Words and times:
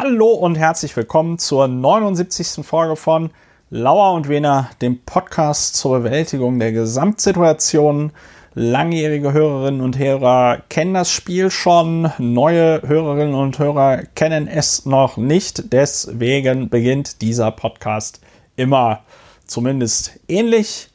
Hallo 0.00 0.28
und 0.28 0.54
herzlich 0.54 0.94
willkommen 0.96 1.40
zur 1.40 1.66
79. 1.66 2.64
Folge 2.64 2.94
von 2.94 3.30
Lauer 3.68 4.12
und 4.12 4.28
Wener, 4.28 4.70
dem 4.80 5.00
Podcast 5.00 5.74
zur 5.74 5.98
Bewältigung 5.98 6.60
der 6.60 6.70
Gesamtsituation. 6.70 8.12
Langjährige 8.54 9.32
Hörerinnen 9.32 9.80
und 9.80 9.98
Hörer 9.98 10.62
kennen 10.68 10.94
das 10.94 11.10
Spiel 11.10 11.50
schon, 11.50 12.12
neue 12.18 12.80
Hörerinnen 12.86 13.34
und 13.34 13.58
Hörer 13.58 14.04
kennen 14.14 14.46
es 14.46 14.86
noch 14.86 15.16
nicht. 15.16 15.72
Deswegen 15.72 16.68
beginnt 16.68 17.20
dieser 17.20 17.50
Podcast 17.50 18.20
immer 18.54 19.00
zumindest 19.48 20.20
ähnlich. 20.28 20.90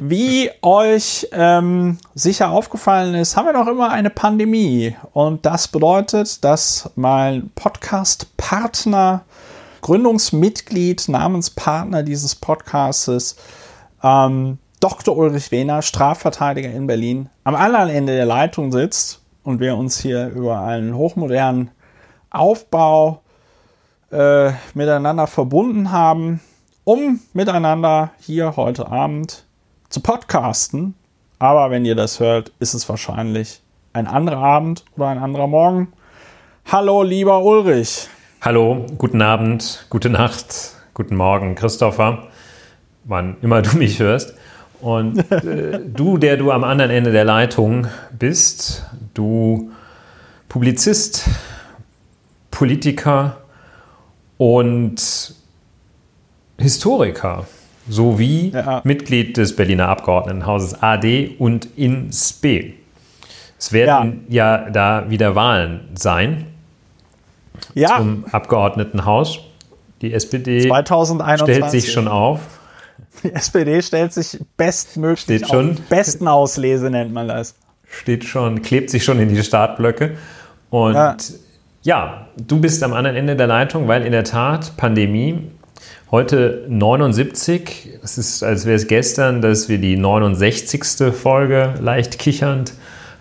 Wie 0.00 0.50
euch 0.62 1.28
ähm, 1.30 1.98
sicher 2.14 2.50
aufgefallen 2.50 3.14
ist, 3.14 3.36
haben 3.36 3.46
wir 3.46 3.52
noch 3.52 3.68
immer 3.68 3.90
eine 3.90 4.10
Pandemie. 4.10 4.96
Und 5.12 5.46
das 5.46 5.68
bedeutet, 5.68 6.42
dass 6.42 6.90
mein 6.96 7.50
Podcast-Partner, 7.54 9.22
Gründungsmitglied, 9.80 11.08
Namenspartner 11.08 12.02
dieses 12.02 12.34
Podcastes, 12.34 13.36
ähm, 14.02 14.58
Dr. 14.80 15.16
Ulrich 15.16 15.52
Wehner, 15.52 15.82
Strafverteidiger 15.82 16.70
in 16.70 16.86
Berlin, 16.86 17.28
am 17.44 17.54
anderen 17.54 17.88
Ende 17.88 18.14
der 18.14 18.26
Leitung 18.26 18.72
sitzt 18.72 19.20
und 19.44 19.60
wir 19.60 19.76
uns 19.76 20.00
hier 20.00 20.28
über 20.28 20.60
einen 20.60 20.96
hochmodernen 20.96 21.70
Aufbau 22.30 23.22
äh, 24.10 24.50
miteinander 24.74 25.28
verbunden 25.28 25.92
haben, 25.92 26.40
um 26.84 27.20
miteinander 27.32 28.10
hier 28.20 28.56
heute 28.56 28.90
Abend 28.90 29.44
zu 29.88 30.00
podcasten. 30.00 30.94
Aber 31.38 31.70
wenn 31.70 31.84
ihr 31.84 31.94
das 31.94 32.20
hört, 32.20 32.52
ist 32.58 32.74
es 32.74 32.88
wahrscheinlich 32.88 33.62
ein 33.92 34.06
anderer 34.06 34.38
Abend 34.38 34.84
oder 34.96 35.08
ein 35.08 35.18
anderer 35.18 35.46
Morgen. 35.46 35.92
Hallo, 36.66 37.02
lieber 37.02 37.42
Ulrich. 37.42 38.08
Hallo, 38.40 38.86
guten 38.98 39.22
Abend, 39.22 39.86
gute 39.88 40.10
Nacht, 40.10 40.74
guten 40.94 41.16
Morgen, 41.16 41.54
Christopher, 41.54 42.28
wann 43.04 43.36
immer 43.40 43.62
du 43.62 43.76
mich 43.76 43.98
hörst. 43.98 44.34
Und 44.80 45.30
äh, 45.32 45.80
du, 45.84 46.18
der 46.18 46.36
du 46.36 46.52
am 46.52 46.64
anderen 46.64 46.90
Ende 46.90 47.10
der 47.10 47.24
Leitung 47.24 47.86
bist, 48.16 48.84
du 49.14 49.70
Publizist, 50.48 51.28
Politiker 52.50 53.38
und 54.36 55.34
Historiker 56.58 57.46
sowie 57.88 58.50
ja. 58.50 58.80
Mitglied 58.84 59.36
des 59.36 59.56
Berliner 59.56 59.88
Abgeordnetenhauses 59.88 60.82
AD 60.82 61.36
und 61.38 61.68
in 61.76 62.12
SPE. 62.12 62.74
Es 63.58 63.72
werden 63.72 64.24
ja, 64.28 64.66
ja 64.66 64.70
da 64.70 65.10
wieder 65.10 65.34
Wahlen 65.34 65.80
sein 65.94 66.46
ja. 67.74 67.96
zum 67.96 68.24
Abgeordnetenhaus. 68.30 69.40
Die 70.00 70.12
SPD 70.12 70.68
2021. 70.68 71.56
stellt 71.56 71.70
sich 71.70 71.92
schon 71.92 72.08
auf. 72.08 72.40
Die 73.24 73.32
SPD 73.34 73.82
stellt 73.82 74.12
sich 74.12 74.38
bestmöglich 74.56 75.20
Steht 75.20 75.48
schon. 75.48 75.72
auf. 75.72 75.80
Besten 75.88 76.28
Auslese 76.28 76.88
nennt 76.90 77.12
man 77.12 77.26
das. 77.26 77.56
Steht 77.90 78.24
schon, 78.24 78.62
klebt 78.62 78.90
sich 78.90 79.02
schon 79.02 79.18
in 79.18 79.28
die 79.28 79.42
Startblöcke. 79.42 80.16
Und 80.70 80.94
ja. 80.94 81.16
ja, 81.82 82.28
du 82.36 82.60
bist 82.60 82.82
am 82.82 82.92
anderen 82.92 83.16
Ende 83.16 83.34
der 83.34 83.46
Leitung, 83.46 83.88
weil 83.88 84.04
in 84.04 84.12
der 84.12 84.24
Tat 84.24 84.76
Pandemie 84.76 85.50
Heute 86.10 86.64
79. 86.68 87.98
Es 88.02 88.16
ist, 88.16 88.42
als 88.42 88.64
wäre 88.64 88.76
es 88.76 88.86
gestern, 88.86 89.42
dass 89.42 89.68
wir 89.68 89.76
die 89.76 89.98
69. 89.98 91.12
Folge 91.12 91.74
leicht 91.82 92.18
kichernd 92.18 92.72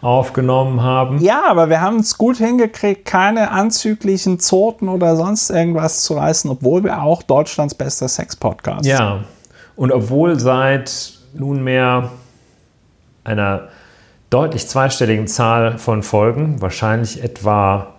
aufgenommen 0.02 0.82
haben. 0.82 1.20
Ja, 1.20 1.44
aber 1.50 1.70
wir 1.70 1.82
haben 1.82 2.00
es 2.00 2.18
gut 2.18 2.38
hingekriegt, 2.38 3.04
keine 3.04 3.52
anzüglichen 3.52 4.40
Zoten 4.40 4.88
oder 4.88 5.18
sonst 5.18 5.50
irgendwas 5.50 6.02
zu 6.04 6.14
reißen, 6.14 6.50
obwohl 6.50 6.86
wir 6.86 7.04
auch 7.04 7.24
Deutschlands 7.24 7.76
bester 7.76 8.08
Sex-Podcast 8.08 8.86
sind. 8.86 8.94
Ja, 8.94 9.26
und 9.76 9.92
obwohl 9.92 10.40
seit 10.40 11.12
nunmehr 11.34 12.12
einer 13.26 13.68
deutlich 14.30 14.66
zweistelligen 14.66 15.28
Zahl 15.28 15.78
von 15.78 16.04
Folgen, 16.04 16.62
wahrscheinlich 16.62 17.22
etwa 17.22 17.96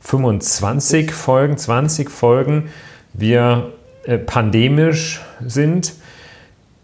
25 0.00 1.12
Folgen, 1.12 1.58
20 1.58 2.10
Folgen, 2.10 2.70
wir 3.12 3.74
pandemisch 4.18 5.20
sind, 5.46 5.94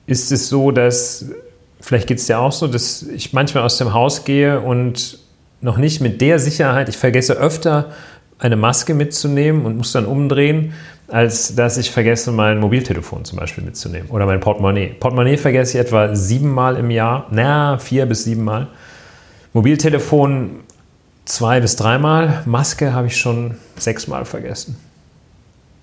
ist 0.06 0.32
es 0.32 0.48
so, 0.48 0.70
dass, 0.70 1.26
vielleicht 1.80 2.06
geht 2.06 2.18
es 2.18 2.26
dir 2.26 2.38
auch 2.38 2.52
so, 2.52 2.66
dass 2.66 3.02
ich 3.02 3.32
manchmal 3.32 3.64
aus 3.64 3.78
dem 3.78 3.92
Haus 3.92 4.24
gehe 4.24 4.60
und 4.60 5.18
noch 5.60 5.78
nicht 5.78 6.00
mit 6.00 6.20
der 6.20 6.38
Sicherheit, 6.38 6.88
ich 6.88 6.96
vergesse 6.96 7.34
öfter 7.34 7.92
eine 8.38 8.56
Maske 8.56 8.94
mitzunehmen 8.94 9.64
und 9.64 9.76
muss 9.76 9.92
dann 9.92 10.04
umdrehen, 10.04 10.74
als 11.08 11.54
dass 11.54 11.78
ich 11.78 11.90
vergesse, 11.90 12.32
mein 12.32 12.58
Mobiltelefon 12.58 13.24
zum 13.24 13.38
Beispiel 13.38 13.64
mitzunehmen 13.64 14.10
oder 14.10 14.26
mein 14.26 14.40
Portemonnaie. 14.40 14.88
Portemonnaie 14.98 15.36
vergesse 15.36 15.78
ich 15.78 15.84
etwa 15.84 16.14
siebenmal 16.14 16.76
im 16.76 16.90
Jahr, 16.90 17.26
na, 17.30 17.78
vier 17.78 18.06
bis 18.06 18.24
siebenmal. 18.24 18.68
Mobiltelefon 19.52 20.60
zwei 21.24 21.60
bis 21.60 21.76
dreimal, 21.76 22.42
Maske 22.44 22.92
habe 22.92 23.06
ich 23.06 23.16
schon 23.16 23.56
sechsmal 23.78 24.24
vergessen. 24.24 24.76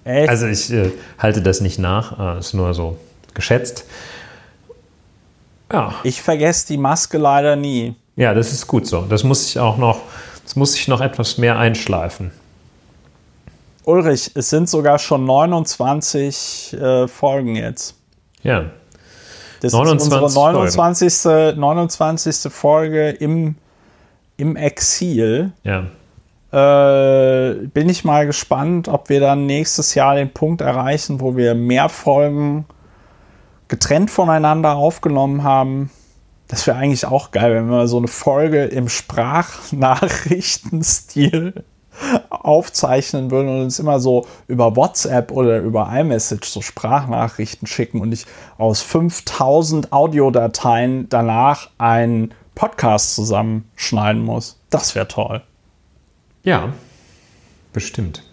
Echt? 0.06 0.30
Also 0.30 0.48
ich 0.48 0.72
äh, 0.72 0.92
halte 1.18 1.42
das 1.42 1.62
nicht 1.62 1.80
nach, 1.80 2.38
äh, 2.38 2.40
ist 2.40 2.54
nur 2.54 2.74
so 2.74 2.98
geschätzt. 3.34 3.86
Ja. 5.72 5.96
Ich 6.04 6.22
vergesse 6.22 6.68
die 6.68 6.78
Maske 6.78 7.18
leider 7.18 7.56
nie. 7.56 7.96
Ja, 8.16 8.34
das 8.34 8.52
ist 8.52 8.68
gut 8.68 8.86
so. 8.86 9.02
Das 9.02 9.24
muss 9.24 9.48
ich 9.48 9.60
auch 9.60 9.78
noch, 9.78 10.02
das 10.44 10.56
muss 10.56 10.76
ich 10.76 10.88
noch 10.88 11.02
etwas 11.02 11.38
mehr 11.38 11.58
einschleifen. 11.58 12.32
Ulrich, 13.86 14.32
es 14.36 14.50
sind 14.50 14.70
sogar 14.70 15.00
schon 15.00 15.26
29 15.26 16.74
äh, 16.74 17.08
Folgen 17.08 17.56
jetzt. 17.56 17.96
Ja. 18.44 18.66
Das 19.62 19.74
29 19.74 20.08
ist 20.08 20.22
unsere 20.22 20.44
29. 20.44 21.22
Folgen. 21.22 21.60
29. 21.60 22.54
Folge 22.54 23.10
im, 23.10 23.56
im 24.38 24.56
Exil. 24.56 25.52
Ja. 25.64 25.88
Äh, 26.54 27.68
bin 27.74 27.90
ich 27.90 28.06
mal 28.06 28.26
gespannt, 28.28 28.88
ob 28.88 29.10
wir 29.10 29.20
dann 29.20 29.48
nächstes 29.48 29.96
Jahr 29.96 30.14
den 30.14 30.32
Punkt 30.32 30.62
erreichen, 30.62 31.20
wo 31.20 31.36
wir 31.36 31.56
mehr 31.56 31.90
Folgen 31.90 32.66
getrennt 33.70 34.12
voneinander 34.12 34.76
aufgenommen 34.76 35.42
haben. 35.42 35.90
Das 36.48 36.68
wäre 36.68 36.78
eigentlich 36.78 37.08
auch 37.08 37.32
geil, 37.32 37.56
wenn 37.56 37.72
wir 37.72 37.88
so 37.88 37.98
eine 37.98 38.08
Folge 38.08 38.66
im 38.66 38.88
Sprachnachrichtenstil 38.88 41.64
aufzeichnen 42.30 43.32
würden 43.32 43.50
und 43.50 43.64
uns 43.64 43.80
immer 43.80 44.00
so 44.00 44.28
über 44.48 44.76
WhatsApp 44.76 45.32
oder 45.32 45.58
über 45.58 45.90
iMessage 45.92 46.46
so 46.46 46.62
Sprachnachrichten 46.62 47.68
schicken 47.68 48.00
und 48.00 48.12
ich 48.12 48.28
aus 48.60 48.84
5000 48.84 49.92
Audiodateien 49.92 51.10
danach 51.10 51.72
einen 51.80 52.32
Podcast 52.54 53.16
zusammenschneiden 53.16 54.24
muss. 54.24 54.60
Das 54.70 54.94
wäre 54.94 55.08
toll. 55.08 55.42
Ja, 56.44 56.74
bestimmt. 57.72 58.24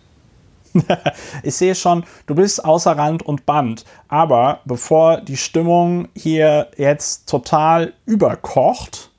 ich 1.42 1.54
sehe 1.54 1.74
schon, 1.74 2.04
du 2.26 2.34
bist 2.34 2.64
außer 2.64 2.96
Rand 2.96 3.22
und 3.22 3.46
Band. 3.46 3.84
Aber 4.08 4.60
bevor 4.64 5.20
die 5.20 5.36
Stimmung 5.36 6.08
hier 6.16 6.68
jetzt 6.76 7.28
total 7.28 7.92
überkocht 8.06 9.10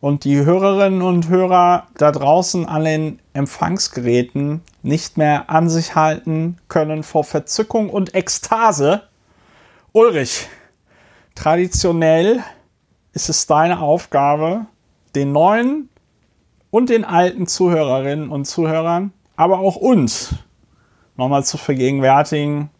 und 0.00 0.24
die 0.24 0.44
Hörerinnen 0.44 1.02
und 1.02 1.28
Hörer 1.28 1.86
da 1.96 2.10
draußen 2.10 2.66
an 2.66 2.84
den 2.84 3.18
Empfangsgeräten 3.34 4.62
nicht 4.82 5.16
mehr 5.16 5.50
an 5.50 5.68
sich 5.68 5.94
halten 5.94 6.56
können 6.68 7.02
vor 7.02 7.24
Verzückung 7.24 7.90
und 7.90 8.14
Ekstase, 8.14 9.02
Ulrich, 9.92 10.48
traditionell 11.34 12.42
ist 13.12 13.28
es 13.28 13.46
deine 13.46 13.80
Aufgabe, 13.80 14.66
den 15.14 15.32
neuen 15.32 15.90
und 16.72 16.88
den 16.88 17.04
alten 17.04 17.46
Zuhörerinnen 17.46 18.30
und 18.30 18.46
Zuhörern, 18.46 19.12
aber 19.36 19.60
auch 19.60 19.76
uns 19.76 20.34
nochmal 21.16 21.44
zu 21.44 21.58
vergegenwärtigen, 21.58 22.70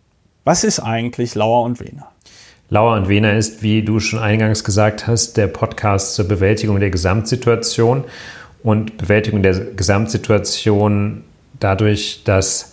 was 0.44 0.65
ist 0.65 0.81
eigentlich 0.81 1.35
Lauer 1.35 1.62
und 1.62 1.79
Wehner? 1.79 2.09
Lauer 2.71 2.97
und 2.97 3.09
Wehner 3.09 3.35
ist, 3.35 3.62
wie 3.62 3.83
du 3.83 4.00
schon 4.00 4.19
eingangs 4.19 4.65
gesagt 4.65 5.06
hast, 5.06 5.37
der 5.37 5.47
Podcast 5.47 6.15
zur 6.15 6.27
Bewältigung 6.27 6.81
der 6.81 6.89
Gesamtsituation 6.89 8.05
und 8.62 8.97
Bewältigung 8.97 9.43
der 9.43 9.61
Gesamtsituation 9.61 11.23
dadurch, 11.61 12.23
dass 12.25 12.73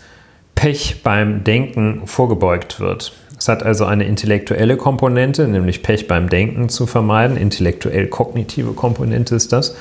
Pech 0.56 1.04
beim 1.04 1.44
Denken 1.44 2.04
vorgebeugt 2.06 2.80
wird. 2.80 3.12
Es 3.38 3.50
hat 3.50 3.62
also 3.62 3.84
eine 3.84 4.06
intellektuelle 4.06 4.78
Komponente, 4.78 5.50
nämlich 5.50 5.84
Pech 5.84 6.08
beim 6.08 6.30
Denken 6.30 6.70
zu 6.70 6.88
vermeiden. 6.88 7.36
Intellektuell-kognitive 7.36 8.72
Komponente 8.72 9.36
ist 9.36 9.52
das 9.52 9.76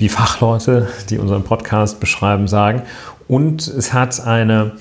wie 0.00 0.08
Fachleute, 0.08 0.88
die 1.10 1.18
unseren 1.18 1.44
Podcast 1.44 2.00
beschreiben, 2.00 2.48
sagen. 2.48 2.82
Und 3.28 3.68
es 3.68 3.92
hat 3.92 4.26
eine 4.26 4.72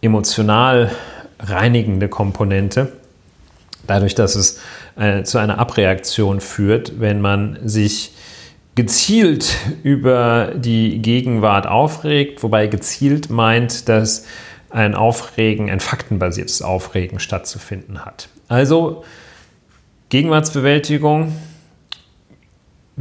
emotional 0.00 0.90
reinigende 1.40 2.08
Komponente, 2.08 2.92
dadurch, 3.86 4.14
dass 4.14 4.36
es 4.36 4.60
äh, 4.96 5.24
zu 5.24 5.38
einer 5.38 5.58
Abreaktion 5.58 6.40
führt, 6.40 7.00
wenn 7.00 7.20
man 7.20 7.58
sich 7.64 8.12
gezielt 8.76 9.56
über 9.82 10.52
die 10.54 11.02
Gegenwart 11.02 11.66
aufregt, 11.66 12.42
wobei 12.42 12.68
gezielt 12.68 13.30
meint, 13.30 13.88
dass 13.88 14.24
ein 14.70 14.94
Aufregen, 14.94 15.68
ein 15.70 15.80
faktenbasiertes 15.80 16.62
Aufregen 16.62 17.18
stattzufinden 17.18 18.04
hat. 18.04 18.28
Also 18.48 19.04
Gegenwartsbewältigung, 20.08 21.32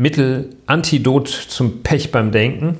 Mittel, 0.01 0.49
Antidot 0.65 1.27
zum 1.27 1.83
Pech 1.83 2.11
beim 2.11 2.31
Denken 2.31 2.79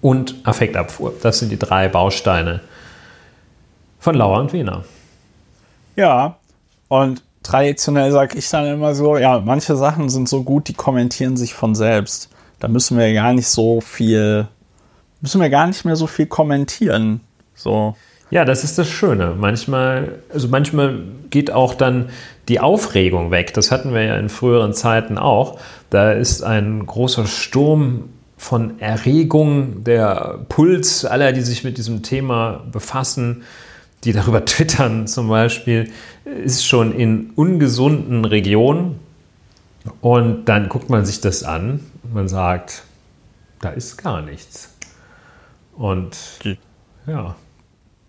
und 0.00 0.36
Affektabfuhr. 0.44 1.12
Das 1.22 1.38
sind 1.38 1.52
die 1.52 1.58
drei 1.58 1.88
Bausteine 1.88 2.60
von 3.98 4.14
Lauer 4.14 4.40
und 4.40 4.54
Wiener. 4.54 4.84
Ja, 5.96 6.36
und 6.88 7.22
traditionell 7.42 8.10
sage 8.10 8.38
ich 8.38 8.48
dann 8.48 8.66
immer 8.66 8.94
so, 8.94 9.18
ja, 9.18 9.40
manche 9.40 9.76
Sachen 9.76 10.08
sind 10.08 10.30
so 10.30 10.44
gut, 10.44 10.68
die 10.68 10.74
kommentieren 10.74 11.36
sich 11.36 11.52
von 11.52 11.74
selbst. 11.74 12.30
Da 12.58 12.68
müssen 12.68 12.96
wir 12.96 13.12
gar 13.12 13.34
nicht 13.34 13.48
so 13.48 13.82
viel, 13.82 14.48
müssen 15.20 15.42
wir 15.42 15.50
gar 15.50 15.66
nicht 15.66 15.84
mehr 15.84 15.96
so 15.96 16.06
viel 16.06 16.26
kommentieren. 16.26 17.20
So. 17.54 17.96
Ja, 18.30 18.44
das 18.44 18.64
ist 18.64 18.78
das 18.78 18.88
Schöne. 18.88 19.34
Manchmal, 19.38 20.20
also 20.32 20.48
manchmal 20.48 21.00
geht 21.30 21.50
auch 21.50 21.74
dann 21.74 22.10
die 22.48 22.60
Aufregung 22.60 23.30
weg. 23.30 23.52
Das 23.54 23.70
hatten 23.70 23.92
wir 23.94 24.02
ja 24.02 24.16
in 24.16 24.28
früheren 24.28 24.72
Zeiten 24.72 25.18
auch. 25.18 25.60
Da 25.90 26.12
ist 26.12 26.42
ein 26.42 26.84
großer 26.86 27.26
Sturm 27.26 28.10
von 28.36 28.80
Erregung, 28.80 29.84
der 29.84 30.40
Puls 30.48 31.04
aller, 31.04 31.32
die 31.32 31.40
sich 31.40 31.64
mit 31.64 31.76
diesem 31.76 32.02
Thema 32.02 32.64
befassen, 32.70 33.42
die 34.04 34.12
darüber 34.12 34.44
twittern 34.46 35.06
zum 35.06 35.28
Beispiel, 35.28 35.90
ist 36.24 36.64
schon 36.64 36.92
in 36.92 37.30
ungesunden 37.34 38.24
Regionen. 38.24 39.00
Und 40.00 40.46
dann 40.46 40.68
guckt 40.68 40.90
man 40.90 41.04
sich 41.04 41.20
das 41.20 41.42
an 41.42 41.80
und 42.02 42.14
man 42.14 42.28
sagt, 42.28 42.82
da 43.60 43.70
ist 43.70 43.96
gar 43.96 44.22
nichts. 44.22 44.74
Und 45.76 46.16
ja. 47.06 47.36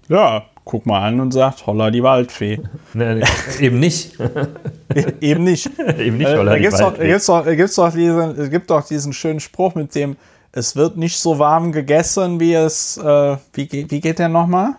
Ja, 0.08 0.46
guck 0.69 0.86
mal 0.86 1.01
an 1.01 1.19
und 1.19 1.31
sagt, 1.31 1.66
holla 1.66 1.89
die 1.89 2.04
Waldfee. 2.04 2.62
Nee, 2.94 3.24
eben 3.60 3.80
nicht. 3.80 4.18
eben 5.21 5.44
nicht. 5.44 5.68
eben 5.98 6.18
nicht, 6.18 6.30
holla 6.30 6.56
äh, 6.56 6.62
da 6.62 6.69
die 6.69 6.71
Waldfee. 6.71 7.12
Doch, 7.12 7.44
doch, 7.44 7.56
gibt's 7.56 7.75
doch 7.75 7.92
diesen, 7.92 8.39
es 8.39 8.50
gibt 8.51 8.69
doch 8.69 8.86
diesen 8.86 9.12
schönen 9.12 9.39
Spruch 9.39 9.74
mit 9.74 9.95
dem, 9.95 10.16
es 10.51 10.75
wird 10.75 10.95
nicht 10.95 11.18
so 11.18 11.39
warm 11.39 11.71
gegessen, 11.71 12.39
wie 12.39 12.54
es, 12.54 12.98
äh, 12.98 13.38
wie, 13.54 13.88
wie 13.89 14.00
geht 14.00 14.19
der 14.19 14.30
nochmal? 14.30 14.75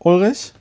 Ulrich? 0.00 0.52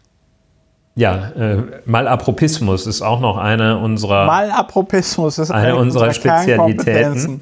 Ja, 0.93 1.31
äh, 1.31 1.63
Malapropismus 1.85 2.85
ist 2.85 3.01
auch 3.01 3.19
noch 3.19 3.37
eine 3.37 3.79
unserer 3.79 4.27
Malapropismus 4.27 5.39
ist 5.39 5.49
eine, 5.49 5.69
eine 5.69 5.75
unserer, 5.75 6.07
unserer 6.07 6.13
Spezialitäten. 6.13 7.41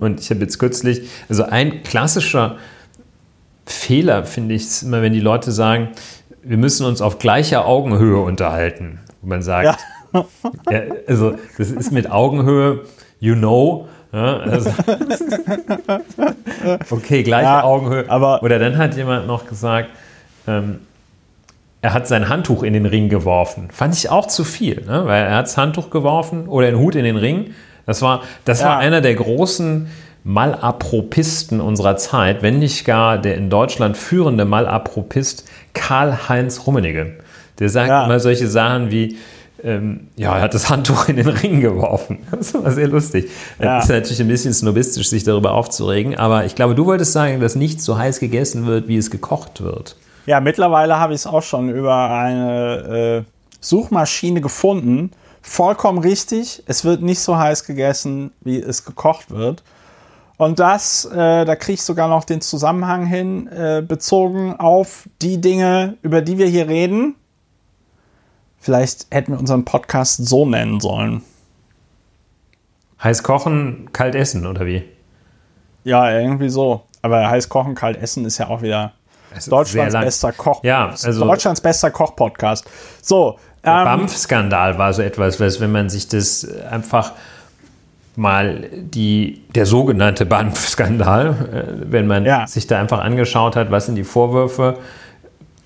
Und 0.00 0.20
ich 0.20 0.30
habe 0.30 0.40
jetzt 0.40 0.58
kürzlich, 0.58 1.08
also 1.28 1.44
ein 1.44 1.84
klassischer 1.84 2.56
Fehler 3.66 4.24
finde 4.24 4.54
ich 4.54 4.82
immer, 4.82 5.00
wenn 5.02 5.12
die 5.12 5.20
Leute 5.20 5.52
sagen, 5.52 5.88
wir 6.44 6.56
müssen 6.56 6.86
uns 6.86 7.00
auf 7.00 7.18
gleicher 7.18 7.66
Augenhöhe 7.66 8.18
unterhalten. 8.18 9.00
Wo 9.20 9.28
man 9.28 9.42
sagt, 9.42 9.78
ja. 10.12 10.24
ja, 10.70 10.82
also 11.06 11.34
das 11.58 11.70
ist 11.70 11.92
mit 11.92 12.10
Augenhöhe, 12.10 12.82
you 13.20 13.34
know. 13.34 13.88
Ja, 14.12 14.38
also, 14.38 14.70
okay, 16.90 17.24
gleiche 17.24 17.64
Augenhöhe. 17.64 18.08
Aber 18.08 18.42
Oder 18.42 18.60
dann 18.60 18.78
hat 18.78 18.96
jemand 18.96 19.26
noch 19.26 19.46
gesagt, 19.46 19.90
ähm, 20.46 20.80
er 21.80 21.92
hat 21.92 22.06
sein 22.06 22.28
Handtuch 22.28 22.62
in 22.62 22.72
den 22.72 22.86
Ring 22.86 23.08
geworfen. 23.08 23.68
Fand 23.72 23.94
ich 23.94 24.08
auch 24.08 24.26
zu 24.26 24.44
viel, 24.44 24.84
ne? 24.86 25.04
weil 25.04 25.24
er 25.24 25.36
hat 25.36 25.46
das 25.46 25.58
Handtuch 25.58 25.90
geworfen 25.90 26.48
oder 26.48 26.70
den 26.70 26.78
Hut 26.78 26.94
in 26.94 27.04
den 27.04 27.16
Ring. 27.16 27.54
Das 27.86 28.00
war, 28.00 28.22
das 28.44 28.60
ja. 28.60 28.68
war 28.68 28.78
einer 28.78 29.00
der 29.00 29.14
großen 29.14 29.88
Malapropisten 30.24 31.60
unserer 31.60 31.96
Zeit, 31.96 32.42
wenn 32.42 32.58
nicht 32.58 32.86
gar 32.86 33.18
der 33.18 33.36
in 33.36 33.50
Deutschland 33.50 33.96
führende 33.96 34.46
Malapropist 34.46 35.44
Karl-Heinz 35.74 36.66
Rummenigge. 36.66 37.18
Der 37.58 37.68
sagt 37.68 37.88
ja. 37.88 38.06
immer 38.06 38.18
solche 38.18 38.48
Sachen 38.48 38.90
wie, 38.90 39.18
ähm, 39.62 40.08
ja, 40.16 40.36
er 40.36 40.42
hat 40.42 40.54
das 40.54 40.70
Handtuch 40.70 41.08
in 41.08 41.16
den 41.16 41.28
Ring 41.28 41.60
geworfen. 41.60 42.18
Das 42.30 42.54
war 42.54 42.70
sehr 42.72 42.88
lustig. 42.88 43.30
Ja. 43.58 43.76
Das 43.76 43.84
ist 43.84 43.90
natürlich 43.90 44.20
ein 44.20 44.28
bisschen 44.28 44.54
snobistisch, 44.54 45.08
sich 45.08 45.24
darüber 45.24 45.52
aufzuregen, 45.52 46.16
aber 46.16 46.46
ich 46.46 46.54
glaube, 46.54 46.74
du 46.74 46.86
wolltest 46.86 47.12
sagen, 47.12 47.40
dass 47.40 47.54
nichts 47.54 47.84
so 47.84 47.98
heiß 47.98 48.18
gegessen 48.18 48.66
wird, 48.66 48.88
wie 48.88 48.96
es 48.96 49.10
gekocht 49.10 49.62
wird. 49.62 49.96
Ja, 50.26 50.40
mittlerweile 50.40 50.98
habe 50.98 51.12
ich 51.12 51.20
es 51.20 51.26
auch 51.26 51.42
schon 51.42 51.68
über 51.68 52.10
eine 52.10 53.24
äh, 53.26 53.30
Suchmaschine 53.60 54.40
gefunden. 54.40 55.10
Vollkommen 55.42 55.98
richtig. 55.98 56.62
Es 56.66 56.86
wird 56.86 57.02
nicht 57.02 57.20
so 57.20 57.36
heiß 57.36 57.64
gegessen, 57.64 58.32
wie 58.40 58.58
es 58.58 58.86
gekocht 58.86 59.30
wird. 59.30 59.62
Und 60.44 60.58
das, 60.58 61.06
äh, 61.06 61.46
da 61.46 61.56
kriege 61.56 61.72
ich 61.72 61.82
sogar 61.82 62.06
noch 62.06 62.24
den 62.24 62.42
Zusammenhang 62.42 63.06
hin, 63.06 63.48
äh, 63.48 63.80
bezogen 63.80 64.54
auf 64.60 65.08
die 65.22 65.40
Dinge, 65.40 65.96
über 66.02 66.20
die 66.20 66.36
wir 66.36 66.46
hier 66.46 66.68
reden. 66.68 67.14
Vielleicht 68.60 69.06
hätten 69.10 69.32
wir 69.32 69.38
unseren 69.38 69.64
Podcast 69.64 70.26
so 70.26 70.44
nennen 70.44 70.80
sollen. 70.80 71.22
Heiß 73.02 73.22
kochen, 73.22 73.88
kalt 73.94 74.14
essen, 74.14 74.46
oder 74.46 74.66
wie? 74.66 74.84
Ja, 75.82 76.10
irgendwie 76.12 76.50
so. 76.50 76.82
Aber 77.00 77.26
heiß 77.30 77.48
kochen, 77.48 77.74
kalt 77.74 77.96
essen 77.96 78.26
ist 78.26 78.36
ja 78.36 78.48
auch 78.48 78.60
wieder 78.60 78.92
Deutschlands 79.46 79.94
bester 79.94 80.32
Koch. 80.32 80.62
Ja, 80.62 80.88
also 80.88 81.24
Deutschlands 81.24 81.62
bester 81.62 81.90
Koch-Podcast. 81.90 82.66
So. 83.00 83.38
Der 83.64 83.78
ähm, 83.78 83.84
BAMF-Skandal 83.84 84.76
war 84.76 84.92
so 84.92 85.00
etwas, 85.00 85.40
was, 85.40 85.58
wenn 85.60 85.72
man 85.72 85.88
sich 85.88 86.06
das 86.06 86.46
einfach 86.70 87.12
mal 88.16 88.68
die, 88.72 89.42
der 89.54 89.66
sogenannte 89.66 90.26
BAMF-Skandal, 90.26 91.26
äh, 91.28 91.90
wenn 91.90 92.06
man 92.06 92.24
ja. 92.24 92.46
sich 92.46 92.66
da 92.66 92.80
einfach 92.80 93.00
angeschaut 93.00 93.56
hat, 93.56 93.70
was 93.70 93.86
sind 93.86 93.96
die 93.96 94.04
Vorwürfe, 94.04 94.78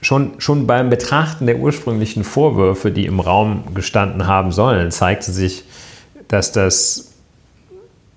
schon, 0.00 0.34
schon 0.38 0.66
beim 0.66 0.90
Betrachten 0.90 1.46
der 1.46 1.58
ursprünglichen 1.58 2.24
Vorwürfe, 2.24 2.90
die 2.90 3.06
im 3.06 3.20
Raum 3.20 3.74
gestanden 3.74 4.26
haben 4.26 4.52
sollen, 4.52 4.90
zeigte 4.90 5.32
sich, 5.32 5.64
dass 6.28 6.52
das, 6.52 7.14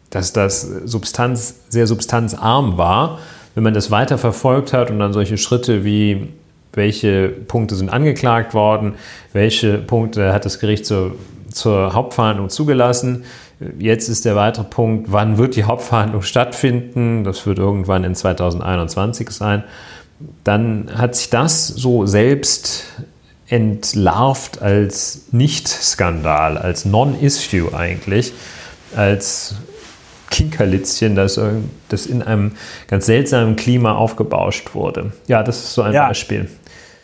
dass 0.09 0.33
das 0.33 0.61
Substanz, 0.61 1.55
sehr 1.69 1.87
substanzarm 1.87 2.77
war 2.77 3.19
wenn 3.55 3.63
man 3.63 3.73
das 3.73 3.91
weiter 3.91 4.17
verfolgt 4.17 4.73
hat 4.73 4.91
und 4.91 4.99
dann 4.99 5.13
solche 5.13 5.37
Schritte 5.37 5.83
wie 5.83 6.29
welche 6.73 7.27
Punkte 7.27 7.75
sind 7.75 7.89
angeklagt 7.89 8.53
worden, 8.53 8.95
welche 9.33 9.77
Punkte 9.77 10.31
hat 10.31 10.45
das 10.45 10.59
Gericht 10.59 10.85
zur, 10.85 11.15
zur 11.51 11.93
Hauptverhandlung 11.93 12.49
zugelassen. 12.49 13.25
Jetzt 13.77 14.09
ist 14.09 14.25
der 14.25 14.35
weitere 14.35 14.63
Punkt, 14.63 15.11
wann 15.11 15.37
wird 15.37 15.55
die 15.55 15.65
Hauptverhandlung 15.65 16.23
stattfinden? 16.23 17.23
Das 17.23 17.45
wird 17.45 17.59
irgendwann 17.59 18.03
in 18.03 18.15
2021 18.15 19.29
sein. 19.29 19.63
Dann 20.43 20.89
hat 20.95 21.15
sich 21.15 21.29
das 21.29 21.67
so 21.67 22.05
selbst 22.05 22.85
entlarvt 23.47 24.61
als 24.61 25.27
Nicht-Skandal, 25.31 26.57
als 26.57 26.85
Non-Issue 26.85 27.73
eigentlich, 27.73 28.33
als 28.95 29.55
Kinkerlitzchen, 30.29 31.15
das, 31.15 31.39
das 31.89 32.05
in 32.05 32.23
einem 32.23 32.53
ganz 32.87 33.05
seltsamen 33.05 33.57
Klima 33.57 33.95
aufgebauscht 33.95 34.73
wurde. 34.73 35.11
Ja, 35.27 35.43
das 35.43 35.57
ist 35.57 35.73
so 35.73 35.81
ein 35.81 35.93
ja, 35.93 36.07
Beispiel. 36.07 36.49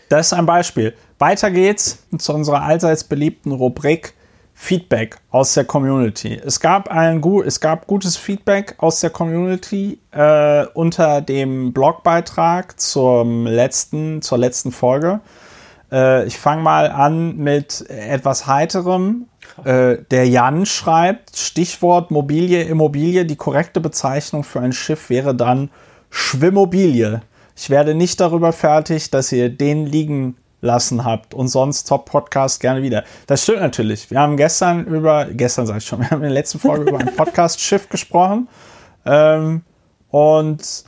Das 0.10 0.28
ist 0.28 0.34
ein 0.34 0.46
Beispiel. 0.46 0.94
Weiter 1.20 1.52
geht's 1.52 2.04
zu 2.18 2.34
unserer 2.34 2.64
allseits 2.64 3.04
beliebten 3.04 3.52
Rubrik 3.52 4.14
Feedback 4.60 5.20
aus 5.30 5.54
der 5.54 5.66
Community. 5.66 6.42
Es 6.44 6.60
gab, 6.60 6.90
ein, 6.90 7.24
es 7.46 7.60
gab 7.60 7.86
gutes 7.86 8.18
Feedback 8.18 8.74
aus 8.80 9.00
der 9.00 9.12
Community 9.12 10.00
äh, 10.12 10.66
unter 10.74 11.22
dem 11.22 11.74
Blogbeitrag 11.74 12.78
zum 12.78 13.46
letzten, 13.46 14.24
zur 14.24 14.40
letzten 14.40 14.72
Folge. 14.72 15.22
Äh, 15.92 16.26
ich 16.26 16.40
fange 16.40 16.64
mal 16.64 16.90
an 16.90 17.38
mit 17.38 17.88
etwas 17.88 18.48
Heiterem. 18.48 19.28
Äh, 19.64 20.00
der 20.10 20.28
Jan 20.28 20.66
schreibt, 20.66 21.38
Stichwort 21.38 22.10
Mobilie, 22.10 22.64
Immobilie, 22.64 23.26
die 23.26 23.36
korrekte 23.36 23.80
Bezeichnung 23.80 24.44
für 24.44 24.60
ein 24.60 24.74
Schiff 24.74 25.12
wäre 25.12 25.36
dann 25.36 25.70
Schwimmobilie. 26.10 27.22
Ich 27.56 27.70
werde 27.70 27.94
nicht 27.94 28.20
darüber 28.20 28.52
fertig, 28.52 29.12
dass 29.12 29.32
ihr 29.32 29.50
den 29.50 29.86
liegen 29.86 30.36
lassen 30.62 31.06
habt 31.06 31.34
und 31.34 31.48
sonst 31.48 31.88
Top 31.88 32.06
Podcast 32.06 32.60
gerne 32.60 32.82
wieder. 32.82 33.04
Das 33.28 33.44
stimmt 33.44 33.62
natürlich. 33.62 34.10
Wir 34.10 34.20
haben 34.20 34.38
gestern 34.38 34.86
über, 34.86 35.26
gestern 35.26 35.68
sag 35.68 35.78
ich 35.78 35.86
schon, 35.86 36.00
wir 36.02 36.10
haben 36.10 36.18
in 36.18 36.30
der 36.30 36.32
letzten 36.32 36.60
Folge 36.60 36.90
über 36.90 37.00
ein 37.00 37.16
Podcast-Schiff 37.16 37.90
gesprochen. 37.90 38.48
Ähm, 39.06 39.62
und 40.10 40.86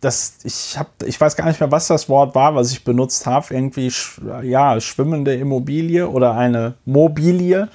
das, 0.00 0.38
ich 0.44 0.78
habe, 0.78 0.90
ich 1.06 1.20
weiß 1.20 1.36
gar 1.36 1.46
nicht 1.46 1.60
mehr, 1.60 1.72
was 1.72 1.88
das 1.88 2.08
Wort 2.08 2.34
war, 2.34 2.54
was 2.54 2.70
ich 2.70 2.84
benutzt 2.84 3.26
habe. 3.26 3.52
Irgendwie, 3.52 3.90
ja, 4.42 4.80
schwimmende 4.80 5.34
Immobilie 5.34 6.08
oder 6.08 6.36
eine 6.36 6.74
Mobilie. 6.84 7.68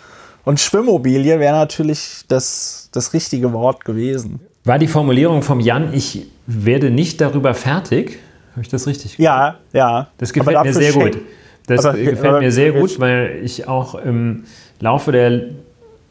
Und 0.45 0.59
Schwimmobilie 0.59 1.39
wäre 1.39 1.55
natürlich 1.55 2.23
das, 2.27 2.89
das 2.91 3.13
richtige 3.13 3.51
Wort 3.53 3.85
gewesen. 3.85 4.41
War 4.63 4.79
die 4.79 4.87
Formulierung 4.87 5.41
vom 5.41 5.59
Jan, 5.59 5.93
ich 5.93 6.27
werde 6.47 6.89
nicht 6.89 7.19
darüber 7.19 7.53
fertig? 7.53 8.19
Habe 8.53 8.61
ich 8.61 8.69
das 8.69 8.87
richtig? 8.87 9.17
Ja, 9.17 9.55
ja. 9.73 10.07
Das 10.17 10.31
gefällt 10.31 10.63
mir 10.63 10.73
sehr 10.73 10.93
gut. 10.93 11.17
Das 11.67 11.85
aber, 11.85 11.97
gefällt 11.97 12.25
aber, 12.25 12.39
mir 12.39 12.51
sehr 12.51 12.71
gut, 12.71 12.99
weil 12.99 13.39
ich 13.43 13.67
auch 13.67 13.95
im 13.95 14.45
Laufe 14.79 15.11
der 15.11 15.41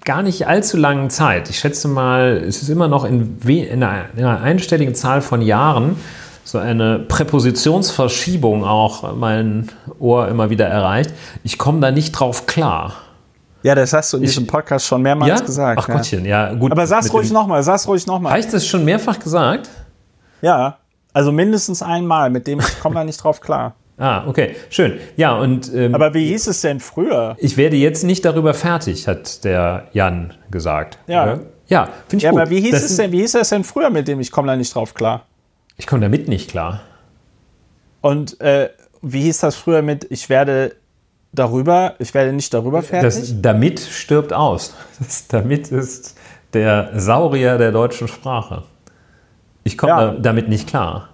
gar 0.04 0.22
nicht 0.22 0.46
allzu 0.46 0.76
langen 0.76 1.10
Zeit, 1.10 1.48
ich 1.50 1.58
schätze 1.58 1.86
mal, 1.86 2.42
es 2.46 2.62
ist 2.62 2.68
immer 2.68 2.88
noch 2.88 3.04
in, 3.04 3.38
in, 3.46 3.82
einer, 3.82 4.06
in 4.16 4.24
einer 4.24 4.40
einstelligen 4.40 4.94
Zahl 4.94 5.22
von 5.22 5.42
Jahren, 5.42 5.96
so 6.44 6.58
eine 6.58 6.98
Präpositionsverschiebung 6.98 8.64
auch 8.64 9.14
mein 9.14 9.70
Ohr 10.00 10.26
immer 10.26 10.50
wieder 10.50 10.66
erreicht. 10.66 11.12
Ich 11.44 11.56
komme 11.56 11.80
da 11.80 11.92
nicht 11.92 12.12
drauf 12.12 12.46
klar. 12.46 12.94
Ja, 13.62 13.76
das 13.76 13.92
hast 13.92 14.12
du 14.12 14.16
in 14.16 14.24
diesem 14.24 14.48
Podcast 14.48 14.86
schon 14.86 15.02
mehrmals 15.02 15.38
ja? 15.40 15.46
gesagt. 15.46 15.80
Ach 15.80 15.86
Gottchen, 15.86 16.24
ja, 16.24 16.52
gut. 16.52 16.72
Aber 16.72 16.84
sag's 16.84 17.12
ruhig 17.12 17.30
nochmal, 17.30 17.62
sag's 17.62 17.86
ruhig 17.86 18.04
nochmal. 18.08 18.32
Habe 18.32 18.40
ich 18.40 18.48
das 18.48 18.66
schon 18.66 18.84
mehrfach 18.84 19.20
gesagt? 19.20 19.68
Ja, 20.40 20.78
also 21.12 21.32
mindestens 21.32 21.82
einmal, 21.82 22.30
mit 22.30 22.46
dem 22.46 22.60
ich 22.60 22.80
komme 22.80 22.94
da 22.94 23.04
nicht 23.04 23.22
drauf 23.22 23.40
klar. 23.40 23.74
Ah, 23.98 24.26
okay, 24.26 24.56
schön. 24.70 24.98
Ja, 25.16 25.38
und. 25.38 25.72
Ähm, 25.72 25.94
Aber 25.94 26.12
wie 26.12 26.26
hieß 26.26 26.48
es 26.48 26.62
denn 26.62 26.80
früher? 26.80 27.36
Ich 27.38 27.56
werde 27.56 27.76
jetzt 27.76 28.02
nicht 28.02 28.24
darüber 28.24 28.52
fertig, 28.52 29.06
hat 29.06 29.44
der 29.44 29.86
Jan 29.92 30.34
gesagt. 30.50 30.98
Ja. 31.06 31.40
Ja, 31.68 31.88
finde 32.08 32.16
ich 32.16 32.22
ja, 32.22 32.30
gut. 32.30 32.40
aber 32.40 32.50
wie 32.50 32.60
hieß, 32.60 32.72
das 32.72 32.84
es 32.84 32.96
denn, 32.96 33.12
wie 33.12 33.20
hieß 33.20 33.34
es 33.36 33.50
denn 33.50 33.64
früher, 33.64 33.90
mit 33.90 34.08
dem 34.08 34.18
ich 34.18 34.32
komme 34.32 34.48
da 34.48 34.56
nicht 34.56 34.74
drauf 34.74 34.94
klar? 34.94 35.26
Ich 35.76 35.86
komme 35.86 36.00
damit 36.00 36.26
nicht 36.26 36.50
klar. 36.50 36.80
Und 38.00 38.40
äh, 38.40 38.70
wie 39.02 39.22
hieß 39.22 39.38
das 39.38 39.56
früher 39.56 39.82
mit, 39.82 40.06
ich 40.10 40.28
werde 40.28 40.74
darüber, 41.32 41.94
ich 41.98 42.12
werde 42.14 42.32
nicht 42.32 42.52
darüber 42.52 42.82
fertig? 42.82 43.20
Das 43.20 43.40
damit 43.40 43.80
stirbt 43.80 44.32
aus. 44.32 44.74
Das 44.98 45.28
damit 45.28 45.70
ist 45.70 46.16
der 46.52 46.90
Saurier 46.96 47.58
der 47.58 47.72
deutschen 47.72 48.08
Sprache. 48.08 48.64
Ich 49.64 49.78
komme 49.78 49.92
ja. 49.92 50.12
damit 50.12 50.48
nicht 50.48 50.68
klar. 50.68 51.08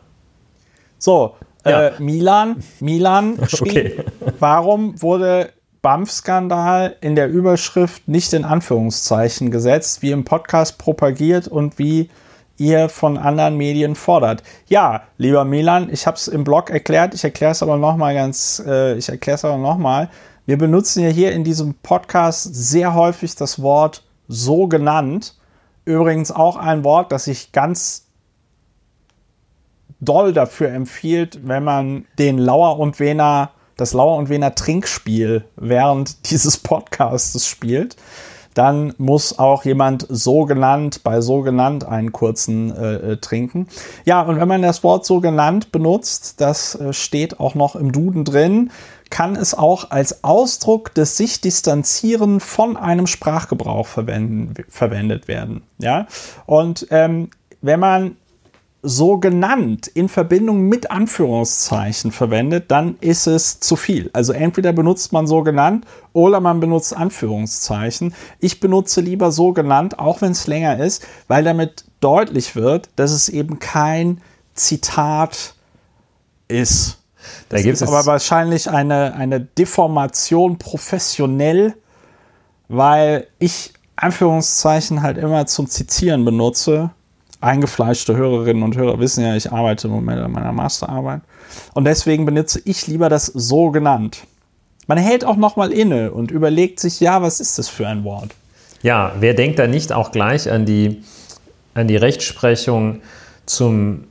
So, 0.98 1.36
ja. 1.64 1.88
äh, 1.88 1.92
Milan, 1.98 2.62
Milan 2.80 3.38
schrieb, 3.48 4.04
okay. 4.20 4.32
warum 4.38 5.00
wurde 5.00 5.50
BAMF-Skandal 5.82 6.96
in 7.00 7.14
der 7.14 7.28
Überschrift 7.28 8.08
nicht 8.08 8.32
in 8.32 8.44
Anführungszeichen 8.44 9.50
gesetzt, 9.50 10.02
wie 10.02 10.10
im 10.10 10.24
Podcast 10.24 10.78
propagiert 10.78 11.46
und 11.46 11.78
wie 11.78 12.10
ihr 12.56 12.88
von 12.88 13.16
anderen 13.16 13.56
Medien 13.56 13.94
fordert. 13.94 14.42
Ja, 14.66 15.02
lieber 15.16 15.44
Milan, 15.44 15.88
ich 15.92 16.06
habe 16.06 16.16
es 16.16 16.26
im 16.26 16.42
Blog 16.42 16.70
erklärt, 16.70 17.14
ich 17.14 17.22
erkläre 17.22 17.52
es 17.52 17.62
aber 17.62 17.76
nochmal 17.76 18.14
ganz, 18.14 18.60
äh, 18.66 18.96
ich 18.96 19.08
erkläre 19.08 19.36
es 19.36 19.44
aber 19.44 19.58
nochmal. 19.58 20.10
Wir 20.46 20.58
benutzen 20.58 21.04
ja 21.04 21.10
hier 21.10 21.32
in 21.32 21.44
diesem 21.44 21.74
Podcast 21.74 22.52
sehr 22.54 22.94
häufig 22.94 23.36
das 23.36 23.62
Wort 23.62 24.02
so 24.26 24.66
genannt. 24.66 25.36
Übrigens 25.84 26.32
auch 26.32 26.56
ein 26.56 26.82
Wort, 26.84 27.12
das 27.12 27.28
ich 27.28 27.52
ganz 27.52 28.07
doll 30.00 30.32
dafür 30.32 30.70
empfiehlt, 30.70 31.46
wenn 31.46 31.64
man 31.64 32.04
den 32.18 32.38
Lauer 32.38 32.78
und 32.78 33.00
Wener, 33.00 33.50
das 33.76 33.92
Lauer 33.92 34.16
und 34.16 34.28
Wener 34.28 34.54
Trinkspiel 34.54 35.44
während 35.56 36.30
dieses 36.30 36.56
Podcasts 36.56 37.46
spielt, 37.46 37.96
dann 38.54 38.92
muss 38.98 39.38
auch 39.38 39.64
jemand 39.64 40.04
so 40.08 40.44
genannt 40.44 41.02
bei 41.04 41.20
so 41.20 41.42
genannt 41.42 41.84
einen 41.84 42.10
kurzen 42.10 42.74
äh, 42.74 42.94
äh, 42.94 43.16
trinken. 43.18 43.68
Ja, 44.04 44.22
und 44.22 44.40
wenn 44.40 44.48
man 44.48 44.62
das 44.62 44.82
Wort 44.82 45.06
so 45.06 45.20
genannt 45.20 45.70
benutzt, 45.70 46.40
das 46.40 46.74
äh, 46.74 46.92
steht 46.92 47.38
auch 47.38 47.54
noch 47.54 47.76
im 47.76 47.92
Duden 47.92 48.24
drin, 48.24 48.72
kann 49.10 49.36
es 49.36 49.54
auch 49.54 49.92
als 49.92 50.24
Ausdruck 50.24 50.92
des 50.92 51.16
sich 51.16 51.40
distanzieren 51.40 52.40
von 52.40 52.76
einem 52.76 53.06
Sprachgebrauch 53.06 53.86
verwendet 53.86 55.28
werden. 55.28 55.62
Ja, 55.78 56.08
und 56.46 56.88
ähm, 56.90 57.30
wenn 57.62 57.78
man 57.78 58.16
so 58.82 59.18
genannt 59.18 59.88
in 59.88 60.08
Verbindung 60.08 60.68
mit 60.68 60.90
Anführungszeichen 60.90 62.12
verwendet, 62.12 62.70
dann 62.70 62.97
ist 63.00 63.26
es 63.26 63.58
zu 63.58 63.75
viel. 63.75 64.08
Also 64.12 64.32
entweder 64.32 64.73
benutzt 64.73 65.12
man 65.12 65.26
so 65.26 65.42
genannt 65.42 65.85
oder 66.12 66.40
man 66.40 66.61
benutzt 66.61 66.97
Anführungszeichen. 66.97 68.14
Ich 68.38 68.61
benutze 68.61 69.00
lieber 69.00 69.32
so 69.32 69.52
genannt, 69.52 69.99
auch 69.99 70.20
wenn 70.20 70.32
es 70.32 70.47
länger 70.47 70.78
ist, 70.78 71.04
weil 71.26 71.42
damit 71.42 71.85
deutlich 72.00 72.54
wird, 72.54 72.88
dass 72.94 73.11
es 73.11 73.28
eben 73.28 73.58
kein 73.58 74.20
Zitat 74.54 75.54
ist. 76.47 76.99
Das 77.49 77.62
da 77.62 77.70
ist 77.70 77.82
aber 77.82 78.06
wahrscheinlich 78.06 78.70
eine, 78.70 79.14
eine 79.14 79.40
Deformation 79.40 80.58
professionell, 80.58 81.75
weil 82.68 83.26
ich 83.40 83.73
Anführungszeichen 83.97 85.02
halt 85.02 85.18
immer 85.18 85.47
zum 85.47 85.68
Zitieren 85.68 86.25
benutze 86.25 86.90
eingefleischte 87.40 88.16
Hörerinnen 88.16 88.62
und 88.62 88.76
Hörer 88.76 88.99
wissen 88.99 89.25
ja, 89.25 89.37
ich 89.37 89.52
arbeite 89.52 89.88
im 89.88 89.95
Moment 89.95 90.21
an 90.21 90.33
meiner 90.33 90.52
Masterarbeit. 90.52 91.21
Und 91.75 91.85
deswegen 91.85 92.26
benutze 92.26 92.61
ich 92.64 92.87
lieber 92.87 93.09
das 93.09 93.26
so 93.26 93.71
genannt. 93.71 94.26
Man 94.87 94.99
hält 94.99 95.25
auch 95.25 95.37
nochmal 95.37 95.73
inne 95.73 96.12
und 96.12 96.30
überlegt 96.30 96.80
sich, 96.80 97.00
ja, 97.00 97.23
was 97.23 97.40
ist 97.40 97.59
das 97.59 97.68
für 97.68 97.87
ein 97.87 98.04
Wort? 98.04 98.35
Ja, 98.83 99.12
wer 99.21 99.35
denkt 99.35 99.59
da 99.59 99.66
nicht 99.66 99.92
auch 99.92 100.12
gleich 100.12 100.50
an 100.50 100.64
die, 100.64 101.02
an 101.75 101.88
die 101.88 101.97
Rechtsprechung 101.97 103.00
zum 103.45 104.04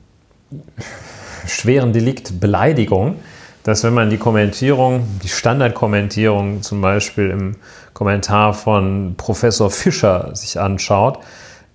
schweren 1.47 1.93
Delikt 1.93 2.39
Beleidigung, 2.39 3.15
dass 3.63 3.83
wenn 3.83 3.93
man 3.93 4.09
die 4.09 4.17
Kommentierung, 4.17 5.07
die 5.23 5.29
Standardkommentierung 5.29 6.61
zum 6.61 6.81
Beispiel 6.81 7.29
im 7.29 7.55
Kommentar 7.93 8.53
von 8.53 9.15
Professor 9.17 9.71
Fischer 9.71 10.35
sich 10.35 10.59
anschaut, 10.59 11.19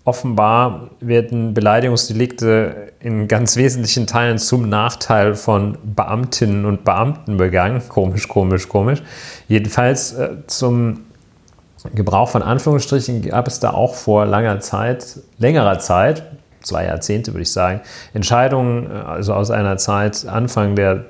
offenbar 0.04 0.90
werden 1.00 1.54
Beleidigungsdelikte 1.54 2.92
in 3.00 3.28
ganz 3.28 3.56
wesentlichen 3.56 4.06
Teilen 4.06 4.38
zum 4.38 4.68
Nachteil 4.68 5.34
von 5.34 5.78
Beamtinnen 5.82 6.64
und 6.64 6.84
Beamten 6.84 7.36
begangen. 7.36 7.82
Komisch, 7.88 8.28
komisch, 8.28 8.68
komisch. 8.68 9.02
Jedenfalls 9.48 10.12
äh, 10.14 10.30
zum 10.48 11.00
Gebrauch 11.94 12.28
von 12.28 12.42
Anführungsstrichen 12.42 13.22
gab 13.22 13.46
es 13.46 13.60
da 13.60 13.70
auch 13.70 13.94
vor 13.94 14.26
langer 14.26 14.60
Zeit, 14.60 15.20
längerer 15.38 15.78
Zeit, 15.78 16.24
zwei 16.62 16.84
Jahrzehnte 16.84 17.32
würde 17.32 17.42
ich 17.42 17.52
sagen, 17.52 17.80
Entscheidungen, 18.12 18.90
äh, 18.90 18.94
also 18.94 19.34
aus 19.34 19.50
einer 19.50 19.76
Zeit 19.76 20.26
Anfang 20.26 20.74
der 20.74 21.04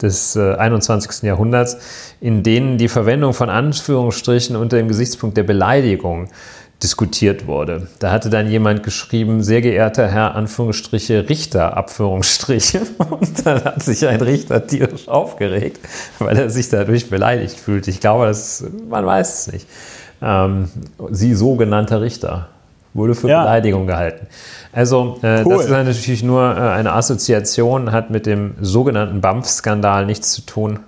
des 0.00 0.36
äh, 0.36 0.54
21. 0.54 1.22
Jahrhunderts, 1.22 1.78
in 2.20 2.42
denen 2.42 2.78
die 2.78 2.88
Verwendung 2.88 3.32
von 3.32 3.48
Anführungsstrichen 3.48 4.56
unter 4.56 4.76
dem 4.76 4.88
Gesichtspunkt 4.88 5.36
der 5.36 5.42
Beleidigung 5.42 6.28
diskutiert 6.82 7.46
wurde. 7.46 7.88
Da 8.00 8.12
hatte 8.12 8.28
dann 8.28 8.50
jemand 8.50 8.82
geschrieben, 8.82 9.42
sehr 9.42 9.62
geehrter 9.62 10.08
Herr, 10.08 10.34
Anführungsstriche, 10.34 11.28
Richter, 11.28 11.76
Abführungsstriche. 11.76 12.82
Und 13.10 13.46
dann 13.46 13.64
hat 13.64 13.82
sich 13.82 14.06
ein 14.06 14.20
Richter 14.20 14.66
tierisch 14.66 15.08
aufgeregt, 15.08 15.80
weil 16.18 16.36
er 16.36 16.50
sich 16.50 16.68
dadurch 16.68 17.08
beleidigt 17.08 17.58
fühlt. 17.58 17.88
Ich 17.88 18.00
glaube, 18.00 18.26
das, 18.26 18.64
man 18.88 19.06
weiß 19.06 19.46
es 19.46 19.52
nicht. 19.52 19.68
Ähm, 20.20 20.68
sie 21.10 21.34
sogenannter 21.34 22.00
Richter 22.02 22.48
wurde 22.92 23.14
für 23.14 23.28
ja. 23.28 23.42
Beleidigung 23.42 23.86
gehalten. 23.86 24.26
Also 24.72 25.18
äh, 25.22 25.42
cool. 25.44 25.54
das 25.54 25.64
ist 25.64 25.70
natürlich 25.70 26.22
nur 26.22 26.42
äh, 26.56 26.60
eine 26.60 26.92
Assoziation, 26.92 27.92
hat 27.92 28.10
mit 28.10 28.26
dem 28.26 28.54
sogenannten 28.60 29.20
BAMF-Skandal 29.20 30.06
nichts 30.06 30.32
zu 30.32 30.42
tun. 30.42 30.80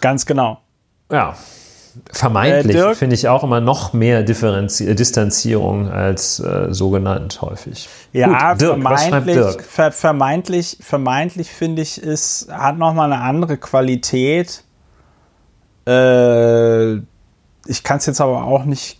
Ganz 0.00 0.26
genau. 0.26 0.60
Ja, 1.10 1.36
Vermeintlich 2.10 2.76
äh, 2.76 2.94
finde 2.94 3.14
ich 3.14 3.28
auch 3.28 3.44
immer 3.44 3.60
noch 3.60 3.92
mehr 3.92 4.22
Differenzi 4.22 4.86
äh, 4.88 4.94
Distanzierung 4.94 5.88
als 5.88 6.40
äh, 6.40 6.68
so 6.70 6.90
genannt 6.90 7.40
häufig. 7.42 7.88
Ja, 8.12 8.52
Gut, 8.52 8.60
Dirk, 8.60 8.82
vermeintlich, 8.82 9.36
Dirk? 9.36 9.62
Ver 9.62 9.92
vermeintlich, 9.92 10.78
vermeintlich 10.80 11.50
finde 11.50 11.82
ich, 11.82 11.98
es 11.98 12.48
hat 12.50 12.78
nochmal 12.78 13.12
eine 13.12 13.22
andere 13.22 13.56
Qualität. 13.56 14.64
Äh, 15.86 16.94
ich 17.66 17.82
kann 17.84 17.98
es 17.98 18.06
jetzt 18.06 18.20
aber 18.20 18.44
auch 18.44 18.64
nicht. 18.64 18.98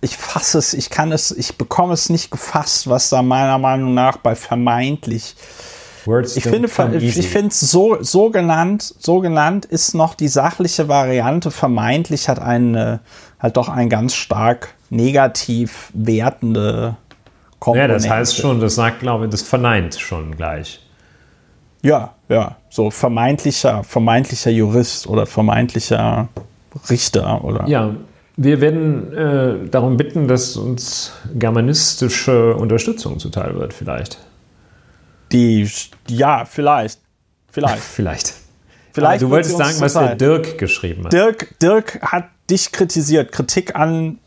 Ich 0.00 0.16
fasse 0.16 0.58
es, 0.58 0.72
ich 0.72 0.88
kann 0.88 1.12
es, 1.12 1.30
ich 1.30 1.58
bekomme 1.58 1.92
es 1.92 2.08
nicht 2.08 2.30
gefasst, 2.30 2.88
was 2.88 3.10
da 3.10 3.22
meiner 3.22 3.58
Meinung 3.58 3.92
nach 3.92 4.16
bei 4.16 4.34
vermeintlich 4.34 5.36
Words 6.04 6.36
ich 6.36 6.44
finde, 6.44 6.68
ich 6.98 7.28
finde 7.28 7.54
so, 7.54 7.98
so 8.00 8.30
genannt, 8.30 8.94
so 8.98 9.20
genannt 9.20 9.64
ist 9.64 9.94
noch 9.94 10.14
die 10.14 10.28
sachliche 10.28 10.88
Variante. 10.88 11.50
Vermeintlich 11.50 12.28
hat 12.28 12.38
eine, 12.38 13.00
halt 13.38 13.56
doch 13.56 13.68
ein 13.68 13.88
ganz 13.88 14.14
stark 14.14 14.74
negativ 14.90 15.90
wertende 15.94 16.96
Komponente. 17.58 17.92
Ja, 17.92 17.98
das 17.98 18.08
heißt 18.08 18.36
schon, 18.36 18.60
das 18.60 18.74
sagt, 18.74 19.00
glaube 19.00 19.26
ich, 19.26 19.30
das 19.30 19.42
verneint 19.42 19.94
schon 19.94 20.36
gleich. 20.36 20.80
Ja, 21.82 22.14
ja, 22.28 22.56
so 22.68 22.90
vermeintlicher, 22.90 23.84
vermeintlicher 23.84 24.50
Jurist 24.50 25.06
oder 25.06 25.26
vermeintlicher 25.26 26.28
Richter 26.88 27.44
oder. 27.44 27.66
Ja, 27.68 27.94
wir 28.36 28.60
werden 28.60 29.12
äh, 29.12 29.68
darum 29.68 29.96
bitten, 29.96 30.28
dass 30.28 30.56
uns 30.56 31.12
germanistische 31.34 32.54
Unterstützung 32.54 33.18
zuteil 33.18 33.54
wird, 33.54 33.74
vielleicht. 33.74 34.18
Die, 35.32 35.70
ja, 36.08 36.44
vielleicht. 36.44 37.00
Vielleicht. 37.50 37.82
vielleicht. 37.82 38.34
Vielleicht. 38.92 39.22
du 39.22 39.30
wolltest 39.30 39.56
sagen, 39.56 39.76
was 39.80 39.92
der 39.92 40.16
Dirk 40.16 40.58
geschrieben 40.58 41.04
hat. 41.04 41.12
Dirk, 41.12 41.58
Dirk 41.60 42.00
hat 42.02 42.28
dich 42.50 42.72
kritisiert. 42.72 43.30
Kritik 43.30 43.76
an 43.76 44.18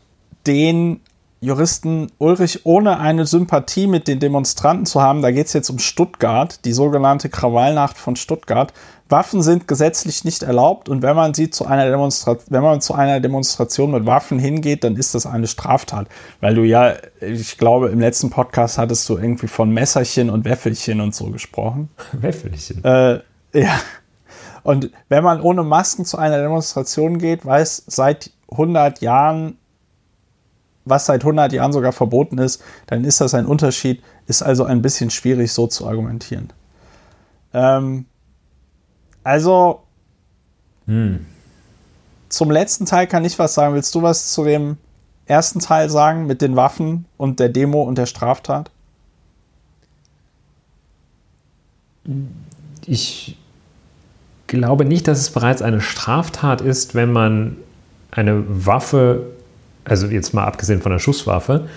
den 0.46 1.00
Juristen 1.44 2.10
Ulrich, 2.16 2.64
ohne 2.64 2.98
eine 2.98 3.26
Sympathie 3.26 3.86
mit 3.86 4.08
den 4.08 4.18
Demonstranten 4.18 4.86
zu 4.86 5.02
haben, 5.02 5.20
da 5.20 5.30
geht 5.30 5.46
es 5.46 5.52
jetzt 5.52 5.68
um 5.68 5.78
Stuttgart, 5.78 6.64
die 6.64 6.72
sogenannte 6.72 7.28
Krawallnacht 7.28 7.98
von 7.98 8.16
Stuttgart. 8.16 8.72
Waffen 9.08 9.42
sind 9.42 9.68
gesetzlich 9.68 10.24
nicht 10.24 10.42
erlaubt 10.42 10.88
und 10.88 11.02
wenn 11.02 11.14
man 11.14 11.34
sie 11.34 11.50
zu 11.50 11.66
einer 11.66 11.88
Demonstration, 11.90 12.46
wenn 12.48 12.62
man 12.62 12.80
zu 12.80 12.94
einer 12.94 13.20
Demonstration 13.20 13.90
mit 13.90 14.06
Waffen 14.06 14.38
hingeht, 14.38 14.82
dann 14.82 14.96
ist 14.96 15.14
das 15.14 15.26
eine 15.26 15.46
Straftat. 15.46 16.08
Weil 16.40 16.54
du 16.54 16.62
ja, 16.62 16.94
ich 17.20 17.58
glaube, 17.58 17.90
im 17.90 18.00
letzten 18.00 18.30
Podcast 18.30 18.78
hattest 18.78 19.08
du 19.08 19.18
irgendwie 19.18 19.46
von 19.46 19.70
Messerchen 19.70 20.30
und 20.30 20.44
Wäffelchen 20.44 21.00
und 21.00 21.14
so 21.14 21.26
gesprochen. 21.26 21.90
Wäffelchen. 22.12 22.82
Äh, 22.82 23.20
ja. 23.52 23.78
Und 24.62 24.90
wenn 25.10 25.22
man 25.22 25.42
ohne 25.42 25.62
Masken 25.62 26.06
zu 26.06 26.16
einer 26.16 26.40
Demonstration 26.40 27.18
geht, 27.18 27.44
weiß 27.44 27.84
seit 27.86 28.30
100 28.50 29.02
Jahren 29.02 29.58
was 30.84 31.06
seit 31.06 31.22
100 31.22 31.52
Jahren 31.52 31.72
sogar 31.72 31.92
verboten 31.92 32.38
ist, 32.38 32.62
dann 32.86 33.04
ist 33.04 33.20
das 33.20 33.34
ein 33.34 33.46
Unterschied. 33.46 34.02
Ist 34.26 34.42
also 34.42 34.64
ein 34.64 34.82
bisschen 34.82 35.10
schwierig 35.10 35.52
so 35.52 35.66
zu 35.66 35.86
argumentieren. 35.86 36.52
Ähm, 37.52 38.06
also 39.24 39.82
hm. 40.86 41.26
zum 42.28 42.50
letzten 42.50 42.86
Teil 42.86 43.06
kann 43.06 43.24
ich 43.24 43.38
was 43.38 43.54
sagen. 43.54 43.74
Willst 43.74 43.94
du 43.94 44.02
was 44.02 44.32
zu 44.32 44.44
dem 44.44 44.76
ersten 45.26 45.58
Teil 45.58 45.90
sagen 45.90 46.26
mit 46.26 46.40
den 46.42 46.54
Waffen 46.54 47.06
und 47.16 47.40
der 47.40 47.48
Demo 47.48 47.82
und 47.82 47.98
der 47.98 48.06
Straftat? 48.06 48.70
Ich 52.86 53.36
glaube 54.46 54.84
nicht, 54.84 55.08
dass 55.08 55.18
es 55.18 55.30
bereits 55.30 55.62
eine 55.62 55.80
Straftat 55.80 56.60
ist, 56.60 56.94
wenn 56.94 57.10
man 57.10 57.56
eine 58.10 58.44
Waffe 58.46 59.34
also 59.84 60.06
jetzt 60.06 60.34
mal 60.34 60.44
abgesehen 60.44 60.80
von 60.80 60.92
der 60.92 60.98
Schusswaffe, 60.98 61.68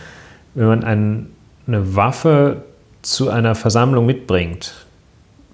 wenn 0.55 0.67
man 0.67 0.83
ein, 0.83 1.29
eine 1.67 1.95
Waffe 1.95 2.63
zu 3.01 3.29
einer 3.29 3.55
Versammlung 3.55 4.05
mitbringt, 4.05 4.86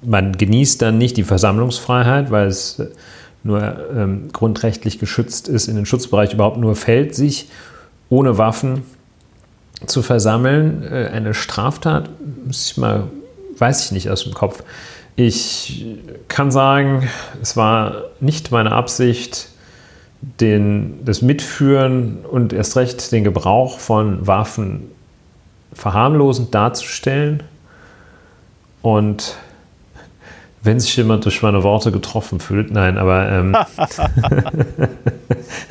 man 0.06 0.38
genießt 0.38 0.82
dann 0.82 0.98
nicht 0.98 1.18
die 1.18 1.24
Versammlungsfreiheit, 1.24 2.32
weil 2.32 2.48
es 2.48 2.82
nur 3.44 3.76
ähm, 3.96 4.30
grundrechtlich 4.32 5.00
geschützt 5.00 5.48
ist, 5.48 5.68
in 5.68 5.76
den 5.76 5.86
Schutzbereich 5.86 6.34
überhaupt 6.34 6.58
nur 6.58 6.76
fällt, 6.76 7.14
sich 7.14 7.50
ohne 8.10 8.38
Waffen 8.38 8.84
zu 9.86 10.02
versammeln. 10.02 10.84
Äh, 10.84 11.10
eine 11.14 11.34
Straftat, 11.34 12.10
muss 12.46 12.72
ich 12.72 12.78
mal, 12.78 13.06
weiß 13.58 13.86
ich 13.86 13.92
nicht 13.92 14.10
aus 14.10 14.24
dem 14.24 14.34
Kopf. 14.34 14.64
Ich 15.16 15.86
kann 16.28 16.52
sagen, 16.52 17.08
es 17.42 17.56
war 17.56 18.06
nicht 18.20 18.52
meine 18.52 18.72
Absicht, 18.72 19.50
den, 20.40 21.04
das 21.04 21.22
Mitführen 21.22 22.20
und 22.24 22.54
erst 22.54 22.78
recht 22.78 23.12
den 23.12 23.24
Gebrauch 23.26 23.80
von 23.80 24.26
Waffen 24.26 24.88
verharmlosend 25.74 26.56
darzustellen. 26.56 27.44
Und 28.82 29.36
wenn 30.64 30.80
sich 30.80 30.96
jemand 30.96 31.26
durch 31.26 31.42
meine 31.42 31.62
Worte 31.64 31.92
getroffen 31.92 32.40
fühlt, 32.40 32.72
nein, 32.72 32.98
aber. 32.98 33.30
Ähm 33.30 33.54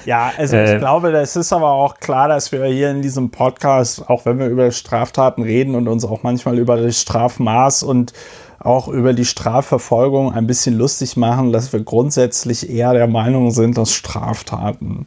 ja, 0.04 0.30
also 0.36 0.56
ich 0.56 0.70
äh, 0.70 0.78
glaube, 0.78 1.10
es 1.12 1.34
ist 1.34 1.52
aber 1.52 1.70
auch 1.70 1.98
klar, 1.98 2.28
dass 2.28 2.52
wir 2.52 2.64
hier 2.66 2.90
in 2.90 3.00
diesem 3.00 3.30
Podcast, 3.30 4.08
auch 4.08 4.26
wenn 4.26 4.38
wir 4.38 4.48
über 4.48 4.70
Straftaten 4.70 5.42
reden 5.42 5.74
und 5.74 5.88
uns 5.88 6.04
auch 6.04 6.22
manchmal 6.22 6.58
über 6.58 6.76
das 6.76 7.00
Strafmaß 7.00 7.82
und 7.82 8.12
auch 8.58 8.86
über 8.86 9.14
die 9.14 9.24
Strafverfolgung 9.24 10.32
ein 10.32 10.46
bisschen 10.46 10.76
lustig 10.76 11.16
machen, 11.16 11.52
dass 11.52 11.72
wir 11.72 11.82
grundsätzlich 11.82 12.70
eher 12.70 12.92
der 12.92 13.08
Meinung 13.08 13.50
sind, 13.50 13.78
dass 13.78 13.92
Straftaten 13.92 15.06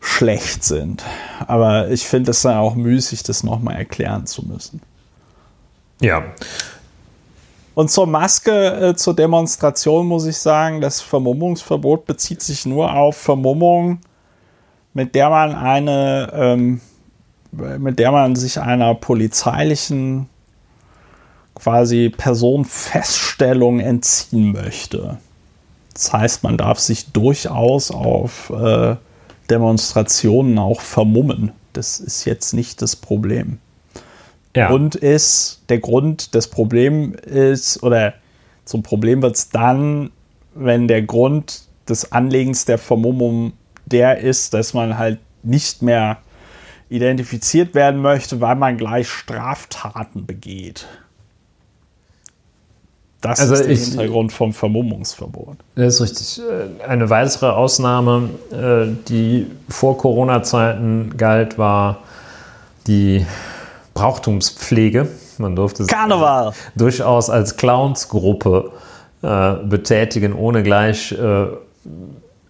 schlecht 0.00 0.64
sind. 0.64 1.04
Aber 1.46 1.90
ich 1.90 2.06
finde 2.06 2.32
es 2.32 2.42
dann 2.42 2.56
auch 2.56 2.74
müßig, 2.74 3.22
das 3.22 3.44
nochmal 3.44 3.76
erklären 3.76 4.26
zu 4.26 4.46
müssen. 4.46 4.80
Ja. 6.00 6.24
Und 7.74 7.90
zur 7.90 8.06
Maske, 8.06 8.90
äh, 8.90 8.94
zur 8.94 9.16
Demonstration 9.16 10.06
muss 10.06 10.26
ich 10.26 10.38
sagen, 10.38 10.80
das 10.80 11.00
Vermummungsverbot 11.00 12.06
bezieht 12.06 12.40
sich 12.40 12.66
nur 12.66 12.94
auf 12.94 13.16
Vermummung, 13.16 13.98
mit 14.92 15.14
der 15.14 15.28
man 15.28 15.54
eine, 15.54 16.30
ähm, 16.32 16.80
mit 17.52 17.98
der 17.98 18.12
man 18.12 18.36
sich 18.36 18.60
einer 18.60 18.94
polizeilichen 18.94 20.28
quasi 21.54 22.10
Personenfeststellung 22.10 23.80
entziehen 23.80 24.52
möchte. 24.52 25.18
Das 25.92 26.12
heißt, 26.12 26.42
man 26.42 26.56
darf 26.56 26.78
sich 26.78 27.12
durchaus 27.12 27.90
auf 27.90 28.50
äh, 28.50 28.96
Demonstrationen 29.50 30.58
auch 30.58 30.80
vermummen. 30.80 31.52
Das 31.72 32.00
ist 32.00 32.24
jetzt 32.24 32.54
nicht 32.54 32.82
das 32.82 32.96
Problem. 32.96 33.58
Ja. 34.56 34.70
Und 34.70 34.94
ist, 34.94 35.62
der 35.68 35.78
Grund, 35.78 36.34
das 36.34 36.48
Problem 36.48 37.14
ist, 37.14 37.82
oder 37.82 38.14
zum 38.64 38.82
Problem 38.82 39.20
wird 39.22 39.36
es 39.36 39.50
dann, 39.50 40.10
wenn 40.54 40.88
der 40.88 41.02
Grund 41.02 41.62
des 41.88 42.12
Anlegens 42.12 42.64
der 42.64 42.78
Vermummung 42.78 43.52
der 43.86 44.18
ist, 44.18 44.54
dass 44.54 44.72
man 44.72 44.96
halt 44.96 45.18
nicht 45.42 45.82
mehr 45.82 46.18
identifiziert 46.88 47.74
werden 47.74 48.00
möchte, 48.00 48.40
weil 48.40 48.56
man 48.56 48.76
gleich 48.76 49.08
Straftaten 49.08 50.26
begeht. 50.26 50.86
Das 53.20 53.40
also 53.40 53.54
ist 53.54 53.64
der 53.64 53.70
ich, 53.70 53.84
Hintergrund 53.84 54.32
vom 54.32 54.52
Vermummungsverbot. 54.52 55.56
Das 55.74 55.94
ist 55.94 56.00
richtig. 56.02 56.42
Äh, 56.44 56.84
eine 56.84 57.08
weitere 57.08 57.46
Ausnahme, 57.46 58.30
äh, 58.52 58.94
die 59.08 59.50
vor 59.68 59.96
Corona-Zeiten 59.96 61.16
galt, 61.16 61.56
war 61.56 62.02
die 62.86 63.24
Brauchtumspflege. 63.94 65.08
Man 65.38 65.56
durfte 65.56 65.86
Karneval. 65.86 66.52
sich 66.52 66.62
durchaus 66.76 67.30
als 67.30 67.56
Clownsgruppe 67.56 68.72
äh, 69.22 69.54
betätigen, 69.64 70.32
ohne 70.34 70.62
gleich 70.62 71.14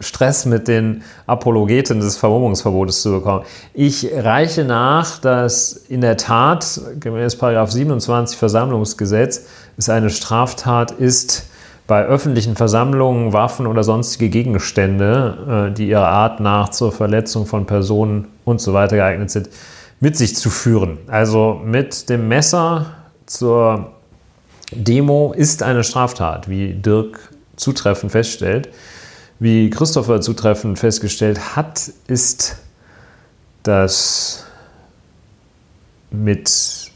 Stress 0.01 0.45
mit 0.45 0.69
den 0.69 1.03
Apologeten 1.27 2.01
des 2.01 2.17
Vermummungsverbotes 2.17 3.03
zu 3.03 3.13
bekommen. 3.13 3.45
Ich 3.73 4.09
reiche 4.13 4.65
nach, 4.65 5.19
dass 5.19 5.73
in 5.73 6.01
der 6.01 6.17
Tat 6.17 6.81
gemäß 7.01 7.39
27 7.73 8.37
Versammlungsgesetz 8.37 9.47
es 9.77 9.89
eine 9.89 10.11
Straftat 10.11 10.91
ist, 10.91 11.49
bei 11.87 12.03
öffentlichen 12.03 12.57
Versammlungen 12.57 13.35
Waffen 13.35 13.67
oder 13.67 13.85
sonstige 13.85 14.31
Gegenstände, 14.31 15.69
äh, 15.71 15.75
die 15.75 15.89
ihrer 15.89 16.09
Art 16.09 16.41
nach 16.41 16.71
zur 16.71 16.93
Verletzung 16.93 17.45
von 17.45 17.67
Personen 17.67 18.29
und 18.47 18.61
so 18.61 18.73
weiter 18.73 18.97
geeignet 18.97 19.31
sind, 19.31 19.51
mit 20.01 20.17
sich 20.17 20.37
zu 20.37 20.51
führen. 20.51 20.99
Also 21.07 21.61
mit 21.65 22.09
dem 22.09 22.29
Messer 22.29 22.95
zur 23.27 23.93
Demo 24.73 25.33
ist 25.33 25.63
eine 25.63 25.85
Straftat, 25.85 26.49
wie 26.49 26.75
Dirk 26.75 27.31
zutreffend 27.57 28.13
feststellt. 28.13 28.69
Wie 29.39 29.71
Christopher 29.71 30.21
zutreffend 30.21 30.79
festgestellt 30.79 31.57
hat, 31.57 31.91
ist 32.07 32.59
das 33.63 34.47
mit 36.11 36.93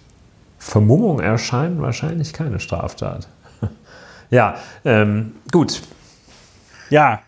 Vermummung 0.58 1.20
erscheinen 1.20 1.80
wahrscheinlich 1.80 2.32
keine 2.32 2.60
Straftat. 2.60 3.28
ja, 4.30 4.56
ähm, 4.84 5.34
gut. 5.50 5.82
Ja, 6.90 7.22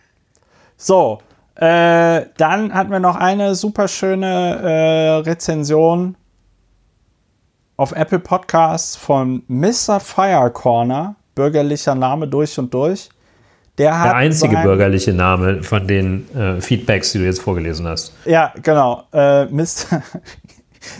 so. 0.77 1.21
Äh, 1.61 2.25
dann 2.37 2.73
hatten 2.73 2.89
wir 2.89 2.99
noch 2.99 3.15
eine 3.15 3.53
super 3.53 3.87
schöne 3.87 4.25
äh, 4.25 5.29
Rezension 5.29 6.17
auf 7.77 7.91
Apple 7.91 8.17
Podcasts 8.17 8.95
von 8.95 9.43
Mr. 9.47 9.99
Fire 9.99 10.49
Corner, 10.49 11.15
bürgerlicher 11.35 11.93
Name 11.93 12.27
durch 12.27 12.57
und 12.57 12.73
durch. 12.73 13.09
Der, 13.77 13.91
der 13.91 14.15
einzige 14.15 14.55
sein, 14.55 14.63
bürgerliche 14.63 15.13
Name 15.13 15.61
von 15.61 15.85
den 15.85 16.27
äh, 16.35 16.59
Feedbacks, 16.59 17.11
die 17.11 17.19
du 17.19 17.25
jetzt 17.25 17.43
vorgelesen 17.43 17.87
hast. 17.87 18.11
Ja, 18.25 18.51
genau. 18.63 19.03
Äh, 19.13 19.45
Mr. 19.45 20.01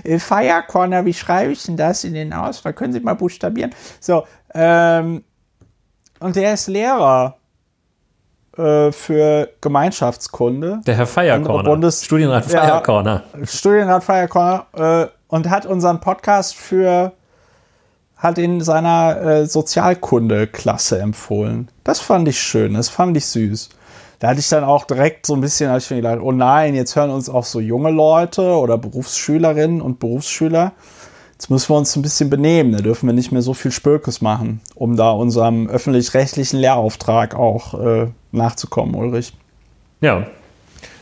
Fire 0.19 0.63
Corner, 0.67 1.03
wie 1.05 1.13
schreibe 1.15 1.53
ich 1.53 1.63
denn 1.63 1.75
das 1.75 2.03
in 2.03 2.13
den 2.13 2.33
Auswahl? 2.33 2.73
Können 2.73 2.93
Sie 2.93 2.99
mal 2.99 3.15
buchstabieren? 3.15 3.71
So, 3.99 4.25
ähm, 4.53 5.23
und 6.19 6.35
der 6.35 6.53
ist 6.53 6.67
Lehrer 6.67 7.40
äh, 8.57 8.91
für 8.91 9.49
Gemeinschaftskunde. 9.61 10.81
Der 10.85 10.95
Herr 10.95 11.07
Feierkorner. 11.07 11.69
Bundes 11.69 12.03
Studienrat 12.03 12.45
Feierkorner. 12.45 13.23
Ja, 13.37 13.45
Studienrat 13.45 14.03
Feierkorner 14.03 14.65
äh, 14.73 15.07
und 15.27 15.49
hat 15.49 15.65
unseren 15.65 15.99
Podcast 15.99 16.55
für 16.55 17.13
hat 18.21 18.37
in 18.37 18.61
seiner 18.61 19.19
äh, 19.19 19.45
Sozialkunde-Klasse 19.47 20.99
empfohlen. 20.99 21.69
Das 21.83 21.99
fand 21.99 22.27
ich 22.27 22.39
schön, 22.39 22.75
das 22.75 22.87
fand 22.87 23.17
ich 23.17 23.25
süß. 23.25 23.69
Da 24.19 24.27
hatte 24.27 24.39
ich 24.39 24.49
dann 24.49 24.63
auch 24.63 24.85
direkt 24.85 25.25
so 25.25 25.33
ein 25.33 25.41
bisschen, 25.41 25.75
ich 25.75 25.89
mir 25.89 25.97
gedacht, 25.97 26.19
oh 26.21 26.31
nein, 26.31 26.75
jetzt 26.75 26.95
hören 26.95 27.09
uns 27.09 27.27
auch 27.27 27.45
so 27.45 27.59
junge 27.59 27.89
Leute 27.89 28.43
oder 28.43 28.77
Berufsschülerinnen 28.77 29.81
und 29.81 29.99
Berufsschüler. 29.99 30.73
Jetzt 31.41 31.49
müssen 31.49 31.69
wir 31.69 31.77
uns 31.77 31.95
ein 31.95 32.03
bisschen 32.03 32.29
benehmen, 32.29 32.71
da 32.71 32.81
dürfen 32.83 33.07
wir 33.07 33.13
nicht 33.13 33.31
mehr 33.31 33.41
so 33.41 33.55
viel 33.55 33.71
Spökes 33.71 34.21
machen, 34.21 34.61
um 34.75 34.95
da 34.95 35.09
unserem 35.09 35.67
öffentlich-rechtlichen 35.67 36.59
Lehrauftrag 36.59 37.33
auch 37.33 37.73
äh, 37.83 38.07
nachzukommen, 38.31 38.93
Ulrich. 38.93 39.33
Ja, 40.01 40.27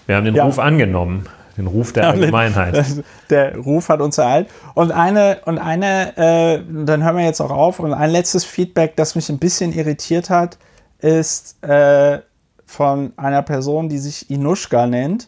wir 0.06 0.16
haben 0.16 0.24
den 0.24 0.36
ja. 0.36 0.46
Ruf 0.46 0.58
angenommen. 0.58 1.26
den 1.58 1.68
Ruf 1.68 1.92
der 1.92 2.08
Allgemeinheit. 2.12 2.86
Der 3.30 3.58
Ruf 3.58 3.90
hat 3.90 4.00
uns 4.00 4.18
ereilt. 4.18 4.48
Und 4.76 4.94
eine, 4.94 5.42
und 5.44 5.58
eine, 5.58 6.16
äh, 6.16 6.64
dann 6.86 7.04
hören 7.04 7.18
wir 7.18 7.26
jetzt 7.26 7.42
auch 7.42 7.52
auf. 7.52 7.82
Und 7.82 7.94
ein 7.94 8.10
letztes 8.10 8.46
Feedback, 8.46 8.96
das 8.96 9.16
mich 9.16 9.28
ein 9.28 9.40
bisschen 9.40 9.74
irritiert 9.74 10.30
hat, 10.30 10.58
ist 11.00 11.62
äh, 11.66 12.20
von 12.66 13.12
einer 13.18 13.42
Person, 13.42 13.90
die 13.90 13.98
sich 13.98 14.30
Inushka 14.30 14.88
nennt. 14.88 15.28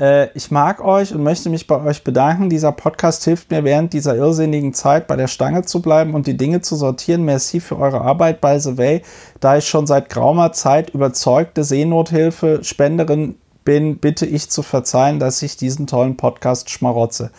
Äh, 0.00 0.30
ich 0.32 0.50
mag 0.50 0.82
euch 0.82 1.14
und 1.14 1.22
möchte 1.22 1.50
mich 1.50 1.66
bei 1.66 1.80
euch 1.80 2.02
bedanken. 2.02 2.48
Dieser 2.48 2.72
Podcast 2.72 3.24
hilft 3.24 3.50
mir 3.50 3.62
während 3.64 3.92
dieser 3.92 4.16
irrsinnigen 4.16 4.72
Zeit 4.72 5.06
bei 5.06 5.16
der 5.16 5.28
Stange 5.28 5.62
zu 5.62 5.82
bleiben 5.82 6.14
und 6.14 6.26
die 6.26 6.36
Dinge 6.36 6.62
zu 6.62 6.74
sortieren. 6.74 7.24
Merci 7.24 7.60
für 7.60 7.78
eure 7.78 8.00
Arbeit 8.00 8.40
by 8.40 8.58
the 8.58 8.78
way. 8.78 9.02
Da 9.40 9.58
ich 9.58 9.68
schon 9.68 9.86
seit 9.86 10.08
geraumer 10.08 10.52
Zeit 10.52 10.90
überzeugte 10.90 11.62
Seenothilfe-Spenderin 11.62 13.36
bin, 13.64 13.98
bitte 13.98 14.24
ich 14.24 14.48
zu 14.50 14.62
verzeihen, 14.62 15.20
dass 15.20 15.42
ich 15.42 15.58
diesen 15.58 15.86
tollen 15.86 16.16
Podcast 16.16 16.70
schmarotze. 16.70 17.30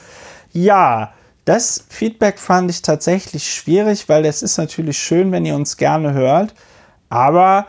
Ja, 0.54 1.14
das 1.46 1.86
Feedback 1.90 2.38
fand 2.38 2.70
ich 2.70 2.84
tatsächlich 2.84 3.52
schwierig, 3.52 4.08
weil 4.08 4.26
es 4.26 4.44
ist 4.44 4.58
natürlich 4.58 5.00
schön, 5.00 5.32
wenn 5.32 5.46
ihr 5.46 5.56
uns 5.56 5.78
gerne 5.78 6.14
hört, 6.14 6.54
aber 7.10 7.66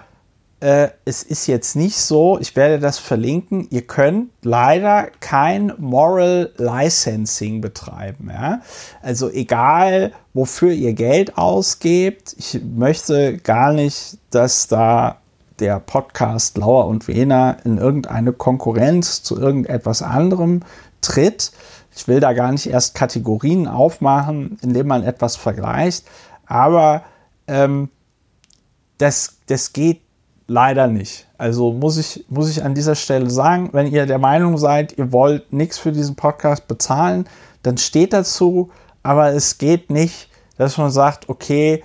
äh, 0.62 0.90
es 1.04 1.24
ist 1.24 1.48
jetzt 1.48 1.74
nicht 1.74 1.96
so, 1.96 2.38
ich 2.38 2.54
werde 2.54 2.78
das 2.78 2.98
verlinken, 2.98 3.66
ihr 3.70 3.82
könnt 3.82 4.30
leider 4.42 5.08
kein 5.18 5.72
Moral 5.78 6.52
Licensing 6.56 7.60
betreiben. 7.60 8.30
Ja? 8.32 8.60
Also 9.02 9.28
egal, 9.28 10.12
wofür 10.34 10.70
ihr 10.70 10.92
Geld 10.92 11.36
ausgebt, 11.36 12.36
ich 12.38 12.60
möchte 12.62 13.38
gar 13.38 13.72
nicht, 13.72 14.18
dass 14.30 14.68
da 14.68 15.18
der 15.58 15.80
Podcast 15.80 16.56
Lauer 16.56 16.86
und 16.86 17.08
Wehner 17.08 17.56
in 17.64 17.78
irgendeine 17.78 18.32
Konkurrenz 18.32 19.24
zu 19.24 19.40
irgendetwas 19.40 20.00
anderem 20.00 20.60
tritt. 21.00 21.50
Ich 21.94 22.06
will 22.06 22.20
da 22.20 22.34
gar 22.34 22.52
nicht 22.52 22.68
erst 22.68 22.94
Kategorien 22.94 23.66
aufmachen, 23.66 24.58
indem 24.62 24.86
man 24.86 25.02
etwas 25.02 25.34
vergleicht, 25.34 26.04
aber 26.46 27.02
ähm, 27.48 27.88
das, 28.98 29.38
das 29.46 29.72
geht 29.72 30.01
leider 30.52 30.86
nicht. 30.86 31.26
Also 31.38 31.72
muss 31.72 31.96
ich, 31.96 32.24
muss 32.28 32.50
ich 32.50 32.62
an 32.62 32.74
dieser 32.74 32.94
Stelle 32.94 33.30
sagen, 33.30 33.70
wenn 33.72 33.90
ihr 33.90 34.06
der 34.06 34.18
Meinung 34.18 34.58
seid, 34.58 34.96
ihr 34.98 35.10
wollt 35.12 35.52
nichts 35.52 35.78
für 35.78 35.92
diesen 35.92 36.14
Podcast 36.14 36.68
bezahlen, 36.68 37.26
dann 37.62 37.78
steht 37.78 38.12
dazu, 38.12 38.70
aber 39.02 39.32
es 39.32 39.58
geht 39.58 39.90
nicht, 39.90 40.28
dass 40.58 40.78
man 40.78 40.90
sagt, 40.90 41.28
okay, 41.28 41.82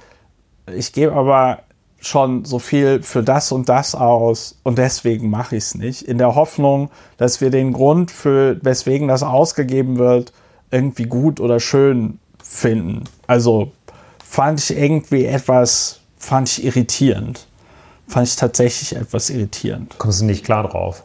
ich 0.76 0.92
gebe 0.92 1.14
aber 1.14 1.60
schon 2.00 2.46
so 2.46 2.60
viel 2.60 3.02
für 3.02 3.24
das 3.24 3.52
und 3.52 3.70
das 3.70 3.96
aus 3.96 4.60
und 4.64 4.78
deswegen 4.78 5.30
mache 5.30 5.56
ich 5.56 5.64
es 5.64 5.76
nicht. 5.76 6.04
In 6.04 6.18
der 6.18 6.36
Hoffnung, 6.36 6.92
dass 7.18 7.42
wir 7.42 7.50
den 7.50 7.74
Grund, 7.74 8.12
für 8.12 8.60
weswegen 8.64 9.08
das 9.08 9.24
ausgegeben 9.24 9.98
wird, 9.98 10.34
irgendwie 10.70 11.06
gut 11.06 11.40
oder 11.40 11.60
schön 11.60 12.20
finden. 12.44 13.06
Also 13.26 13.72
fand 14.24 14.60
ich 14.60 14.78
irgendwie 14.78 15.26
etwas, 15.26 16.02
fand 16.18 16.50
ich 16.50 16.66
irritierend. 16.66 17.48
Fand 18.08 18.28
ich 18.28 18.36
tatsächlich 18.36 18.96
etwas 18.96 19.30
irritierend. 19.30 19.98
Kommst 19.98 20.22
du 20.22 20.26
nicht 20.26 20.46
klar 20.46 20.68
drauf? 20.68 21.04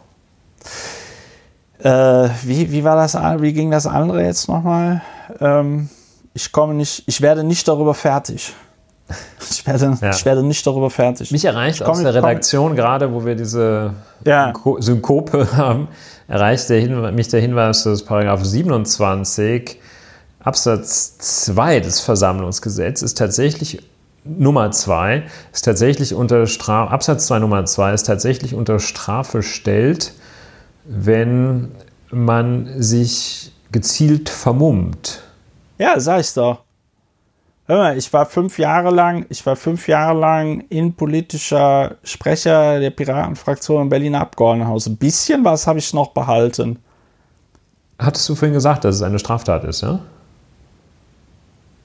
Äh, 1.81 2.29
wie, 2.45 2.71
wie 2.71 2.85
war 2.85 2.97
das, 2.97 3.15
wie 3.15 3.53
ging 3.53 3.71
das 3.71 3.87
andere 3.87 4.25
jetzt 4.25 4.49
nochmal? 4.49 5.03
Ähm, 5.41 5.89
ich 6.33 6.53
komme 6.53 6.75
nicht, 6.75 7.03
ich 7.07 7.21
werde 7.21 7.43
nicht 7.43 7.67
darüber 7.67 7.95
fertig. 7.95 8.55
Ich 9.51 9.67
werde, 9.67 9.99
ja. 10.01 10.11
ich 10.11 10.25
werde 10.25 10.43
nicht 10.43 10.67
darüber 10.67 10.89
fertig. 10.89 11.33
Mich 11.33 11.45
erreicht 11.45 11.83
aus 11.83 12.01
der 12.01 12.15
Redaktion 12.15 12.77
gerade, 12.77 13.13
wo 13.13 13.25
wir 13.25 13.35
diese 13.35 13.95
ja. 14.25 14.53
Synkope 14.79 15.49
haben, 15.57 15.89
erreicht 16.29 16.69
der 16.71 17.13
mich 17.13 17.29
der 17.29 17.41
Hinweis, 17.41 17.83
dass 17.83 18.05
Paragraph 18.05 18.45
27 18.45 19.79
Absatz 20.41 21.19
2 21.19 21.81
des 21.81 22.01
Versammlungsgesetzes 22.01 23.03
ist 23.03 23.19
tatsächlich 23.19 23.83
Nummer 24.25 24.71
2 24.71 25.25
ist 25.53 25.65
tatsächlich 25.65 26.15
unter 26.15 26.47
Strafe, 26.47 26.93
Absatz 26.93 27.27
2 27.27 27.41
Nummer 27.41 27.65
2 27.65 27.93
ist 27.93 28.05
tatsächlich 28.05 28.55
unter 28.55 28.79
Strafe 28.79 29.43
stellt, 29.43 30.13
wenn 30.85 31.73
man 32.11 32.81
sich 32.81 33.53
gezielt 33.73 34.29
vermummt. 34.29 35.23
Ja, 35.79 35.99
sag 35.99 36.21
ich 36.21 36.33
doch. 36.35 36.61
Hör 37.67 37.79
mal, 37.79 37.97
ich 37.97 38.13
war 38.13 38.27
fünf 38.27 38.59
Jahre 38.59 38.91
lang, 38.91 39.25
ich 39.29 39.45
war 39.47 39.57
fünf 39.57 39.89
Jahre 39.89 40.19
lang 40.19 40.65
innenpolitischer 40.69 41.97
Sprecher 42.05 42.81
der 42.81 42.91
Piratenfraktion 42.91 43.83
im 43.83 43.89
Berliner 43.89 44.21
Abgeordnetenhaus. 44.21 44.87
Ein 44.87 44.97
bisschen 44.97 45.45
was 45.45 45.67
habe 45.67 45.79
ich 45.79 45.95
noch 45.95 46.09
behalten. 46.09 46.79
Hattest 47.99 48.29
du 48.29 48.35
vorhin 48.35 48.55
gesagt, 48.55 48.85
dass 48.85 48.97
es 48.97 49.03
eine 49.03 49.19
Straftat 49.19 49.65
ist, 49.65 49.83
ja? 49.83 50.01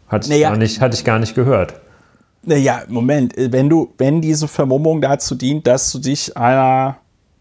Hatte 0.08 0.26
ich, 0.26 0.30
naja. 0.32 0.50
gar, 0.50 0.58
nicht, 0.58 0.82
hatte 0.82 0.95
ich 0.95 1.06
gar 1.06 1.19
nicht 1.19 1.36
gehört. 1.36 1.80
Naja, 2.47 2.83
Moment, 2.88 3.33
wenn 3.38 3.69
du, 3.69 3.93
wenn 3.97 4.21
diese 4.21 4.47
Vermummung 4.47 5.01
dazu 5.01 5.36
dient, 5.36 5.67
dass 5.67 5.91
du 5.91 5.99
dich 5.99 6.36
einer 6.38 6.97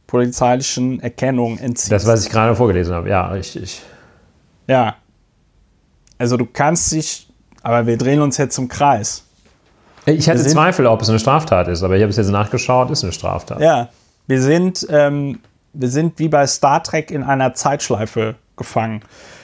polizeilichen 0.07 1.01
Erkennung 1.01 1.59
entziehst. 1.59 1.93
Das, 1.93 2.07
was 2.07 2.25
ich 2.25 2.31
gerade 2.31 2.55
vorgelesen 2.55 2.95
habe, 2.95 3.09
ja, 3.09 3.29
richtig. 3.29 3.83
Ja. 4.67 4.97
Also 6.19 6.37
du 6.37 6.47
kannst 6.47 6.93
dich 6.93 7.27
aber 7.67 7.85
wir 7.85 7.99
drehen 7.99 8.21
uns 8.21 8.37
jetzt 8.37 8.57
im 8.59 8.69
Kreis. 8.69 9.25
Ich 10.05 10.29
hatte 10.29 10.47
Zweifel, 10.47 10.87
ob 10.87 11.03
es 11.03 11.09
eine 11.09 11.19
Straftat 11.19 11.67
ist, 11.67 11.83
aber 11.83 11.97
ich 11.97 12.03
habe 12.03 12.11
es 12.11 12.17
jetzt 12.17 12.31
nachgeschaut, 12.31 12.93
ist 12.93 13.03
eine 13.03 13.13
Straftat. 13.13 13.59
Ja, 13.59 13.89
wir 14.29 14.41
sind, 14.41 14.87
ähm, 14.89 15.41
wir 15.73 15.89
sind 15.89 16.17
wie 16.21 16.29
bei 16.29 16.47
Star 16.47 16.85
Trek 16.85 17.11
in 17.11 17.25
einer 17.25 17.55
Zeitschleife 17.55 18.37
gefangen. 18.57 19.01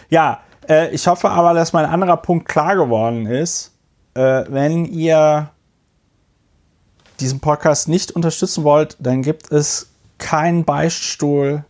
Ja, 0.08 0.38
äh, 0.68 0.94
ich 0.94 1.08
hoffe 1.08 1.30
aber, 1.30 1.52
dass 1.52 1.72
mein 1.72 1.84
anderer 1.84 2.16
Punkt 2.16 2.46
klar 2.46 2.76
geworden 2.76 3.26
ist. 3.26 3.71
Äh, 4.14 4.44
wenn 4.48 4.84
ihr 4.84 5.50
diesen 7.20 7.40
Podcast 7.40 7.88
nicht 7.88 8.12
unterstützen 8.12 8.64
wollt, 8.64 8.96
dann 8.98 9.22
gibt 9.22 9.50
es 9.50 9.90
keinen 10.18 10.64
Beichtstuhl. 10.64 11.64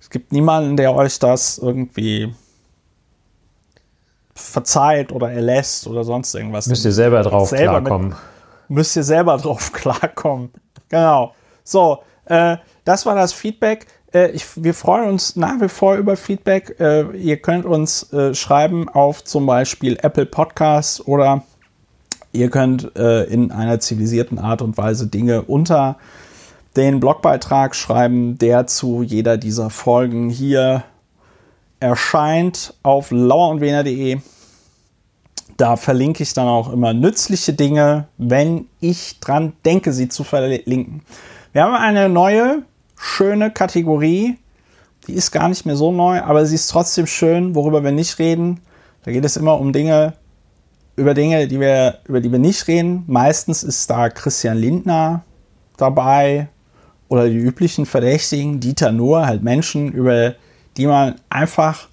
Es 0.00 0.10
gibt 0.10 0.32
niemanden, 0.32 0.76
der 0.76 0.94
euch 0.94 1.18
das 1.18 1.58
irgendwie 1.58 2.34
verzeiht 4.34 5.12
oder 5.12 5.30
erlässt 5.30 5.86
oder 5.86 6.04
sonst 6.04 6.34
irgendwas. 6.34 6.66
Müsst 6.66 6.84
ihr 6.84 6.92
selber 6.92 7.22
drauf 7.22 7.50
selber 7.50 7.80
klarkommen. 7.80 8.08
Mit, 8.08 8.16
müsst 8.68 8.96
ihr 8.96 9.04
selber 9.04 9.36
drauf 9.38 9.72
klarkommen. 9.72 10.50
Genau. 10.88 11.34
So, 11.64 12.02
äh, 12.26 12.56
das 12.84 13.06
war 13.06 13.14
das 13.14 13.32
Feedback. 13.32 13.86
Äh, 14.12 14.30
ich, 14.30 14.46
wir 14.62 14.74
freuen 14.74 15.08
uns 15.08 15.36
nach 15.36 15.60
wie 15.60 15.68
vor 15.68 15.96
über 15.96 16.16
Feedback. 16.16 16.76
Äh, 16.78 17.16
ihr 17.16 17.36
könnt 17.38 17.64
uns 17.64 18.12
äh, 18.12 18.34
schreiben 18.34 18.88
auf 18.88 19.24
zum 19.24 19.46
Beispiel 19.46 19.98
Apple 20.02 20.26
Podcasts 20.26 21.04
oder 21.06 21.44
ihr 22.34 22.48
könnt 22.48 22.84
in 22.96 23.52
einer 23.52 23.78
zivilisierten 23.78 24.38
Art 24.38 24.62
und 24.62 24.78
Weise 24.78 25.06
Dinge 25.06 25.42
unter 25.42 25.98
den 26.76 26.98
Blogbeitrag 26.98 27.76
schreiben, 27.76 28.38
der 28.38 28.66
zu 28.66 29.02
jeder 29.02 29.36
dieser 29.36 29.68
Folgen 29.68 30.30
hier 30.30 30.82
erscheint 31.78 32.72
auf 32.82 33.10
lauerundwener.de. 33.10 34.20
Da 35.58 35.76
verlinke 35.76 36.22
ich 36.22 36.32
dann 36.32 36.48
auch 36.48 36.72
immer 36.72 36.94
nützliche 36.94 37.52
Dinge, 37.52 38.08
wenn 38.16 38.66
ich 38.80 39.20
dran 39.20 39.52
denke, 39.66 39.92
sie 39.92 40.08
zu 40.08 40.24
verlinken. 40.24 41.02
Wir 41.52 41.64
haben 41.64 41.74
eine 41.74 42.08
neue, 42.08 42.62
schöne 43.02 43.50
Kategorie. 43.50 44.38
Die 45.08 45.14
ist 45.14 45.32
gar 45.32 45.48
nicht 45.48 45.66
mehr 45.66 45.74
so 45.74 45.90
neu, 45.90 46.20
aber 46.20 46.46
sie 46.46 46.54
ist 46.54 46.68
trotzdem 46.68 47.08
schön, 47.08 47.56
worüber 47.56 47.82
wir 47.82 47.90
nicht 47.90 48.20
reden. 48.20 48.60
Da 49.04 49.10
geht 49.10 49.24
es 49.24 49.36
immer 49.36 49.58
um 49.58 49.72
Dinge, 49.72 50.14
über 50.94 51.12
Dinge, 51.12 51.48
die 51.48 51.58
wir, 51.58 51.98
über 52.06 52.20
die 52.20 52.30
wir 52.30 52.38
nicht 52.38 52.68
reden. 52.68 53.02
Meistens 53.08 53.64
ist 53.64 53.90
da 53.90 54.08
Christian 54.08 54.56
Lindner 54.56 55.24
dabei 55.76 56.48
oder 57.08 57.28
die 57.28 57.36
üblichen 57.36 57.86
Verdächtigen, 57.86 58.60
Dieter 58.60 58.92
Nuhr, 58.92 59.26
halt 59.26 59.42
Menschen, 59.42 59.90
über 59.90 60.36
die 60.76 60.86
man 60.86 61.16
einfach 61.28 61.88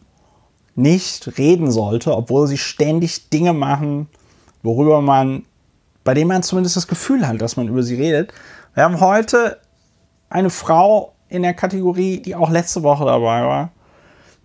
nicht 0.75 1.39
reden 1.39 1.71
sollte, 1.71 2.15
obwohl 2.15 2.47
sie 2.47 2.59
ständig 2.59 3.31
Dinge 3.31 3.53
machen, 3.53 4.07
worüber 4.61 5.01
man, 5.01 5.43
bei 6.03 6.13
denen 6.13 6.27
man 6.27 6.43
zumindest 6.43 6.77
das 6.77 6.87
Gefühl 6.87 7.27
hat, 7.27 7.41
dass 7.41 7.57
man 7.57 7.67
über 7.67 7.81
sie 7.81 7.95
redet. 7.95 8.31
Wir 8.75 8.83
haben 8.83 8.99
heute 8.99 9.57
eine 10.29 10.49
Frau 10.49 11.13
in 11.27 11.43
der 11.43 11.53
Kategorie, 11.53 12.21
die 12.21 12.35
auch 12.35 12.49
letzte 12.49 12.83
Woche 12.83 13.05
dabei 13.05 13.43
war, 13.43 13.71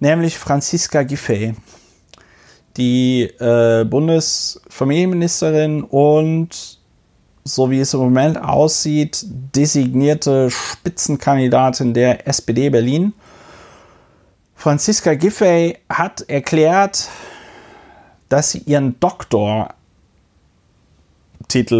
nämlich 0.00 0.38
Franziska 0.38 1.02
Giffey, 1.02 1.54
die 2.76 3.22
äh, 3.22 3.84
Bundesfamilienministerin 3.84 5.82
und 5.82 6.78
so 7.44 7.70
wie 7.70 7.80
es 7.80 7.92
im 7.92 8.00
Moment 8.00 8.42
aussieht, 8.42 9.24
designierte 9.24 10.50
Spitzenkandidatin 10.50 11.92
der 11.92 12.26
SPD 12.26 12.70
Berlin. 12.70 13.12
Franziska 14.54 15.14
Giffey 15.14 15.76
hat 15.90 16.22
erklärt, 16.22 17.10
dass 18.30 18.52
sie 18.52 18.60
ihren 18.60 18.98
Doktortitel 18.98 19.74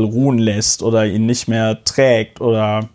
ruhen 0.05 0.37
lässt 0.37 0.83
oder 0.83 1.07
ihn 1.07 1.25
nicht 1.25 1.49
mehr 1.49 1.83
trägt 1.85 2.43
oder 2.43 2.90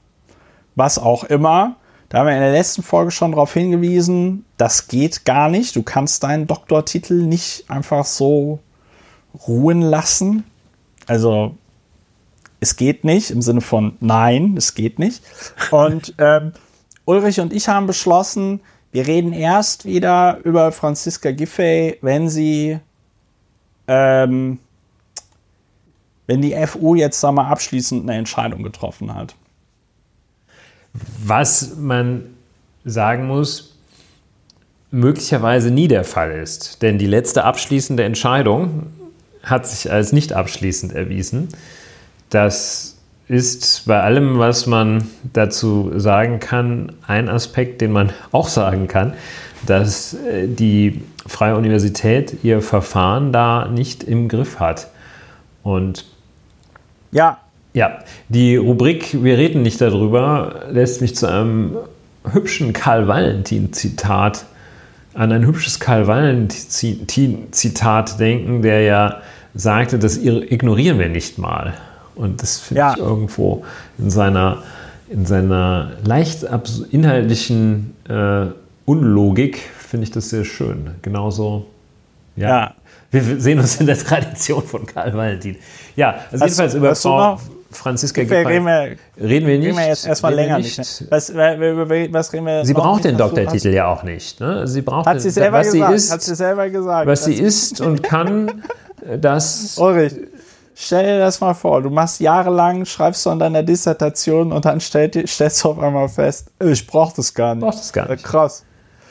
was 0.79 0.97
auch 0.97 1.23
immer. 1.25 1.75
Da 2.09 2.19
haben 2.19 2.25
wir 2.25 2.33
in 2.33 2.41
der 2.41 2.51
letzten 2.51 2.81
Folge 2.81 3.11
schon 3.11 3.33
darauf 3.33 3.53
hingewiesen, 3.53 4.45
das 4.57 4.87
geht 4.87 5.25
gar 5.25 5.47
nicht. 5.47 5.75
Du 5.75 5.83
kannst 5.83 6.23
deinen 6.23 6.47
Doktortitel 6.47 7.21
nicht 7.21 7.69
einfach 7.69 8.03
so 8.03 8.57
ruhen 9.47 9.81
lassen. 9.81 10.43
Also 11.05 11.55
es 12.59 12.75
geht 12.75 13.03
nicht 13.03 13.29
im 13.29 13.43
Sinne 13.43 13.61
von 13.61 13.95
nein, 13.99 14.55
es 14.57 14.73
geht 14.73 14.97
nicht. 14.97 15.21
Und 15.69 16.15
ähm, 16.17 16.53
Ulrich 17.05 17.39
und 17.39 17.53
ich 17.53 17.67
haben 17.67 17.85
beschlossen, 17.85 18.61
wir 18.91 19.05
reden 19.05 19.33
erst 19.33 19.85
wieder 19.85 20.39
über 20.43 20.71
Franziska 20.71 21.29
Giffey, 21.29 21.99
wenn 22.01 22.27
sie, 22.27 22.79
ähm, 23.87 24.57
wenn 26.25 26.41
die 26.41 26.55
FU 26.65 26.95
jetzt 26.95 27.19
sag 27.19 27.33
mal 27.33 27.47
abschließend 27.49 28.03
eine 28.03 28.17
Entscheidung 28.17 28.63
getroffen 28.63 29.13
hat. 29.13 29.35
Was 31.23 31.75
man 31.77 32.23
sagen 32.85 33.27
muss, 33.27 33.77
möglicherweise 34.91 35.71
nie 35.71 35.87
der 35.87 36.03
Fall 36.03 36.31
ist. 36.31 36.81
Denn 36.81 36.97
die 36.97 37.07
letzte 37.07 37.43
abschließende 37.43 38.03
Entscheidung 38.03 38.87
hat 39.43 39.67
sich 39.67 39.91
als 39.91 40.11
nicht 40.11 40.33
abschließend 40.33 40.93
erwiesen. 40.93 41.49
Das 42.29 42.97
ist 43.27 43.85
bei 43.85 44.01
allem, 44.01 44.39
was 44.39 44.65
man 44.65 45.07
dazu 45.33 45.91
sagen 45.95 46.39
kann, 46.39 46.93
ein 47.05 47.29
Aspekt, 47.29 47.81
den 47.81 47.91
man 47.91 48.11
auch 48.31 48.47
sagen 48.47 48.87
kann, 48.87 49.13
dass 49.65 50.15
äh, 50.15 50.47
die 50.47 51.03
Freie 51.27 51.55
Universität 51.55 52.43
ihr 52.43 52.61
Verfahren 52.61 53.31
da 53.31 53.67
nicht 53.67 54.03
im 54.03 54.27
Griff 54.27 54.59
hat. 54.59 54.87
Und 55.61 56.05
ja, 57.11 57.37
ja, 57.73 57.99
die 58.29 58.55
Rubrik 58.55 59.23
Wir 59.23 59.37
reden 59.37 59.61
nicht 59.61 59.81
darüber 59.81 60.63
lässt 60.71 61.01
mich 61.01 61.15
zu 61.15 61.27
einem 61.27 61.77
hübschen 62.31 62.73
Karl 62.73 63.07
Valentin-Zitat, 63.07 64.45
an 65.13 65.31
ein 65.31 65.45
hübsches 65.45 65.79
Karl 65.79 66.07
Valentin-Zitat 66.07 68.19
denken, 68.19 68.61
der 68.61 68.81
ja 68.81 69.21
sagte, 69.53 69.99
das 69.99 70.17
ignorieren 70.17 70.99
wir 70.99 71.07
nicht 71.09 71.37
mal. 71.37 71.73
Und 72.15 72.41
das 72.41 72.59
finde 72.59 72.79
ja. 72.79 72.93
ich 72.93 72.99
irgendwo 72.99 73.63
in 73.97 74.09
seiner, 74.09 74.63
in 75.09 75.25
seiner 75.25 75.91
leicht 76.03 76.45
inhaltlichen 76.91 77.95
äh, 78.07 78.45
Unlogik, 78.85 79.59
finde 79.77 80.03
ich 80.03 80.11
das 80.11 80.29
sehr 80.29 80.45
schön. 80.45 80.91
Genauso, 81.01 81.65
ja. 82.35 82.49
ja. 82.49 82.75
Wir 83.11 83.39
sehen 83.39 83.59
uns 83.59 83.79
in 83.79 83.87
der 83.87 83.97
Tradition 83.97 84.61
von 84.61 84.85
Karl 84.85 85.15
Valentin. 85.15 85.55
Ja, 85.95 86.19
also 86.31 86.45
hast, 86.45 86.51
jedenfalls 86.59 86.75
über 86.75 86.95
Frau 86.95 87.39
Franziska 87.71 88.23
Giffey 88.23 88.35
reden 88.35 88.65
wir, 88.65 88.97
reden 89.17 89.47
wir 89.47 89.59
nicht. 89.59 89.67
Reden 89.67 89.77
wir 89.77 89.87
jetzt 89.87 90.07
erstmal 90.07 90.33
länger 90.33 90.57
nicht. 90.57 90.77
nicht. 90.77 91.05
Was, 91.09 91.33
was 91.33 92.33
reden 92.33 92.45
wir 92.45 92.65
sie 92.65 92.73
braucht 92.73 93.03
den 93.03 93.17
Doktortitel 93.17 93.69
ja 93.69 93.87
auch 93.87 94.03
nicht. 94.03 94.39
Ne? 94.39 94.67
Sie 94.67 94.81
braucht 94.81 95.05
hat 95.05 95.21
sie 95.21 95.29
selber 95.29 95.59
was 95.59 95.71
gesagt. 95.71 95.89
Sie 95.89 95.95
ist, 95.95 96.11
hat 96.11 96.21
sie 96.21 96.35
selber 96.35 96.69
gesagt. 96.69 97.07
Was 97.07 97.25
sie 97.25 97.35
ist 97.35 97.81
und 97.81 98.01
kann, 98.01 98.63
das. 99.19 99.77
Ulrich, 99.77 100.15
stell 100.73 101.03
dir 101.03 101.19
das 101.19 101.39
mal 101.41 101.53
vor. 101.53 101.81
Du 101.81 101.89
machst 101.89 102.19
jahrelang, 102.19 102.85
schreibst 102.85 103.25
du 103.25 103.29
an 103.29 103.39
deiner 103.39 103.61
Dissertation 103.61 104.51
und 104.51 104.65
dann 104.65 104.81
stellt, 104.81 105.15
stellst 105.29 105.63
du 105.63 105.69
auf 105.69 105.79
einmal 105.79 106.09
fest, 106.09 106.51
ich 106.59 106.87
brauche 106.87 107.15
das 107.17 107.33
gar 107.33 107.53
nicht. 107.53 107.63
Brauch 107.63 107.75
das 107.75 107.93
gar 107.93 108.09
nicht. 108.09 108.23
Krass. 108.23 108.65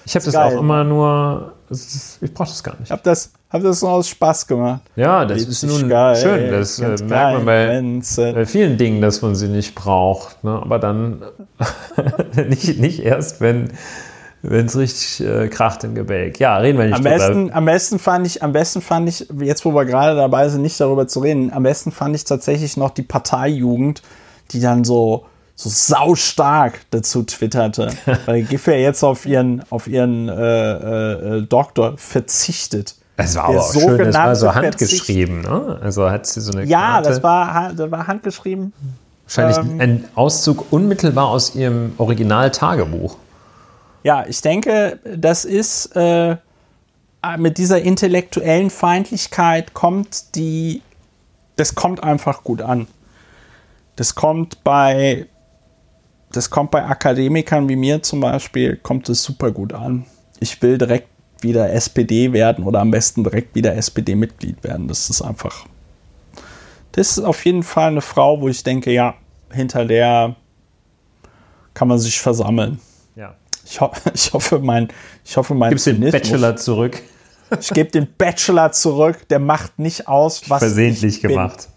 Ich 0.05 0.15
habe 0.15 0.25
das, 0.25 0.35
das 0.35 0.53
auch 0.53 0.59
immer 0.59 0.85
nur. 0.85 1.53
Ich 1.71 2.33
brauche 2.35 2.49
das 2.49 2.63
gar 2.63 2.73
nicht. 2.75 2.87
Ich 2.87 2.91
habe 2.91 3.03
das 3.05 3.31
habe 3.51 3.65
das 3.65 3.83
nur 3.83 3.93
aus 3.93 4.09
Spaß 4.09 4.47
gemacht. 4.47 4.83
Ja, 4.97 5.25
das 5.25 5.43
ist 5.43 5.63
nun 5.63 5.89
geil, 5.89 6.17
schön. 6.17 6.51
Das 6.51 6.79
äh, 6.79 6.97
merkt 7.05 7.45
man 7.45 7.45
bei, 7.45 8.33
bei, 8.33 8.47
vielen 8.47 8.77
Dingen, 8.77 9.01
dass 9.01 9.23
man 9.23 9.35
sie 9.35 9.49
nicht 9.49 9.75
braucht. 9.75 10.45
Ne? 10.45 10.51
Aber 10.51 10.79
dann 10.79 11.23
nicht, 12.49 12.79
nicht 12.79 13.01
erst, 13.01 13.41
wenn 13.41 13.71
wenn 14.43 14.67
es 14.67 14.77
richtig 14.77 15.27
äh, 15.27 15.49
kracht 15.49 15.85
im 15.85 15.95
Gebälk. 15.95 16.39
Ja, 16.39 16.57
reden 16.59 16.79
wir 16.79 16.87
nicht 16.87 16.95
am 16.95 17.03
drüber. 17.03 17.17
Besten, 17.17 17.53
am 17.53 17.65
besten 17.65 17.99
fand 17.99 18.27
ich, 18.27 18.43
am 18.43 18.53
besten 18.53 18.81
fand 18.81 19.09
ich, 19.09 19.27
jetzt 19.41 19.65
wo 19.65 19.73
wir 19.73 19.85
gerade 19.85 20.17
dabei 20.17 20.49
sind, 20.49 20.63
nicht 20.63 20.79
darüber 20.79 21.09
zu 21.09 21.21
reden, 21.21 21.53
am 21.53 21.65
besten 21.65 21.91
fand 21.91 22.15
ich 22.15 22.25
tatsächlich 22.25 22.77
noch 22.77 22.91
die 22.91 23.03
Parteijugend, 23.03 24.03
die 24.53 24.61
dann 24.61 24.85
so, 24.85 25.27
so 25.57 25.69
saustark 25.69 26.81
dazu 26.91 27.25
twitterte, 27.25 27.91
weil 28.27 28.43
Giffey 28.43 28.81
jetzt 28.81 29.03
auf 29.03 29.27
ihren, 29.27 29.63
auf 29.71 29.89
ihren 29.89 30.29
äh, 30.29 31.39
äh, 31.39 31.43
Doktor 31.43 31.99
verzichtet. 31.99 32.95
Das 33.19 33.35
war 33.35 33.45
aber 33.47 33.61
auch 33.61 33.73
schön, 33.73 33.99
das 33.99 34.15
war 34.15 34.37
so 34.37 34.55
handgeschrieben, 34.55 35.41
ne? 35.41 35.79
Also 35.83 36.09
hat 36.09 36.25
sie 36.25 36.41
so 36.41 36.53
eine 36.53 36.65
Ja, 36.65 36.79
Karte. 36.93 37.09
das 37.09 37.23
war, 37.25 37.73
das 37.75 37.91
war 37.91 38.07
handgeschrieben. 38.07 38.73
Wahrscheinlich 39.25 39.59
ähm, 39.59 39.81
ein 39.81 40.05
Auszug 40.15 40.73
unmittelbar 40.73 41.27
aus 41.27 41.57
ihrem 41.57 41.93
Original-Tagebuch. 41.99 43.17
Ja, 44.05 44.25
ich 44.27 44.41
denke, 44.41 45.01
das 45.17 45.45
ist 45.45 45.97
äh, 45.97 46.37
mit 47.39 47.59
dieser 47.59 47.83
intellektuellen 47.83 48.71
Feindlichkeit 48.71 49.75
kommt 49.75 50.37
die, 50.37 50.83
das 51.57 51.75
kommt 51.75 52.05
einfach 52.05 52.45
gut 52.45 52.63
an. 52.63 52.87
Das 53.97 54.15
kommt 54.15 54.63
bei, 54.63 55.27
das 56.31 56.51
kommt 56.51 56.71
bei 56.71 56.85
Akademikern 56.85 57.69
wie 57.69 57.75
mir 57.75 58.01
zum 58.05 58.21
Beispiel, 58.21 58.77
kommt 58.77 59.09
es 59.09 59.25
super 59.25 59.51
gut 59.51 59.73
an. 59.73 60.07
Ich 60.39 60.63
will 60.63 60.79
direkt 60.79 61.09
wieder 61.43 61.73
SPD 61.73 62.33
werden 62.33 62.65
oder 62.65 62.81
am 62.81 62.91
besten 62.91 63.25
direkt 63.25 63.55
wieder 63.55 63.75
SPD-Mitglied 63.75 64.63
werden. 64.65 64.89
Das 64.89 65.11
ist 65.11 65.23
einfach. 65.23 65.67
Das 66.93 67.13
ist 67.13 67.25
auf 67.25 67.45
jeden 67.45 67.63
Fall 67.63 67.91
eine 67.91 68.01
Frau, 68.01 68.41
wo 68.41 68.49
ich 68.49 68.63
denke, 68.63 68.93
ja, 68.93 69.15
hinter 69.53 69.85
der 69.85 70.37
kann 71.75 71.89
man 71.89 71.99
sich 71.99 72.21
versammeln. 72.21 72.81
Ja. 73.15 73.35
Ich, 73.65 73.81
ho 73.81 73.93
ich 74.15 74.33
hoffe, 74.33 74.59
mein, 74.59 74.89
ich 75.25 75.37
hoffe, 75.37 75.55
mein 75.55 75.71
Gibst 75.71 75.87
den 75.87 76.01
Bachelor 76.01 76.57
zurück. 76.57 77.01
Ich 77.61 77.71
gebe 77.71 77.91
den 77.91 78.09
Bachelor 78.19 78.73
zurück. 78.73 79.29
Der 79.29 79.39
macht 79.39 79.79
nicht 79.79 80.09
aus, 80.09 80.43
was 80.51 80.59
versehentlich 80.59 81.17
ich 81.17 81.23
gemacht. 81.23 81.69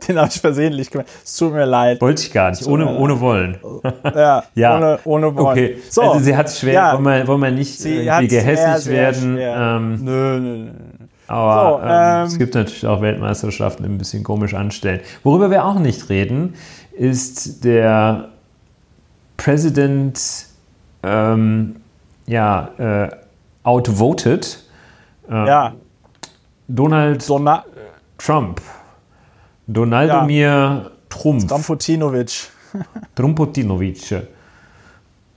Den 0.08 0.18
habe 0.18 0.28
ich 0.28 0.40
versehentlich 0.40 0.90
gemacht. 0.90 1.08
Es 1.24 1.36
tut 1.36 1.52
mir 1.52 1.64
leid. 1.64 2.00
Wollte 2.00 2.22
ich 2.22 2.32
gar 2.32 2.50
nicht, 2.50 2.66
ohne, 2.66 2.96
ohne 2.96 3.20
Wollen. 3.20 3.58
Ja, 4.14 4.44
ja. 4.54 4.76
Ohne, 4.76 4.98
ohne 5.04 5.36
Wollen. 5.36 5.46
Okay, 5.46 5.78
so. 5.88 6.02
also 6.02 6.20
sie 6.20 6.36
hat 6.36 6.48
es 6.48 6.60
schwer, 6.60 6.72
ja. 6.72 6.92
wollen, 6.94 7.04
wir, 7.04 7.26
wollen 7.26 7.40
wir 7.40 7.50
nicht 7.50 7.78
sie 7.78 8.04
gehässig 8.04 8.84
sehr, 8.84 8.92
werden. 8.92 9.36
Sehr 9.36 9.56
ähm, 9.56 10.04
nö, 10.04 10.40
nö, 10.40 10.56
nö. 10.56 10.70
Aber 11.28 11.78
so, 11.78 11.84
ähm, 11.84 11.90
ähm, 11.92 12.26
es 12.26 12.38
gibt 12.38 12.54
natürlich 12.54 12.86
auch 12.86 13.02
Weltmeisterschaften, 13.02 13.84
die 13.84 13.90
ein 13.90 13.98
bisschen 13.98 14.24
komisch 14.24 14.54
anstellen. 14.54 15.00
Worüber 15.22 15.50
wir 15.50 15.64
auch 15.64 15.78
nicht 15.78 16.08
reden, 16.08 16.54
ist 16.92 17.64
der 17.64 18.30
President 19.36 20.20
ähm, 21.02 21.76
ja, 22.26 22.70
äh, 22.78 23.10
outvoted. 23.62 24.64
Äh, 25.30 25.46
ja. 25.46 25.74
Donald 26.68 27.28
Dona 27.28 27.64
Trump 28.18 28.60
Donaldomir 29.68 30.46
ja. 30.46 30.90
Trump. 31.08 31.46
Trumpotinovic. 31.46 32.50
Trumpotinovic. 33.14 34.12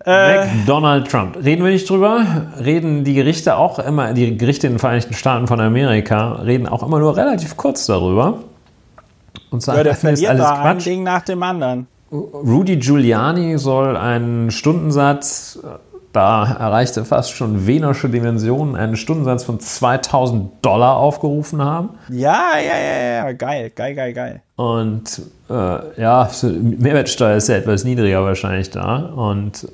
Äh, 0.06 0.48
Donald 0.66 1.12
Trump. 1.12 1.38
Reden 1.44 1.64
wir 1.64 1.72
nicht 1.72 1.88
drüber? 1.88 2.26
Reden 2.60 3.04
die 3.04 3.14
Gerichte 3.14 3.56
auch 3.56 3.78
immer, 3.78 4.14
die 4.14 4.36
Gerichte 4.36 4.66
in 4.68 4.74
den 4.74 4.80
Vereinigten 4.80 5.14
Staaten 5.14 5.48
von 5.48 5.60
Amerika, 5.60 6.34
reden 6.44 6.68
auch 6.68 6.82
immer 6.82 6.98
nur 6.98 7.16
relativ 7.16 7.56
kurz 7.56 7.86
darüber. 7.86 8.40
Und 9.52 9.62
sagen, 9.62 9.78
ja, 9.78 9.84
der 9.84 9.96
verliert 9.96 10.32
alles 10.32 10.44
da 10.44 10.56
Quatsch. 10.56 10.66
ein 10.66 10.80
Ding 10.80 11.04
nach 11.04 11.22
dem 11.22 11.44
anderen. 11.44 11.88
Rudy 12.12 12.78
Giuliani 12.78 13.58
soll 13.58 13.96
einen 13.96 14.50
Stundensatz 14.50 15.60
da 16.14 16.58
erreichte 16.60 17.06
fast 17.06 17.32
schon 17.32 17.66
venersche 17.66 18.10
Dimensionen, 18.10 18.76
einen 18.76 18.98
Stundensatz 18.98 19.44
von 19.44 19.60
2000 19.60 20.52
Dollar 20.62 20.98
aufgerufen 20.98 21.62
haben. 21.62 21.90
Ja, 22.10 22.52
ja, 22.58 22.78
ja, 22.78 23.26
ja, 23.28 23.32
geil, 23.32 23.72
geil, 23.74 23.96
geil, 23.96 24.14
geil. 24.14 24.42
Und 24.56 25.22
äh, 25.50 26.02
ja, 26.02 26.30
Mehrwertsteuer 26.44 27.38
ist 27.38 27.48
ja 27.48 27.56
etwas 27.56 27.84
niedriger 27.84 28.24
wahrscheinlich 28.24 28.70
da 28.70 28.98
und 28.98 29.68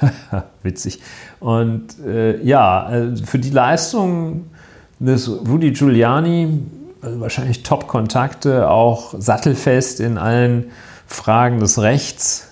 witzig. 0.62 1.00
Und 1.40 1.98
äh, 2.04 2.42
ja, 2.42 2.84
also 2.84 3.24
für 3.24 3.38
die 3.38 3.50
Leistung 3.50 4.50
des 4.98 5.28
Rudy 5.28 5.70
Giuliani, 5.70 6.60
also 7.00 7.20
wahrscheinlich 7.20 7.62
Top-Kontakte, 7.62 8.68
auch 8.68 9.14
sattelfest 9.16 10.00
in 10.00 10.18
allen 10.18 10.72
Fragen 11.06 11.60
des 11.60 11.80
Rechts, 11.80 12.48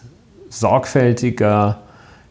sorgfältiger 0.49 1.81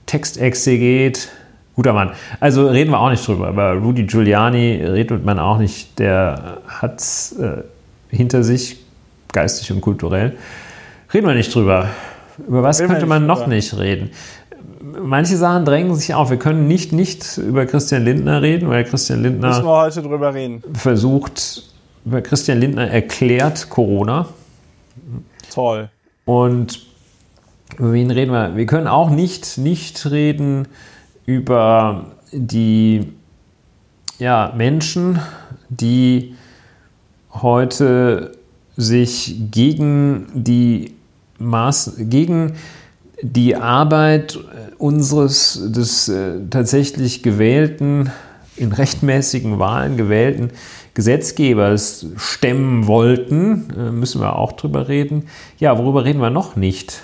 Textexeget. 0.05 1.29
Guter 1.75 1.91
Mann. 1.93 2.11
Also 2.39 2.67
reden 2.67 2.91
wir 2.91 2.99
auch 2.99 3.09
nicht 3.09 3.27
drüber. 3.27 3.47
Aber 3.47 3.73
Rudy 3.73 4.03
Giuliani 4.03 4.81
redet 4.83 5.25
man 5.25 5.39
auch 5.39 5.57
nicht. 5.57 5.99
Der 5.99 6.59
hat 6.67 6.99
es 7.01 7.33
äh, 7.33 7.63
hinter 8.09 8.43
sich, 8.43 8.77
geistig 9.33 9.71
und 9.71 9.81
kulturell. 9.81 10.37
Reden 11.13 11.27
wir 11.27 11.35
nicht 11.35 11.53
drüber. 11.53 11.89
Über 12.47 12.63
was 12.63 12.79
reden 12.79 12.91
könnte 12.91 13.05
man 13.05 13.25
noch 13.25 13.39
drüber. 13.39 13.49
nicht 13.55 13.77
reden? 13.77 14.11
Manche 15.01 15.35
Sachen 15.35 15.65
drängen 15.65 15.93
sich 15.95 16.13
auf. 16.13 16.29
Wir 16.29 16.37
können 16.37 16.67
nicht 16.67 16.93
nicht 16.93 17.37
über 17.37 17.65
Christian 17.65 18.05
Lindner 18.05 18.41
reden, 18.41 18.69
weil 18.69 18.85
Christian 18.85 19.21
Lindner 19.21 19.49
Müssen 19.49 19.65
wir 19.65 19.77
heute 19.77 20.01
drüber 20.01 20.33
reden. 20.33 20.63
versucht, 20.73 21.63
Christian 22.23 22.59
Lindner 22.59 22.89
erklärt 22.89 23.69
Corona. 23.69 24.27
Toll. 25.53 25.89
Und 26.25 26.85
über 27.77 27.93
wen 27.93 28.11
reden 28.11 28.31
wir? 28.31 28.55
Wir 28.55 28.65
können 28.65 28.87
auch 28.87 29.09
nicht, 29.09 29.57
nicht 29.57 30.09
reden 30.09 30.67
über 31.25 32.11
die 32.31 33.13
ja, 34.19 34.53
Menschen, 34.55 35.19
die 35.69 36.35
heute 37.31 38.31
sich 38.77 39.35
gegen 39.51 40.27
die 40.33 40.93
Maß, 41.37 41.95
gegen 41.97 42.53
die 43.21 43.55
Arbeit 43.55 44.39
unseres 44.77 45.71
des 45.71 46.07
äh, 46.07 46.39
tatsächlich 46.49 47.23
gewählten, 47.23 48.11
in 48.57 48.71
rechtmäßigen 48.71 49.59
Wahlen 49.59 49.97
gewählten 49.97 50.51
Gesetzgebers 50.93 52.07
stemmen 52.15 52.87
wollten, 52.87 53.69
äh, 53.77 53.91
müssen 53.91 54.21
wir 54.21 54.37
auch 54.37 54.53
drüber 54.53 54.87
reden. 54.87 55.27
Ja, 55.59 55.77
worüber 55.77 56.05
reden 56.05 56.21
wir 56.21 56.29
noch 56.29 56.55
nicht? 56.55 57.01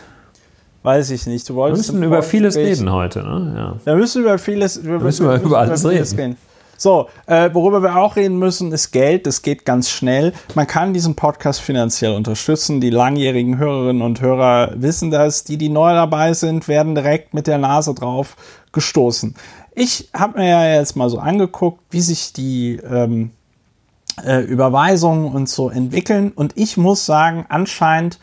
Weiß 0.83 1.11
ich 1.11 1.27
nicht. 1.27 1.47
Du 1.47 1.55
wolltest 1.55 1.89
wir 1.89 1.99
müssen 1.99 2.03
über 2.03 2.23
vieles 2.23 2.55
reden 2.55 2.91
heute. 2.91 3.19
Ne? 3.19 3.53
Ja. 3.55 3.75
Wir 3.85 3.95
müssen 3.95 4.23
über 4.23 4.37
vieles, 4.39 4.83
wir 4.83 4.99
müssen, 4.99 5.27
wir 5.27 5.39
über 5.41 5.59
alles 5.59 5.85
reden. 5.85 6.19
reden. 6.19 6.37
So, 6.75 7.09
äh, 7.27 7.51
worüber 7.53 7.83
wir 7.83 7.95
auch 7.95 8.15
reden 8.15 8.39
müssen, 8.39 8.71
ist 8.71 8.89
Geld. 8.89 9.27
Das 9.27 9.43
geht 9.43 9.65
ganz 9.65 9.91
schnell. 9.91 10.33
Man 10.55 10.65
kann 10.65 10.95
diesen 10.95 11.15
Podcast 11.15 11.61
finanziell 11.61 12.15
unterstützen. 12.15 12.81
Die 12.81 12.89
langjährigen 12.89 13.59
Hörerinnen 13.59 14.01
und 14.01 14.19
Hörer 14.19 14.71
wissen 14.73 15.11
das. 15.11 15.43
Die, 15.43 15.57
die 15.57 15.69
neu 15.69 15.93
dabei 15.93 16.33
sind, 16.33 16.67
werden 16.67 16.95
direkt 16.95 17.35
mit 17.35 17.45
der 17.45 17.59
Nase 17.59 17.93
drauf 17.93 18.35
gestoßen. 18.71 19.35
Ich 19.75 20.09
habe 20.15 20.39
mir 20.39 20.49
ja 20.49 20.73
jetzt 20.73 20.95
mal 20.95 21.11
so 21.11 21.19
angeguckt, 21.19 21.81
wie 21.91 22.01
sich 22.01 22.33
die 22.33 22.77
ähm, 22.77 23.29
äh, 24.25 24.39
Überweisungen 24.39 25.31
und 25.31 25.47
so 25.47 25.69
entwickeln. 25.69 26.31
Und 26.33 26.57
ich 26.57 26.77
muss 26.77 27.05
sagen, 27.05 27.45
anscheinend 27.49 28.17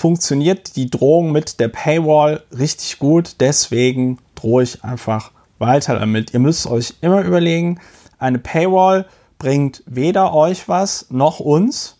funktioniert 0.00 0.76
die 0.76 0.88
Drohung 0.88 1.30
mit 1.30 1.60
der 1.60 1.68
Paywall 1.68 2.42
richtig 2.56 2.98
gut. 2.98 3.36
Deswegen 3.38 4.18
drohe 4.34 4.62
ich 4.62 4.82
einfach 4.82 5.30
weiter 5.58 5.98
damit. 5.98 6.32
Ihr 6.32 6.40
müsst 6.40 6.66
euch 6.66 6.94
immer 7.02 7.20
überlegen, 7.22 7.78
eine 8.18 8.38
Paywall 8.38 9.04
bringt 9.38 9.82
weder 9.84 10.32
euch 10.32 10.68
was 10.68 11.06
noch 11.10 11.38
uns, 11.38 11.98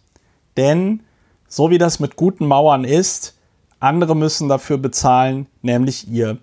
denn 0.56 1.02
so 1.46 1.68
wie 1.68 1.76
das 1.76 2.00
mit 2.00 2.16
guten 2.16 2.46
Mauern 2.46 2.84
ist, 2.84 3.36
andere 3.80 4.16
müssen 4.16 4.48
dafür 4.48 4.78
bezahlen, 4.78 5.46
nämlich 5.60 6.08
ihr. 6.08 6.38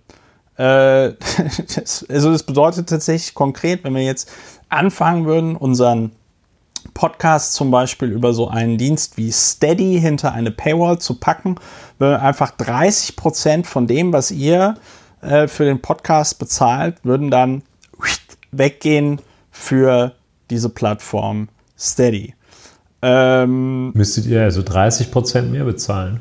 Äh, 0.58 1.14
das, 1.76 2.06
also 2.08 2.32
das 2.32 2.44
bedeutet 2.44 2.88
tatsächlich 2.88 3.34
konkret, 3.34 3.84
wenn 3.84 3.96
wir 3.96 4.04
jetzt 4.04 4.32
anfangen 4.70 5.26
würden, 5.26 5.56
unseren 5.56 6.12
Podcast 6.98 7.54
zum 7.54 7.70
Beispiel 7.70 8.12
über 8.12 8.34
so 8.34 8.48
einen 8.48 8.80
Dienst 8.80 9.18
wie 9.18 9.32
Steady 9.32 10.00
hinter 10.02 10.34
eine 10.34 10.50
Paywall 10.50 10.98
zu 10.98 11.14
packen, 11.20 11.58
würden 12.00 12.14
wir 12.14 12.22
einfach 12.24 12.50
30 12.50 13.16
Prozent 13.16 13.68
von 13.68 13.86
dem, 13.86 14.14
was 14.14 14.32
ihr 14.32 14.74
äh, 15.22 15.48
für 15.48 15.66
den 15.66 15.80
Podcast 15.80 16.40
bezahlt, 16.40 16.96
würden 17.04 17.30
dann 17.30 17.62
weggehen 18.52 19.22
für 19.52 20.14
diese 20.50 20.70
Plattform 20.70 21.50
Steady. 21.78 22.34
Ähm, 23.04 23.92
Müsstet 23.94 24.26
ihr 24.26 24.42
also 24.42 24.62
30% 24.62 25.44
mehr 25.44 25.66
bezahlen? 25.66 26.20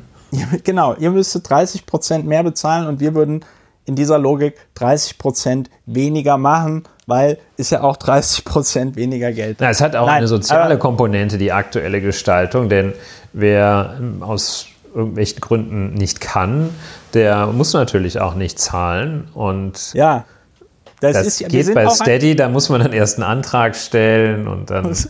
genau, 0.63 0.93
ihr 0.93 1.09
müsstet 1.09 1.47
30% 1.47 2.21
mehr 2.21 2.43
bezahlen 2.43 2.85
und 2.85 2.99
wir 2.99 3.15
würden 3.15 3.43
in 3.85 3.95
dieser 3.95 4.19
Logik 4.19 4.53
30% 4.77 5.69
weniger 5.87 6.37
machen, 6.37 6.83
weil 7.07 7.39
ist 7.55 7.71
ja 7.71 7.81
auch 7.81 7.97
30% 7.97 8.95
weniger 8.95 9.31
Geld. 9.31 9.57
Na, 9.59 9.69
es 9.69 9.81
hat 9.81 9.95
auch 9.95 10.05
Nein, 10.05 10.17
eine 10.17 10.27
soziale 10.27 10.77
Komponente, 10.77 11.37
die 11.37 11.51
aktuelle 11.51 12.01
Gestaltung, 12.01 12.69
denn 12.69 12.93
wer 13.33 13.95
ähm, 13.97 14.21
aus 14.21 14.67
irgendwelchen 14.93 15.39
Gründen 15.41 15.93
nicht 15.93 16.21
kann, 16.21 16.69
der 17.13 17.47
muss 17.47 17.73
natürlich 17.73 18.19
auch 18.19 18.35
nicht 18.35 18.59
zahlen. 18.59 19.29
Und 19.33 19.93
ja, 19.93 20.25
das, 20.99 21.13
das 21.13 21.27
ist, 21.27 21.49
geht 21.49 21.73
bei 21.73 21.87
Steady, 21.89 22.35
da 22.35 22.49
muss 22.49 22.69
man 22.69 22.81
dann 22.81 22.93
erst 22.93 23.17
einen 23.17 23.23
Antrag 23.23 23.75
stellen 23.75 24.47
und 24.47 24.69
dann. 24.69 24.95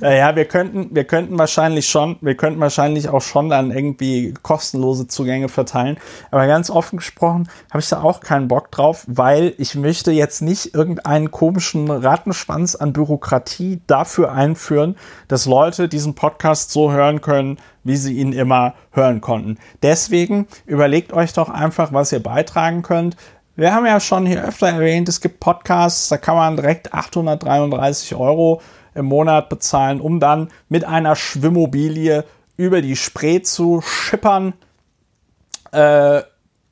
ja, 0.00 0.36
wir 0.36 0.44
könnten, 0.44 0.94
wir 0.94 1.04
könnten 1.04 1.38
wahrscheinlich 1.38 1.88
schon, 1.88 2.16
wir 2.20 2.36
könnten 2.36 2.60
wahrscheinlich 2.60 3.08
auch 3.08 3.22
schon 3.22 3.48
dann 3.48 3.70
irgendwie 3.70 4.34
kostenlose 4.42 5.06
Zugänge 5.06 5.48
verteilen. 5.48 5.98
Aber 6.30 6.46
ganz 6.46 6.70
offen 6.70 6.98
gesprochen 6.98 7.48
habe 7.70 7.80
ich 7.80 7.88
da 7.88 8.02
auch 8.02 8.20
keinen 8.20 8.48
Bock 8.48 8.70
drauf, 8.70 9.04
weil 9.06 9.54
ich 9.58 9.74
möchte 9.74 10.10
jetzt 10.12 10.42
nicht 10.42 10.74
irgendeinen 10.74 11.30
komischen 11.30 11.90
Rattenschwanz 11.90 12.74
an 12.74 12.92
Bürokratie 12.92 13.80
dafür 13.86 14.32
einführen, 14.32 14.96
dass 15.28 15.46
Leute 15.46 15.88
diesen 15.88 16.14
Podcast 16.14 16.70
so 16.70 16.92
hören 16.92 17.20
können, 17.20 17.58
wie 17.84 17.96
sie 17.96 18.18
ihn 18.18 18.32
immer 18.32 18.74
hören 18.92 19.20
konnten. 19.20 19.58
Deswegen 19.82 20.46
überlegt 20.66 21.12
euch 21.12 21.32
doch 21.32 21.48
einfach, 21.48 21.92
was 21.92 22.12
ihr 22.12 22.22
beitragen 22.22 22.82
könnt. 22.82 23.16
Wir 23.56 23.74
haben 23.74 23.86
ja 23.86 23.98
schon 23.98 24.24
hier 24.24 24.44
öfter 24.44 24.68
erwähnt, 24.68 25.08
es 25.08 25.20
gibt 25.20 25.40
Podcasts, 25.40 26.08
da 26.08 26.16
kann 26.16 26.36
man 26.36 26.54
direkt 26.54 26.94
833 26.94 28.14
Euro 28.14 28.60
im 28.98 29.06
Monat 29.06 29.48
bezahlen, 29.48 30.00
um 30.00 30.20
dann 30.20 30.48
mit 30.68 30.84
einer 30.84 31.16
Schwimmobilie 31.16 32.24
über 32.56 32.82
die 32.82 32.96
Spree 32.96 33.40
zu 33.40 33.80
schippern. 33.80 34.52
Äh, 35.72 36.22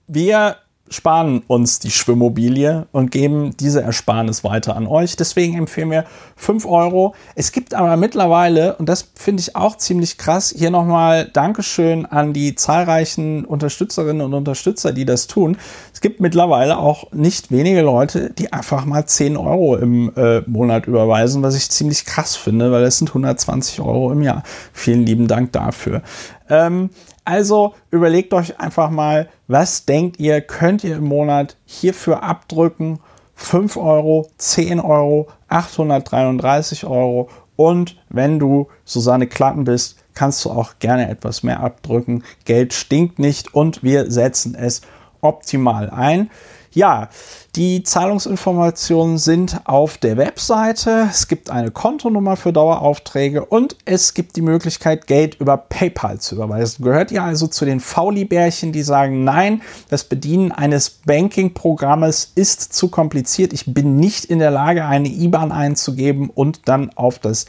wir 0.09 0.57
sparen 0.89 1.43
uns 1.47 1.79
die 1.79 1.91
Schwimmmobilie 1.91 2.87
und 2.93 3.11
geben 3.11 3.57
diese 3.59 3.83
Ersparnis 3.83 4.45
weiter 4.45 4.77
an 4.77 4.87
euch. 4.87 5.17
Deswegen 5.17 5.57
empfehlen 5.57 5.91
wir 5.91 6.05
5 6.37 6.67
Euro. 6.67 7.15
Es 7.35 7.53
gibt 7.53 7.75
aber 7.75 7.97
mittlerweile, 7.97 8.77
und 8.77 8.89
das 8.89 9.09
finde 9.15 9.41
ich 9.41 9.57
auch 9.57 9.77
ziemlich 9.77 10.19
krass, 10.19 10.55
hier 10.57 10.71
nochmal 10.71 11.29
Dankeschön 11.33 12.07
an 12.07 12.33
die 12.33 12.55
zahlreichen 12.55 13.45
Unterstützerinnen 13.45 14.23
und 14.23 14.35
Unterstützer, 14.35 14.93
die 14.93 15.05
das 15.05 15.27
tun. 15.27 15.57
Es 15.93 16.01
gibt 16.01 16.21
mittlerweile 16.21 16.79
auch 16.79 17.13
nicht 17.13 17.51
wenige 17.51 17.83
Leute, 17.83 18.31
die 18.31 18.53
einfach 18.53 18.85
mal 18.85 19.07
10 19.07 19.37
Euro 19.37 19.77
im 19.77 20.13
äh, 20.17 20.41
Monat 20.43 20.87
überweisen, 20.87 21.43
was 21.43 21.57
ich 21.57 21.71
ziemlich 21.71 22.05
krass 22.05 22.37
finde, 22.37 22.71
weil 22.71 22.85
es 22.85 22.99
sind 22.99 23.09
120 23.09 23.81
Euro 23.81 24.13
im 24.13 24.23
Jahr. 24.23 24.43
Vielen 24.73 25.05
lieben 25.05 25.27
Dank 25.27 25.53
dafür. 25.53 26.03
Ähm, 26.49 26.91
also 27.27 27.75
überlegt 27.91 28.33
euch 28.33 28.61
einfach 28.61 28.91
mal, 28.91 29.29
was 29.49 29.85
denkt 29.85 30.19
ihr, 30.21 30.41
könnt 30.41 30.85
ihr 30.85 30.97
im 30.97 31.05
Monat 31.05 31.57
hierfür 31.65 32.23
abdrücken? 32.23 33.01
5 33.35 33.77
Euro, 33.77 34.29
10 34.39 34.81
Euro, 34.81 35.29
833 35.49 36.87
Euro 36.87 37.29
und 37.57 37.97
wenn 38.09 38.39
du 38.39 38.69
Susanne 38.85 39.27
Klatten 39.27 39.65
bist, 39.65 39.99
kannst 40.15 40.45
du 40.45 40.51
auch 40.51 40.79
gerne 40.79 41.09
etwas 41.09 41.43
mehr 41.43 41.61
abdrücken. 41.61 42.23
Geld 42.45 42.73
stinkt 42.73 43.19
nicht 43.19 43.55
und 43.55 43.83
wir 43.83 44.11
setzen 44.11 44.55
es 44.55 44.83
optimal 45.21 45.91
ein. 45.91 46.31
Ja, 46.77 47.09
die 47.55 47.85
Zahlungsinformationen 47.85 49.17
sind 49.17 49.63
auf 49.65 49.97
der 49.97 50.19
Webseite. 50.19 51.07
Es 51.09 51.27
gibt 51.27 51.49
eine 51.49 51.71
Kontonummer 51.71 52.37
für 52.37 52.53
Daueraufträge 52.53 53.47
und 53.47 53.77
es 53.87 54.13
gibt 54.13 54.37
die 54.37 54.43
Möglichkeit, 54.43 55.07
Geld 55.07 55.41
über 55.41 55.57
PayPal 55.57 56.21
zu 56.21 56.35
überweisen. 56.35 56.85
Gehört 56.85 57.11
ihr 57.13 57.25
also 57.25 57.47
zu 57.47 57.65
den 57.65 57.81
Faulibärchen, 57.81 58.73
die 58.73 58.83
sagen, 58.83 59.25
nein, 59.25 59.63
das 59.89 60.05
Bedienen 60.05 60.53
eines 60.53 60.91
Banking-Programmes 60.91 62.33
ist 62.35 62.75
zu 62.75 62.89
kompliziert. 62.89 63.55
Ich 63.55 63.73
bin 63.73 63.97
nicht 63.97 64.27
in 64.27 64.39
der 64.39 64.51
Lage, 64.51 64.85
eine 64.85 65.09
IBAN 65.09 65.53
einzugeben 65.53 66.29
und 66.29 66.69
dann 66.69 66.91
auf 66.95 67.19
das 67.19 67.47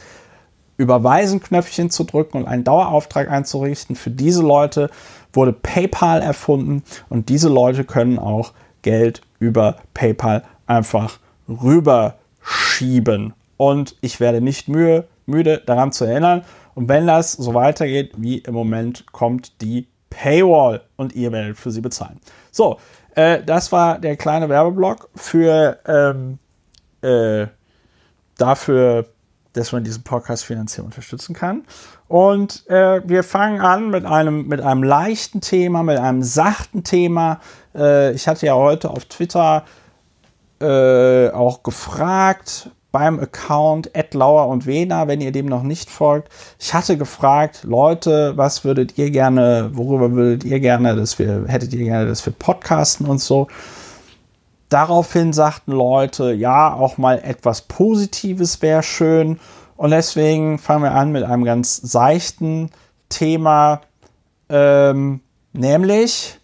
Überweisen-Knöpfchen 0.78 1.90
zu 1.90 2.04
drücken 2.04 2.38
und 2.38 2.48
einen 2.48 2.64
Dauerauftrag 2.64 3.30
einzurichten. 3.30 3.94
Für 3.94 4.10
diese 4.10 4.40
Leute 4.40 4.88
wurde 5.34 5.52
PayPal 5.52 6.22
erfunden 6.22 6.82
und 7.10 7.28
diese 7.28 7.50
Leute 7.50 7.84
können 7.84 8.18
auch 8.18 8.54
Geld 8.82 9.22
über 9.38 9.76
PayPal 9.94 10.44
einfach 10.66 11.18
rüberschieben. 11.48 13.34
Und 13.56 13.96
ich 14.00 14.20
werde 14.20 14.40
nicht 14.40 14.68
müde, 14.68 15.08
müde 15.26 15.62
daran 15.64 15.92
zu 15.92 16.04
erinnern. 16.04 16.44
Und 16.74 16.88
wenn 16.88 17.06
das 17.06 17.32
so 17.32 17.54
weitergeht 17.54 18.12
wie 18.16 18.38
im 18.38 18.54
Moment, 18.54 19.06
kommt 19.12 19.60
die 19.60 19.88
Paywall 20.10 20.82
und 20.96 21.14
ihr 21.14 21.32
werdet 21.32 21.58
für 21.58 21.70
sie 21.70 21.80
bezahlen. 21.80 22.20
So, 22.50 22.78
äh, 23.14 23.42
das 23.42 23.72
war 23.72 23.98
der 23.98 24.16
kleine 24.16 24.48
Werbeblock 24.48 25.10
für 25.14 25.78
ähm, 25.86 26.38
äh, 27.02 27.46
dafür, 28.36 29.06
dass 29.52 29.72
man 29.72 29.84
diesen 29.84 30.04
Podcast 30.04 30.44
finanziell 30.44 30.84
unterstützen 30.84 31.34
kann. 31.34 31.64
Und 32.08 32.66
äh, 32.70 33.02
wir 33.06 33.22
fangen 33.22 33.60
an 33.60 33.90
mit 33.90 34.06
einem, 34.06 34.48
mit 34.48 34.62
einem 34.62 34.82
leichten 34.82 35.42
Thema, 35.42 35.82
mit 35.82 35.98
einem 35.98 36.22
sachten 36.22 36.82
Thema. 36.82 37.40
Äh, 37.74 38.12
ich 38.12 38.26
hatte 38.26 38.46
ja 38.46 38.54
heute 38.54 38.90
auf 38.90 39.04
Twitter 39.04 39.64
äh, 40.60 41.28
auch 41.30 41.62
gefragt 41.62 42.70
beim 42.90 43.20
Account 43.20 43.90
Lauer 44.12 44.48
und 44.48 44.66
Wena, 44.66 45.06
wenn 45.06 45.20
ihr 45.20 45.32
dem 45.32 45.46
noch 45.46 45.62
nicht 45.62 45.90
folgt. 45.90 46.32
Ich 46.58 46.72
hatte 46.72 46.96
gefragt, 46.96 47.60
Leute, 47.64 48.32
was 48.36 48.64
würdet 48.64 48.96
ihr 48.96 49.10
gerne, 49.10 49.70
worüber 49.74 50.10
würdet 50.12 50.44
ihr 50.44 50.60
gerne, 50.60 50.96
dass 50.96 51.18
wir, 51.18 51.44
hättet 51.46 51.74
ihr 51.74 51.84
gerne, 51.84 52.06
dass 52.06 52.24
wir 52.24 52.32
podcasten 52.32 53.06
und 53.06 53.18
so. 53.18 53.48
Daraufhin 54.70 55.32
sagten 55.32 55.72
Leute, 55.72 56.32
ja, 56.32 56.72
auch 56.74 56.98
mal 56.98 57.20
etwas 57.22 57.62
Positives 57.62 58.60
wäre 58.62 58.82
schön. 58.82 59.38
Und 59.78 59.90
deswegen 59.90 60.58
fangen 60.58 60.82
wir 60.82 60.92
an 60.92 61.12
mit 61.12 61.22
einem 61.22 61.44
ganz 61.44 61.76
seichten 61.76 62.70
Thema, 63.08 63.80
ähm, 64.50 65.20
Nämlich 65.58 66.38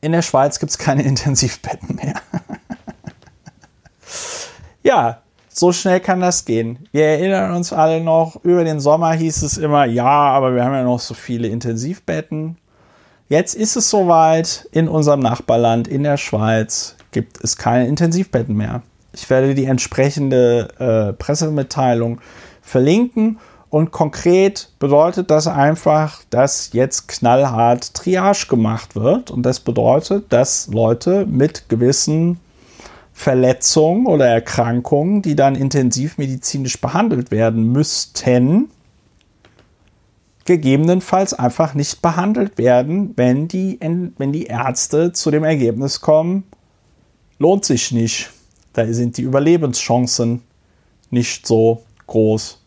in 0.00 0.12
der 0.12 0.22
Schweiz 0.22 0.58
gibt 0.58 0.70
es 0.70 0.78
keine 0.78 1.02
Intensivbetten 1.02 1.96
mehr. 1.96 2.14
ja, 4.82 5.20
so 5.48 5.72
schnell 5.72 6.00
kann 6.00 6.20
das 6.20 6.46
gehen. 6.46 6.88
Wir 6.92 7.04
erinnern 7.04 7.54
uns 7.54 7.72
alle 7.72 8.00
noch, 8.00 8.42
über 8.44 8.64
den 8.64 8.80
Sommer 8.80 9.12
hieß 9.12 9.42
es 9.42 9.58
immer, 9.58 9.84
ja, 9.84 10.06
aber 10.06 10.54
wir 10.54 10.64
haben 10.64 10.74
ja 10.74 10.84
noch 10.84 11.00
so 11.00 11.12
viele 11.12 11.48
Intensivbetten. 11.48 12.56
Jetzt 13.28 13.54
ist 13.54 13.76
es 13.76 13.90
soweit, 13.90 14.68
in 14.70 14.88
unserem 14.88 15.20
Nachbarland, 15.20 15.88
in 15.88 16.02
der 16.02 16.16
Schweiz, 16.16 16.96
gibt 17.10 17.42
es 17.42 17.56
keine 17.56 17.88
Intensivbetten 17.88 18.56
mehr. 18.56 18.82
Ich 19.16 19.30
werde 19.30 19.54
die 19.54 19.64
entsprechende 19.64 20.68
äh, 20.78 21.12
Pressemitteilung 21.14 22.20
verlinken. 22.60 23.38
Und 23.70 23.90
konkret 23.90 24.68
bedeutet 24.78 25.30
das 25.30 25.46
einfach, 25.46 26.22
dass 26.28 26.72
jetzt 26.74 27.08
knallhart 27.08 27.94
Triage 27.94 28.46
gemacht 28.46 28.94
wird. 28.94 29.30
Und 29.30 29.42
das 29.42 29.60
bedeutet, 29.60 30.32
dass 30.32 30.68
Leute 30.68 31.24
mit 31.26 31.68
gewissen 31.70 32.38
Verletzungen 33.14 34.06
oder 34.06 34.26
Erkrankungen, 34.26 35.22
die 35.22 35.34
dann 35.34 35.54
intensivmedizinisch 35.54 36.78
behandelt 36.78 37.30
werden 37.30 37.72
müssten, 37.72 38.68
gegebenenfalls 40.44 41.32
einfach 41.32 41.72
nicht 41.72 42.02
behandelt 42.02 42.58
werden, 42.58 43.14
wenn 43.16 43.48
die, 43.48 43.80
wenn 43.80 44.32
die 44.32 44.44
Ärzte 44.44 45.12
zu 45.12 45.30
dem 45.30 45.42
Ergebnis 45.42 46.02
kommen, 46.02 46.44
lohnt 47.38 47.64
sich 47.64 47.90
nicht. 47.90 48.30
Da 48.76 48.86
sind 48.92 49.16
die 49.16 49.22
Überlebenschancen 49.22 50.42
nicht 51.10 51.46
so 51.46 51.82
groß. 52.06 52.60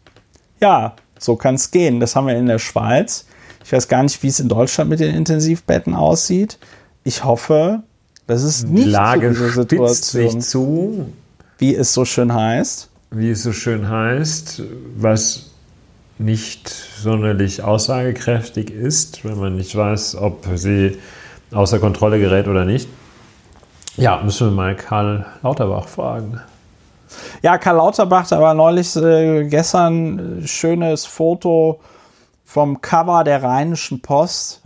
Ja, 0.59 0.95
so 1.19 1.35
kann 1.35 1.53
es 1.53 1.69
gehen. 1.69 1.99
Das 1.99 2.15
haben 2.15 2.25
wir 2.25 2.35
in 2.35 2.47
der 2.47 2.57
Schweiz. 2.57 3.27
Ich 3.63 3.71
weiß 3.71 3.87
gar 3.87 4.01
nicht, 4.01 4.21
wie 4.23 4.27
es 4.27 4.39
in 4.39 4.49
Deutschland 4.49 4.89
mit 4.89 4.99
den 4.99 5.13
Intensivbetten 5.13 5.93
aussieht. 5.93 6.57
Ich 7.03 7.23
hoffe, 7.23 7.83
das 8.25 8.41
ist 8.41 8.67
nicht 8.67 8.87
Lage 8.87 9.35
so 9.35 9.49
Situation, 9.49 10.31
sich 10.31 10.49
zu, 10.49 11.13
wie 11.59 11.75
es 11.75 11.93
so 11.93 12.05
schön 12.05 12.33
heißt. 12.33 12.89
Wie 13.11 13.29
es 13.29 13.43
so 13.43 13.53
schön 13.53 13.87
heißt, 13.87 14.63
was 14.95 15.51
nicht 16.17 16.69
sonderlich 16.69 17.61
aussagekräftig 17.61 18.71
ist, 18.71 19.23
wenn 19.25 19.37
man 19.37 19.57
nicht 19.57 19.75
weiß, 19.75 20.15
ob 20.15 20.47
sie 20.55 20.97
außer 21.51 21.77
Kontrolle 21.77 22.19
gerät 22.19 22.47
oder 22.47 22.65
nicht. 22.65 22.89
Ja, 23.99 24.21
müssen 24.23 24.47
wir 24.47 24.55
mal 24.55 24.75
Karl 24.75 25.25
Lauterbach 25.41 25.87
fragen. 25.87 26.39
Ja, 27.41 27.57
Karl 27.57 27.77
Lauterbach, 27.77 28.27
da 28.27 28.39
war 28.39 28.53
neulich 28.53 28.95
äh, 28.95 29.45
gestern 29.45 30.43
schönes 30.45 31.05
Foto 31.05 31.79
vom 32.45 32.81
Cover 32.81 33.23
der 33.23 33.43
Rheinischen 33.43 34.01
Post 34.01 34.61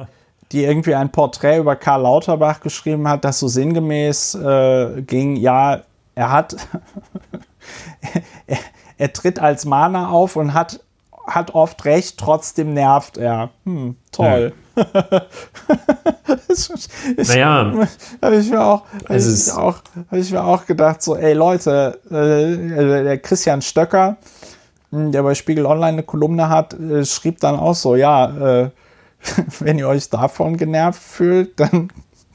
die 0.53 0.63
irgendwie 0.63 0.93
ein 0.93 1.11
Porträt 1.11 1.57
über 1.57 1.75
Karl 1.75 2.03
Lauterbach 2.03 2.61
geschrieben 2.61 3.07
hat, 3.07 3.25
das 3.25 3.39
so 3.39 3.47
sinngemäß 3.47 4.35
äh, 4.35 5.01
ging, 5.01 5.35
ja, 5.35 5.81
er 6.13 6.31
hat, 6.31 6.55
er, 8.47 8.59
er, 8.99 9.13
tritt 9.13 9.39
als 9.39 9.65
Mahner 9.65 10.11
auf 10.11 10.35
und 10.35 10.53
hat, 10.53 10.79
hat 11.25 11.55
oft 11.55 11.85
recht, 11.85 12.17
trotzdem 12.17 12.73
nervt 12.73 13.17
er. 13.17 13.49
Hm, 13.65 13.95
toll. 14.11 14.53
Ja. 14.75 14.83
naja. 17.17 17.87
Habe 18.21 18.35
ich, 18.37 18.49
mir 18.49 18.61
auch, 18.61 18.83
hab 19.07 19.15
ich, 19.15 19.51
auch, 19.51 19.77
hab 20.09 20.17
ich 20.17 20.31
mir 20.31 20.43
auch 20.43 20.65
gedacht, 20.65 21.01
so, 21.01 21.15
ey 21.15 21.33
Leute, 21.33 21.99
äh, 22.09 23.03
der 23.03 23.17
Christian 23.19 23.61
Stöcker, 23.61 24.17
hm, 24.91 25.11
der 25.11 25.23
bei 25.23 25.35
Spiegel 25.35 25.65
Online 25.65 25.93
eine 25.93 26.03
Kolumne 26.03 26.49
hat, 26.49 26.73
äh, 26.73 27.05
schrieb 27.05 27.39
dann 27.39 27.57
auch 27.57 27.75
so, 27.75 27.95
ja, 27.95 28.63
äh, 28.63 28.69
wenn 29.59 29.77
ihr 29.77 29.87
euch 29.87 30.09
davon 30.09 30.57
genervt 30.57 31.01
fühlt, 31.01 31.59
dann 31.59 31.89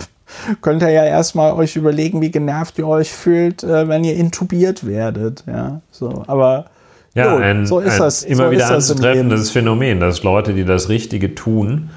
könnt 0.62 0.82
ihr 0.82 0.90
ja 0.90 1.04
erstmal 1.04 1.52
euch 1.52 1.76
überlegen, 1.76 2.20
wie 2.20 2.30
genervt 2.30 2.78
ihr 2.78 2.86
euch 2.86 3.12
fühlt, 3.12 3.62
äh, 3.64 3.88
wenn 3.88 4.04
ihr 4.04 4.14
intubiert 4.14 4.86
werdet. 4.86 5.44
Ja, 5.46 5.80
so, 5.90 6.22
aber 6.26 6.66
ja, 7.14 7.34
jo, 7.34 7.40
ein, 7.40 7.66
so 7.66 7.80
ist 7.80 7.94
ein 7.94 7.98
das. 7.98 8.22
Immer 8.22 8.44
so 8.46 8.50
wieder 8.50 8.70
anzutreffendes 8.70 9.50
Phänomen, 9.50 10.00
dass 10.00 10.22
Leute, 10.22 10.54
die 10.54 10.64
das 10.64 10.88
Richtige 10.88 11.34
tun, 11.34 11.90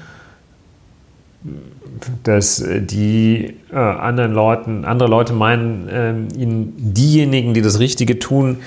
dass 2.24 2.64
die 2.66 3.54
äh, 3.72 3.76
anderen 3.76 4.32
Leuten, 4.32 4.84
andere 4.84 5.08
Leute 5.08 5.32
meinen, 5.32 5.88
äh, 5.88 6.40
ihnen 6.40 6.74
diejenigen, 6.76 7.54
die 7.54 7.62
das 7.62 7.78
Richtige 7.78 8.18
tun, 8.18 8.58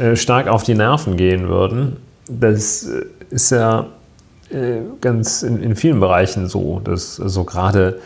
äh, 0.00 0.16
stark 0.16 0.48
auf 0.48 0.62
die 0.62 0.74
Nerven 0.74 1.16
gehen 1.16 1.48
würden. 1.48 1.96
Das 2.28 2.84
äh, 2.84 3.04
ist 3.30 3.50
ja 3.50 3.86
äh, 4.50 4.80
ganz 5.00 5.42
in, 5.42 5.62
in, 5.62 5.76
vielen 5.76 6.00
Bereichen 6.00 6.48
so, 6.48 6.80
dass 6.82 7.20
also 7.20 7.44
gerade 7.44 8.00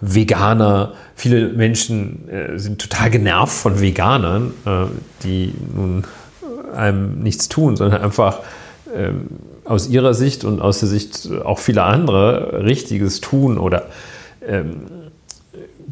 Veganer, 0.00 0.92
viele 1.14 1.48
Menschen 1.50 2.28
äh, 2.28 2.58
sind 2.58 2.80
total 2.80 3.10
genervt 3.10 3.54
von 3.54 3.80
Veganern, 3.80 4.52
äh, 4.66 4.86
die 5.22 5.54
nun 5.74 6.04
einem 6.74 7.20
nichts 7.20 7.48
tun, 7.48 7.76
sondern 7.76 8.02
einfach 8.02 8.40
ähm, 8.94 9.28
aus 9.64 9.88
ihrer 9.88 10.14
Sicht 10.14 10.44
und 10.44 10.60
aus 10.60 10.80
der 10.80 10.88
Sicht 10.88 11.28
auch 11.44 11.58
vieler 11.58 11.84
anderer 11.84 12.64
Richtiges 12.64 13.20
tun 13.20 13.58
oder 13.58 13.86
ähm, 14.46 14.82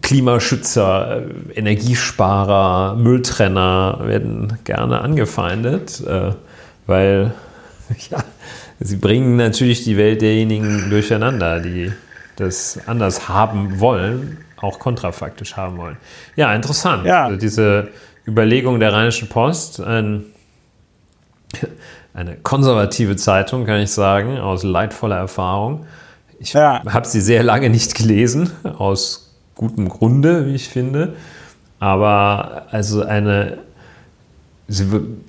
Klimaschützer, 0.03 1.23
äh, 1.23 1.59
Energiesparer, 1.59 2.97
Mülltrenner 2.97 4.01
werden 4.03 4.59
gerne 4.65 5.01
angefeindet, 5.01 6.03
äh, 6.07 6.33
weil 6.87 7.33
ja, 8.11 8.19
sie 8.81 8.97
bringen 8.97 9.37
natürlich 9.37 9.85
die 9.85 9.97
Welt 9.97 10.23
derjenigen 10.23 10.91
durcheinander, 10.91 11.61
die 11.61 11.93
das 12.37 12.79
anders 12.87 13.29
haben 13.29 13.81
wollen, 13.81 14.39
auch 14.57 14.79
kontrafaktisch 14.79 15.57
haben 15.57 15.77
wollen. 15.79 15.97
Ja, 16.37 16.55
interessant. 16.55 17.05
Ja. 17.05 17.27
Also 17.27 17.39
diese 17.39 17.89
Überlegung 18.27 18.81
der 18.81 18.93
Rheinischen 18.93 19.29
Post, 19.29 19.81
ein, 19.81 20.25
eine 22.15 22.37
konservative 22.37 23.17
Zeitung, 23.17 23.65
kann 23.65 23.81
ich 23.81 23.91
sagen, 23.91 24.39
aus 24.39 24.63
leidvoller 24.63 25.17
Erfahrung. 25.17 25.87
Ich 26.39 26.53
ja. 26.53 26.83
habe 26.87 27.07
sie 27.07 27.21
sehr 27.21 27.43
lange 27.43 27.71
nicht 27.71 27.95
gelesen, 27.95 28.51
aus 28.79 29.31
gutem 29.55 29.89
Grunde, 29.89 30.47
wie 30.47 30.55
ich 30.55 30.69
finde. 30.69 31.15
Aber 31.79 32.67
also 32.71 33.03
eine, 33.03 33.59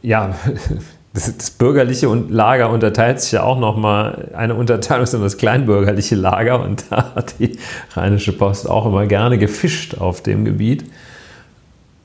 ja, 0.01 0.35
das, 1.13 1.37
das, 1.37 1.51
bürgerliche 1.51 2.07
Lager 2.07 2.69
unterteilt 2.69 3.21
sich 3.21 3.31
ja 3.31 3.43
auch 3.43 3.59
nochmal. 3.59 4.29
Eine 4.33 4.55
Unterteilung 4.55 5.03
ist 5.03 5.13
immer 5.13 5.23
das 5.23 5.37
kleinbürgerliche 5.37 6.15
Lager 6.15 6.61
und 6.61 6.85
da 6.89 7.13
hat 7.15 7.35
die 7.39 7.57
Rheinische 7.95 8.33
Post 8.33 8.69
auch 8.69 8.85
immer 8.85 9.05
gerne 9.05 9.37
gefischt 9.37 9.99
auf 9.99 10.21
dem 10.21 10.45
Gebiet. 10.45 10.85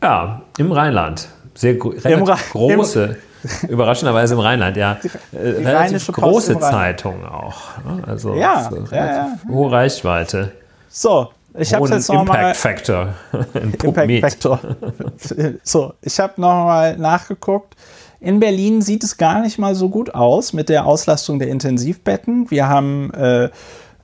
Ja, 0.02 0.42
im 0.58 0.70
Rheinland. 0.70 1.28
Sehr 1.54 1.74
relativ 1.74 2.52
große, 2.52 3.16
überraschenderweise 3.68 4.34
im 4.34 4.40
Rheinland, 4.40 4.76
ja. 4.76 4.98
Die, 5.02 5.08
äh, 5.36 5.58
die 5.58 5.64
relativ 5.64 6.06
große 6.08 6.58
Zeitung 6.60 7.24
auch. 7.24 7.56
Ne? 7.84 8.02
Also 8.06 8.34
ja, 8.34 8.70
ja, 8.90 9.06
ja, 9.06 9.38
hohe 9.48 9.70
Reichweite. 9.70 10.52
So, 10.88 11.28
ich 11.54 11.72
habe 11.74 11.88
jetzt 11.88 12.08
noch 12.08 12.20
Impact 12.20 12.42
mal, 12.42 12.54
Factor. 12.54 13.14
Impact 13.54 14.20
Factor. 14.20 14.60
so, 15.62 15.94
ich 16.02 16.20
habe 16.20 16.40
noch 16.40 16.64
mal 16.64 16.96
nachgeguckt. 16.96 17.74
In 18.20 18.40
Berlin 18.40 18.82
sieht 18.82 19.04
es 19.04 19.16
gar 19.16 19.40
nicht 19.40 19.58
mal 19.58 19.76
so 19.76 19.88
gut 19.88 20.14
aus 20.14 20.52
mit 20.52 20.68
der 20.68 20.84
Auslastung 20.86 21.38
der 21.38 21.48
Intensivbetten. 21.48 22.50
Wir 22.50 22.68
haben 22.68 23.12
äh, 23.14 23.44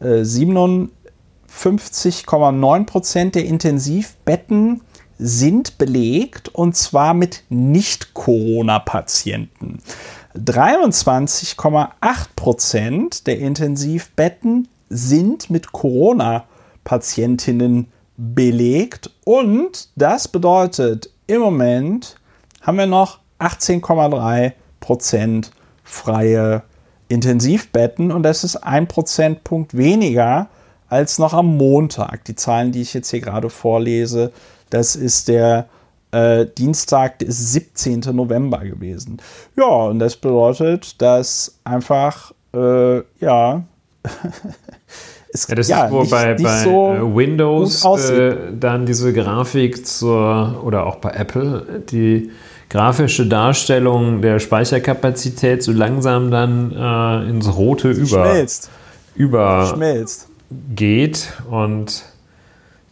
äh, 0.01 0.23
57,9 0.23 2.87
Prozent 2.87 3.35
der 3.35 3.45
Intensivbetten 3.45 4.81
sind 5.27 5.79
belegt 5.79 6.51
und 6.51 6.77
zwar 6.77 7.15
mit 7.15 7.45
Nicht-Corona-Patienten. 7.49 9.79
23,8 10.37 11.89
Prozent 12.37 13.27
der 13.27 13.39
Intensivbetten 13.39 14.69
sind 14.91 15.49
mit 15.49 15.73
Corona-Patientinnen 15.73 17.87
belegt 18.19 19.13
und 19.25 19.89
das 19.97 20.29
bedeutet 20.29 21.09
im 21.27 21.41
Moment 21.41 22.17
haben 22.61 22.77
wir 22.77 22.87
noch 22.87 23.21
18,3 23.41 24.53
Prozent 24.81 25.53
freie 25.83 26.65
Intensivbetten 27.09 28.13
und 28.13 28.25
das 28.25 28.45
ist 28.45 28.57
ein 28.57 28.89
Prozentpunkt 28.89 29.75
weniger 29.75 30.49
als 30.89 31.19
noch 31.19 31.33
am 31.33 31.57
Montag. 31.57 32.27
Die 32.27 32.37
Zahlen, 32.37 32.73
die 32.73 32.83
ich 32.83 32.93
jetzt 32.93 33.11
hier 33.11 33.21
gerade 33.21 33.49
vorlese, 33.49 34.33
das 34.75 34.97
ist 34.97 35.29
der 35.29 35.69
äh, 36.11 36.47
Dienstag, 36.59 37.21
der 37.21 37.31
17. 37.31 38.01
November 38.13 38.59
gewesen. 38.59 39.19
Ja, 39.57 39.67
und 39.67 40.01
das 40.01 40.17
bedeutet, 40.17 41.01
dass 41.01 41.59
einfach, 41.63 42.33
äh, 42.53 42.99
ja, 43.21 43.63
es, 45.33 45.47
ja, 45.47 45.55
das 45.55 45.69
ja, 45.69 45.85
ist, 45.85 45.93
wo 45.93 46.01
nicht, 46.01 46.11
bei, 46.11 46.33
nicht 46.33 46.43
bei 46.43 46.65
so 46.65 46.93
äh, 46.93 47.17
Windows 47.17 47.85
äh, 47.85 48.37
dann 48.59 48.85
diese 48.85 49.13
Grafik 49.13 49.87
zur, 49.87 50.61
oder 50.65 50.87
auch 50.87 50.97
bei 50.97 51.11
Apple, 51.11 51.85
die 51.91 52.33
grafische 52.69 53.27
Darstellung 53.29 54.23
der 54.23 54.41
Speicherkapazität 54.41 55.63
so 55.63 55.71
langsam 55.71 56.33
dann 56.33 56.73
äh, 56.73 57.31
ins 57.31 57.55
Rote 57.57 57.91
über, 57.91 58.25
schmelzt. 58.25 58.71
über 59.15 59.67
schmelzt. 59.73 60.27
geht 60.75 61.33
und 61.49 62.03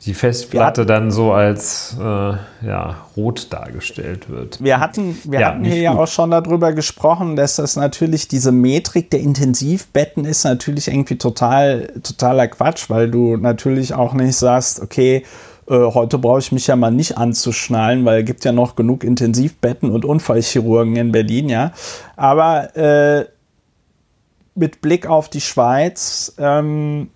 die 0.05 0.15
Festplatte 0.15 0.85
dann 0.85 1.13
so 1.13 1.33
als 1.33 1.97
äh, 2.01 2.03
ja, 2.03 2.97
rot 3.17 3.53
dargestellt 3.53 4.29
wird. 4.29 4.63
Wir 4.63 4.81
hatten, 4.81 5.17
wir 5.25 5.41
ja, 5.41 5.49
hatten 5.49 5.65
hier 5.65 5.81
ja 5.81 5.93
auch 5.93 6.09
schon 6.09 6.33
darüber 6.33 6.73
gesprochen, 6.73 7.37
dass 7.37 7.57
das 7.57 7.77
natürlich 7.77 8.27
diese 8.27 8.51
Metrik 8.51 9.11
der 9.11 9.21
Intensivbetten 9.21 10.25
ist 10.25 10.43
natürlich 10.45 10.89
irgendwie 10.89 11.19
total, 11.19 11.93
totaler 12.03 12.49
Quatsch, 12.49 12.91
weil 12.91 13.11
du 13.11 13.37
natürlich 13.37 13.95
auch 13.95 14.13
nicht 14.13 14.37
sagst, 14.37 14.83
okay, 14.83 15.25
äh, 15.69 15.75
heute 15.75 16.19
brauche 16.19 16.41
ich 16.41 16.51
mich 16.51 16.67
ja 16.67 16.75
mal 16.75 16.91
nicht 16.91 17.17
anzuschnallen, 17.17 18.05
weil 18.05 18.21
es 18.21 18.27
gibt 18.27 18.45
ja 18.45 18.51
noch 18.51 18.75
genug 18.75 19.05
Intensivbetten 19.05 19.89
und 19.91 20.05
Unfallchirurgen 20.05 20.97
in 20.97 21.13
Berlin, 21.13 21.49
ja. 21.49 21.73
Aber 22.17 22.77
äh, 22.77 23.27
mit 24.57 24.81
Blick 24.81 25.07
auf 25.07 25.29
die 25.29 25.41
Schweiz, 25.41 26.35
ähm, 26.39 27.11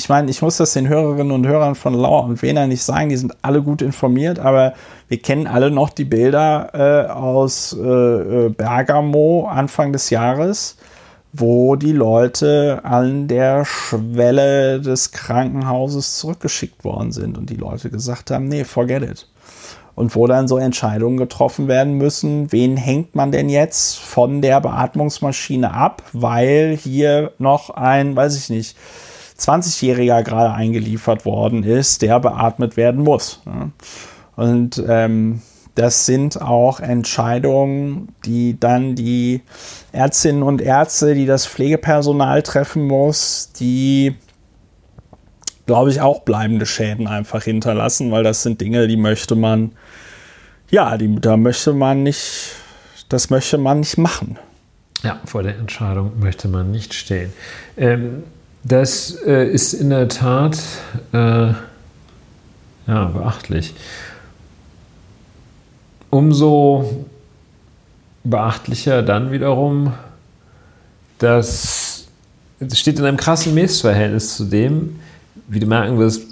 ich 0.00 0.08
meine, 0.08 0.30
ich 0.30 0.40
muss 0.40 0.56
das 0.56 0.72
den 0.72 0.88
Hörerinnen 0.88 1.30
und 1.30 1.46
Hörern 1.46 1.74
von 1.74 1.92
Lauer 1.92 2.24
und 2.24 2.40
Wiener 2.40 2.66
nicht 2.66 2.82
sagen, 2.82 3.10
die 3.10 3.18
sind 3.18 3.36
alle 3.42 3.62
gut 3.62 3.82
informiert, 3.82 4.38
aber 4.38 4.72
wir 5.08 5.20
kennen 5.20 5.46
alle 5.46 5.70
noch 5.70 5.90
die 5.90 6.06
Bilder 6.06 6.70
äh, 6.72 7.10
aus 7.10 7.76
äh, 7.78 7.86
äh, 7.86 8.48
Bergamo 8.48 9.46
Anfang 9.46 9.92
des 9.92 10.08
Jahres, 10.08 10.78
wo 11.34 11.76
die 11.76 11.92
Leute 11.92 12.80
an 12.82 13.28
der 13.28 13.66
Schwelle 13.66 14.80
des 14.80 15.12
Krankenhauses 15.12 16.16
zurückgeschickt 16.16 16.82
worden 16.82 17.12
sind 17.12 17.36
und 17.36 17.50
die 17.50 17.56
Leute 17.56 17.90
gesagt 17.90 18.30
haben, 18.30 18.48
nee, 18.48 18.64
forget 18.64 19.02
it. 19.02 19.28
Und 19.96 20.16
wo 20.16 20.26
dann 20.26 20.48
so 20.48 20.56
Entscheidungen 20.56 21.18
getroffen 21.18 21.68
werden 21.68 21.98
müssen, 21.98 22.50
wen 22.52 22.78
hängt 22.78 23.14
man 23.14 23.32
denn 23.32 23.50
jetzt 23.50 23.98
von 23.98 24.40
der 24.40 24.62
Beatmungsmaschine 24.62 25.74
ab, 25.74 26.02
weil 26.14 26.74
hier 26.74 27.32
noch 27.36 27.68
ein, 27.68 28.16
weiß 28.16 28.38
ich 28.38 28.48
nicht, 28.48 28.76
20-Jähriger 29.40 30.22
gerade 30.22 30.52
eingeliefert 30.52 31.24
worden 31.24 31.62
ist, 31.62 32.02
der 32.02 32.20
beatmet 32.20 32.76
werden 32.76 33.02
muss. 33.02 33.42
Und 34.36 34.82
ähm, 34.86 35.42
das 35.74 36.06
sind 36.06 36.40
auch 36.40 36.80
Entscheidungen, 36.80 38.08
die 38.24 38.58
dann 38.58 38.96
die 38.96 39.42
Ärztinnen 39.92 40.42
und 40.42 40.60
Ärzte, 40.60 41.14
die 41.14 41.26
das 41.26 41.46
Pflegepersonal 41.46 42.42
treffen 42.42 42.86
muss, 42.86 43.50
die, 43.58 44.16
glaube 45.66 45.90
ich, 45.90 46.00
auch 46.00 46.20
bleibende 46.20 46.66
Schäden 46.66 47.06
einfach 47.06 47.44
hinterlassen, 47.44 48.10
weil 48.10 48.24
das 48.24 48.42
sind 48.42 48.60
Dinge, 48.60 48.88
die 48.88 48.96
möchte 48.96 49.36
man, 49.36 49.72
ja, 50.70 50.98
die, 50.98 51.14
da 51.20 51.36
möchte 51.36 51.72
man 51.72 52.02
nicht, 52.02 52.52
das 53.08 53.30
möchte 53.30 53.56
man 53.56 53.80
nicht 53.80 53.96
machen. 53.96 54.38
Ja, 55.02 55.18
vor 55.24 55.42
der 55.42 55.56
Entscheidung 55.56 56.18
möchte 56.18 56.48
man 56.48 56.70
nicht 56.70 56.92
stehen. 56.92 57.32
Ähm, 57.78 58.24
das 58.62 59.16
äh, 59.26 59.48
ist 59.48 59.72
in 59.72 59.90
der 59.90 60.08
Tat 60.08 60.58
äh, 61.12 61.52
ja, 62.86 63.04
beachtlich. 63.14 63.74
Umso 66.10 67.06
beachtlicher 68.24 69.02
dann 69.02 69.30
wiederum, 69.32 69.92
dass 71.18 72.06
es 72.58 72.78
steht 72.78 72.98
in 72.98 73.04
einem 73.06 73.16
krassen 73.16 73.54
Missverhältnis 73.54 74.36
zu 74.36 74.44
dem, 74.44 75.00
wie 75.48 75.60
du 75.60 75.66
merken 75.66 75.98
wirst, 75.98 76.29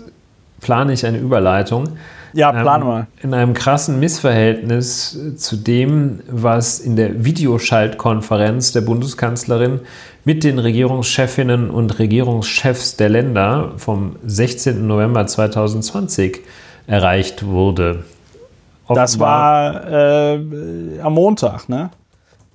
plane 0.69 0.93
ich 0.93 1.07
eine 1.07 1.17
Überleitung. 1.17 1.97
Ja, 2.35 2.53
plan 2.53 2.85
mal. 2.85 3.07
In 3.23 3.33
einem 3.33 3.55
krassen 3.55 3.99
Missverhältnis 4.01 5.19
zu 5.39 5.57
dem, 5.57 6.21
was 6.31 6.79
in 6.79 6.95
der 6.95 7.25
Videoschaltkonferenz 7.25 8.73
der 8.73 8.83
Bundeskanzlerin 8.83 9.81
mit 10.27 10.45
den 10.45 10.59
Regierungschefinnen 10.59 11.71
und 11.71 11.99
Regierungschefs 11.99 12.97
der 12.97 13.09
Länder 13.09 13.73
vom 13.79 14.17
16. 14.27 14.87
November 14.87 15.27
2020 15.27 16.41
erreicht 16.87 17.47
wurde. 17.47 18.05
Offenbar, 18.89 19.03
das 19.05 19.19
war 19.19 19.91
äh, 19.91 21.01
am 21.03 21.15
Montag, 21.15 21.71
ne? 21.71 21.89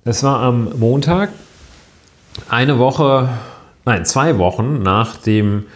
Das 0.04 0.22
war 0.22 0.38
am 0.38 0.68
Montag, 0.78 1.30
eine 2.48 2.78
Woche, 2.78 3.28
nein, 3.84 4.04
zwei 4.04 4.38
Wochen 4.38 4.84
nach 4.84 5.16
dem, 5.16 5.66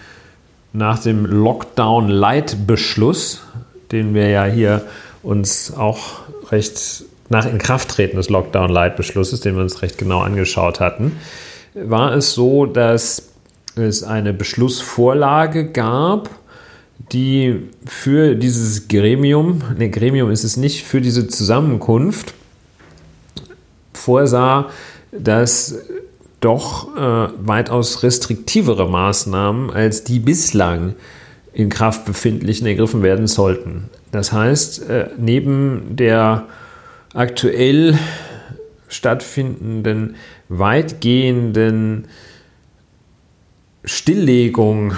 nach 0.73 0.99
dem 0.99 1.27
Lockdown-Light-Beschluss, 1.27 3.43
den 3.93 4.15
wir 4.15 4.29
ja 4.29 4.45
hier 4.45 4.85
uns 5.23 5.73
auch 5.75 6.21
recht 6.51 7.05
nach 7.29 7.47
Inkrafttreten 7.47 8.17
des 8.17 8.31
Lockdown-Light-Beschlusses, 8.31 9.41
den 9.41 9.57
wir 9.57 9.63
uns 9.63 9.83
recht 9.83 9.99
genau 9.99 10.21
angeschaut 10.21 10.81
hatten, 10.81 11.19
war 11.75 12.15
es 12.15 12.33
so, 12.33 12.67
dass 12.67 13.29
es 13.77 14.03
eine 14.03 14.33
Beschlussvorlage 14.33 15.71
gab, 15.71 16.31
die 17.13 17.69
für 17.87 18.35
dieses 18.35 18.89
Gremium, 18.89 19.63
ne, 19.77 19.91
Gremium 19.91 20.31
ist 20.31 20.45
es 20.45 20.57
nicht, 20.57 20.85
für 20.85 21.01
diese 21.01 21.29
Zusammenkunft 21.29 22.35
vorsah, 23.93 24.69
dass 25.13 25.79
doch 26.41 26.97
äh, 26.97 27.29
weitaus 27.39 28.03
restriktivere 28.03 28.89
Maßnahmen 28.89 29.71
als 29.71 30.05
die 30.05 30.21
bislang 30.21 30.95
in 31.53 31.69
Kraft 31.69 32.05
befindlichen 32.05 32.67
ergriffen 32.67 33.03
werden 33.03 33.27
sollten. 33.27 33.91
Das 34.13 34.33
heißt, 34.33 34.89
äh, 34.89 35.09
neben 35.19 35.97
der 35.97 36.47
aktuell 37.15 37.99
stattfindenden 38.89 40.17
weitgehenden 40.49 42.07
Stilllegung 43.85 44.95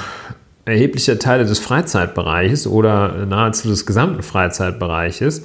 erheblicher 0.64 1.18
Teile 1.18 1.44
des 1.44 1.58
Freizeitbereiches 1.58 2.66
oder 2.66 3.26
nahezu 3.26 3.68
des 3.68 3.86
gesamten 3.86 4.22
Freizeitbereiches 4.22 5.42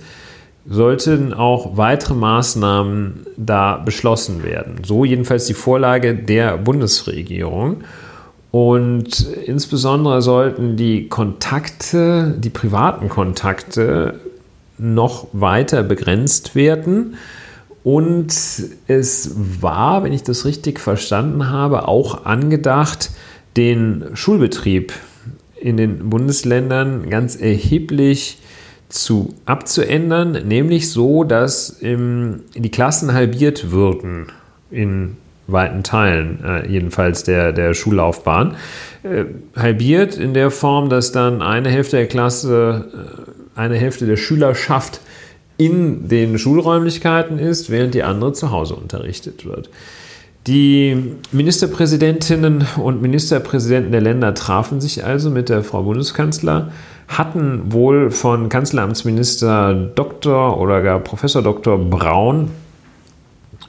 sollten 0.67 1.33
auch 1.33 1.77
weitere 1.77 2.15
Maßnahmen 2.15 3.27
da 3.37 3.77
beschlossen 3.77 4.43
werden. 4.43 4.79
So 4.83 5.05
jedenfalls 5.05 5.45
die 5.45 5.53
Vorlage 5.53 6.15
der 6.15 6.57
Bundesregierung. 6.57 7.83
Und 8.51 9.27
insbesondere 9.45 10.21
sollten 10.21 10.77
die 10.77 11.07
Kontakte, 11.07 12.35
die 12.37 12.49
privaten 12.49 13.09
Kontakte 13.09 14.19
noch 14.77 15.27
weiter 15.33 15.83
begrenzt 15.83 16.55
werden. 16.55 17.15
Und 17.83 18.33
es 18.87 19.35
war, 19.61 20.03
wenn 20.03 20.13
ich 20.13 20.23
das 20.23 20.45
richtig 20.45 20.79
verstanden 20.79 21.49
habe, 21.49 21.87
auch 21.87 22.25
angedacht, 22.25 23.11
den 23.55 24.05
Schulbetrieb 24.15 24.93
in 25.59 25.77
den 25.77 26.09
Bundesländern 26.09 27.09
ganz 27.09 27.35
erheblich 27.35 28.39
zu 28.39 28.54
abzuändern, 29.45 30.47
nämlich 30.47 30.91
so, 30.91 31.23
dass 31.23 31.81
ähm, 31.81 32.41
die 32.55 32.71
Klassen 32.71 33.13
halbiert 33.13 33.71
würden 33.71 34.27
in 34.71 35.17
weiten 35.47 35.83
Teilen, 35.83 36.43
äh, 36.43 36.67
jedenfalls 36.67 37.23
der, 37.23 37.51
der 37.51 37.73
Schullaufbahn. 37.73 38.55
Äh, 39.03 39.25
halbiert 39.55 40.17
in 40.17 40.33
der 40.33 40.49
Form, 40.49 40.89
dass 40.89 41.11
dann 41.11 41.41
eine 41.41 41.69
Hälfte 41.69 41.97
der 41.97 42.07
Klasse, 42.07 42.85
äh, 43.55 43.59
eine 43.59 43.75
Hälfte 43.75 44.05
der 44.05 44.17
Schülerschaft 44.17 45.01
in 45.57 46.07
den 46.09 46.37
Schulräumlichkeiten 46.37 47.39
ist, 47.39 47.69
während 47.69 47.93
die 47.93 48.03
andere 48.03 48.33
zu 48.33 48.51
Hause 48.51 48.75
unterrichtet 48.75 49.45
wird. 49.45 49.69
Die 50.47 51.15
Ministerpräsidentinnen 51.31 52.65
und 52.77 53.01
Ministerpräsidenten 53.01 53.91
der 53.91 54.01
Länder 54.01 54.33
trafen 54.33 54.81
sich 54.81 55.03
also 55.03 55.29
mit 55.29 55.49
der 55.49 55.63
Frau 55.63 55.83
Bundeskanzler, 55.83 56.71
hatten 57.07 57.71
wohl 57.71 58.11
von 58.11 58.49
Kanzleramtsminister 58.49 59.73
Dr. 59.73 60.59
oder 60.59 60.81
gar 60.81 60.99
Professor 60.99 61.41
Dr. 61.41 61.77
Braun, 61.77 62.51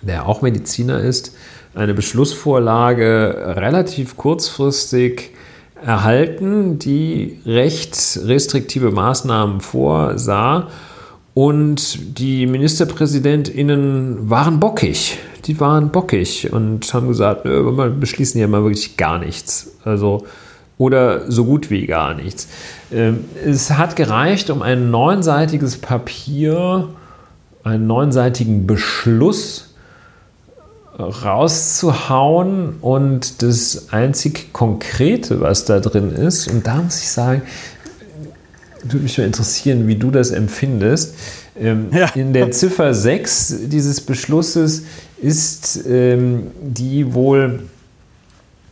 der 0.03 0.26
auch 0.28 0.43
Mediziner 0.43 1.01
ist, 1.01 1.37
eine 1.74 1.95
Beschlussvorlage 1.95 3.55
relativ 3.57 4.16
kurzfristig 4.16 5.32
erhalten, 5.84 6.78
die 6.78 7.41
recht 7.45 8.18
restriktive 8.24 8.91
Maßnahmen 8.91 9.61
vorsah 9.61 10.68
und 11.34 12.18
die 12.18 12.47
MinisterpräsidentInnen 12.47 14.30
waren 14.30 14.59
bockig. 14.59 15.18
Die 15.45 15.61
waren 15.61 15.91
bockig 15.91 16.51
und 16.51 16.93
haben 16.95 17.09
gesagt, 17.09 17.45
wir 17.45 17.91
beschließen 17.91 18.41
ja 18.41 18.49
mal 18.49 18.62
wirklich 18.62 18.97
gar 18.97 19.18
nichts. 19.18 19.76
Also, 19.84 20.26
oder 20.79 21.31
so 21.31 21.45
gut 21.45 21.70
wie 21.70 21.87
gar 21.87 22.14
nichts. 22.14 22.49
Ähm, 22.93 23.24
es 23.45 23.70
hat 23.70 23.97
gereicht, 23.97 24.51
um 24.51 24.62
ein 24.62 24.91
neunseitiges 24.91 25.79
Papier, 25.79 26.89
einen 27.64 27.87
neunseitigen 27.87 28.66
Beschluss 28.66 29.74
rauszuhauen 30.99 32.77
und 32.81 33.43
das 33.43 33.89
einzig 33.91 34.53
Konkrete, 34.53 35.41
was 35.41 35.66
da 35.66 35.81
drin 35.81 36.11
ist, 36.11 36.49
und 36.49 36.66
da 36.66 36.77
muss 36.77 37.01
ich 37.01 37.11
sagen, 37.11 37.43
würde 38.83 39.03
mich 39.03 39.18
mal 39.18 39.24
interessieren, 39.24 39.89
wie 39.89 39.97
du 39.97 40.11
das 40.11 40.31
empfindest. 40.31 41.14
Ähm, 41.59 41.89
ja. 41.93 42.09
In 42.14 42.33
der 42.33 42.51
Ziffer 42.51 42.95
6 42.95 43.68
dieses 43.68 44.01
Beschlusses 44.01 44.85
ist 45.20 45.85
ähm, 45.87 46.51
die 46.61 47.14
wohl 47.14 47.64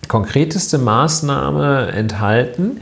konkreteste 0.08 0.78
Maßnahme 0.78 1.88
enthalten. 1.92 2.80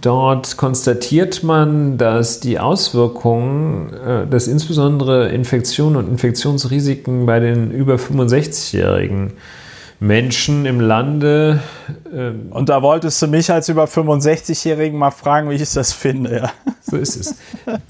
Dort 0.00 0.56
konstatiert 0.56 1.42
man, 1.42 1.98
dass 1.98 2.40
die 2.40 2.58
Auswirkungen, 2.58 3.92
äh, 3.92 4.26
dass 4.26 4.46
insbesondere 4.46 5.28
Infektionen 5.28 5.96
und 5.96 6.08
Infektionsrisiken 6.08 7.26
bei 7.26 7.40
den 7.40 7.70
über 7.70 7.96
65-Jährigen 7.96 9.34
Menschen 10.02 10.66
im 10.66 10.80
Lande. 10.80 11.60
Ähm, 12.12 12.48
und 12.50 12.68
da 12.68 12.82
wolltest 12.82 13.22
du 13.22 13.28
mich 13.28 13.50
als 13.50 13.68
über 13.68 13.84
65-Jährigen 13.84 14.98
mal 14.98 15.10
fragen, 15.10 15.50
wie 15.50 15.54
ich 15.54 15.72
das 15.72 15.92
finde. 15.92 16.36
Ja. 16.36 16.52
So 16.80 16.96
ist 16.96 17.16
es. 17.16 17.36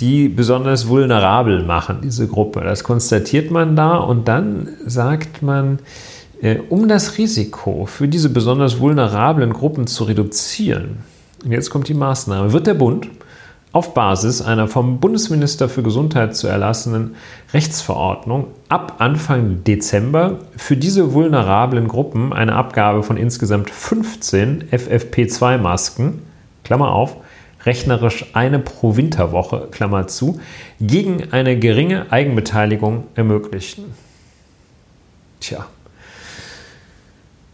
Die 0.01 0.29
besonders 0.29 0.89
vulnerabel 0.89 1.65
machen, 1.65 2.01
diese 2.03 2.29
Gruppe. 2.29 2.61
Das 2.61 2.85
konstatiert 2.85 3.51
man 3.51 3.75
da 3.75 3.97
und 3.97 4.29
dann 4.29 4.69
sagt 4.87 5.43
man, 5.43 5.79
um 6.69 6.89
das 6.89 7.19
Risiko 7.19 7.87
für 7.87 8.09
diese 8.09 8.31
besonders 8.31 8.81
vulnerablen 8.81 9.53
Gruppen 9.53 9.87
zu 9.87 10.05
reduzieren, 10.05 10.99
und 11.45 11.53
jetzt 11.53 11.71
kommt 11.71 11.89
die 11.89 11.95
Maßnahme, 11.95 12.53
wird 12.53 12.67
der 12.67 12.75
Bund 12.75 13.09
auf 13.73 13.95
Basis 13.95 14.43
einer 14.43 14.69
vom 14.69 15.01
Bundesminister 15.01 15.69
für 15.69 15.83
Gesundheit 15.83 16.37
zu 16.37 16.47
erlassenen 16.47 17.17
Rechtsverordnung 17.55 18.49
ab 18.69 18.97
Anfang 18.99 19.65
Dezember 19.65 20.39
für 20.57 20.77
diese 20.77 21.15
vulnerablen 21.15 21.89
Gruppen 21.89 22.33
eine 22.33 22.55
Abgabe 22.55 23.03
von 23.03 23.17
insgesamt 23.17 23.71
15 23.71 24.65
FFP2-Masken, 24.71 26.21
Klammer 26.65 26.93
auf, 26.93 27.17
rechnerisch 27.65 28.27
eine 28.35 28.59
pro 28.59 28.97
Winterwoche, 28.97 29.69
Klammer 29.71 30.07
zu, 30.07 30.41
gegen 30.81 31.33
eine 31.33 31.59
geringe 31.59 32.13
Eigenbeteiligung 32.13 33.05
ermöglichen. 33.15 33.85
Tja. 35.41 35.67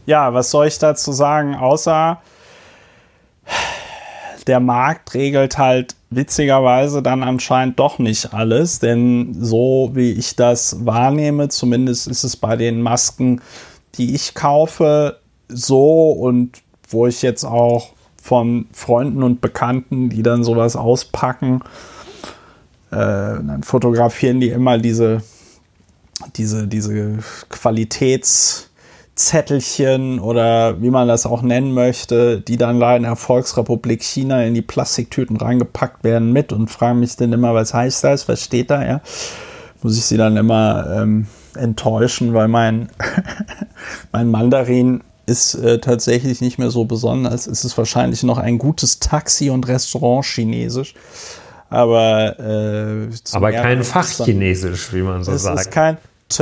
Ja, 0.09 0.33
was 0.33 0.51
soll 0.51 0.69
ich 0.69 0.79
dazu 0.79 1.13
sagen, 1.13 1.55
außer 1.55 2.23
der 4.47 4.59
Markt 4.59 5.13
regelt 5.13 5.59
halt 5.59 5.97
witzigerweise 6.09 7.03
dann 7.03 7.23
anscheinend 7.23 7.79
doch 7.79 7.99
nicht 7.99 8.33
alles, 8.33 8.79
denn 8.79 9.37
so 9.39 9.91
wie 9.93 10.13
ich 10.13 10.35
das 10.35 10.87
wahrnehme, 10.87 11.51
zumindest 11.51 12.09
ist 12.09 12.25
es 12.25 12.37
bei 12.39 12.57
den 12.57 12.81
Masken, 12.81 13.43
die 13.97 14.15
ich 14.15 14.33
kaufe, 14.33 15.19
so 15.49 16.11
und 16.13 16.63
wo 16.89 17.07
ich 17.07 17.21
jetzt 17.21 17.45
auch 17.45 17.91
von 18.17 18.67
Freunden 18.73 19.23
und 19.23 19.43
Bekannten, 19.43 20.09
die 20.09 20.23
dann 20.23 20.43
sowas 20.43 20.75
auspacken, 20.75 21.61
äh, 22.93 22.97
dann 22.97 23.63
fotografieren 23.63 24.41
die 24.41 24.49
immer 24.49 24.79
diese, 24.79 25.21
diese, 26.35 26.67
diese 26.67 27.19
Qualitäts- 27.51 28.68
Zettelchen 29.19 30.21
oder 30.21 30.81
wie 30.81 30.91
man 30.91 31.09
das 31.09 31.27
auch 31.27 31.43
nennen 31.43 31.75
möchte, 31.75 32.41
die 32.41 32.57
dann 32.57 32.81
da 32.81 32.97
in 32.97 33.03
der 33.03 33.17
Volksrepublik 33.17 34.03
China 34.03 34.43
in 34.45 34.55
die 34.55 34.63
Plastiktüten 34.63 35.37
reingepackt 35.37 36.05
werden 36.05 36.33
mit 36.33 36.53
und 36.53 36.71
fragen 36.71 37.01
mich 37.01 37.17
dann 37.17 37.33
immer, 37.33 37.55
was 37.55 37.75
heißt 37.75 38.05
das, 38.05 38.29
was 38.29 38.43
steht 38.43 38.71
da, 38.71 38.85
ja. 38.85 39.01
Muss 39.83 39.97
ich 39.97 40.05
sie 40.05 40.17
dann 40.17 40.37
immer 40.37 40.89
ähm, 40.93 41.27
enttäuschen, 41.55 42.35
weil 42.35 42.49
mein, 42.49 42.89
mein 44.13 44.31
Mandarin 44.31 45.03
ist 45.27 45.55
äh, 45.55 45.79
tatsächlich 45.79 46.41
nicht 46.41 46.59
mehr 46.59 46.71
so 46.71 46.85
besonders. 46.85 47.47
Es 47.47 47.65
ist 47.65 47.77
wahrscheinlich 47.77 48.23
noch 48.23 48.39
ein 48.39 48.59
gutes 48.59 48.99
Taxi- 48.99 49.51
und 49.51 49.69
Restaurant-Chinesisch. 49.69 50.95
Aber, 51.71 52.39
äh, 52.39 53.09
aber 53.33 53.53
kein 53.53 53.85
Fachchinesisch, 53.85 54.93
wie 54.95 55.03
man 55.03 55.23
so 55.23 55.33
es 55.33 55.43
sagt. 55.43 55.61
Ist 55.61 55.71
kein. 55.71 55.99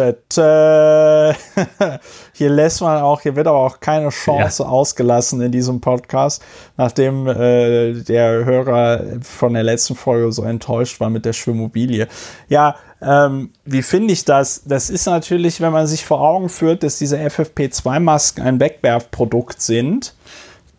Hier 2.33 2.51
lässt 2.51 2.81
man 2.81 3.01
auch, 3.01 3.21
hier 3.21 3.37
wird 3.37 3.47
aber 3.47 3.59
auch 3.59 3.81
keine 3.81 4.09
Chance 4.09 4.65
ja. 4.65 4.69
ausgelassen 4.69 5.41
in 5.41 5.53
diesem 5.53 5.81
Podcast, 5.81 6.43
nachdem 6.77 7.29
äh, 7.29 7.93
der 7.93 8.45
Hörer 8.45 9.21
von 9.23 9.55
der 9.55 9.63
letzten 9.63 9.95
Folge 9.95 10.33
so 10.33 10.43
enttäuscht 10.43 11.01
war 11.01 11.09
mit 11.09 11.25
der 11.25 11.33
Schwimmobilie. 11.33 12.09
Ja, 12.49 12.77
ähm, 13.01 13.51
wie 13.65 13.83
finde 13.83 14.13
ich 14.13 14.25
das? 14.25 14.65
Das 14.65 14.91
ist 14.91 15.07
natürlich, 15.07 15.61
wenn 15.61 15.73
man 15.73 15.87
sich 15.87 16.05
vor 16.05 16.21
Augen 16.21 16.49
führt, 16.49 16.83
dass 16.83 16.99
diese 16.99 17.19
FFP2-Masken 17.19 18.43
ein 18.43 18.59
Wegwerfprodukt 18.59 19.63
sind, 19.63 20.15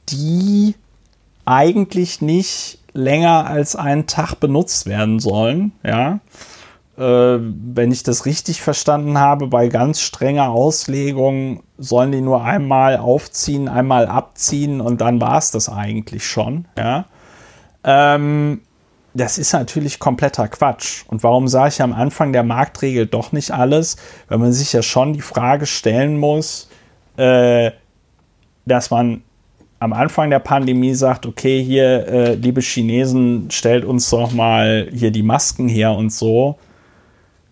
die 0.10 0.76
eigentlich 1.46 2.22
nicht 2.22 2.80
länger 2.94 3.48
als 3.48 3.76
einen 3.76 4.08
Tag 4.08 4.36
benutzt 4.36 4.86
werden 4.86 5.20
sollen, 5.20 5.72
ja 5.84 6.20
wenn 7.00 7.92
ich 7.92 8.02
das 8.02 8.26
richtig 8.26 8.62
verstanden 8.62 9.20
habe, 9.20 9.48
bei 9.48 9.68
ganz 9.68 10.02
strenger 10.02 10.50
Auslegung 10.50 11.62
sollen 11.78 12.12
die 12.12 12.22
nur 12.22 12.44
einmal 12.44 12.98
aufziehen, 12.98 13.70
einmal 13.70 14.08
abziehen 14.08 14.82
und 14.82 15.00
dann 15.00 15.22
war 15.22 15.38
es 15.38 15.52
das 15.52 15.70
eigentlich 15.70 16.26
schon. 16.26 16.66
Ja? 16.76 17.06
Ähm, 17.84 18.62
das 19.14 19.38
ist 19.38 19.54
natürlich 19.54 20.00
kompletter 20.00 20.48
Quatsch. 20.48 21.04
Und 21.08 21.22
warum 21.22 21.48
sage 21.48 21.70
ich 21.70 21.82
am 21.84 21.94
Anfang, 21.94 22.34
der 22.34 22.44
Markt 22.44 22.82
regelt 22.82 23.14
doch 23.14 23.32
nicht 23.32 23.52
alles? 23.52 23.98
Weil 24.28 24.40
man 24.40 24.52
sich 24.52 24.74
ja 24.74 24.82
schon 24.82 25.14
die 25.14 25.22
Frage 25.22 25.68
stellen 25.68 26.18
muss, 26.18 26.68
äh, 27.18 27.72
dass 28.66 28.90
man 28.90 29.22
am 29.80 29.94
Anfang 29.94 30.32
der 30.32 30.40
Pandemie 30.40 30.96
sagt, 30.96 31.28
okay, 31.28 31.64
hier, 31.64 32.08
äh, 32.08 32.34
liebe 32.34 32.62
Chinesen, 32.62 33.52
stellt 33.52 33.86
uns 33.86 34.10
doch 34.10 34.32
mal 34.32 34.90
hier 34.92 35.12
die 35.12 35.22
Masken 35.22 35.68
her 35.68 35.92
und 35.92 36.12
so 36.12 36.58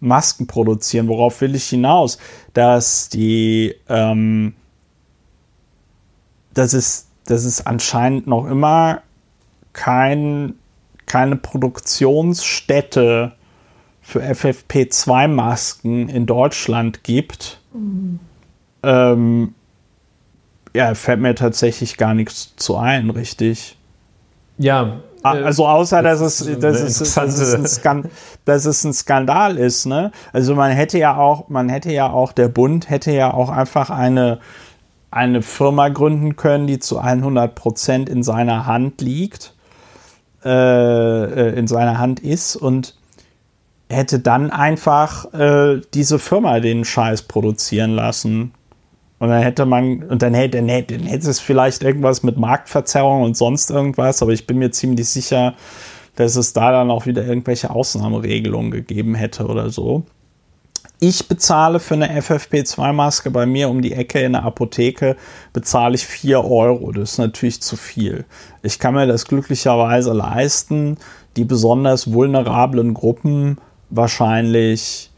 Masken 0.00 0.46
produzieren. 0.46 1.08
Worauf 1.08 1.40
will 1.40 1.54
ich 1.54 1.68
hinaus? 1.68 2.18
Dass 2.52 3.08
die, 3.08 3.74
ähm, 3.88 4.54
dass 6.52 6.74
es, 6.74 7.08
dass 7.24 7.44
es 7.44 7.64
anscheinend 7.66 8.26
noch 8.26 8.46
immer 8.46 9.02
kein, 9.72 10.54
keine 11.06 11.36
Produktionsstätte 11.36 13.32
für 14.02 14.22
FFP2-Masken 14.22 16.08
in 16.08 16.26
Deutschland 16.26 17.02
gibt. 17.02 17.60
Mhm 17.72 18.20
ähm, 18.86 19.54
ja, 20.74 20.94
fällt 20.94 21.20
mir 21.20 21.34
tatsächlich 21.34 21.96
gar 21.96 22.14
nichts 22.14 22.54
zu 22.56 22.76
ein, 22.76 23.10
richtig. 23.10 23.76
Ja. 24.58 25.00
Ah, 25.22 25.32
also 25.32 25.66
außer, 25.66 26.02
dass 26.02 26.20
es, 26.20 26.38
dass 26.60 26.80
es, 26.80 27.14
dass 27.14 27.40
es, 27.40 27.54
ein, 27.54 27.66
Skandal, 27.66 28.10
dass 28.44 28.64
es 28.64 28.84
ein 28.84 28.92
Skandal 28.92 29.56
ist, 29.56 29.86
ne? 29.86 30.12
Also 30.32 30.54
man 30.54 30.70
hätte 30.70 30.98
ja 30.98 31.16
auch, 31.16 31.48
man 31.48 31.68
hätte 31.68 31.92
ja 31.92 32.08
auch, 32.10 32.32
der 32.32 32.48
Bund 32.48 32.88
hätte 32.90 33.10
ja 33.10 33.34
auch 33.34 33.48
einfach 33.48 33.90
eine, 33.90 34.38
eine 35.10 35.42
Firma 35.42 35.88
gründen 35.88 36.36
können, 36.36 36.68
die 36.68 36.78
zu 36.78 36.98
100 36.98 37.56
Prozent 37.56 38.08
in 38.08 38.22
seiner 38.22 38.66
Hand 38.66 39.00
liegt, 39.00 39.54
äh, 40.44 40.48
äh, 40.48 41.58
in 41.58 41.66
seiner 41.66 41.98
Hand 41.98 42.20
ist 42.20 42.54
und 42.54 42.94
hätte 43.90 44.20
dann 44.20 44.50
einfach 44.50 45.32
äh, 45.34 45.80
diese 45.92 46.20
Firma 46.20 46.60
den 46.60 46.84
Scheiß 46.84 47.22
produzieren 47.22 47.92
lassen. 47.92 48.52
Und 49.18 49.30
dann 49.30 49.42
hätte 49.42 49.64
man, 49.64 50.02
und 50.02 50.22
dann 50.22 50.34
hätte, 50.34 50.58
dann 50.58 50.68
hätte, 50.68 50.98
dann 50.98 51.06
hätte 51.06 51.30
es 51.30 51.40
vielleicht 51.40 51.82
irgendwas 51.82 52.22
mit 52.22 52.36
Marktverzerrung 52.36 53.22
und 53.22 53.36
sonst 53.36 53.70
irgendwas, 53.70 54.22
aber 54.22 54.32
ich 54.32 54.46
bin 54.46 54.58
mir 54.58 54.70
ziemlich 54.70 55.08
sicher, 55.08 55.54
dass 56.16 56.36
es 56.36 56.52
da 56.52 56.70
dann 56.70 56.90
auch 56.90 57.06
wieder 57.06 57.24
irgendwelche 57.24 57.70
Ausnahmeregelungen 57.70 58.70
gegeben 58.70 59.14
hätte 59.14 59.46
oder 59.46 59.70
so. 59.70 60.04
Ich 60.98 61.28
bezahle 61.28 61.78
für 61.78 61.94
eine 61.94 62.18
FFP2-Maske 62.20 63.30
bei 63.30 63.44
mir 63.44 63.68
um 63.68 63.82
die 63.82 63.92
Ecke 63.92 64.20
in 64.20 64.32
der 64.32 64.44
Apotheke, 64.44 65.16
bezahle 65.52 65.94
ich 65.94 66.06
4 66.06 66.42
Euro. 66.42 66.90
Das 66.92 67.12
ist 67.12 67.18
natürlich 67.18 67.60
zu 67.60 67.76
viel. 67.76 68.24
Ich 68.62 68.78
kann 68.78 68.94
mir 68.94 69.06
das 69.06 69.26
glücklicherweise 69.26 70.14
leisten. 70.14 70.96
Die 71.36 71.44
besonders 71.44 72.12
vulnerablen 72.12 72.94
Gruppen 72.94 73.58
wahrscheinlich 73.90 75.10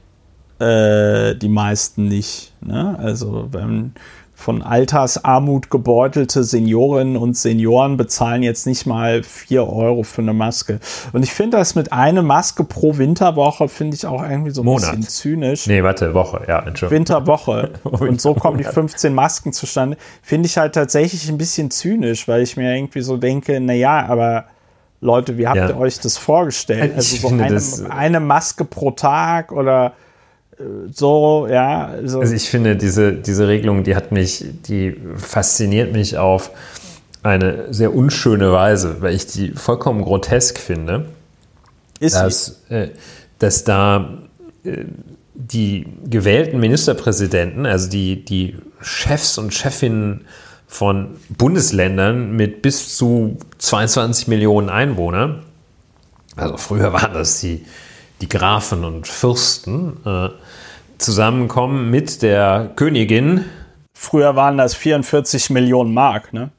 äh, 0.59 1.35
die 1.35 1.49
meisten 1.49 2.09
nicht. 2.09 2.53
Ne? 2.61 2.97
Also 2.99 3.49
wenn, 3.53 3.93
von 4.39 4.63
Altersarmut 4.63 5.69
gebeutelte 5.69 6.45
Seniorinnen 6.45 7.17
und 7.17 7.37
Senioren 7.37 7.97
bezahlen 7.97 8.45
jetzt 8.45 8.69
nicht 8.69 8.87
mal 8.87 9.25
vier 9.25 9.69
Euro 9.69 10.05
für 10.05 10.23
eine 10.23 10.33
Maske. 10.33 10.79
Und 11.13 11.25
ich 11.25 11.33
finde 11.33 11.57
das 11.57 11.75
mit 11.75 11.93
einer 11.93 12.23
Maske 12.23 12.63
pro 12.63 12.99
Winterwoche, 12.99 13.69
finde 13.69 13.97
ich 13.97 14.07
auch 14.07 14.23
irgendwie 14.23 14.53
so 14.53 14.63
ein 14.63 14.67
Monat. 14.67 14.93
bisschen 14.93 15.03
zynisch. 15.03 15.67
Nee, 15.67 15.83
warte, 15.83 16.15
Woche, 16.15 16.45
ja, 16.47 16.61
Entschuldigung. 16.61 17.01
Winterwoche. 17.01 17.71
und 17.83 18.21
so 18.21 18.33
kommen 18.35 18.59
die 18.59 18.65
15 18.65 19.13
Masken 19.13 19.53
zustande. 19.53 19.97
Finde 20.23 20.47
ich 20.47 20.57
halt 20.57 20.73
tatsächlich 20.73 21.29
ein 21.29 21.37
bisschen 21.37 21.73
zynisch, 21.73 22.29
weil 22.29 22.43
ich 22.43 22.57
mir 22.57 22.73
irgendwie 22.73 23.01
so 23.01 23.17
denke, 23.17 23.59
na 23.61 23.73
ja, 23.73 24.07
aber 24.07 24.45
Leute, 25.01 25.37
wie 25.37 25.49
habt 25.49 25.57
ja. 25.57 25.71
ihr 25.71 25.77
euch 25.77 25.99
das 25.99 26.17
vorgestellt? 26.17 26.93
Also 26.95 27.29
so 27.29 27.35
eine, 27.35 27.61
eine 27.91 28.21
Maske 28.21 28.65
pro 28.65 28.93
Tag 28.93 29.51
oder 29.51 29.95
so, 30.93 31.47
ja. 31.51 31.87
Also, 31.87 32.21
also 32.21 32.35
ich 32.35 32.49
finde, 32.51 32.77
diese, 32.77 33.13
diese 33.13 33.47
Regelung, 33.49 33.85
die 33.85 33.95
hat 33.95 34.13
mich, 34.13 34.45
die 34.67 34.97
fasziniert 35.17 35.93
mich 35.93 36.19
auf 36.19 36.51
eine 37.23 37.73
sehr 37.73 37.95
unschöne 37.95 38.53
Weise, 38.53 39.01
weil 39.01 39.15
ich 39.15 39.27
die 39.27 39.51
vollkommen 39.51 40.03
grotesk 40.03 40.59
finde. 40.59 41.07
Ist 42.01 42.17
dass, 42.17 42.63
äh, 42.71 42.89
dass 43.39 43.65
da 43.65 44.19
äh, 44.65 44.85
die 45.35 45.87
gewählten 46.05 46.59
Ministerpräsidenten, 46.61 47.67
also 47.67 47.89
die, 47.89 48.25
die 48.25 48.57
Chefs 48.81 49.39
und 49.39 49.55
Chefinnen 49.55 50.27
von 50.67 51.17
Bundesländern 51.31 52.33
mit 52.33 52.63
bis 52.63 52.97
zu 52.97 53.39
22 53.59 54.29
Millionen 54.29 54.69
Einwohnern, 54.69 55.45
also 56.37 56.57
früher 56.57 56.93
waren 56.93 57.15
das 57.15 57.41
die, 57.41 57.65
die 58.21 58.29
Grafen 58.29 58.85
und 58.85 59.07
Fürsten, 59.07 59.97
äh, 60.05 60.29
zusammenkommen 60.99 61.90
mit 61.90 62.22
der 62.22 62.70
Königin. 62.76 63.44
Früher 63.94 64.36
waren 64.36 64.59
das 64.59 64.74
44 64.74 65.51
Millionen 65.51 65.94
Mark, 65.94 66.32
ne? 66.32 66.51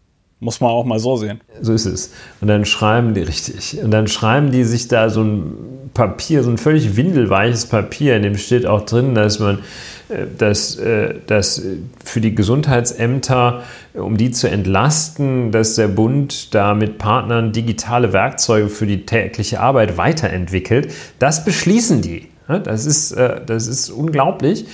Muss 0.41 0.61
man 0.61 0.71
auch 0.71 0.85
mal 0.85 0.99
so 0.99 1.17
sehen. 1.17 1.41
So 1.59 1.73
ist 1.73 1.85
es. 1.85 2.13
Und 2.39 2.47
dann 2.47 2.63
schreiben 2.63 3.13
die 3.13 3.21
richtig. 3.21 3.77
Und 3.83 3.91
dann 3.91 4.07
schreiben 4.07 4.51
die 4.51 4.63
sich 4.63 4.87
da 4.87 5.09
so 5.09 5.21
ein 5.21 5.89
Papier, 5.93 6.43
so 6.43 6.49
ein 6.49 6.57
völlig 6.57 6.95
windelweiches 6.95 7.65
Papier, 7.65 8.15
in 8.15 8.23
dem 8.23 8.37
steht 8.37 8.65
auch 8.65 8.85
drin, 8.85 9.15
dass 9.15 9.39
man, 9.39 9.59
äh, 10.07 10.25
dass, 10.37 10.77
äh, 10.77 11.15
dass 11.27 11.61
für 12.05 12.21
die 12.21 12.35
Gesundheitsämter, 12.35 13.63
um 13.93 14.15
die 14.15 14.31
zu 14.31 14.49
entlasten, 14.49 15.51
dass 15.51 15.75
der 15.75 15.89
Bund 15.89 16.55
da 16.55 16.73
mit 16.73 16.99
Partnern 16.99 17.51
digitale 17.51 18.13
Werkzeuge 18.13 18.69
für 18.69 18.87
die 18.87 19.05
tägliche 19.05 19.59
Arbeit 19.59 19.97
weiterentwickelt. 19.97 20.93
Das 21.19 21.43
beschließen 21.43 22.01
die. 22.01 22.29
Das 22.57 22.85
ist, 22.85 23.11
äh, 23.11 23.41
das 23.45 23.67
ist 23.67 23.89
unglaublich, 23.89 24.65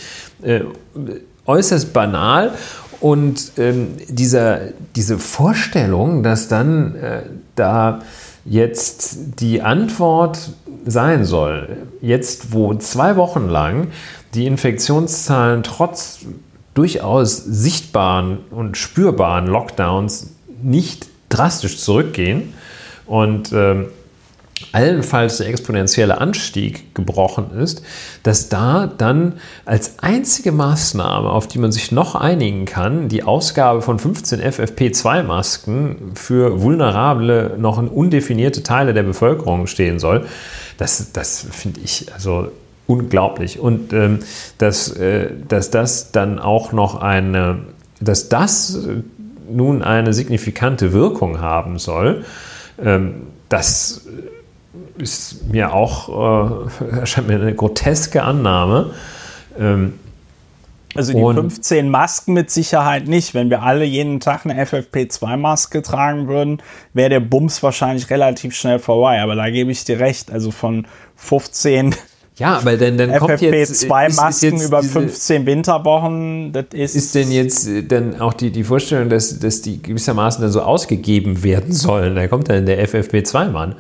äh, 0.41 0.61
äußerst 1.45 1.91
banal. 1.93 2.53
Und 3.01 3.51
ähm, 3.57 3.89
dieser, 4.07 4.59
diese 4.95 5.19
Vorstellung, 5.19 6.23
dass 6.23 6.47
dann 6.47 6.95
äh, 6.95 7.23
da 7.55 7.99
jetzt 8.45 9.39
die 9.39 9.61
Antwort 9.61 10.51
sein 10.85 11.25
soll, 11.25 11.77
jetzt 12.01 12.53
wo 12.53 12.73
zwei 12.75 13.15
Wochen 13.15 13.49
lang 13.49 13.87
die 14.33 14.45
Infektionszahlen 14.45 15.63
trotz 15.63 16.19
durchaus 16.73 17.37
sichtbaren 17.37 18.39
und 18.51 18.77
spürbaren 18.77 19.47
Lockdowns 19.47 20.31
nicht 20.61 21.07
drastisch 21.29 21.79
zurückgehen 21.79 22.53
und 23.07 23.51
ähm, 23.53 23.87
allenfalls 24.71 25.37
der 25.37 25.47
exponentielle 25.47 26.19
Anstieg 26.19 26.95
gebrochen 26.95 27.51
ist, 27.59 27.83
dass 28.23 28.47
da 28.47 28.87
dann 28.87 29.33
als 29.65 29.99
einzige 29.99 30.51
Maßnahme, 30.51 31.29
auf 31.29 31.47
die 31.47 31.59
man 31.59 31.71
sich 31.71 31.91
noch 31.91 32.15
einigen 32.15 32.65
kann, 32.65 33.09
die 33.09 33.23
Ausgabe 33.23 33.81
von 33.81 33.99
15 33.99 34.41
FFP2-Masken 34.41 36.13
für 36.15 36.61
vulnerable, 36.61 37.55
noch 37.57 37.77
undefinierte 37.77 38.63
Teile 38.63 38.93
der 38.93 39.03
Bevölkerung 39.03 39.67
stehen 39.67 39.99
soll. 39.99 40.25
Das, 40.77 41.11
das 41.11 41.45
finde 41.51 41.81
ich 41.83 42.13
also 42.13 42.49
unglaublich. 42.87 43.59
Und 43.59 43.91
ähm, 43.91 44.19
dass, 44.57 44.89
äh, 44.89 45.31
dass 45.47 45.69
das 45.69 46.11
dann 46.11 46.39
auch 46.39 46.71
noch 46.71 47.01
eine, 47.01 47.59
dass 47.99 48.29
das 48.29 48.79
nun 49.49 49.81
eine 49.83 50.13
signifikante 50.13 50.93
Wirkung 50.93 51.41
haben 51.41 51.77
soll, 51.77 52.23
ähm, 52.81 53.27
das 53.49 54.05
ist 54.97 55.47
mir 55.51 55.73
auch, 55.73 56.69
äh, 56.89 56.95
erscheint 56.99 57.27
mir 57.27 57.35
eine 57.35 57.53
groteske 57.53 58.23
Annahme. 58.23 58.91
Ähm, 59.57 59.99
also 60.95 61.11
die 61.11 61.19
15 61.19 61.89
Masken 61.89 62.33
mit 62.33 62.49
Sicherheit 62.49 63.07
nicht. 63.07 63.33
Wenn 63.33 63.49
wir 63.49 63.63
alle 63.63 63.83
jeden 63.83 64.21
Tag 64.21 64.45
eine 64.45 64.63
FFP2-Maske 64.63 65.81
tragen 65.81 66.29
würden, 66.29 66.61
wäre 66.93 67.09
der 67.09 67.19
Bums 67.19 67.61
wahrscheinlich 67.61 68.09
relativ 68.09 68.55
schnell 68.55 68.79
vorbei. 68.79 69.21
Aber 69.21 69.35
da 69.35 69.49
gebe 69.49 69.71
ich 69.71 69.83
dir 69.83 69.99
recht. 69.99 70.31
Also 70.31 70.51
von 70.51 70.87
15 71.17 71.95
ja, 72.37 72.57
aber 72.57 72.75
dann, 72.75 72.97
dann 72.97 73.17
kommt 73.17 73.39
jetzt 73.39 73.79
zwei 73.79 74.09
Masken 74.09 74.59
über 74.59 74.83
15 74.83 75.45
Winterwochen. 75.45 76.51
Das 76.51 76.65
ist, 76.73 76.95
ist 76.95 77.15
denn 77.15 77.31
jetzt 77.31 77.65
äh, 77.65 77.83
dann 77.83 78.19
auch 78.19 78.33
die, 78.33 78.51
die 78.51 78.65
Vorstellung, 78.65 79.09
dass, 79.09 79.39
dass 79.39 79.61
die 79.61 79.81
gewissermaßen 79.81 80.41
dann 80.41 80.51
so 80.51 80.61
ausgegeben 80.61 81.43
werden 81.43 81.71
sollen? 81.71 82.15
Da 82.15 82.27
kommt 82.27 82.49
dann 82.49 82.65
der 82.65 82.85
FFP2-Mann 82.89 83.75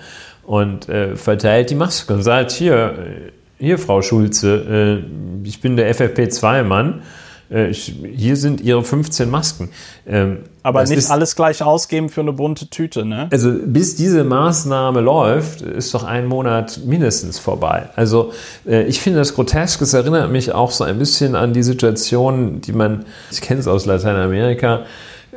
und 0.45 0.89
äh, 0.89 1.15
verteilt 1.15 1.69
die 1.69 1.75
Maske 1.75 2.13
und 2.13 2.23
sagt, 2.23 2.51
hier, 2.51 3.31
hier 3.57 3.77
Frau 3.77 4.01
Schulze, 4.01 5.03
äh, 5.43 5.47
ich 5.47 5.61
bin 5.61 5.77
der 5.77 5.93
FFP2-Mann, 5.93 7.01
äh, 7.49 7.71
hier 7.73 8.37
sind 8.37 8.61
Ihre 8.61 8.83
15 8.83 9.29
Masken. 9.29 9.69
Ähm, 10.07 10.39
Aber 10.63 10.81
nicht 10.83 10.97
ist, 10.97 11.11
alles 11.11 11.35
gleich 11.35 11.61
ausgeben 11.61 12.09
für 12.09 12.21
eine 12.21 12.33
bunte 12.33 12.69
Tüte, 12.69 13.05
ne? 13.05 13.27
Also 13.31 13.53
bis 13.63 13.95
diese 13.95 14.23
Maßnahme 14.23 15.01
läuft, 15.01 15.61
ist 15.61 15.93
doch 15.93 16.03
ein 16.03 16.25
Monat 16.25 16.81
mindestens 16.85 17.37
vorbei. 17.37 17.89
Also 17.95 18.33
äh, 18.67 18.83
ich 18.83 18.99
finde 18.99 19.19
das 19.19 19.35
grotesk, 19.35 19.81
es 19.81 19.93
erinnert 19.93 20.31
mich 20.31 20.53
auch 20.53 20.71
so 20.71 20.83
ein 20.83 20.97
bisschen 20.97 21.35
an 21.35 21.53
die 21.53 21.63
Situation, 21.63 22.61
die 22.61 22.73
man, 22.73 23.05
ich 23.31 23.41
kenne 23.41 23.59
es 23.59 23.67
aus 23.67 23.85
Lateinamerika, 23.85 24.85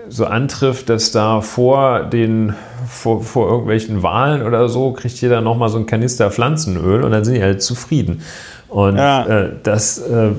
so 0.08 0.24
antrifft, 0.24 0.88
dass 0.88 1.12
da 1.12 1.42
vor 1.42 2.04
den 2.04 2.54
vor, 2.88 3.22
vor 3.22 3.48
irgendwelchen 3.48 4.02
Wahlen 4.02 4.42
oder 4.42 4.68
so 4.68 4.92
kriegt 4.92 5.20
jeder 5.20 5.40
nochmal 5.40 5.68
so 5.68 5.78
ein 5.78 5.86
Kanister 5.86 6.30
Pflanzenöl 6.30 7.02
und 7.02 7.10
dann 7.12 7.24
sind 7.24 7.34
die 7.34 7.42
halt 7.42 7.62
zufrieden. 7.62 8.22
Und 8.68 8.96
ja. 8.96 9.26
äh, 9.26 9.52
das, 9.62 9.98
äh, 9.98 10.30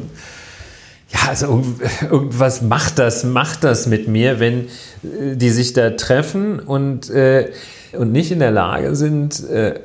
ja, 1.09 1.19
also 1.27 1.63
irgendwas 2.09 2.61
macht 2.61 2.99
das, 2.99 3.23
macht 3.23 3.63
das 3.63 3.87
mit 3.87 4.07
mir, 4.07 4.39
wenn 4.39 4.65
äh, 5.03 5.35
die 5.35 5.49
sich 5.49 5.73
da 5.73 5.91
treffen 5.91 6.59
und, 6.59 7.09
äh, 7.09 7.51
und 7.93 8.11
nicht 8.11 8.31
in 8.31 8.39
der 8.39 8.51
Lage 8.51 8.95
sind, 8.95 9.47
äh, 9.49 9.79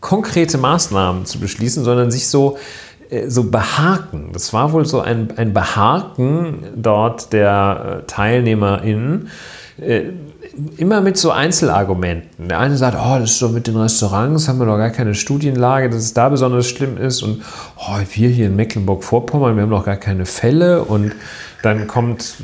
konkrete 0.00 0.58
Maßnahmen 0.58 1.24
zu 1.24 1.40
beschließen, 1.40 1.84
sondern 1.84 2.10
sich 2.10 2.28
so 2.28 2.58
so 3.28 3.44
behaken. 3.44 4.30
Das 4.32 4.52
war 4.52 4.72
wohl 4.72 4.84
so 4.84 5.00
ein, 5.00 5.28
ein 5.36 5.52
Behaken 5.52 6.64
dort 6.74 7.32
der 7.32 8.02
TeilnehmerInnen. 8.08 9.28
Äh, 10.56 10.80
immer 10.80 11.00
mit 11.00 11.16
so 11.16 11.30
Einzelargumenten. 11.30 12.48
Der 12.48 12.58
eine 12.58 12.76
sagt, 12.76 12.96
oh, 12.98 13.18
das 13.18 13.32
ist 13.32 13.38
so 13.38 13.48
mit 13.48 13.66
den 13.66 13.76
Restaurants, 13.76 14.48
haben 14.48 14.58
wir 14.58 14.66
doch 14.66 14.78
gar 14.78 14.90
keine 14.90 15.14
Studienlage, 15.14 15.90
dass 15.90 16.02
es 16.02 16.14
da 16.14 16.28
besonders 16.28 16.68
schlimm 16.68 16.96
ist. 16.98 17.22
Und 17.22 17.42
oh, 17.76 17.98
wir 18.12 18.28
hier 18.28 18.46
in 18.46 18.56
Mecklenburg-Vorpommern, 18.56 19.56
wir 19.56 19.62
haben 19.62 19.70
noch 19.70 19.84
gar 19.84 19.96
keine 19.96 20.26
Fälle. 20.26 20.84
Und 20.84 21.12
dann 21.62 21.86
kommt, 21.86 22.34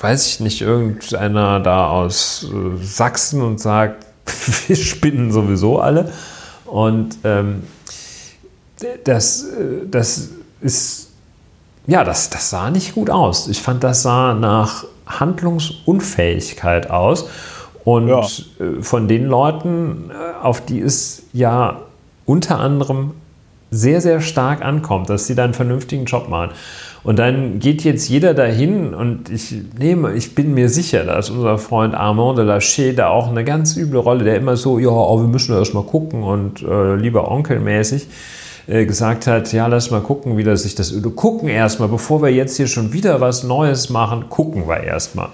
weiß 0.00 0.26
ich 0.26 0.40
nicht, 0.40 0.62
irgendeiner 0.62 1.60
da 1.60 1.88
aus 1.88 2.46
Sachsen 2.82 3.42
und 3.42 3.60
sagt, 3.60 4.06
wir 4.68 4.76
spinnen 4.76 5.32
sowieso 5.32 5.80
alle. 5.80 6.12
Und 6.66 7.18
ähm, 7.24 7.64
das, 9.04 9.44
äh, 9.44 9.86
das 9.90 10.30
ist, 10.60 11.08
ja, 11.86 12.04
das, 12.04 12.30
das 12.30 12.50
sah 12.50 12.70
nicht 12.70 12.94
gut 12.94 13.10
aus. 13.10 13.48
Ich 13.48 13.60
fand, 13.60 13.82
das 13.82 14.02
sah 14.02 14.34
nach 14.34 14.84
Handlungsunfähigkeit 15.18 16.90
aus. 16.90 17.28
Und 17.84 18.08
ja. 18.08 18.20
Äh, 18.20 18.82
von 18.82 19.08
den 19.08 19.26
Leuten, 19.26 20.10
äh, 20.10 20.44
auf 20.44 20.64
die 20.64 20.80
es 20.80 21.24
ja 21.32 21.80
unter 22.26 22.60
anderem 22.60 23.12
sehr, 23.70 24.00
sehr 24.00 24.20
stark 24.20 24.64
ankommt, 24.64 25.08
dass 25.10 25.26
sie 25.26 25.34
da 25.34 25.44
einen 25.44 25.54
vernünftigen 25.54 26.04
Job 26.04 26.28
machen. 26.28 26.50
Und 27.02 27.18
dann 27.18 27.60
geht 27.60 27.82
jetzt 27.82 28.08
jeder 28.08 28.34
dahin 28.34 28.92
und 28.92 29.30
ich 29.30 29.54
nehme, 29.78 30.12
ich 30.12 30.34
bin 30.34 30.52
mir 30.52 30.68
sicher, 30.68 31.04
dass 31.04 31.30
unser 31.30 31.56
Freund 31.56 31.94
Armand 31.94 32.36
de 32.36 32.44
Lachey 32.44 32.94
da 32.94 33.08
auch 33.08 33.28
eine 33.28 33.42
ganz 33.42 33.76
üble 33.76 34.00
Rolle, 34.00 34.24
der 34.24 34.36
immer 34.36 34.56
so, 34.56 34.78
ja, 34.78 34.90
oh, 34.90 35.20
wir 35.20 35.28
müssen 35.28 35.54
erst 35.54 35.72
mal 35.72 35.84
gucken 35.84 36.22
und 36.22 36.62
äh, 36.62 36.96
lieber 36.96 37.30
Onkelmäßig. 37.30 38.06
mäßig 38.06 38.08
äh, 38.66 38.84
gesagt 38.86 39.26
hat, 39.26 39.52
ja, 39.52 39.66
lass 39.66 39.90
mal 39.90 40.00
gucken, 40.00 40.36
wie 40.36 40.44
das 40.44 40.62
sich 40.62 40.74
das 40.74 40.92
öde. 40.92 41.10
Gucken 41.10 41.48
erstmal, 41.48 41.88
bevor 41.88 42.22
wir 42.22 42.30
jetzt 42.30 42.56
hier 42.56 42.66
schon 42.66 42.92
wieder 42.92 43.20
was 43.20 43.42
Neues 43.42 43.90
machen, 43.90 44.28
gucken 44.28 44.68
wir 44.68 44.82
erstmal. 44.82 45.28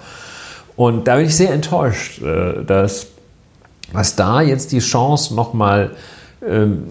Und 0.75 1.07
da 1.07 1.15
bin 1.15 1.25
ich 1.25 1.35
sehr 1.35 1.51
enttäuscht, 1.51 2.21
äh, 2.21 2.63
dass 2.63 3.07
was 3.93 4.15
da 4.15 4.41
jetzt 4.41 4.71
die 4.71 4.79
Chance 4.79 5.33
nochmal 5.33 5.91
ähm, 6.45 6.87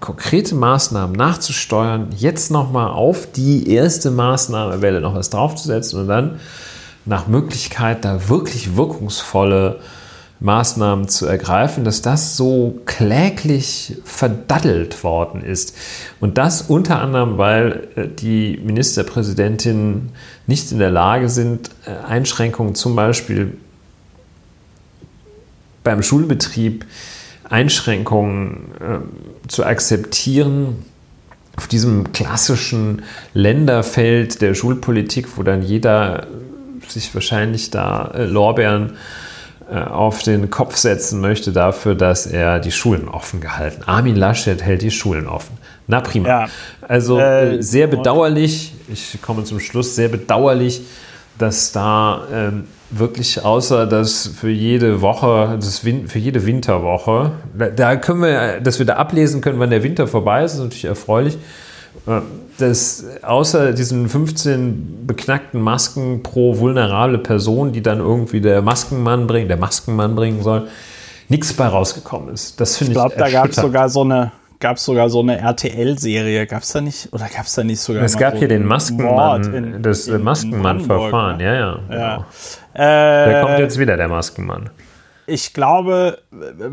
konkrete 0.00 0.54
Maßnahmen 0.54 1.14
nachzusteuern, 1.14 2.08
jetzt 2.16 2.50
nochmal 2.50 2.90
auf 2.90 3.30
die 3.30 3.70
erste 3.70 4.10
Maßnahmewelle 4.10 5.00
noch 5.00 5.14
was 5.14 5.30
draufzusetzen 5.30 6.00
und 6.00 6.08
dann 6.08 6.40
nach 7.04 7.26
Möglichkeit 7.26 8.04
da 8.04 8.28
wirklich 8.28 8.76
wirkungsvolle 8.76 9.80
Maßnahmen 10.42 11.08
zu 11.08 11.26
ergreifen, 11.26 11.84
dass 11.84 12.02
das 12.02 12.36
so 12.36 12.80
kläglich 12.84 13.96
verdaddelt 14.04 15.04
worden 15.04 15.42
ist. 15.42 15.76
Und 16.20 16.36
das 16.36 16.62
unter 16.62 17.00
anderem, 17.00 17.38
weil 17.38 17.88
äh, 17.94 18.08
die 18.08 18.60
Ministerpräsidentinnen 18.62 20.10
nicht 20.46 20.72
in 20.72 20.78
der 20.78 20.90
Lage 20.90 21.28
sind, 21.28 21.70
äh, 21.86 22.06
Einschränkungen 22.06 22.74
zum 22.74 22.96
Beispiel 22.96 23.56
beim 25.84 26.02
Schulbetrieb, 26.02 26.86
Einschränkungen 27.48 28.72
äh, 28.80 29.48
zu 29.48 29.64
akzeptieren, 29.64 30.84
auf 31.54 31.68
diesem 31.68 32.12
klassischen 32.12 33.02
Länderfeld 33.34 34.40
der 34.40 34.54
Schulpolitik, 34.54 35.36
wo 35.36 35.42
dann 35.42 35.62
jeder 35.62 36.26
sich 36.88 37.14
wahrscheinlich 37.14 37.70
da 37.70 38.10
äh, 38.14 38.24
Lorbeeren 38.24 38.90
äh, 38.90 38.92
auf 39.78 40.22
den 40.22 40.50
Kopf 40.50 40.76
setzen 40.76 41.20
möchte 41.20 41.52
dafür, 41.52 41.94
dass 41.94 42.26
er 42.26 42.60
die 42.60 42.72
Schulen 42.72 43.08
offen 43.08 43.40
gehalten. 43.40 43.82
Armin 43.86 44.16
Laschet 44.16 44.62
hält 44.62 44.82
die 44.82 44.90
Schulen 44.90 45.26
offen. 45.26 45.56
Na 45.86 46.00
prima. 46.00 46.28
Ja. 46.28 46.46
Also 46.86 47.18
äh, 47.18 47.56
äh 47.56 47.62
sehr 47.62 47.86
bedauerlich, 47.86 48.74
ich 48.92 49.20
komme 49.22 49.44
zum 49.44 49.60
Schluss, 49.60 49.96
sehr 49.96 50.08
bedauerlich, 50.08 50.82
dass 51.38 51.72
da 51.72 52.22
ähm, 52.32 52.64
wirklich 52.90 53.44
außer 53.44 53.86
dass 53.86 54.26
für 54.28 54.50
jede 54.50 55.00
Woche, 55.00 55.56
das 55.60 55.78
für 55.78 56.18
jede 56.18 56.46
Winterwoche, 56.46 57.32
da 57.76 57.96
können 57.96 58.22
wir, 58.22 58.60
dass 58.60 58.78
wir 58.78 58.86
da 58.86 58.94
ablesen 58.94 59.40
können, 59.40 59.58
wann 59.58 59.70
der 59.70 59.82
Winter 59.82 60.06
vorbei 60.06 60.44
ist, 60.44 60.54
ist 60.54 60.60
natürlich 60.60 60.84
erfreulich. 60.84 61.38
Äh, 62.06 62.20
dass 62.58 63.04
außer 63.22 63.72
diesen 63.72 64.08
15 64.08 65.06
beknackten 65.06 65.60
Masken 65.60 66.22
pro 66.22 66.58
vulnerable 66.58 67.18
Person, 67.18 67.72
die 67.72 67.82
dann 67.82 67.98
irgendwie 67.98 68.40
der 68.40 68.62
Maskenmann 68.62 69.26
bringen, 69.26 69.48
der 69.48 69.56
Maskenmann 69.56 70.14
bringen 70.14 70.42
soll, 70.42 70.68
nichts 71.28 71.52
bei 71.54 71.66
rausgekommen 71.66 72.32
ist. 72.32 72.60
Das 72.60 72.76
finde 72.76 72.92
ich. 72.92 72.98
Ich 72.98 73.02
glaube, 73.02 73.16
da 73.16 73.30
gab 73.30 73.48
es 73.50 73.56
sogar 73.56 73.88
so 73.88 74.02
eine 74.02 74.32
gab 74.62 74.76
es 74.76 74.84
sogar 74.84 75.10
so 75.10 75.20
eine 75.20 75.38
RTL-Serie, 75.38 76.46
gab 76.46 76.62
es 76.62 76.70
da 76.70 76.80
nicht, 76.80 77.12
oder 77.12 77.26
gab 77.28 77.46
es 77.46 77.54
da 77.54 77.64
nicht 77.64 77.80
sogar 77.80 78.04
Es 78.04 78.16
gab 78.16 78.34
so 78.34 78.38
hier 78.38 78.48
den 78.48 78.64
Maskenmann, 78.64 79.54
in, 79.54 79.82
das 79.82 80.06
Maskenmann-Verfahren, 80.06 81.40
ja, 81.40 81.54
ja. 81.54 81.78
Genau. 81.88 82.00
ja. 82.00 82.26
Äh, 82.74 83.30
der 83.30 83.42
kommt 83.42 83.58
jetzt 83.58 83.78
wieder, 83.78 83.96
der 83.96 84.06
Maskenmann. 84.06 84.70
Ich 85.32 85.54
glaube, 85.54 86.18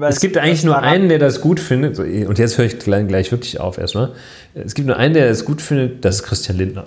es 0.01 0.20
gibt 0.20 0.38
eigentlich 0.38 0.66
nur 0.66 0.80
einen, 0.80 1.07
der 1.07 1.18
das 1.18 1.39
gut 1.39 1.62
findet, 1.62 1.97
und 1.97 2.38
jetzt 2.38 2.57
höre 2.57 2.66
ich 2.66 2.78
gleich 2.78 3.32
wirklich 3.32 3.57
auf 3.57 3.78
erstmal. 3.78 4.12
Es 4.53 4.76
gibt 4.76 4.86
nur 4.86 4.97
einen, 4.97 5.14
der 5.14 5.30
es 5.30 5.45
gut 5.45 5.62
findet, 5.62 6.03
das 6.03 6.18
ist 6.18 6.24
Christian 6.24 6.57
Lindner. 6.57 6.86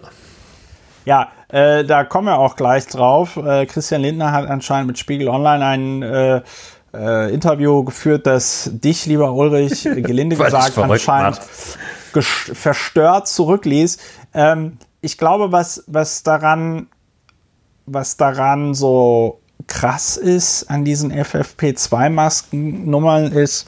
Ja, 1.07 1.33
äh, 1.49 1.83
da 1.85 2.05
kommen 2.05 2.27
wir 2.27 2.39
auch 2.39 2.57
gleich 2.57 2.87
drauf. 2.89 3.39
Äh, 3.39 3.65
Christian 3.65 4.03
Lindner 4.03 4.33
hat 4.33 4.51
anscheinend 4.51 4.89
mit 4.89 4.99
Spiegel 4.99 5.29
Online 5.29 5.65
einen 5.65 6.03
äh, 6.03 6.41
äh, 6.93 7.33
Interview 7.33 7.85
geführt, 7.85 8.27
das 8.27 8.71
dich, 8.71 9.07
lieber 9.07 9.33
Ulrich, 9.33 9.83
gelinde 9.97 10.37
gesagt, 10.37 10.77
anscheinend 10.77 11.41
verstört 12.13 13.29
zurückließ. 13.29 13.97
Ähm, 14.35 14.77
ich 15.01 15.17
glaube, 15.17 15.53
was, 15.53 15.85
was 15.87 16.23
daran, 16.23 16.89
was 17.87 18.19
daran 18.19 18.75
so 18.75 19.42
krass 19.67 20.17
ist 20.17 20.71
an 20.71 20.85
diesen 20.85 21.13
FFP2-Masken-Nummern 21.13 23.33
ist, 23.33 23.67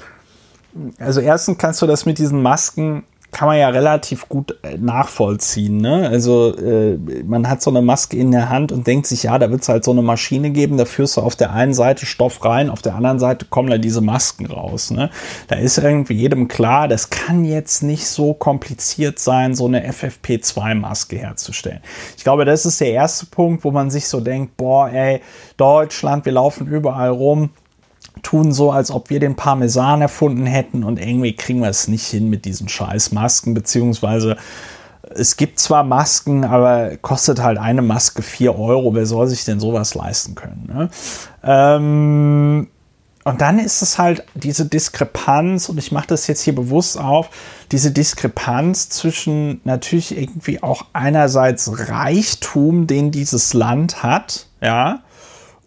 also 0.99 1.21
erstens 1.21 1.59
kannst 1.59 1.83
du 1.83 1.87
das 1.87 2.07
mit 2.07 2.19
diesen 2.19 2.43
Masken 2.43 3.05
kann 3.35 3.49
man 3.49 3.59
ja 3.59 3.69
relativ 3.69 4.29
gut 4.29 4.57
äh, 4.63 4.79
nachvollziehen. 4.79 5.79
Ne? 5.79 6.09
Also 6.09 6.57
äh, 6.57 6.97
man 7.27 7.49
hat 7.49 7.63
so 7.63 7.71
eine 7.71 7.83
Maske 7.83 8.17
in 8.17 8.31
der 8.31 8.49
Hand 8.49 8.71
und 8.71 8.87
denkt 8.87 9.09
sich, 9.09 9.25
ja, 9.25 9.39
da 9.39 9.51
wird 9.51 9.63
es 9.63 9.69
halt 9.69 9.83
so 9.85 9.91
eine 9.91 10.03
Maschine 10.03 10.51
geben, 10.51 10.77
da 10.77 10.85
führst 10.85 11.17
du 11.17 11.21
auf 11.21 11.35
der 11.35 11.53
einen 11.53 11.75
Seite 11.75 12.07
Stoff 12.07 12.45
rein, 12.45 12.71
auf 12.71 12.81
der 12.81 12.95
anderen 12.95 13.19
Seite 13.19 13.47
kommen 13.47 13.69
da 13.69 13.77
diese 13.77 14.01
Masken 14.01 14.47
raus. 14.47 14.93
Ne? 14.93 15.11
Da 15.49 15.57
ist 15.57 15.79
irgendwie 15.79 16.15
jedem 16.15 16.47
klar, 16.47 16.87
das 16.87 17.11
kann 17.11 17.45
jetzt 17.45 17.83
nicht 17.83 18.07
so 18.07 18.35
kompliziert 18.35 19.19
sein, 19.19 19.57
so 19.57 19.67
eine 19.67 19.85
FFP2-Maske 19.91 21.17
herzustellen. 21.17 21.81
Ich 22.17 22.23
glaube, 22.23 22.45
das 22.45 22.65
ist 22.65 22.81
der 22.81 22.93
erste 22.93 23.27
Punkt, 23.27 23.65
wo 23.65 23.73
man 23.73 23.91
sich 23.91 24.07
so 24.07 24.21
denkt, 24.21 24.57
boah, 24.57 24.89
ey, 24.89 25.21
Deutschland, 25.57 26.25
wir 26.25 26.33
laufen 26.33 26.69
überall 26.69 27.11
rum 27.11 27.51
tun 28.23 28.53
so, 28.53 28.71
als 28.71 28.91
ob 28.91 29.11
wir 29.11 29.21
den 29.21 29.37
Parmesan 29.37 30.03
erfunden 30.03 30.47
hätten 30.47 30.85
und 30.85 31.01
irgendwie 31.01 31.35
kriegen 31.35 31.61
wir 31.61 31.69
es 31.69 31.89
nicht 31.89 32.07
hin 32.07 32.31
mit 32.31 32.45
diesen 32.45 32.69
scheiß 32.69 33.13
Masken, 33.13 33.55
beziehungsweise 33.55 34.37
es 35.11 35.37
gibt 35.37 35.59
zwar 35.59 35.85
Masken, 35.85 36.45
aber 36.45 36.97
kostet 36.97 37.43
halt 37.43 37.59
eine 37.59 37.83
Maske 37.83 38.23
4 38.23 38.59
Euro. 38.59 38.95
Wer 38.95 39.07
soll 39.07 39.27
sich 39.27 39.45
denn 39.45 39.61
sowas 39.61 39.95
leisten 39.95 40.35
können? 40.35 40.69
Ne? 40.73 40.91
Ähm, 41.43 42.69
und 43.25 43.41
dann 43.41 43.59
ist 43.59 43.81
es 43.81 43.99
halt 43.99 44.25
diese 44.35 44.67
Diskrepanz, 44.67 45.69
und 45.69 45.79
ich 45.79 45.93
mache 45.93 46.09
das 46.09 46.27
jetzt 46.27 46.43
hier 46.43 46.55
bewusst 46.55 46.99
auf, 46.99 47.31
diese 47.73 47.91
Diskrepanz 47.91 48.91
zwischen 48.91 49.61
natürlich 49.65 50.17
irgendwie 50.17 50.63
auch 50.63 50.87
einerseits 50.93 51.89
Reichtum, 51.89 52.87
den 52.87 53.11
dieses 53.11 53.55
Land 53.55 54.03
hat, 54.03 54.47
ja, 54.61 55.03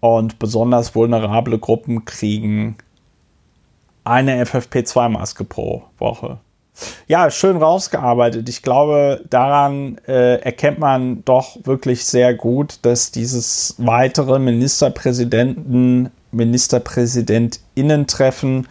Und 0.00 0.38
besonders 0.38 0.94
vulnerable 0.94 1.58
Gruppen 1.58 2.04
kriegen 2.04 2.76
eine 4.08 4.44
FFP2-Maske 4.44 5.44
pro 5.44 5.84
Woche. 5.98 6.38
Ja, 7.06 7.30
schön 7.30 7.56
rausgearbeitet. 7.56 8.48
Ich 8.48 8.62
glaube, 8.62 9.24
daran 9.28 9.98
äh, 10.06 10.40
erkennt 10.40 10.78
man 10.78 11.24
doch 11.24 11.58
wirklich 11.64 12.04
sehr 12.04 12.34
gut, 12.34 12.78
dass 12.82 13.10
dieses 13.10 13.74
weitere 13.78 14.38
Ministerpräsidenten, 14.38 16.10
Ministerpräsidentinnen-Treffen 16.30 18.68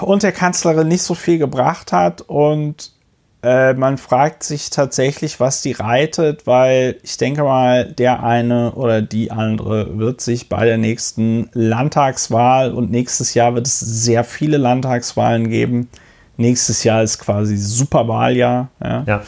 und 0.00 0.22
der 0.22 0.32
Kanzlerin 0.32 0.88
nicht 0.88 1.02
so 1.02 1.14
viel 1.14 1.36
gebracht 1.38 1.92
hat 1.92 2.22
und 2.22 2.91
äh, 3.42 3.74
man 3.74 3.98
fragt 3.98 4.44
sich 4.44 4.70
tatsächlich, 4.70 5.40
was 5.40 5.62
die 5.62 5.72
reitet, 5.72 6.46
weil 6.46 6.96
ich 7.02 7.16
denke 7.16 7.42
mal, 7.42 7.86
der 7.92 8.22
eine 8.22 8.72
oder 8.72 9.02
die 9.02 9.30
andere 9.32 9.98
wird 9.98 10.20
sich 10.20 10.48
bei 10.48 10.64
der 10.64 10.78
nächsten 10.78 11.50
Landtagswahl 11.52 12.72
und 12.72 12.90
nächstes 12.90 13.34
Jahr 13.34 13.54
wird 13.54 13.66
es 13.66 13.80
sehr 13.80 14.22
viele 14.24 14.58
Landtagswahlen 14.58 15.48
geben, 15.48 15.88
nächstes 16.36 16.84
Jahr 16.84 17.02
ist 17.02 17.18
quasi 17.18 17.56
Superwahljahr. 17.56 18.68
Ja. 18.82 19.04
Ja. 19.06 19.22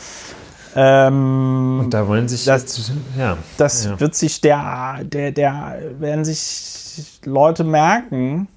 Ähm, 0.77 1.81
Und 1.85 1.95
da 1.95 2.07
wollen 2.09 2.27
sich 2.29 2.45
Das- 2.45 2.63
jetzt, 2.63 2.93
ja. 3.19 3.37
das 3.59 3.85
ja. 3.85 4.01
wird 4.01 4.15
sich 4.15 4.41
der, 4.41 5.01
der, 5.05 5.31
der, 5.33 5.79
werden 5.99 6.25
sich 6.25 7.21
Leute 7.25 7.63
merken, 7.65 8.49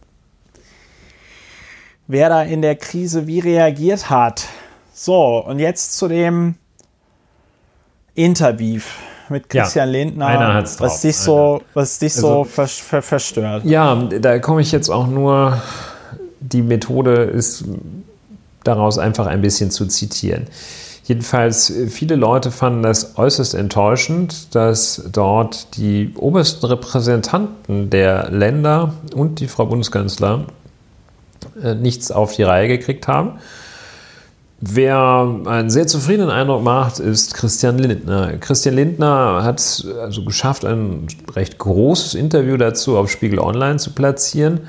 wer 2.07 2.29
da 2.29 2.41
in 2.43 2.61
der 2.61 2.75
Krise 2.75 3.27
wie 3.27 3.39
reagiert 3.39 4.09
hat. 4.09 4.45
So, 4.99 5.45
und 5.45 5.59
jetzt 5.59 5.95
zu 5.95 6.07
dem 6.07 6.55
Interview 8.15 8.81
mit 9.29 9.53
Ja, 9.53 9.61
Christian 9.61 9.89
Lindner, 9.89 10.25
einer 10.25 10.53
hat's 10.55 10.77
drauf, 10.77 10.87
was 10.87 11.01
dich 11.01 11.15
so, 11.15 11.61
was 11.75 11.99
dich 11.99 12.13
so 12.15 12.39
Also- 12.39 12.43
ver 12.45 12.67
ver 12.67 13.01
verstört. 13.03 13.63
Ja, 13.65 13.93
da 13.95 14.39
komme 14.39 14.61
ich 14.61 14.71
jetzt 14.71 14.89
auch 14.89 15.05
nur, 15.05 15.61
die 16.39 16.63
Methode 16.63 17.13
ist 17.25 17.65
daraus 18.63 18.97
einfach 18.97 19.27
ein 19.27 19.41
bisschen 19.41 19.69
zu 19.69 19.85
zitieren. 19.85 20.47
Jedenfalls, 21.03 21.69
äh, 21.69 21.87
viele 21.89 22.15
Leute 22.15 22.49
fanden 22.49 22.81
das 22.81 23.19
äußerst 23.19 23.53
enttäuschend, 23.53 24.55
dass 24.55 25.03
dort 25.11 25.77
die 25.77 26.11
obersten 26.17 26.65
Repräsentanten 26.65 27.91
der 27.91 28.31
Länder 28.31 28.93
und 29.13 29.41
die 29.41 29.47
Frau 29.47 29.67
Bundeskanzler 29.67 30.45
äh, 31.61 31.75
nichts 31.75 32.09
auf 32.11 32.35
die 32.35 32.41
Reihe 32.43 32.67
gekriegt 32.67 33.07
haben. 33.07 33.33
Wer 34.59 35.41
einen 35.45 35.69
sehr 35.69 35.85
zufriedenen 35.85 36.31
Eindruck 36.31 36.63
macht, 36.63 36.97
ist 36.97 37.35
Christian 37.35 37.77
Lindner. 37.77 38.37
Christian 38.39 38.73
Lindner 38.73 39.43
hat 39.43 39.85
also 40.01 40.25
geschafft, 40.25 40.65
ein 40.65 41.05
recht 41.35 41.59
großes 41.59 42.15
Interview 42.15 42.57
dazu 42.57 42.97
auf 42.97 43.11
Spiegel 43.11 43.37
Online 43.37 43.77
zu 43.77 43.91
platzieren. 43.91 44.61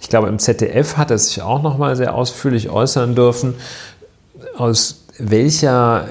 Ich 0.00 0.08
glaube, 0.08 0.28
im 0.28 0.38
ZDF 0.38 0.96
hat 0.96 1.10
er 1.10 1.18
sich 1.18 1.42
auch 1.42 1.62
noch 1.62 1.76
mal 1.76 1.94
sehr 1.94 2.14
ausführlich 2.14 2.70
äußern 2.70 3.14
dürfen, 3.14 3.54
aus 4.56 5.04
welcher 5.18 6.08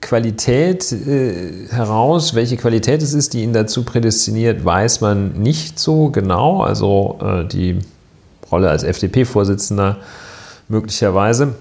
Qualität 0.00 0.92
äh, 0.92 1.66
heraus, 1.70 2.34
welche 2.34 2.56
Qualität 2.56 3.02
es 3.02 3.12
ist, 3.12 3.34
die 3.34 3.42
ihn 3.42 3.52
dazu 3.52 3.82
prädestiniert, 3.82 4.64
weiß 4.64 5.00
man 5.00 5.32
nicht 5.32 5.80
so 5.80 6.10
genau. 6.10 6.62
Also 6.62 7.18
äh, 7.20 7.44
die 7.44 7.80
Rolle 8.52 8.70
als 8.70 8.84
FDP-Vorsitzender 8.84 9.96
möglicherweise. 10.68 11.54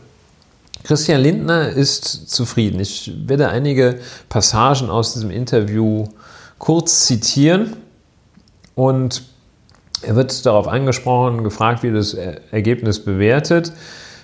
Christian 0.83 1.21
Lindner 1.21 1.69
ist 1.69 2.29
zufrieden. 2.29 2.79
Ich 2.79 3.11
werde 3.25 3.49
einige 3.49 3.99
Passagen 4.29 4.89
aus 4.89 5.13
diesem 5.13 5.31
Interview 5.31 6.07
kurz 6.59 7.05
zitieren 7.05 7.75
und 8.75 9.23
er 10.01 10.15
wird 10.15 10.45
darauf 10.45 10.67
angesprochen, 10.67 11.43
gefragt, 11.43 11.83
wie 11.83 11.87
er 11.87 11.93
das 11.93 12.13
Er- 12.13 12.41
Ergebnis 12.51 13.03
bewertet. 13.03 13.73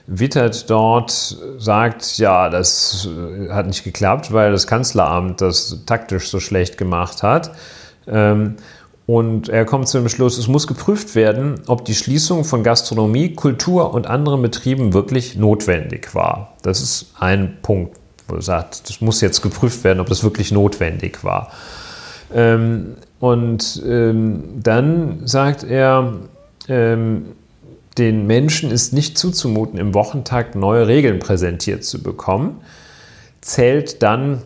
Wittert 0.06 0.70
dort 0.70 1.38
sagt, 1.58 2.18
ja, 2.18 2.50
das 2.50 3.08
äh, 3.08 3.50
hat 3.50 3.68
nicht 3.68 3.84
geklappt, 3.84 4.34
weil 4.34 4.52
das 4.52 4.68
Kanzleramt 4.68 5.40
das 5.42 5.80
taktisch 5.86 6.30
so 6.30 6.40
schlecht 6.40 6.78
gemacht 6.78 7.24
hat. 7.24 7.52
Ähm, 8.06 8.58
Und 9.06 9.50
er 9.50 9.66
kommt 9.66 9.90
zu 9.90 9.98
dem 9.98 10.08
Schluss, 10.08 10.38
es 10.38 10.48
muss 10.48 10.66
geprüft 10.66 11.16
werden, 11.16 11.62
ob 11.68 11.84
die 11.84 11.96
Schließung 11.96 12.46
von 12.46 12.64
Gastronomie, 12.64 13.34
Kultur 13.34 13.94
und 13.94 14.08
anderen 14.08 14.42
Betrieben 14.42 14.94
wirklich 14.94 15.36
notwendig 15.36 16.16
war. 16.16 16.54
Das 16.62 16.82
ist 16.82 17.14
ein 17.20 17.58
Punkt, 17.62 17.98
wo 18.28 18.36
er 18.36 18.42
sagt, 18.42 18.88
das 18.90 19.02
muss 19.02 19.20
jetzt 19.20 19.42
geprüft 19.42 19.84
werden, 19.84 20.00
ob 20.00 20.08
das 20.08 20.24
wirklich 20.24 20.54
notwendig 20.54 21.24
war. 21.24 21.52
Ähm, 22.34 22.96
und 23.20 23.84
ähm, 23.86 24.44
dann 24.62 25.28
sagt 25.28 25.64
er, 25.64 26.14
ähm, 26.70 27.26
den 27.98 28.26
Menschen 28.26 28.72
ist 28.72 28.94
nicht 28.94 29.18
zuzumuten, 29.18 29.78
im 29.80 29.94
Wochentakt 29.94 30.56
neue 30.56 30.88
Regeln 30.88 31.20
präsentiert 31.20 31.84
zu 31.84 32.02
bekommen, 32.02 32.62
zählt 33.42 34.02
dann 34.02 34.42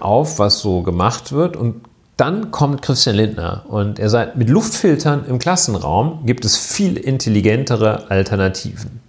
auf, 0.00 0.38
was 0.38 0.60
so 0.60 0.82
gemacht 0.82 1.32
wird 1.32 1.56
und 1.56 1.82
dann 2.16 2.50
kommt 2.50 2.82
Christian 2.82 3.16
Lindner 3.16 3.64
und 3.68 3.98
er 3.98 4.10
sagt, 4.10 4.36
mit 4.36 4.50
Luftfiltern 4.50 5.24
im 5.28 5.38
Klassenraum 5.38 6.26
gibt 6.26 6.44
es 6.44 6.56
viel 6.56 6.96
intelligentere 6.96 8.10
Alternativen. 8.10 9.00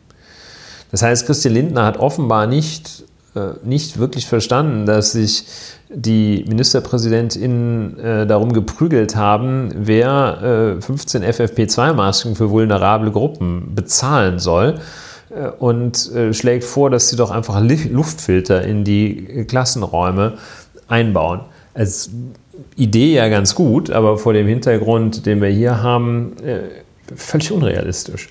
Das 0.92 1.02
heißt, 1.02 1.26
Christian 1.26 1.54
Lindner 1.54 1.86
hat 1.86 1.98
offenbar 1.98 2.48
nicht, 2.48 3.04
äh, 3.36 3.54
nicht 3.64 3.98
wirklich 3.98 4.28
verstanden, 4.28 4.86
dass 4.86 5.12
sich 5.12 5.46
die 5.90 6.46
MinisterpräsidentInnen 6.48 8.00
äh, 8.00 8.28
darum 8.28 8.54
geprügelt 8.54 9.16
haben, 9.16 9.72
wer 9.76 10.78
äh, 10.78 10.82
15 10.82 11.24
FFP2-Masken 11.24 12.36
für 12.36 12.50
vulnerable 12.50 13.12
Gruppen 13.12 13.76
bezahlen 13.76 14.40
soll 14.40 14.80
äh, 15.30 15.48
und 15.48 16.12
äh, 16.14 16.34
schlägt 16.34 16.64
vor, 16.64 16.90
dass 16.90 17.10
sie 17.10 17.16
doch 17.16 17.32
einfach 17.32 17.62
Luftfilter 17.62 18.64
in 18.64 18.84
die 18.84 19.46
Klassenräume 19.48 20.34
einbauen. 20.88 21.42
Als 21.74 22.12
Idee 22.76 23.16
ja 23.16 23.30
ganz 23.30 23.56
gut, 23.56 23.90
aber 23.90 24.18
vor 24.18 24.34
dem 24.34 24.48
Hintergrund, 24.48 25.26
den 25.26 25.42
wir 25.42 25.50
hier 25.50 25.82
haben, 25.82 26.36
äh, 26.44 26.60
völlig 27.16 27.52
unrealistisch. 27.52 28.30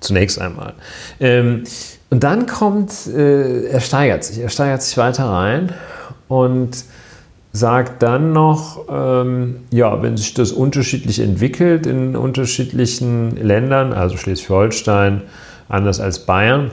Zunächst 0.00 0.40
einmal. 0.40 0.74
Ähm, 1.20 1.64
und 2.10 2.22
dann 2.22 2.46
kommt, 2.46 3.06
äh, 3.06 3.66
er 3.66 3.80
steigert 3.80 4.24
sich, 4.24 4.38
er 4.38 4.48
steigert 4.48 4.82
sich 4.82 4.96
weiter 4.96 5.24
rein 5.24 5.72
und 6.28 6.84
sagt 7.52 8.02
dann 8.02 8.32
noch, 8.32 8.84
ähm, 8.90 9.60
ja, 9.70 10.02
wenn 10.02 10.16
sich 10.16 10.34
das 10.34 10.52
unterschiedlich 10.52 11.20
entwickelt 11.20 11.86
in 11.86 12.16
unterschiedlichen 12.16 13.36
Ländern, 13.36 13.92
also 13.92 14.16
Schleswig-Holstein 14.16 15.22
anders 15.68 16.00
als 16.00 16.26
Bayern, 16.26 16.72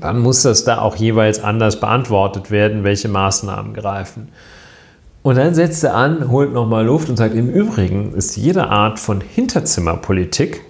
dann 0.00 0.18
muss 0.18 0.42
das 0.42 0.64
da 0.64 0.80
auch 0.80 0.96
jeweils 0.96 1.42
anders 1.42 1.80
beantwortet 1.80 2.50
werden, 2.50 2.84
welche 2.84 3.08
Maßnahmen 3.08 3.74
greifen. 3.74 4.28
Und 5.28 5.36
dann 5.36 5.54
setzt 5.54 5.84
er 5.84 5.94
an, 5.94 6.30
holt 6.30 6.54
nochmal 6.54 6.86
Luft 6.86 7.10
und 7.10 7.18
sagt, 7.18 7.34
im 7.34 7.50
Übrigen 7.50 8.14
ist 8.14 8.38
jede 8.38 8.68
Art 8.68 8.98
von 8.98 9.20
Hinterzimmerpolitik 9.20 10.62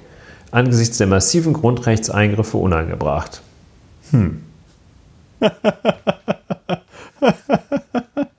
angesichts 0.50 0.98
der 0.98 1.06
massiven 1.06 1.52
Grundrechtseingriffe 1.52 2.56
unangebracht. 2.56 3.40
Hm. 4.10 4.42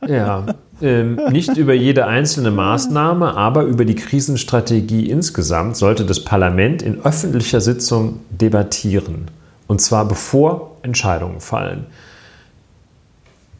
ja, 0.05 0.45
ähm, 0.81 1.21
nicht 1.29 1.55
über 1.55 1.73
jede 1.73 2.05
einzelne 2.05 2.51
Maßnahme, 2.51 3.37
aber 3.37 3.63
über 3.63 3.85
die 3.85 3.95
Krisenstrategie 3.95 5.09
insgesamt 5.09 5.77
sollte 5.77 6.03
das 6.03 6.25
Parlament 6.25 6.81
in 6.81 6.99
öffentlicher 7.01 7.61
Sitzung 7.61 8.19
debattieren. 8.29 9.31
Und 9.67 9.79
zwar 9.79 10.05
bevor 10.05 10.75
Entscheidungen 10.81 11.39
fallen. 11.39 11.85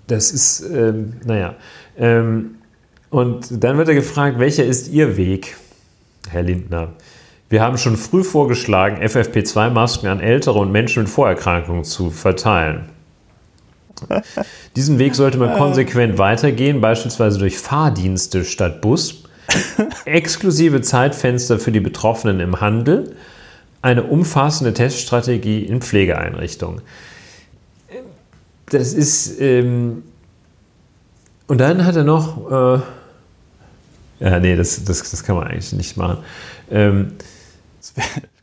Das 0.08 0.32
ist, 0.32 0.62
ähm, 0.62 1.14
naja. 1.24 1.56
Ähm, 2.00 2.56
und 3.10 3.64
dann 3.64 3.78
wird 3.78 3.90
er 3.90 3.96
gefragt, 3.96 4.40
welcher 4.40 4.66
ist 4.66 4.90
Ihr 4.90 5.18
Weg, 5.18 5.58
Herr 6.30 6.44
Lindner? 6.44 6.94
Wir 7.50 7.62
haben 7.62 7.78
schon 7.78 7.98
früh 7.98 8.24
vorgeschlagen, 8.24 9.02
FFP2-Masken 9.02 10.08
an 10.08 10.20
Ältere 10.20 10.60
und 10.60 10.72
Menschen 10.72 11.04
mit 11.04 11.12
Vorerkrankungen 11.12 11.84
zu 11.84 12.12
verteilen. 12.12 12.90
Diesen 14.76 15.00
Weg 15.00 15.16
sollte 15.16 15.40
man 15.40 15.58
konsequent 15.58 16.20
weitergehen, 16.20 16.80
beispielsweise 16.80 17.40
durch 17.40 17.58
Fahrdienste 17.58 18.46
statt 18.46 18.82
Bus, 18.82 19.24
exklusive 20.06 20.82
Zeitfenster 20.82 21.60
für 21.60 21.72
die 21.72 21.80
Betroffenen 21.80 22.40
im 22.40 22.62
Handel, 22.62 23.16
eine 23.82 24.04
umfassende 24.04 24.74
Teststrategie 24.74 25.64
in 25.64 25.82
Pflegeeinrichtungen. 25.82 26.82
Das 28.68 28.94
ist. 28.94 29.42
Ähm 29.42 30.04
und 31.50 31.58
dann 31.58 31.86
hat 31.86 31.96
er 31.98 32.06
noch. 32.06 32.50
Äh 32.50 32.80
ja, 34.22 34.40
nee, 34.40 34.56
das, 34.56 34.84
das, 34.84 35.10
das 35.10 35.24
kann 35.24 35.36
man 35.36 35.48
eigentlich 35.48 35.74
nicht 35.74 35.98
machen. 35.98 36.20
Ähm 36.72 37.18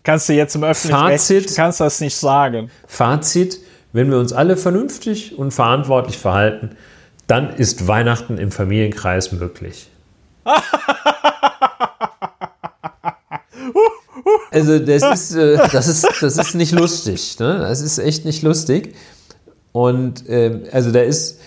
Kannst 0.02 0.28
du 0.28 0.34
jetzt 0.34 0.54
im 0.54 0.64
öffentlichen 0.64 1.00
Fazit. 1.00 1.44
Recht, 1.46 1.56
kannst 1.56 1.80
das 1.80 2.00
nicht 2.00 2.16
sagen. 2.16 2.70
Fazit, 2.86 3.58
wenn 3.92 4.10
wir 4.10 4.18
uns 4.18 4.32
alle 4.32 4.56
vernünftig 4.56 5.38
und 5.38 5.52
verantwortlich 5.52 6.18
verhalten, 6.18 6.76
dann 7.26 7.54
ist 7.54 7.88
Weihnachten 7.88 8.38
im 8.38 8.50
Familienkreis 8.52 9.32
möglich. 9.32 9.88
Also 14.50 14.78
das 14.78 15.02
ist, 15.02 15.34
äh, 15.34 15.56
das 15.70 15.86
ist, 15.86 16.06
das 16.20 16.38
ist 16.38 16.54
nicht 16.54 16.72
lustig. 16.72 17.38
Ne? 17.38 17.58
Das 17.58 17.80
ist 17.80 17.98
echt 17.98 18.24
nicht 18.24 18.42
lustig. 18.42 18.94
Und 19.72 20.24
ähm, 20.28 20.64
also 20.72 20.90
da 20.92 21.00
ist, 21.00 21.40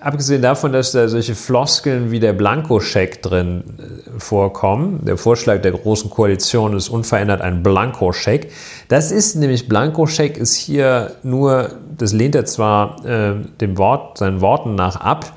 abgesehen 0.00 0.42
davon, 0.42 0.72
dass 0.72 0.92
da 0.92 1.08
solche 1.08 1.34
Floskeln 1.34 2.10
wie 2.10 2.20
der 2.20 2.32
Blankoscheck 2.32 3.22
drin 3.22 3.64
äh, 3.78 4.20
vorkommen, 4.20 5.04
der 5.04 5.16
Vorschlag 5.16 5.62
der 5.62 5.72
Großen 5.72 6.10
Koalition 6.10 6.76
ist 6.76 6.88
unverändert 6.88 7.40
ein 7.40 7.62
Blankoscheck. 7.62 8.52
Das 8.88 9.12
ist 9.12 9.36
nämlich, 9.36 9.68
Blankoscheck 9.68 10.36
ist 10.36 10.54
hier 10.54 11.12
nur, 11.22 11.70
das 11.96 12.12
lehnt 12.12 12.34
er 12.34 12.44
zwar 12.44 13.04
äh, 13.04 13.34
dem 13.60 13.78
Wort, 13.78 14.18
seinen 14.18 14.40
Worten 14.40 14.74
nach 14.74 14.96
ab, 14.96 15.32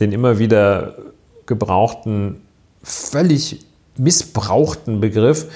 den 0.00 0.12
immer 0.12 0.38
wieder 0.38 0.94
gebrauchten, 1.46 2.42
völlig 2.82 3.64
missbrauchten 3.96 5.00
Begriff 5.00 5.46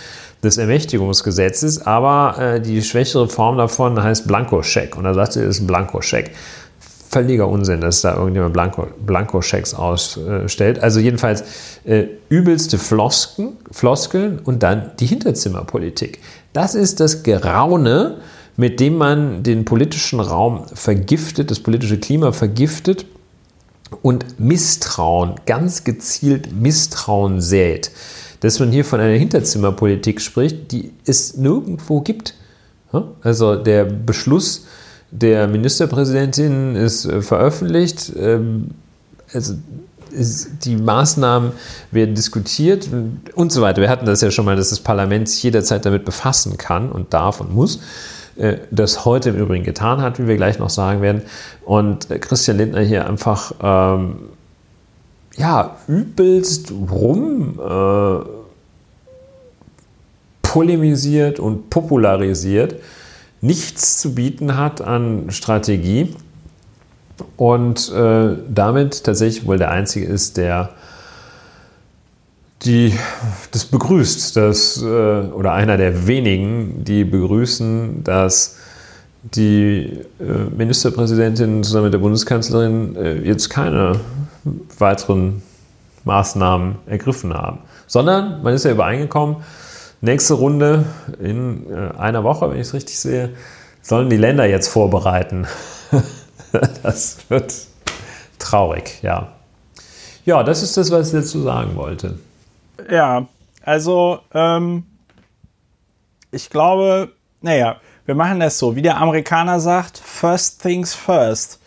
des 0.42 0.58
Ermächtigungsgesetzes, 0.58 1.86
aber 1.86 2.38
äh, 2.38 2.60
die 2.60 2.82
schwächere 2.82 3.28
Form 3.28 3.56
davon 3.56 4.02
heißt 4.02 4.26
Blankoscheck. 4.26 4.96
Und 4.96 5.04
er, 5.04 5.16
es 5.16 5.36
ist 5.36 5.60
ein 5.60 5.66
Blankoscheck. 5.66 6.32
Völliger 7.08 7.48
Unsinn, 7.48 7.80
dass 7.80 8.02
da 8.02 8.16
irgendjemand 8.16 8.52
Blanko, 8.52 8.88
Blankoschecks 9.04 9.74
ausstellt. 9.74 10.82
Also 10.82 11.00
jedenfalls 11.00 11.44
äh, 11.84 12.06
übelste 12.28 12.78
Flosken, 12.78 13.56
Floskeln 13.70 14.40
und 14.40 14.62
dann 14.62 14.92
die 14.98 15.06
Hinterzimmerpolitik. 15.06 16.20
Das 16.52 16.74
ist 16.74 17.00
das 17.00 17.22
Geraune, 17.22 18.18
mit 18.56 18.80
dem 18.80 18.96
man 18.96 19.42
den 19.42 19.64
politischen 19.64 20.20
Raum 20.20 20.64
vergiftet, 20.72 21.50
das 21.50 21.60
politische 21.60 21.98
Klima 21.98 22.32
vergiftet 22.32 23.06
und 24.02 24.40
Misstrauen, 24.40 25.34
ganz 25.46 25.84
gezielt 25.84 26.52
Misstrauen 26.52 27.40
sät. 27.40 27.90
Dass 28.40 28.58
man 28.58 28.72
hier 28.72 28.84
von 28.84 29.00
einer 29.00 29.18
Hinterzimmerpolitik 29.18 30.20
spricht, 30.20 30.72
die 30.72 30.92
es 31.04 31.36
nirgendwo 31.36 32.00
gibt. 32.00 32.34
Also 33.22 33.56
der 33.56 33.84
Beschluss 33.84 34.66
der 35.20 35.46
Ministerpräsidentin 35.48 36.76
ist 36.76 37.06
äh, 37.06 37.22
veröffentlicht. 37.22 38.12
Ähm, 38.18 38.70
also 39.32 39.54
die 40.64 40.76
Maßnahmen 40.76 41.52
werden 41.90 42.14
diskutiert 42.14 42.88
und 43.34 43.52
so 43.52 43.60
weiter. 43.60 43.82
Wir 43.82 43.90
hatten 43.90 44.06
das 44.06 44.20
ja 44.20 44.30
schon 44.30 44.44
mal, 44.44 44.56
dass 44.56 44.70
das 44.70 44.80
Parlament 44.80 45.28
sich 45.28 45.42
jederzeit 45.42 45.84
damit 45.84 46.04
befassen 46.04 46.56
kann 46.56 46.90
und 46.90 47.12
darf 47.12 47.40
und 47.40 47.52
muss. 47.52 47.80
Äh, 48.36 48.58
das 48.70 49.04
heute 49.04 49.30
im 49.30 49.36
Übrigen 49.36 49.64
getan 49.64 50.02
hat, 50.02 50.18
wie 50.18 50.26
wir 50.26 50.36
gleich 50.36 50.58
noch 50.58 50.70
sagen 50.70 51.00
werden. 51.00 51.22
Und 51.64 52.10
äh, 52.10 52.18
Christian 52.18 52.58
Lindner 52.58 52.82
hier 52.82 53.06
einfach 53.06 53.52
ähm, 53.62 54.16
ja, 55.36 55.76
übelst 55.88 56.70
rum 56.70 57.58
äh, 57.58 58.26
polemisiert 60.42 61.40
und 61.40 61.70
popularisiert, 61.70 62.76
nichts 63.40 64.00
zu 64.00 64.14
bieten 64.14 64.56
hat 64.56 64.80
an 64.80 65.30
Strategie. 65.30 66.14
Und 67.36 67.90
äh, 67.92 68.36
damit 68.48 69.04
tatsächlich 69.04 69.46
wohl 69.46 69.58
der 69.58 69.70
Einzige 69.70 70.06
ist, 70.06 70.36
der 70.36 70.70
die 72.62 72.94
das 73.52 73.64
begrüßt, 73.66 74.36
dass, 74.36 74.82
äh, 74.82 74.84
oder 74.84 75.52
einer 75.52 75.76
der 75.76 76.06
wenigen, 76.06 76.84
die 76.84 77.04
begrüßen, 77.04 78.02
dass 78.02 78.56
die 79.22 80.00
äh, 80.20 80.56
Ministerpräsidentin 80.56 81.64
zusammen 81.64 81.84
mit 81.84 81.94
der 81.94 81.98
Bundeskanzlerin 81.98 82.96
äh, 82.96 83.14
jetzt 83.22 83.50
keine 83.50 84.00
weiteren 84.78 85.42
Maßnahmen 86.04 86.76
ergriffen 86.86 87.34
haben, 87.34 87.58
sondern 87.86 88.42
man 88.42 88.54
ist 88.54 88.64
ja 88.64 88.70
übereingekommen, 88.70 89.36
nächste 90.00 90.34
Runde 90.34 90.84
in 91.20 91.72
einer 91.74 92.24
Woche, 92.24 92.50
wenn 92.50 92.56
ich 92.56 92.68
es 92.68 92.74
richtig 92.74 92.98
sehe, 92.98 93.34
sollen 93.82 94.10
die 94.10 94.16
Länder 94.16 94.46
jetzt 94.46 94.68
vorbereiten. 94.68 95.46
das 96.82 97.18
wird 97.28 97.54
traurig, 98.38 99.00
ja. 99.02 99.32
Ja, 100.24 100.42
das 100.42 100.62
ist 100.62 100.76
das, 100.76 100.90
was 100.90 101.08
ich 101.08 101.20
dazu 101.20 101.40
sagen 101.42 101.76
wollte. 101.76 102.18
Ja, 102.90 103.26
also 103.62 104.20
ähm, 104.34 104.84
ich 106.30 106.50
glaube, 106.50 107.12
naja, 107.40 107.76
wir 108.06 108.14
machen 108.14 108.40
das 108.40 108.58
so, 108.58 108.76
wie 108.76 108.82
der 108.82 108.98
Amerikaner 108.98 109.60
sagt, 109.60 109.98
first 109.98 110.62
things 110.62 110.94
first. 110.94 111.60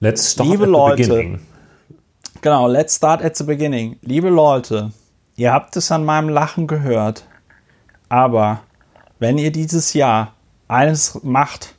Let's 0.00 0.32
start 0.32 0.48
Liebe 0.48 0.64
at 0.64 0.70
Leute, 0.70 1.02
the 1.04 1.08
beginning. 1.10 1.40
Genau, 2.40 2.68
let's 2.68 2.94
start 2.94 3.22
at 3.24 3.36
the 3.36 3.44
beginning. 3.44 3.96
Liebe 4.02 4.28
Leute, 4.28 4.92
ihr 5.36 5.52
habt 5.52 5.76
es 5.76 5.90
an 5.90 6.04
meinem 6.04 6.28
Lachen 6.28 6.66
gehört, 6.66 7.24
aber 8.08 8.60
wenn 9.18 9.38
ihr 9.38 9.50
dieses 9.50 9.94
Jahr 9.94 10.34
eines 10.68 11.20
macht, 11.22 11.74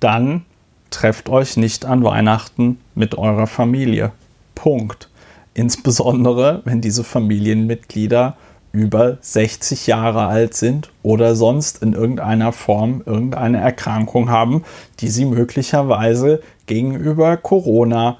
dann 0.00 0.44
trefft 0.90 1.28
euch 1.28 1.56
nicht 1.56 1.84
an 1.84 2.04
Weihnachten 2.04 2.78
mit 2.94 3.16
eurer 3.16 3.46
Familie. 3.46 4.12
Punkt. 4.54 5.08
Insbesondere, 5.54 6.62
wenn 6.64 6.80
diese 6.80 7.04
Familienmitglieder 7.04 8.36
über 8.72 9.18
60 9.20 9.86
Jahre 9.86 10.26
alt 10.26 10.54
sind 10.54 10.90
oder 11.02 11.36
sonst 11.36 11.82
in 11.82 11.92
irgendeiner 11.92 12.52
Form 12.52 13.02
irgendeine 13.04 13.60
Erkrankung 13.60 14.30
haben, 14.30 14.64
die 15.00 15.08
sie 15.08 15.26
möglicherweise 15.26 16.42
gegenüber 16.66 17.36
Corona 17.36 18.16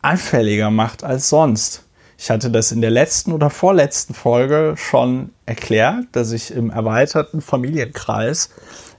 anfälliger 0.00 0.70
macht 0.70 1.02
als 1.02 1.28
sonst. 1.28 1.84
Ich 2.18 2.30
hatte 2.30 2.50
das 2.50 2.72
in 2.72 2.80
der 2.80 2.90
letzten 2.90 3.32
oder 3.32 3.48
vorletzten 3.48 4.12
Folge 4.12 4.74
schon 4.76 5.30
erklärt, 5.46 6.04
dass 6.12 6.32
ich 6.32 6.50
im 6.50 6.68
erweiterten 6.68 7.40
Familienkreis 7.40 8.50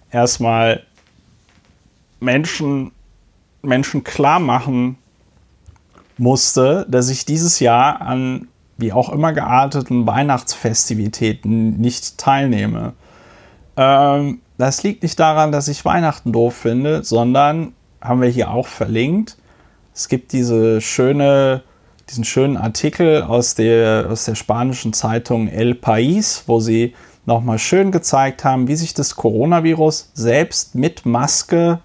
erstmal 0.10 0.84
Menschen, 2.22 2.92
Menschen 3.62 4.04
klar 4.04 4.40
machen 4.40 4.98
musste, 6.18 6.86
dass 6.90 7.10
ich 7.10 7.26
dieses 7.26 7.60
Jahr 7.60 8.02
an 8.02 8.48
wie 8.78 8.94
auch 8.94 9.10
immer 9.10 9.34
gearteten 9.34 10.08
Weihnachtsfestivitäten 10.08 11.80
nicht 11.80 12.18
teilnehme. 12.18 12.94
Ähm, 13.76 14.40
das 14.58 14.84
liegt 14.84 15.04
nicht 15.04 15.20
daran, 15.20 15.52
dass 15.52 15.68
ich 15.68 15.84
Weihnachten 15.84 16.32
doof 16.32 16.56
finde, 16.56 17.04
sondern 17.04 17.74
haben 18.02 18.22
wir 18.22 18.30
hier 18.30 18.52
auch 18.52 18.68
verlinkt. 18.68 19.38
Es 19.94 20.08
gibt 20.08 20.32
diese 20.32 20.80
schöne, 20.80 21.64
diesen 22.10 22.24
schönen 22.24 22.58
Artikel 22.58 23.24
aus 23.24 23.56
der, 23.56 24.08
aus 24.10 24.26
der 24.26 24.36
spanischen 24.36 24.94
Zeitung 24.94 25.48
El 25.48 25.74
País, 25.74 26.44
wo 26.48 26.60
sie 26.60 26.94
nochmal 27.26 27.60
schön 27.60 27.92
gezeigt 27.92 28.44
haben, 28.44 28.68
wie 28.68 28.76
sich 28.76 28.94
das 28.94 29.16
Coronavirus 29.16 30.12
selbst 30.14 30.76
mit 30.76 31.06
Maske 31.06 31.80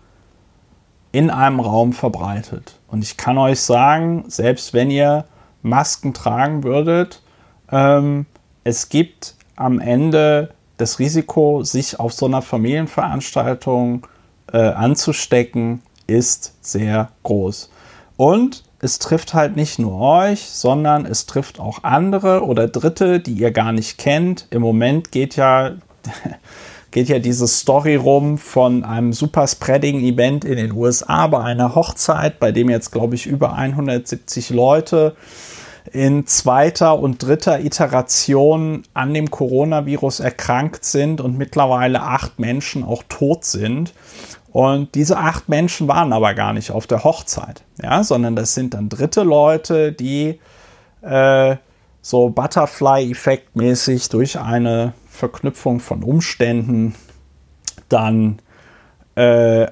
in 1.12 1.30
einem 1.30 1.60
Raum 1.60 1.92
verbreitet. 1.92 2.78
Und 2.88 3.04
ich 3.04 3.16
kann 3.16 3.38
euch 3.38 3.60
sagen, 3.60 4.24
selbst 4.28 4.72
wenn 4.72 4.90
ihr 4.90 5.26
Masken 5.62 6.14
tragen 6.14 6.64
würdet, 6.64 7.22
ähm, 7.70 8.26
es 8.64 8.88
gibt 8.88 9.34
am 9.56 9.78
Ende 9.78 10.54
das 10.76 10.98
Risiko, 10.98 11.62
sich 11.62 12.00
auf 12.00 12.12
so 12.12 12.26
einer 12.26 12.42
Familienveranstaltung 12.42 14.06
äh, 14.52 14.58
anzustecken, 14.58 15.82
ist 16.06 16.54
sehr 16.62 17.10
groß. 17.22 17.70
Und 18.16 18.64
es 18.84 18.98
trifft 18.98 19.32
halt 19.32 19.56
nicht 19.56 19.78
nur 19.78 19.98
euch, 19.98 20.42
sondern 20.50 21.06
es 21.06 21.24
trifft 21.24 21.58
auch 21.58 21.82
andere 21.82 22.44
oder 22.44 22.68
Dritte, 22.68 23.18
die 23.18 23.32
ihr 23.32 23.50
gar 23.50 23.72
nicht 23.72 23.96
kennt. 23.96 24.46
Im 24.50 24.60
Moment 24.60 25.10
geht 25.10 25.36
ja 25.36 25.72
geht 26.90 27.08
ja 27.08 27.18
diese 27.18 27.48
Story 27.48 27.96
rum 27.96 28.38
von 28.38 28.84
einem 28.84 29.12
Super-Spreading-Event 29.12 30.44
in 30.44 30.56
den 30.56 30.72
USA 30.72 31.26
bei 31.26 31.42
einer 31.42 31.74
Hochzeit, 31.74 32.38
bei 32.38 32.52
dem 32.52 32.70
jetzt, 32.70 32.92
glaube 32.92 33.16
ich, 33.16 33.26
über 33.26 33.54
170 33.54 34.50
Leute 34.50 35.16
in 35.92 36.26
zweiter 36.26 36.98
und 36.98 37.22
dritter 37.22 37.60
Iteration 37.60 38.84
an 38.94 39.12
dem 39.12 39.30
Coronavirus 39.30 40.20
erkrankt 40.20 40.84
sind 40.84 41.20
und 41.20 41.36
mittlerweile 41.36 42.02
acht 42.02 42.38
Menschen 42.38 42.84
auch 42.84 43.02
tot 43.08 43.44
sind. 43.44 43.92
Und 44.54 44.94
diese 44.94 45.18
acht 45.18 45.48
Menschen 45.48 45.88
waren 45.88 46.12
aber 46.12 46.32
gar 46.32 46.52
nicht 46.52 46.70
auf 46.70 46.86
der 46.86 47.02
Hochzeit, 47.02 47.64
ja, 47.82 48.04
sondern 48.04 48.36
das 48.36 48.54
sind 48.54 48.74
dann 48.74 48.88
dritte 48.88 49.24
Leute, 49.24 49.90
die 49.90 50.38
äh, 51.02 51.56
so 52.00 52.28
Butterfly-Effekt 52.28 53.56
mäßig 53.56 54.10
durch 54.10 54.38
eine 54.38 54.92
Verknüpfung 55.10 55.80
von 55.80 56.04
Umständen 56.04 56.94
dann 57.88 58.40
äh, 59.16 59.66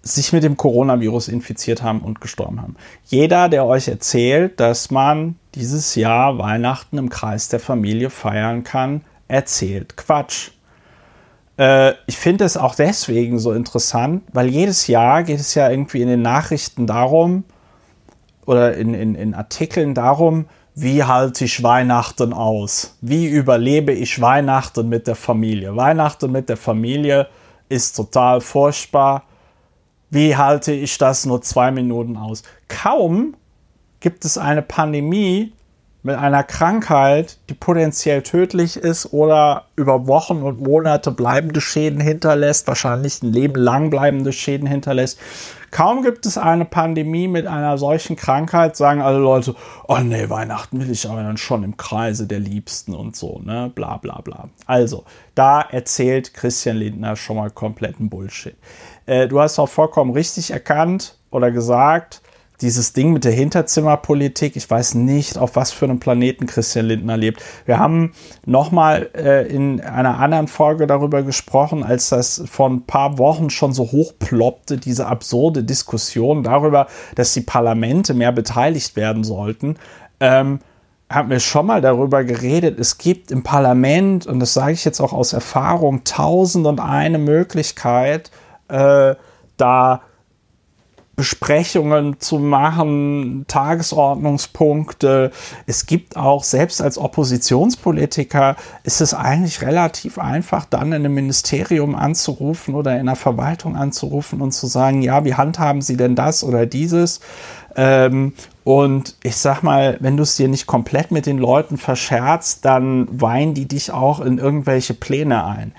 sich 0.00 0.32
mit 0.32 0.44
dem 0.44 0.56
Coronavirus 0.56 1.28
infiziert 1.28 1.82
haben 1.82 2.00
und 2.00 2.22
gestorben 2.22 2.62
haben. 2.62 2.76
Jeder, 3.04 3.50
der 3.50 3.66
euch 3.66 3.86
erzählt, 3.88 4.58
dass 4.60 4.90
man 4.90 5.36
dieses 5.54 5.94
Jahr 5.94 6.38
Weihnachten 6.38 6.96
im 6.96 7.10
Kreis 7.10 7.48
der 7.48 7.60
Familie 7.60 8.08
feiern 8.08 8.64
kann, 8.64 9.02
erzählt 9.28 9.98
Quatsch. 9.98 10.52
Äh, 11.62 11.94
ich 12.06 12.16
finde 12.16 12.44
es 12.44 12.56
auch 12.56 12.74
deswegen 12.74 13.38
so 13.38 13.52
interessant, 13.52 14.24
weil 14.32 14.48
jedes 14.48 14.88
Jahr 14.88 15.22
geht 15.22 15.38
es 15.38 15.54
ja 15.54 15.70
irgendwie 15.70 16.02
in 16.02 16.08
den 16.08 16.22
Nachrichten 16.22 16.88
darum 16.88 17.44
oder 18.46 18.74
in, 18.76 18.94
in, 18.94 19.14
in 19.14 19.32
Artikeln 19.32 19.94
darum, 19.94 20.46
wie 20.74 21.04
halte 21.04 21.44
ich 21.44 21.62
Weihnachten 21.62 22.32
aus? 22.32 22.96
Wie 23.00 23.28
überlebe 23.28 23.92
ich 23.92 24.20
Weihnachten 24.20 24.88
mit 24.88 25.06
der 25.06 25.14
Familie? 25.14 25.76
Weihnachten 25.76 26.32
mit 26.32 26.48
der 26.48 26.56
Familie 26.56 27.28
ist 27.68 27.94
total 27.94 28.40
furchtbar. 28.40 29.22
Wie 30.10 30.36
halte 30.36 30.72
ich 30.72 30.98
das 30.98 31.26
nur 31.26 31.42
zwei 31.42 31.70
Minuten 31.70 32.16
aus? 32.16 32.42
Kaum 32.66 33.36
gibt 34.00 34.24
es 34.24 34.36
eine 34.36 34.62
Pandemie, 34.62 35.52
mit 36.02 36.16
einer 36.16 36.42
Krankheit, 36.42 37.38
die 37.48 37.54
potenziell 37.54 38.22
tödlich 38.22 38.76
ist 38.76 39.12
oder 39.12 39.66
über 39.76 40.06
Wochen 40.08 40.42
und 40.42 40.60
Monate 40.60 41.12
bleibende 41.12 41.60
Schäden 41.60 42.00
hinterlässt, 42.00 42.66
wahrscheinlich 42.66 43.22
ein 43.22 43.32
Leben 43.32 43.54
lang 43.54 43.90
bleibende 43.90 44.32
Schäden 44.32 44.66
hinterlässt. 44.66 45.18
Kaum 45.70 46.02
gibt 46.02 46.26
es 46.26 46.36
eine 46.36 46.66
Pandemie 46.66 47.28
mit 47.28 47.46
einer 47.46 47.78
solchen 47.78 48.14
Krankheit, 48.16 48.76
sagen 48.76 49.00
alle 49.00 49.18
Leute, 49.18 49.54
oh 49.88 49.98
nee, 49.98 50.28
Weihnachten 50.28 50.80
will 50.80 50.90
ich 50.90 51.08
aber 51.08 51.22
dann 51.22 51.38
schon 51.38 51.62
im 51.62 51.76
Kreise 51.76 52.26
der 52.26 52.40
Liebsten 52.40 52.94
und 52.94 53.16
so, 53.16 53.40
ne, 53.42 53.70
bla 53.74 53.96
bla 53.96 54.20
bla. 54.20 54.48
Also, 54.66 55.04
da 55.34 55.62
erzählt 55.62 56.34
Christian 56.34 56.76
Lindner 56.76 57.16
schon 57.16 57.36
mal 57.36 57.50
kompletten 57.50 58.10
Bullshit. 58.10 58.56
Äh, 59.06 59.28
du 59.28 59.40
hast 59.40 59.58
auch 59.58 59.68
vollkommen 59.68 60.12
richtig 60.12 60.50
erkannt 60.50 61.16
oder 61.30 61.50
gesagt, 61.50 62.21
dieses 62.62 62.92
Ding 62.92 63.12
mit 63.12 63.24
der 63.24 63.32
Hinterzimmerpolitik, 63.32 64.56
ich 64.56 64.70
weiß 64.70 64.94
nicht, 64.94 65.36
auf 65.36 65.56
was 65.56 65.72
für 65.72 65.84
einem 65.84 66.00
Planeten 66.00 66.46
Christian 66.46 66.86
Lindner 66.86 67.16
lebt. 67.16 67.42
Wir 67.66 67.78
haben 67.78 68.12
nochmal 68.46 69.10
äh, 69.14 69.46
in 69.48 69.80
einer 69.80 70.18
anderen 70.18 70.48
Folge 70.48 70.86
darüber 70.86 71.22
gesprochen, 71.22 71.82
als 71.82 72.08
das 72.08 72.42
vor 72.46 72.70
ein 72.70 72.86
paar 72.86 73.18
Wochen 73.18 73.50
schon 73.50 73.72
so 73.72 73.90
hochploppte, 73.92 74.78
diese 74.78 75.06
absurde 75.06 75.64
Diskussion 75.64 76.44
darüber, 76.44 76.86
dass 77.16 77.34
die 77.34 77.40
Parlamente 77.40 78.14
mehr 78.14 78.32
beteiligt 78.32 78.96
werden 78.96 79.24
sollten. 79.24 79.76
Ähm, 80.20 80.60
haben 81.10 81.28
wir 81.28 81.40
schon 81.40 81.66
mal 81.66 81.80
darüber 81.80 82.24
geredet, 82.24 82.78
es 82.78 82.96
gibt 82.96 83.30
im 83.30 83.42
Parlament, 83.42 84.26
und 84.26 84.40
das 84.40 84.54
sage 84.54 84.72
ich 84.72 84.84
jetzt 84.84 85.00
auch 85.00 85.12
aus 85.12 85.32
Erfahrung, 85.32 86.04
tausend 86.04 86.66
und 86.66 86.80
eine 86.80 87.18
Möglichkeit, 87.18 88.30
äh, 88.68 89.14
da 89.56 90.00
Besprechungen 91.14 92.20
zu 92.20 92.38
machen, 92.38 93.44
Tagesordnungspunkte. 93.46 95.30
Es 95.66 95.84
gibt 95.86 96.16
auch, 96.16 96.42
selbst 96.42 96.80
als 96.80 96.96
Oppositionspolitiker, 96.96 98.56
ist 98.82 99.02
es 99.02 99.12
eigentlich 99.12 99.60
relativ 99.60 100.18
einfach, 100.18 100.64
dann 100.64 100.88
in 100.88 100.94
einem 100.94 101.14
Ministerium 101.14 101.94
anzurufen 101.94 102.74
oder 102.74 102.94
in 102.94 103.00
einer 103.00 103.16
Verwaltung 103.16 103.76
anzurufen 103.76 104.40
und 104.40 104.52
zu 104.52 104.66
sagen, 104.66 105.02
ja, 105.02 105.24
wie 105.24 105.34
handhaben 105.34 105.82
Sie 105.82 105.98
denn 105.98 106.14
das 106.14 106.42
oder 106.42 106.64
dieses? 106.64 107.20
Ähm, 107.76 108.32
und 108.64 109.16
ich 109.22 109.36
sag 109.36 109.62
mal, 109.62 109.96
wenn 110.00 110.16
du 110.16 110.22
es 110.22 110.36
dir 110.36 110.48
nicht 110.48 110.66
komplett 110.66 111.10
mit 111.10 111.26
den 111.26 111.38
Leuten 111.38 111.78
verscherzt, 111.78 112.64
dann 112.64 113.08
weinen 113.10 113.54
die 113.54 113.66
dich 113.66 113.90
auch 113.90 114.20
in 114.20 114.38
irgendwelche 114.38 114.94
Pläne 114.94 115.44
ein. 115.44 115.72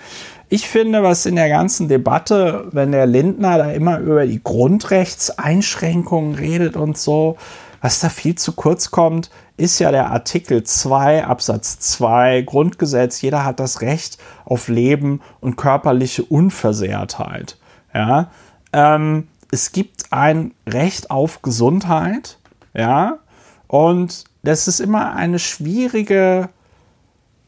Ich 0.53 0.67
finde, 0.67 1.01
was 1.01 1.25
in 1.25 1.35
der 1.35 1.49
ganzen 1.49 1.87
Debatte, 1.87 2.67
wenn 2.73 2.91
der 2.91 3.07
Lindner 3.07 3.57
da 3.57 3.71
immer 3.71 3.97
über 3.97 4.27
die 4.27 4.43
Grundrechtseinschränkungen 4.43 6.35
redet 6.35 6.75
und 6.77 6.95
so, 6.95 7.37
was 7.81 8.01
da 8.01 8.09
viel 8.09 8.35
zu 8.35 8.51
kurz 8.51 8.91
kommt, 8.91 9.31
ist 9.57 9.79
ja 9.79 9.89
der 9.89 10.11
Artikel 10.11 10.63
2 10.63 11.25
Absatz 11.25 11.79
2 11.79 12.43
Grundgesetz. 12.43 13.19
Jeder 13.23 13.45
hat 13.45 13.59
das 13.59 13.81
Recht 13.81 14.19
auf 14.45 14.67
Leben 14.67 15.21
und 15.41 15.55
körperliche 15.55 16.23
Unversehrtheit. 16.23 17.57
Ja, 17.91 18.29
ähm, 18.73 19.29
es 19.49 19.71
gibt 19.71 20.13
ein 20.13 20.53
Recht 20.69 21.09
auf 21.09 21.41
Gesundheit. 21.41 22.37
Ja, 22.75 23.17
und 23.65 24.25
das 24.43 24.67
ist 24.67 24.81
immer 24.81 25.15
eine 25.15 25.39
schwierige 25.39 26.49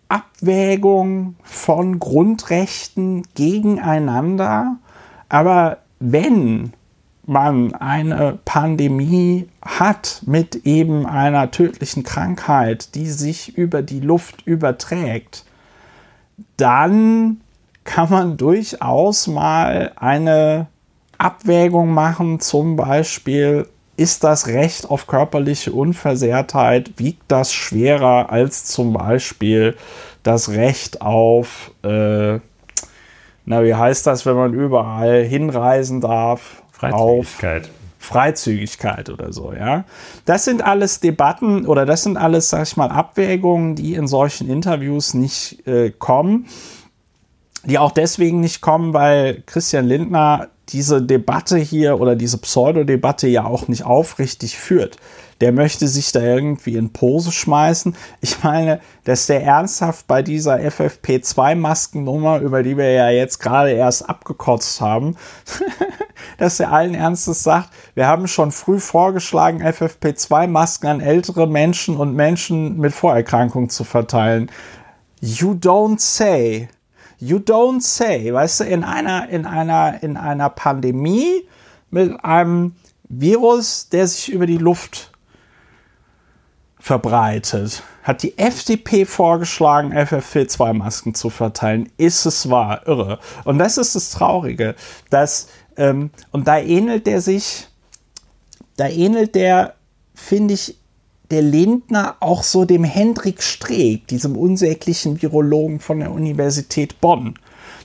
Abwägung 0.09 1.35
von 1.43 1.99
Grundrechten 1.99 3.23
gegeneinander. 3.33 4.77
Aber 5.29 5.77
wenn 5.99 6.73
man 7.25 7.73
eine 7.73 8.39
Pandemie 8.45 9.47
hat 9.61 10.21
mit 10.25 10.65
eben 10.65 11.05
einer 11.05 11.49
tödlichen 11.51 12.03
Krankheit, 12.03 12.93
die 12.95 13.07
sich 13.07 13.57
über 13.57 13.81
die 13.81 13.99
Luft 13.99 14.45
überträgt, 14.45 15.43
dann 16.57 17.41
kann 17.83 18.09
man 18.09 18.37
durchaus 18.37 19.27
mal 19.27 19.91
eine 19.95 20.67
Abwägung 21.17 21.91
machen, 21.91 22.39
zum 22.39 22.75
Beispiel, 22.75 23.67
ist 23.97 24.23
das 24.23 24.47
Recht 24.47 24.89
auf 24.89 25.07
körperliche 25.07 25.71
Unversehrtheit, 25.71 26.91
wiegt 26.97 27.23
das 27.27 27.53
schwerer 27.53 28.29
als 28.29 28.65
zum 28.65 28.93
Beispiel 28.93 29.75
das 30.23 30.49
Recht 30.49 31.01
auf, 31.01 31.71
äh, 31.83 32.39
na, 33.45 33.63
wie 33.63 33.75
heißt 33.75 34.07
das, 34.07 34.25
wenn 34.25 34.35
man 34.35 34.53
überall 34.53 35.23
hinreisen 35.23 36.01
darf? 36.01 36.63
Freizügigkeit. 36.71 37.65
Auf 37.65 37.69
Freizügigkeit 37.99 39.09
oder 39.09 39.33
so, 39.33 39.53
ja. 39.53 39.85
Das 40.25 40.45
sind 40.45 40.63
alles 40.63 40.99
Debatten 40.99 41.65
oder 41.65 41.85
das 41.85 42.03
sind 42.03 42.17
alles, 42.17 42.49
sag 42.49 42.63
ich 42.63 42.77
mal, 42.77 42.89
Abwägungen, 42.89 43.75
die 43.75 43.95
in 43.95 44.07
solchen 44.07 44.49
Interviews 44.49 45.13
nicht 45.13 45.65
äh, 45.67 45.91
kommen. 45.91 46.47
Die 47.63 47.79
auch 47.79 47.91
deswegen 47.91 48.41
nicht 48.41 48.61
kommen, 48.61 48.93
weil 48.93 49.41
Christian 49.47 49.85
Lindner 49.85 50.49
diese 50.75 51.01
Debatte 51.01 51.57
hier 51.57 52.01
oder 52.01 52.17
diese 52.17 52.37
Pseudodebatte 52.37 53.29
ja 53.29 53.45
auch 53.45 53.69
nicht 53.69 53.85
aufrichtig 53.85 54.57
führt. 54.57 54.97
Der 55.39 55.53
möchte 55.53 55.87
sich 55.87 56.11
da 56.11 56.19
irgendwie 56.19 56.75
in 56.75 56.91
Pose 56.91 57.31
schmeißen. 57.31 57.95
Ich 58.19 58.43
meine, 58.43 58.81
dass 59.05 59.27
der 59.27 59.41
ernsthaft 59.41 60.05
bei 60.05 60.21
dieser 60.21 60.57
FFP2-Maskennummer, 60.57 62.39
über 62.39 62.61
die 62.61 62.75
wir 62.75 62.91
ja 62.91 63.09
jetzt 63.09 63.39
gerade 63.39 63.71
erst 63.71 64.09
abgekotzt 64.09 64.81
haben, 64.81 65.15
dass 66.37 66.59
er 66.59 66.73
allen 66.73 66.93
Ernstes 66.93 67.41
sagt, 67.41 67.69
wir 67.93 68.07
haben 68.07 68.27
schon 68.27 68.51
früh 68.51 68.81
vorgeschlagen, 68.81 69.63
FFP2-Masken 69.63 70.87
an 70.87 70.99
ältere 70.99 71.47
Menschen 71.47 71.95
und 71.95 72.15
Menschen 72.15 72.77
mit 72.79 72.91
Vorerkrankungen 72.91 73.69
zu 73.69 73.85
verteilen. 73.85 74.51
You 75.21 75.53
don't 75.53 76.01
say. 76.01 76.67
You 77.25 77.37
don't 77.39 77.81
say, 77.81 78.31
weißt 78.31 78.59
du, 78.59 78.63
in 78.65 78.83
einer, 78.83 79.27
in 79.29 79.47
einer, 79.47 80.03
in 80.03 80.15
einer 80.15 80.49
Pandemie 80.49 81.47
mit 81.89 82.23
einem 82.23 82.75
Virus, 83.09 83.89
der 83.89 84.05
sich 84.05 84.31
über 84.31 84.45
die 84.45 84.59
Luft 84.59 85.11
verbreitet, 86.79 87.81
hat 88.03 88.21
die 88.21 88.37
FDP 88.37 89.05
vorgeschlagen, 89.05 89.91
FFP2-Masken 89.91 91.15
zu 91.15 91.31
verteilen. 91.31 91.91
Ist 91.97 92.27
es 92.27 92.47
wahr? 92.51 92.85
Irre. 92.85 93.17
Und 93.43 93.57
das 93.57 93.79
ist 93.79 93.95
das 93.95 94.11
Traurige, 94.11 94.75
dass, 95.09 95.47
ähm, 95.77 96.11
und 96.31 96.47
da 96.47 96.59
ähnelt 96.59 97.07
der 97.07 97.21
sich, 97.21 97.67
da 98.77 98.87
ähnelt 98.87 99.33
der, 99.33 99.73
finde 100.13 100.53
ich, 100.53 100.77
der 101.31 101.41
Lindner 101.41 102.15
auch 102.19 102.43
so 102.43 102.65
dem 102.65 102.83
Hendrik 102.83 103.41
Streeck, 103.41 104.07
diesem 104.07 104.37
unsäglichen 104.37 105.21
Virologen 105.21 105.79
von 105.79 105.99
der 105.99 106.11
Universität 106.11 107.01
Bonn. 107.01 107.35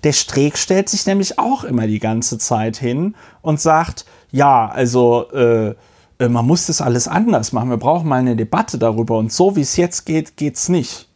Der 0.04 0.12
Streeck 0.12 0.56
stellt 0.56 0.88
sich 0.88 1.06
nämlich 1.06 1.38
auch 1.38 1.64
immer 1.64 1.86
die 1.86 1.98
ganze 1.98 2.38
Zeit 2.38 2.76
hin 2.76 3.14
und 3.42 3.60
sagt, 3.60 4.04
ja, 4.30 4.68
also 4.68 5.30
äh, 5.32 5.74
äh 6.18 6.28
man 6.28 6.46
muss 6.46 6.66
das 6.66 6.80
alles 6.80 7.08
anders 7.08 7.52
machen. 7.52 7.70
Wir 7.70 7.76
brauchen 7.76 8.08
mal 8.08 8.20
eine 8.20 8.36
Debatte 8.36 8.78
darüber. 8.78 9.18
Und 9.18 9.32
so 9.32 9.56
wie 9.56 9.62
es 9.62 9.76
jetzt 9.76 10.06
geht, 10.06 10.36
geht 10.36 10.56
es 10.56 10.68
nicht. 10.68 11.09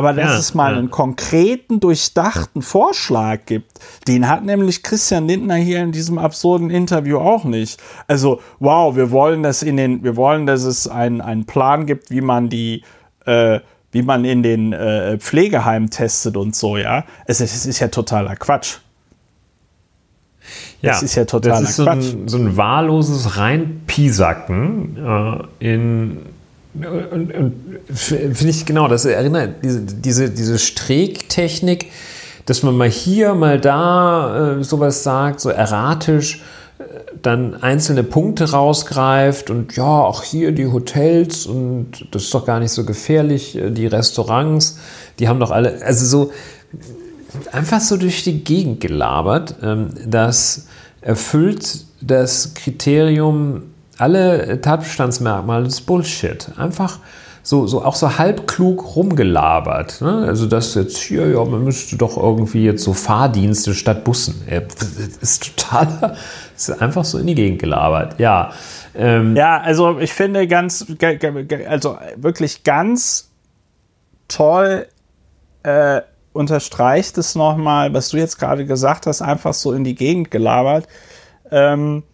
Aber 0.00 0.14
dass 0.14 0.30
ja, 0.30 0.38
es 0.38 0.54
mal 0.54 0.72
ja. 0.72 0.78
einen 0.78 0.90
konkreten, 0.90 1.78
durchdachten 1.78 2.62
Vorschlag 2.62 3.40
gibt, 3.44 3.80
den 4.08 4.28
hat 4.28 4.42
nämlich 4.46 4.82
Christian 4.82 5.28
Lindner 5.28 5.56
hier 5.56 5.82
in 5.82 5.92
diesem 5.92 6.16
absurden 6.16 6.70
Interview 6.70 7.18
auch 7.18 7.44
nicht. 7.44 7.78
Also, 8.08 8.40
wow, 8.60 8.96
wir 8.96 9.10
wollen 9.10 9.42
das 9.42 9.62
in 9.62 9.76
den, 9.76 10.02
wir 10.02 10.16
wollen, 10.16 10.46
dass 10.46 10.62
es 10.62 10.88
einen, 10.88 11.44
Plan 11.44 11.84
gibt, 11.84 12.10
wie 12.10 12.22
man 12.22 12.48
die, 12.48 12.82
äh, 13.26 13.60
wie 13.92 14.00
man 14.00 14.24
in 14.24 14.42
den 14.42 14.72
äh, 14.72 15.18
Pflegeheimen 15.18 15.90
testet 15.90 16.38
und 16.38 16.56
so, 16.56 16.78
ja. 16.78 17.04
Es, 17.26 17.40
es 17.40 17.66
ist 17.66 17.78
ja 17.78 17.88
totaler 17.88 18.36
Quatsch. 18.36 18.78
Ja, 20.80 20.92
das 20.92 21.02
ist 21.02 21.14
ja 21.14 21.26
totaler 21.26 21.60
das 21.60 21.78
ist 21.78 21.84
Quatsch. 21.84 22.02
So 22.04 22.16
ein, 22.16 22.28
so 22.28 22.38
ein 22.38 22.56
wahlloses 22.56 23.36
Reinpiesacken 23.36 24.96
äh, 24.96 25.72
in 25.72 26.22
und, 26.74 27.34
und 27.34 27.54
finde 27.92 28.48
ich 28.48 28.64
genau, 28.64 28.86
das 28.86 29.04
erinnert 29.04 29.64
diese, 29.64 29.80
diese, 29.80 30.30
diese 30.30 30.58
Streektechnik, 30.58 31.90
dass 32.46 32.62
man 32.62 32.76
mal 32.76 32.88
hier, 32.88 33.34
mal 33.34 33.60
da 33.60 34.58
äh, 34.58 34.64
sowas 34.64 35.02
sagt, 35.02 35.40
so 35.40 35.50
erratisch, 35.50 36.42
äh, 36.78 36.82
dann 37.22 37.60
einzelne 37.62 38.04
Punkte 38.04 38.52
rausgreift 38.52 39.50
und 39.50 39.74
ja, 39.76 39.84
auch 39.84 40.22
hier 40.22 40.52
die 40.52 40.66
Hotels 40.66 41.46
und 41.46 42.06
das 42.12 42.24
ist 42.24 42.34
doch 42.34 42.46
gar 42.46 42.60
nicht 42.60 42.72
so 42.72 42.84
gefährlich, 42.84 43.56
äh, 43.56 43.70
die 43.70 43.86
Restaurants, 43.86 44.78
die 45.18 45.28
haben 45.28 45.40
doch 45.40 45.50
alle, 45.50 45.82
also 45.84 46.06
so 46.06 46.32
einfach 47.52 47.80
so 47.80 47.96
durch 47.96 48.22
die 48.22 48.44
Gegend 48.44 48.80
gelabert, 48.80 49.56
ähm, 49.62 49.90
das 50.06 50.66
erfüllt 51.00 51.84
das 52.00 52.54
Kriterium 52.54 53.69
alle 54.00 54.60
Tatbestandsmerkmale 54.60 55.64
des 55.64 55.80
Bullshit. 55.80 56.50
Einfach 56.56 56.98
so, 57.42 57.66
so 57.66 57.84
auch 57.84 57.94
so 57.94 58.18
halbklug 58.18 58.96
rumgelabert. 58.96 60.00
Ne? 60.00 60.24
Also 60.26 60.46
das 60.46 60.74
jetzt 60.74 60.98
hier, 60.98 61.30
ja, 61.30 61.44
man 61.44 61.64
müsste 61.64 61.96
doch 61.96 62.16
irgendwie 62.16 62.64
jetzt 62.64 62.84
so 62.84 62.92
Fahrdienste 62.92 63.74
statt 63.74 64.04
Bussen. 64.04 64.42
Ist 65.20 65.56
total, 65.56 66.16
ist 66.56 66.70
einfach 66.82 67.04
so 67.04 67.18
in 67.18 67.26
die 67.26 67.34
Gegend 67.34 67.60
gelabert. 67.60 68.18
Ja. 68.18 68.52
Ähm, 68.94 69.36
ja, 69.36 69.60
also 69.60 69.98
ich 69.98 70.12
finde 70.12 70.46
ganz, 70.48 70.86
also 71.68 71.98
wirklich 72.16 72.64
ganz 72.64 73.30
toll 74.28 74.86
äh, 75.62 76.02
unterstreicht 76.32 77.18
es 77.18 77.34
nochmal, 77.34 77.92
was 77.92 78.10
du 78.10 78.16
jetzt 78.16 78.38
gerade 78.38 78.64
gesagt 78.64 79.06
hast, 79.06 79.22
einfach 79.22 79.54
so 79.54 79.72
in 79.72 79.84
die 79.84 79.94
Gegend 79.94 80.30
gelabert. 80.30 80.86
Ähm, 81.50 82.04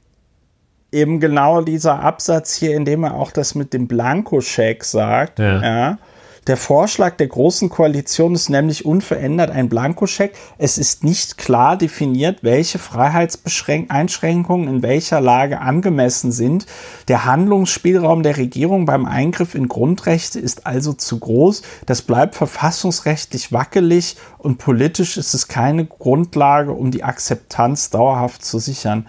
eben 0.96 1.20
genau 1.20 1.60
dieser 1.60 2.00
Absatz 2.00 2.54
hier, 2.54 2.74
in 2.74 2.84
dem 2.84 3.04
er 3.04 3.14
auch 3.14 3.30
das 3.30 3.54
mit 3.54 3.72
dem 3.72 3.86
Blankoscheck 3.86 4.82
sagt. 4.82 5.38
Ja. 5.38 5.62
ja. 5.62 5.98
Der 6.46 6.56
Vorschlag 6.56 7.16
der 7.16 7.26
Großen 7.26 7.68
Koalition 7.70 8.36
ist 8.36 8.50
nämlich 8.50 8.86
unverändert 8.86 9.50
ein 9.50 9.68
Blankoscheck. 9.68 10.32
Es 10.58 10.78
ist 10.78 11.02
nicht 11.02 11.38
klar 11.38 11.76
definiert, 11.76 12.38
welche 12.42 12.78
Freiheitseinschränkungen 12.78 14.68
in 14.68 14.82
welcher 14.82 15.20
Lage 15.20 15.60
angemessen 15.60 16.30
sind. 16.30 16.66
Der 17.08 17.24
Handlungsspielraum 17.24 18.22
der 18.22 18.36
Regierung 18.36 18.86
beim 18.86 19.06
Eingriff 19.06 19.56
in 19.56 19.66
Grundrechte 19.66 20.38
ist 20.38 20.68
also 20.68 20.92
zu 20.92 21.18
groß. 21.18 21.62
Das 21.84 22.02
bleibt 22.02 22.36
verfassungsrechtlich 22.36 23.50
wackelig 23.50 24.16
und 24.38 24.58
politisch 24.58 25.16
ist 25.16 25.34
es 25.34 25.48
keine 25.48 25.84
Grundlage, 25.84 26.70
um 26.70 26.92
die 26.92 27.02
Akzeptanz 27.02 27.90
dauerhaft 27.90 28.44
zu 28.44 28.60
sichern. 28.60 29.08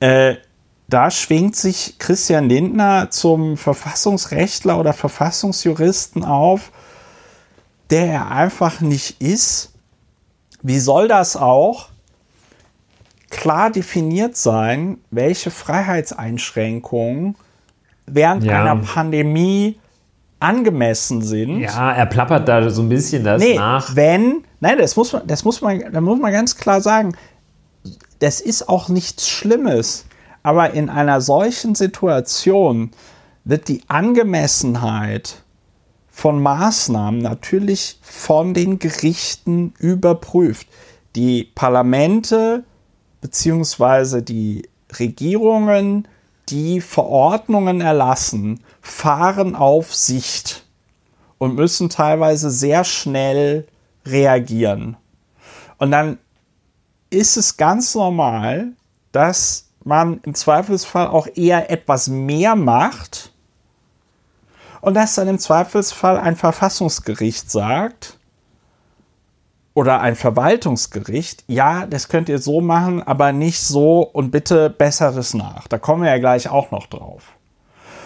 Äh, 0.00 0.36
da 0.90 1.10
schwingt 1.10 1.54
sich 1.54 1.98
Christian 1.98 2.48
Lindner 2.48 3.10
zum 3.10 3.56
Verfassungsrechtler 3.56 4.78
oder 4.78 4.92
Verfassungsjuristen 4.92 6.24
auf, 6.24 6.72
der 7.90 8.06
er 8.06 8.30
einfach 8.32 8.80
nicht 8.80 9.20
ist. 9.20 9.72
Wie 10.62 10.80
soll 10.80 11.06
das 11.06 11.36
auch 11.36 11.90
klar 13.30 13.70
definiert 13.70 14.36
sein, 14.36 14.98
welche 15.12 15.52
Freiheitseinschränkungen 15.52 17.36
während 18.06 18.42
ja. 18.42 18.60
einer 18.60 18.82
Pandemie 18.82 19.78
angemessen 20.40 21.22
sind? 21.22 21.60
Ja, 21.60 21.92
er 21.92 22.06
plappert 22.06 22.48
da 22.48 22.68
so 22.68 22.82
ein 22.82 22.88
bisschen 22.88 23.22
das 23.22 23.40
nee, 23.40 23.54
nach. 23.54 23.94
Wenn, 23.94 24.42
nein, 24.58 24.76
das 24.78 24.96
muss 24.96 25.12
man, 25.12 25.24
das 25.24 25.44
muss 25.44 25.60
man, 25.60 25.92
da 25.92 26.00
muss 26.00 26.18
man 26.18 26.32
ganz 26.32 26.56
klar 26.56 26.80
sagen, 26.80 27.14
das 28.18 28.40
ist 28.40 28.68
auch 28.68 28.88
nichts 28.88 29.28
Schlimmes 29.28 30.06
aber 30.42 30.72
in 30.72 30.88
einer 30.88 31.20
solchen 31.20 31.74
Situation 31.74 32.90
wird 33.44 33.68
die 33.68 33.82
Angemessenheit 33.88 35.42
von 36.08 36.42
Maßnahmen 36.42 37.20
natürlich 37.20 37.98
von 38.02 38.54
den 38.54 38.78
Gerichten 38.78 39.74
überprüft. 39.78 40.68
Die 41.16 41.44
Parlamente 41.44 42.64
bzw. 43.20 44.20
die 44.20 44.68
Regierungen, 44.98 46.06
die 46.48 46.80
Verordnungen 46.80 47.80
erlassen, 47.80 48.60
fahren 48.80 49.54
auf 49.54 49.94
Sicht 49.94 50.66
und 51.38 51.54
müssen 51.54 51.88
teilweise 51.88 52.50
sehr 52.50 52.84
schnell 52.84 53.66
reagieren. 54.04 54.96
Und 55.78 55.90
dann 55.90 56.18
ist 57.08 57.36
es 57.36 57.56
ganz 57.56 57.94
normal, 57.94 58.72
dass 59.12 59.69
man 59.84 60.20
im 60.24 60.34
Zweifelsfall 60.34 61.08
auch 61.08 61.26
eher 61.34 61.70
etwas 61.70 62.08
mehr 62.08 62.56
macht 62.56 63.32
und 64.80 64.94
dass 64.94 65.14
dann 65.14 65.28
im 65.28 65.38
Zweifelsfall 65.38 66.18
ein 66.18 66.36
Verfassungsgericht 66.36 67.50
sagt 67.50 68.18
oder 69.74 70.00
ein 70.00 70.16
Verwaltungsgericht, 70.16 71.44
ja, 71.46 71.86
das 71.86 72.08
könnt 72.08 72.28
ihr 72.28 72.38
so 72.38 72.60
machen, 72.60 73.02
aber 73.02 73.32
nicht 73.32 73.60
so 73.60 74.00
und 74.00 74.30
bitte 74.30 74.70
besseres 74.70 75.34
nach. 75.34 75.68
Da 75.68 75.78
kommen 75.78 76.02
wir 76.02 76.10
ja 76.10 76.18
gleich 76.18 76.48
auch 76.48 76.70
noch 76.70 76.86
drauf. 76.86 77.32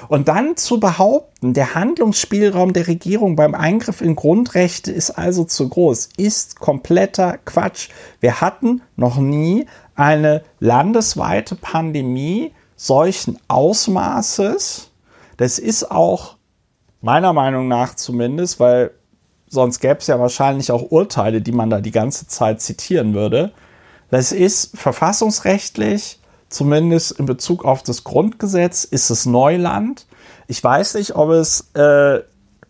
Und 0.08 0.28
dann 0.28 0.56
zu 0.56 0.80
behaupten, 0.80 1.54
der 1.54 1.74
Handlungsspielraum 1.74 2.74
der 2.74 2.86
Regierung 2.88 3.36
beim 3.36 3.54
Eingriff 3.54 4.02
in 4.02 4.16
Grundrechte 4.16 4.92
ist 4.92 5.10
also 5.10 5.44
zu 5.44 5.68
groß, 5.68 6.10
ist 6.16 6.60
kompletter 6.60 7.38
Quatsch. 7.44 7.88
Wir 8.20 8.42
hatten 8.42 8.82
noch 8.96 9.16
nie 9.16 9.66
eine 9.94 10.42
landesweite 10.60 11.54
Pandemie 11.56 12.52
solchen 12.76 13.38
Ausmaßes. 13.48 14.90
Das 15.36 15.58
ist 15.58 15.90
auch 15.90 16.36
meiner 17.00 17.32
Meinung 17.32 17.68
nach 17.68 17.94
zumindest, 17.94 18.60
weil 18.60 18.92
sonst 19.48 19.80
gäbe 19.80 19.98
es 19.98 20.06
ja 20.06 20.18
wahrscheinlich 20.18 20.72
auch 20.72 20.90
Urteile, 20.90 21.40
die 21.40 21.52
man 21.52 21.70
da 21.70 21.80
die 21.80 21.90
ganze 21.90 22.26
Zeit 22.26 22.60
zitieren 22.60 23.14
würde. 23.14 23.52
Das 24.10 24.32
ist 24.32 24.76
verfassungsrechtlich, 24.76 26.20
zumindest 26.48 27.12
in 27.12 27.26
Bezug 27.26 27.64
auf 27.64 27.82
das 27.82 28.04
Grundgesetz, 28.04 28.84
ist 28.84 29.10
es 29.10 29.26
Neuland. 29.26 30.06
Ich 30.46 30.62
weiß 30.62 30.94
nicht, 30.94 31.16
ob 31.16 31.30
es 31.30 31.70
äh, 31.74 32.20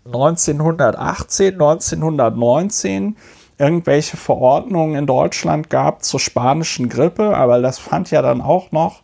1918, 0.06 1.54
1919 1.54 3.16
irgendwelche 3.58 4.16
Verordnungen 4.16 4.96
in 4.96 5.06
Deutschland 5.06 5.70
gab 5.70 6.04
zur 6.04 6.20
spanischen 6.20 6.88
Grippe, 6.88 7.36
aber 7.36 7.60
das 7.60 7.78
fand 7.78 8.10
ja 8.10 8.22
dann 8.22 8.40
auch 8.40 8.72
noch 8.72 9.02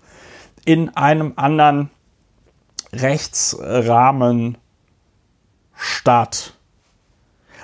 in 0.64 0.94
einem 0.96 1.34
anderen 1.36 1.90
Rechtsrahmen 2.92 4.58
statt. 5.74 6.54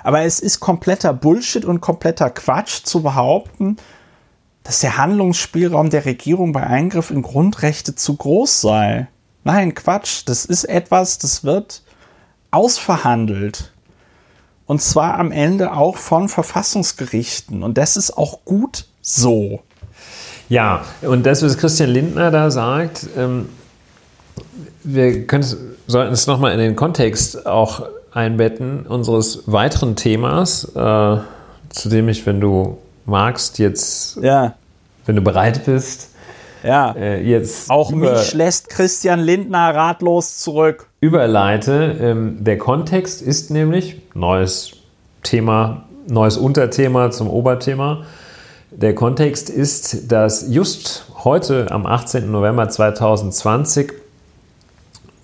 Aber 0.03 0.21
es 0.21 0.39
ist 0.39 0.59
kompletter 0.59 1.13
Bullshit 1.13 1.65
und 1.65 1.81
kompletter 1.81 2.29
Quatsch 2.29 2.83
zu 2.83 3.03
behaupten, 3.03 3.77
dass 4.63 4.79
der 4.79 4.97
Handlungsspielraum 4.97 5.89
der 5.89 6.05
Regierung 6.05 6.51
bei 6.53 6.65
Eingriff 6.65 7.11
in 7.11 7.21
Grundrechte 7.21 7.95
zu 7.95 8.15
groß 8.15 8.61
sei. 8.61 9.07
Nein, 9.43 9.73
Quatsch, 9.75 10.23
das 10.25 10.45
ist 10.45 10.65
etwas, 10.65 11.19
das 11.19 11.43
wird 11.43 11.83
ausverhandelt. 12.51 13.73
Und 14.67 14.81
zwar 14.81 15.17
am 15.17 15.31
Ende 15.31 15.73
auch 15.73 15.97
von 15.97 16.29
Verfassungsgerichten. 16.29 17.63
Und 17.63 17.77
das 17.77 17.97
ist 17.97 18.17
auch 18.17 18.39
gut 18.45 18.85
so. 19.01 19.61
Ja, 20.49 20.83
und 21.01 21.25
das, 21.25 21.41
was 21.41 21.57
Christian 21.57 21.89
Lindner 21.89 22.31
da 22.31 22.51
sagt, 22.51 23.07
ähm, 23.17 23.49
wir 24.83 25.25
können, 25.25 25.45
sollten 25.87 26.13
es 26.13 26.27
nochmal 26.27 26.51
in 26.53 26.59
den 26.59 26.75
Kontext 26.75 27.45
auch 27.45 27.87
einbetten 28.11 28.85
unseres 28.85 29.43
weiteren 29.45 29.95
Themas, 29.95 30.65
äh, 30.75 31.17
zu 31.69 31.89
dem 31.89 32.09
ich, 32.09 32.25
wenn 32.25 32.39
du 32.39 32.77
magst, 33.05 33.59
jetzt, 33.59 34.17
ja. 34.17 34.55
wenn 35.05 35.15
du 35.15 35.21
bereit 35.21 35.65
bist, 35.65 36.09
ja. 36.63 36.91
Äh, 36.91 37.23
jetzt 37.23 37.69
auch 37.69 37.91
mich 37.91 38.33
lässt 38.33 38.69
Christian 38.69 39.19
Lindner 39.19 39.73
ratlos 39.73 40.37
zurück. 40.37 40.87
Überleite. 40.99 41.95
Ähm, 41.99 42.43
der 42.43 42.57
Kontext 42.57 43.21
ist 43.21 43.51
nämlich 43.51 44.01
neues 44.13 44.71
Thema, 45.23 45.85
neues 46.07 46.37
Unterthema 46.37 47.11
zum 47.11 47.29
Oberthema. 47.29 48.05
Der 48.71 48.93
Kontext 48.93 49.49
ist, 49.49 50.11
dass 50.11 50.45
just 50.49 51.05
heute 51.23 51.71
am 51.71 51.85
18. 51.85 52.29
November 52.29 52.69
2020 52.69 53.93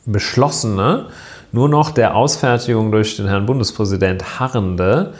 beschlossene, 0.05 1.07
nur 1.51 1.69
noch 1.69 1.91
der 1.91 2.15
Ausfertigung 2.15 2.91
durch 2.91 3.15
den 3.15 3.27
Herrn 3.27 3.45
Bundespräsident 3.45 4.39
harrende 4.39 5.13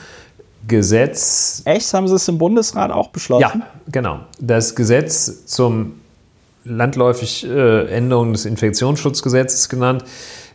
Gesetz. 0.67 1.61
Echt? 1.65 1.93
Haben 1.93 2.07
Sie 2.07 2.15
es 2.15 2.27
im 2.27 2.37
Bundesrat 2.37 2.91
auch 2.91 3.09
beschlossen? 3.09 3.61
Ja, 3.61 3.67
genau. 3.91 4.19
Das 4.39 4.75
Gesetz 4.75 5.45
zum 5.45 5.99
landläufig 6.63 7.45
äh, 7.47 7.87
Änderung 7.87 8.33
des 8.33 8.45
Infektionsschutzgesetzes 8.45 9.69
genannt. 9.69 10.03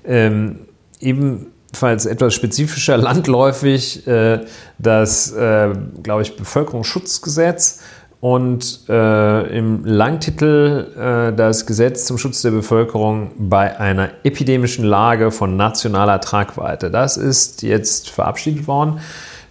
Ähm, 0.04 0.60
ebenfalls 1.00 2.06
etwas 2.06 2.34
spezifischer 2.34 2.96
landläufig 2.96 4.06
äh, 4.06 4.40
das, 4.78 5.32
äh, 5.32 5.70
glaube 6.02 6.22
ich, 6.22 6.36
Bevölkerungsschutzgesetz 6.36 7.80
und 8.20 8.88
im 8.88 9.84
Langtitel 9.84 11.32
das 11.36 11.66
Gesetz 11.66 12.04
zum 12.04 12.18
Schutz 12.18 12.42
der 12.42 12.50
Bevölkerung 12.50 13.30
bei 13.38 13.78
einer 13.78 14.10
epidemischen 14.24 14.84
Lage 14.84 15.30
von 15.30 15.56
nationaler 15.56 16.20
Tragweite. 16.20 16.90
Das 16.90 17.16
ist 17.16 17.62
jetzt 17.62 18.10
verabschiedet 18.10 18.66
worden. 18.66 18.98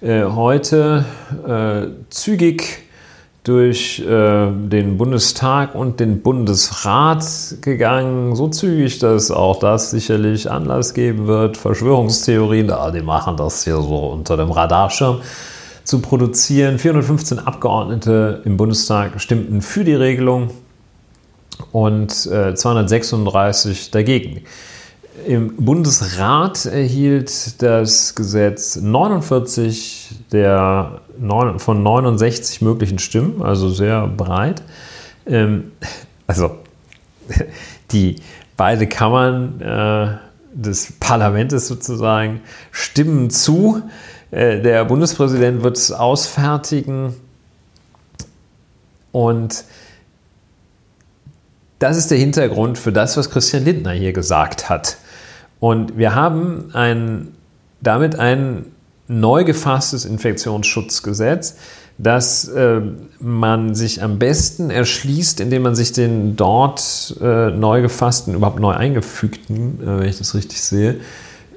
Heute 0.02 1.06
zügig 2.10 2.87
durch 3.48 4.00
äh, 4.00 4.52
den 4.52 4.98
Bundestag 4.98 5.74
und 5.74 6.02
den 6.02 6.22
Bundesrat 6.22 7.24
gegangen. 7.62 8.36
So 8.36 8.50
zügig, 8.50 9.00
dass 9.00 9.32
auch 9.32 9.60
das 9.60 9.92
sicherlich 9.92 10.52
Anlass 10.52 10.94
geben 10.94 11.28
wird, 11.28 11.56
Verschwörungstheorien, 11.56 12.70
ah, 12.72 12.92
die 12.92 13.02
machen 13.02 13.38
das 13.38 13.64
hier 13.64 13.78
so 13.78 13.96
unter 14.08 14.36
dem 14.36 14.52
Radarschirm, 14.52 15.22
zu 15.86 16.00
produzieren. 16.00 16.78
415 16.78 17.40
Abgeordnete 17.40 18.42
im 18.44 18.58
Bundestag 18.58 19.22
stimmten 19.22 19.62
für 19.62 19.86
die 19.86 19.96
Regelung 19.96 20.50
und 21.72 22.12
äh, 22.26 22.54
236 22.54 23.92
dagegen. 23.92 24.42
Im 25.26 25.56
Bundesrat 25.56 26.66
erhielt 26.66 27.62
das 27.62 28.14
Gesetz 28.14 28.76
49 28.76 30.10
der 30.32 31.02
von 31.58 31.84
69 31.84 32.62
möglichen 32.62 33.00
Stimmen, 33.00 33.42
also 33.42 33.70
sehr 33.70 34.08
breit. 34.08 34.64
Ähm, 35.26 35.72
also 36.28 36.58
die 37.92 38.18
beide 38.56 38.88
Kammern 38.88 39.62
äh, 39.62 40.18
des 40.54 40.94
Parlaments 41.00 41.68
sozusagen 41.68 42.42
stimmen 42.72 43.30
zu. 43.30 43.84
Äh, 44.32 44.62
der 44.62 44.86
Bundespräsident 44.86 45.64
wird 45.64 45.78
es 45.78 45.92
ausfertigen 45.92 47.16
und 49.12 49.64
das 51.80 51.98
ist 51.98 52.10
der 52.10 52.18
Hintergrund 52.18 52.78
für 52.78 52.92
das, 52.92 53.18
was 53.18 53.30
Christian 53.30 53.64
Lindner 53.64 53.92
hier 53.92 54.14
gesagt 54.14 54.70
hat. 54.70 54.98
Und 55.60 55.98
wir 55.98 56.16
haben 56.16 56.72
ein, 56.74 57.36
damit 57.82 58.18
ein 58.18 58.66
neu 59.08 59.44
gefasstes 59.44 60.06
Infektionsschutzgesetz, 60.06 61.58
das 61.98 62.48
äh, 62.48 62.82
man 63.20 63.74
sich 63.74 64.04
am 64.04 64.20
besten 64.20 64.70
erschließt, 64.70 65.40
indem 65.40 65.64
man 65.64 65.76
sich 65.76 65.94
den 65.94 66.36
dort 66.36 67.16
äh, 67.22 67.50
neu 67.50 67.82
gefassten, 67.82 68.36
überhaupt 68.36 68.60
neu 68.60 68.74
eingefügten, 68.74 69.80
äh, 69.82 70.00
wenn 70.00 70.10
ich 70.10 70.18
das 70.18 70.36
richtig 70.36 70.62
sehe, 70.62 70.98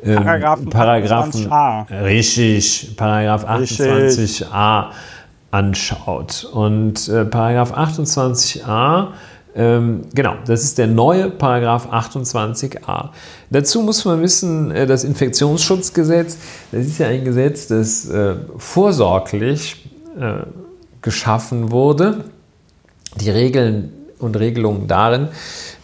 ähm, 0.02 0.16
Paragraphen, 0.16 0.70
Paragraphen 0.70 1.46
28a. 1.46 2.04
Richtig, 2.04 2.94
Paragraph 2.96 3.44
28a 3.44 4.86
anschaut. 5.50 6.48
Und 6.52 7.08
äh, 7.08 7.24
Paragraph 7.24 7.76
28a 7.76 9.00
ähm, 9.00 9.08
genau, 9.54 10.34
das 10.46 10.62
ist 10.62 10.78
der 10.78 10.86
neue 10.86 11.30
Paragraph 11.30 11.92
28a. 11.92 13.08
Dazu 13.50 13.82
muss 13.82 14.04
man 14.04 14.22
wissen, 14.22 14.70
äh, 14.70 14.86
das 14.86 15.04
Infektionsschutzgesetz, 15.04 16.38
das 16.70 16.86
ist 16.86 16.98
ja 16.98 17.08
ein 17.08 17.24
Gesetz, 17.24 17.66
das 17.66 18.08
äh, 18.08 18.36
vorsorglich 18.56 19.90
äh, 20.18 20.46
geschaffen 21.02 21.70
wurde. 21.70 22.24
Die 23.16 23.30
Regeln 23.30 23.92
und 24.18 24.38
Regelungen 24.38 24.86
darin 24.86 25.28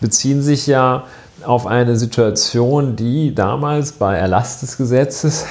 beziehen 0.00 0.42
sich 0.42 0.66
ja 0.66 1.04
auf 1.42 1.66
eine 1.66 1.96
Situation, 1.96 2.96
die 2.96 3.34
damals 3.34 3.92
bei 3.92 4.16
Erlass 4.16 4.60
des 4.60 4.76
Gesetzes, 4.76 5.46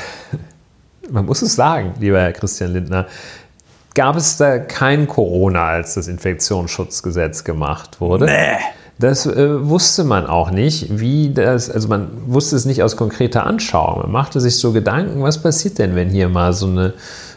man 1.10 1.26
muss 1.26 1.42
es 1.42 1.56
sagen, 1.56 1.94
lieber 2.00 2.20
Herr 2.20 2.34
Christian 2.34 2.74
Lindner, 2.74 3.08
gab 3.96 4.16
es 4.16 4.38
da 4.38 4.60
kein 4.60 5.08
Corona, 5.08 5.70
als 5.70 5.96
das 5.96 6.08
Infektionsschutzgesetz 6.08 7.44
gemacht 7.44 8.00
wurde. 8.00 8.26
Nee. 8.26 8.58
Das 8.98 9.26
äh, 9.26 9.68
wusste 9.68 10.06
man 10.06 10.26
auch 10.26 10.52
nicht, 10.52 11.00
wie 11.00 11.34
das, 11.34 11.70
also 11.70 11.90
man 11.90 12.08
wusste 12.28 12.56
es 12.56 12.64
nicht 12.66 12.82
aus 12.82 12.96
konkreter 12.96 13.46
Anschauung. 13.46 14.04
Man 14.04 14.12
machte 14.12 14.40
sich 14.40 14.58
so 14.58 14.72
Gedanken, 14.72 15.22
was 15.22 15.42
passiert 15.42 15.80
denn, 15.80 15.96
wenn 15.96 16.10
hier 16.10 16.30
mal 16.30 16.54
so 16.54 16.68
eine 16.68 16.94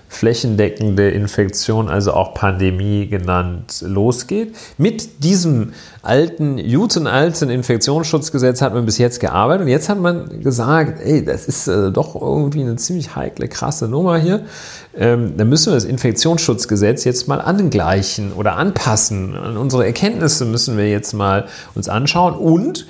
flächendeckende 0.09 1.10
Infektion, 1.10 1.89
also 1.89 2.12
auch 2.12 2.35
Pandemie 2.35 3.06
genannt, 3.06 3.85
losgeht. 3.86 4.55
Mit 4.78 5.22
diesem 5.22 5.72
alten, 6.02 6.59
jutenalten 6.59 7.51
Infektionsschutzgesetz 7.51 8.62
hat 8.62 8.72
man 8.72 8.86
bis 8.86 8.98
jetzt 8.98 9.20
gearbeitet 9.20 9.62
und 9.62 9.68
jetzt 9.68 9.89
hat 9.89 10.01
man 10.01 10.40
gesagt, 10.43 11.01
ey, 11.02 11.24
das 11.24 11.47
ist 11.47 11.68
äh, 11.68 11.93
doch 11.93 12.14
irgendwie 12.14 12.62
eine 12.62 12.76
ziemlich 12.76 13.14
heikle, 13.14 13.48
krasse 13.48 13.89
Nummer 13.89 14.18
hier. 14.18 14.44
Ähm, 14.97 15.36
dann 15.36 15.48
müssen 15.48 15.70
wir 15.70 15.74
das 15.74 15.85
Infektionsschutzgesetz 15.85 17.05
jetzt 17.05 17.28
mal 17.28 17.40
angleichen 17.40 18.32
oder 18.32 18.56
anpassen. 18.56 19.36
An 19.36 19.56
unsere 19.56 19.85
Erkenntnisse 19.85 20.47
müssen 20.47 20.78
wir 20.78 20.89
jetzt 20.89 21.12
mal 21.12 21.47
uns 21.74 21.89
anschauen 21.89 22.35
und 22.35 22.86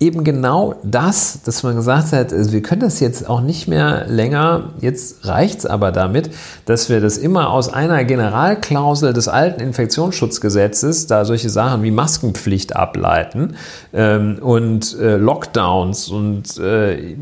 eben 0.00 0.24
genau 0.24 0.74
das, 0.82 1.42
dass 1.42 1.62
man 1.62 1.76
gesagt 1.76 2.12
hat, 2.12 2.32
also 2.32 2.52
wir 2.52 2.62
können 2.62 2.80
das 2.80 3.00
jetzt 3.00 3.28
auch 3.28 3.42
nicht 3.42 3.68
mehr 3.68 4.06
länger, 4.08 4.70
jetzt 4.80 5.26
reicht 5.26 5.58
es 5.58 5.66
aber 5.66 5.92
damit, 5.92 6.30
dass 6.64 6.88
wir 6.88 7.02
das 7.02 7.18
immer 7.18 7.50
aus 7.50 7.70
einer 7.70 8.02
Generalklausel 8.04 9.12
des 9.12 9.28
alten 9.28 9.60
Infektionsschutzgesetzes, 9.60 11.06
da 11.06 11.26
solche 11.26 11.50
Sachen 11.50 11.82
wie 11.82 11.90
Maskenpflicht 11.90 12.74
ableiten 12.74 13.56
ähm, 13.92 14.38
und 14.40 14.98
äh, 14.98 15.18
Lockdowns 15.18 16.08
und 16.08 16.56
äh, 16.56 17.16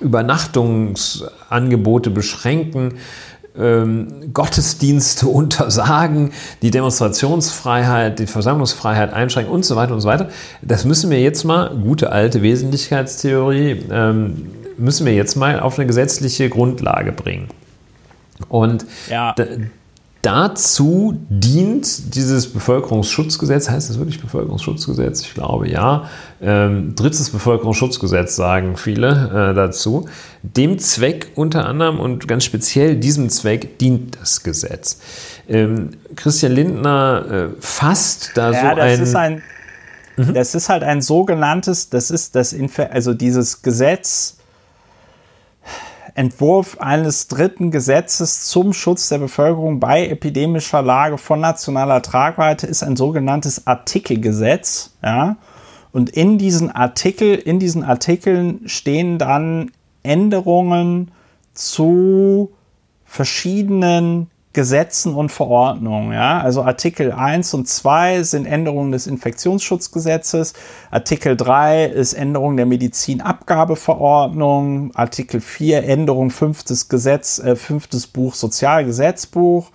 Übernachtungsangebote 0.00 2.10
beschränken, 2.10 2.94
ähm, 3.58 4.32
Gottesdienste 4.32 5.26
untersagen, 5.28 6.32
die 6.62 6.70
Demonstrationsfreiheit, 6.70 8.18
die 8.18 8.26
Versammlungsfreiheit 8.26 9.12
einschränken 9.12 9.52
und 9.52 9.64
so 9.64 9.76
weiter 9.76 9.94
und 9.94 10.00
so 10.00 10.08
weiter. 10.08 10.28
Das 10.62 10.84
müssen 10.84 11.10
wir 11.10 11.20
jetzt 11.20 11.44
mal, 11.44 11.70
gute 11.70 12.12
alte 12.12 12.42
Wesentlichkeitstheorie, 12.42 13.84
ähm, 13.90 14.50
müssen 14.76 15.06
wir 15.06 15.14
jetzt 15.14 15.36
mal 15.36 15.60
auf 15.60 15.78
eine 15.78 15.86
gesetzliche 15.86 16.48
Grundlage 16.48 17.12
bringen. 17.12 17.48
Und 18.48 18.84
ja 19.08 19.34
dazu 20.24 21.16
dient 21.28 22.14
dieses 22.14 22.52
Bevölkerungsschutzgesetz, 22.52 23.68
heißt 23.68 23.90
das 23.90 23.98
wirklich 23.98 24.20
Bevölkerungsschutzgesetz? 24.20 25.22
Ich 25.22 25.34
glaube 25.34 25.68
ja. 25.68 26.08
Ähm, 26.40 26.94
drittes 26.94 27.30
Bevölkerungsschutzgesetz 27.30 28.36
sagen 28.36 28.76
viele 28.76 29.50
äh, 29.50 29.54
dazu. 29.54 30.08
Dem 30.42 30.78
Zweck 30.78 31.32
unter 31.34 31.66
anderem 31.66 32.00
und 32.00 32.26
ganz 32.26 32.44
speziell 32.44 32.96
diesem 32.96 33.28
Zweck 33.28 33.78
dient 33.78 34.16
das 34.20 34.42
Gesetz. 34.42 35.00
Ähm, 35.48 35.90
Christian 36.16 36.52
Lindner 36.52 37.24
äh, 37.30 37.48
fasst 37.60 38.32
da 38.34 38.52
ja, 38.52 38.70
so 38.70 38.76
das 38.76 38.78
ein, 38.78 39.02
ist 39.02 39.16
ein 39.16 39.42
mhm. 40.16 40.34
das 40.34 40.54
ist 40.54 40.68
halt 40.68 40.82
ein 40.82 41.02
sogenanntes, 41.02 41.90
das 41.90 42.10
ist 42.10 42.34
das, 42.34 42.54
also 42.90 43.14
dieses 43.14 43.62
Gesetz 43.62 44.36
Entwurf 46.14 46.78
eines 46.78 47.26
dritten 47.26 47.72
Gesetzes 47.72 48.46
zum 48.46 48.72
Schutz 48.72 49.08
der 49.08 49.18
Bevölkerung 49.18 49.80
bei 49.80 50.06
epidemischer 50.06 50.80
Lage 50.80 51.18
von 51.18 51.40
nationaler 51.40 52.02
Tragweite 52.02 52.68
ist 52.68 52.84
ein 52.84 52.94
sogenanntes 52.94 53.66
Artikelgesetz. 53.66 54.94
Ja? 55.02 55.36
Und 55.90 56.10
in 56.10 56.38
diesen 56.38 56.70
Artikel, 56.70 57.34
in 57.34 57.58
diesen 57.58 57.82
Artikeln 57.82 58.68
stehen 58.68 59.18
dann 59.18 59.72
Änderungen 60.04 61.10
zu 61.52 62.52
verschiedenen 63.04 64.30
Gesetzen 64.54 65.14
und 65.14 65.30
Verordnungen. 65.30 66.12
Ja? 66.12 66.40
Also 66.40 66.62
Artikel 66.62 67.12
1 67.12 67.52
und 67.52 67.68
2 67.68 68.22
sind 68.22 68.46
Änderungen 68.46 68.92
des 68.92 69.06
Infektionsschutzgesetzes. 69.06 70.54
Artikel 70.90 71.36
3 71.36 71.84
ist 71.84 72.14
Änderung 72.14 72.56
der 72.56 72.64
Medizinabgabeverordnung. 72.66 74.92
Artikel 74.94 75.42
4 75.42 75.84
Änderung 75.84 76.30
fünftes 76.30 76.88
Gesetz, 76.88 77.38
äh, 77.38 77.54
fünftes 77.56 78.06
Buch 78.06 78.34
Sozialgesetzbuch. 78.34 79.70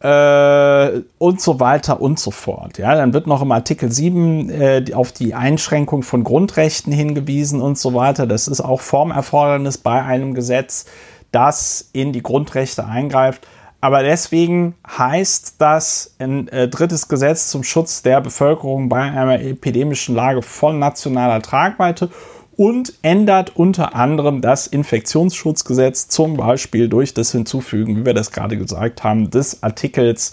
Äh, 0.00 1.02
und 1.18 1.40
so 1.40 1.58
weiter 1.58 2.00
und 2.00 2.20
so 2.20 2.30
fort. 2.30 2.78
Ja, 2.78 2.94
dann 2.94 3.12
wird 3.12 3.26
noch 3.26 3.42
im 3.42 3.50
Artikel 3.50 3.90
7 3.90 4.48
äh, 4.48 4.84
auf 4.94 5.10
die 5.10 5.34
Einschränkung 5.34 6.04
von 6.04 6.22
Grundrechten 6.22 6.92
hingewiesen 6.92 7.60
und 7.60 7.76
so 7.76 7.94
weiter. 7.94 8.28
Das 8.28 8.46
ist 8.46 8.60
auch 8.60 8.80
Formerfordernis 8.80 9.78
bei 9.78 10.00
einem 10.02 10.34
Gesetz, 10.34 10.86
das 11.32 11.88
in 11.92 12.12
die 12.12 12.22
Grundrechte 12.22 12.86
eingreift. 12.86 13.44
Aber 13.80 14.02
deswegen 14.02 14.74
heißt 14.86 15.56
das 15.58 16.14
ein 16.18 16.48
äh, 16.48 16.68
drittes 16.68 17.08
Gesetz 17.08 17.48
zum 17.48 17.62
Schutz 17.62 18.02
der 18.02 18.20
Bevölkerung 18.20 18.88
bei 18.88 19.02
einer 19.02 19.40
epidemischen 19.40 20.16
Lage 20.16 20.42
von 20.42 20.78
nationaler 20.78 21.40
Tragweite 21.42 22.10
und 22.56 22.92
ändert 23.02 23.54
unter 23.54 23.94
anderem 23.94 24.40
das 24.40 24.66
Infektionsschutzgesetz 24.66 26.08
zum 26.08 26.36
Beispiel 26.36 26.88
durch 26.88 27.14
das 27.14 27.30
Hinzufügen, 27.30 27.96
wie 27.96 28.04
wir 28.04 28.14
das 28.14 28.32
gerade 28.32 28.58
gesagt 28.58 29.04
haben, 29.04 29.30
des 29.30 29.62
Artikels 29.62 30.32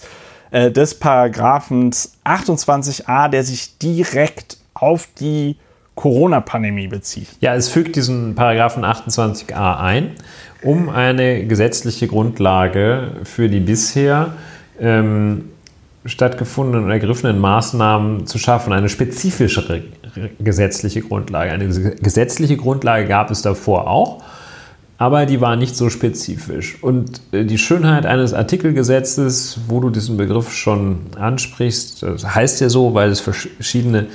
äh, 0.50 0.72
des 0.72 0.98
Paragraphens 0.98 2.18
28a, 2.24 3.28
der 3.28 3.44
sich 3.44 3.78
direkt 3.78 4.58
auf 4.74 5.08
die 5.20 5.56
Corona-Pandemie 5.94 6.88
bezieht. 6.88 7.28
Ja, 7.40 7.54
es 7.54 7.68
fügt 7.68 7.96
diesen 7.96 8.34
Paragraphen 8.34 8.84
28a 8.84 9.78
ein 9.78 10.14
um 10.62 10.88
eine 10.88 11.46
gesetzliche 11.46 12.08
Grundlage 12.08 13.12
für 13.24 13.48
die 13.48 13.60
bisher 13.60 14.34
ähm, 14.80 15.50
stattgefundenen 16.04 16.84
und 16.84 16.90
ergriffenen 16.90 17.38
Maßnahmen 17.38 18.26
zu 18.26 18.38
schaffen, 18.38 18.72
eine 18.72 18.88
spezifischere 18.88 19.82
gesetzliche 20.38 21.02
Grundlage. 21.02 21.50
Eine 21.52 21.68
gesetzliche 21.68 22.56
Grundlage 22.56 23.06
gab 23.06 23.30
es 23.30 23.42
davor 23.42 23.88
auch, 23.88 24.22
aber 24.98 25.26
die 25.26 25.40
war 25.40 25.56
nicht 25.56 25.76
so 25.76 25.90
spezifisch. 25.90 26.82
Und 26.82 27.20
äh, 27.32 27.44
die 27.44 27.58
Schönheit 27.58 28.06
eines 28.06 28.32
Artikelgesetzes, 28.32 29.60
wo 29.68 29.80
du 29.80 29.90
diesen 29.90 30.16
Begriff 30.16 30.52
schon 30.52 31.00
ansprichst, 31.18 32.02
das 32.02 32.34
heißt 32.34 32.60
ja 32.60 32.68
so, 32.68 32.94
weil 32.94 33.10
es 33.10 33.20
verschiedene 33.20 34.06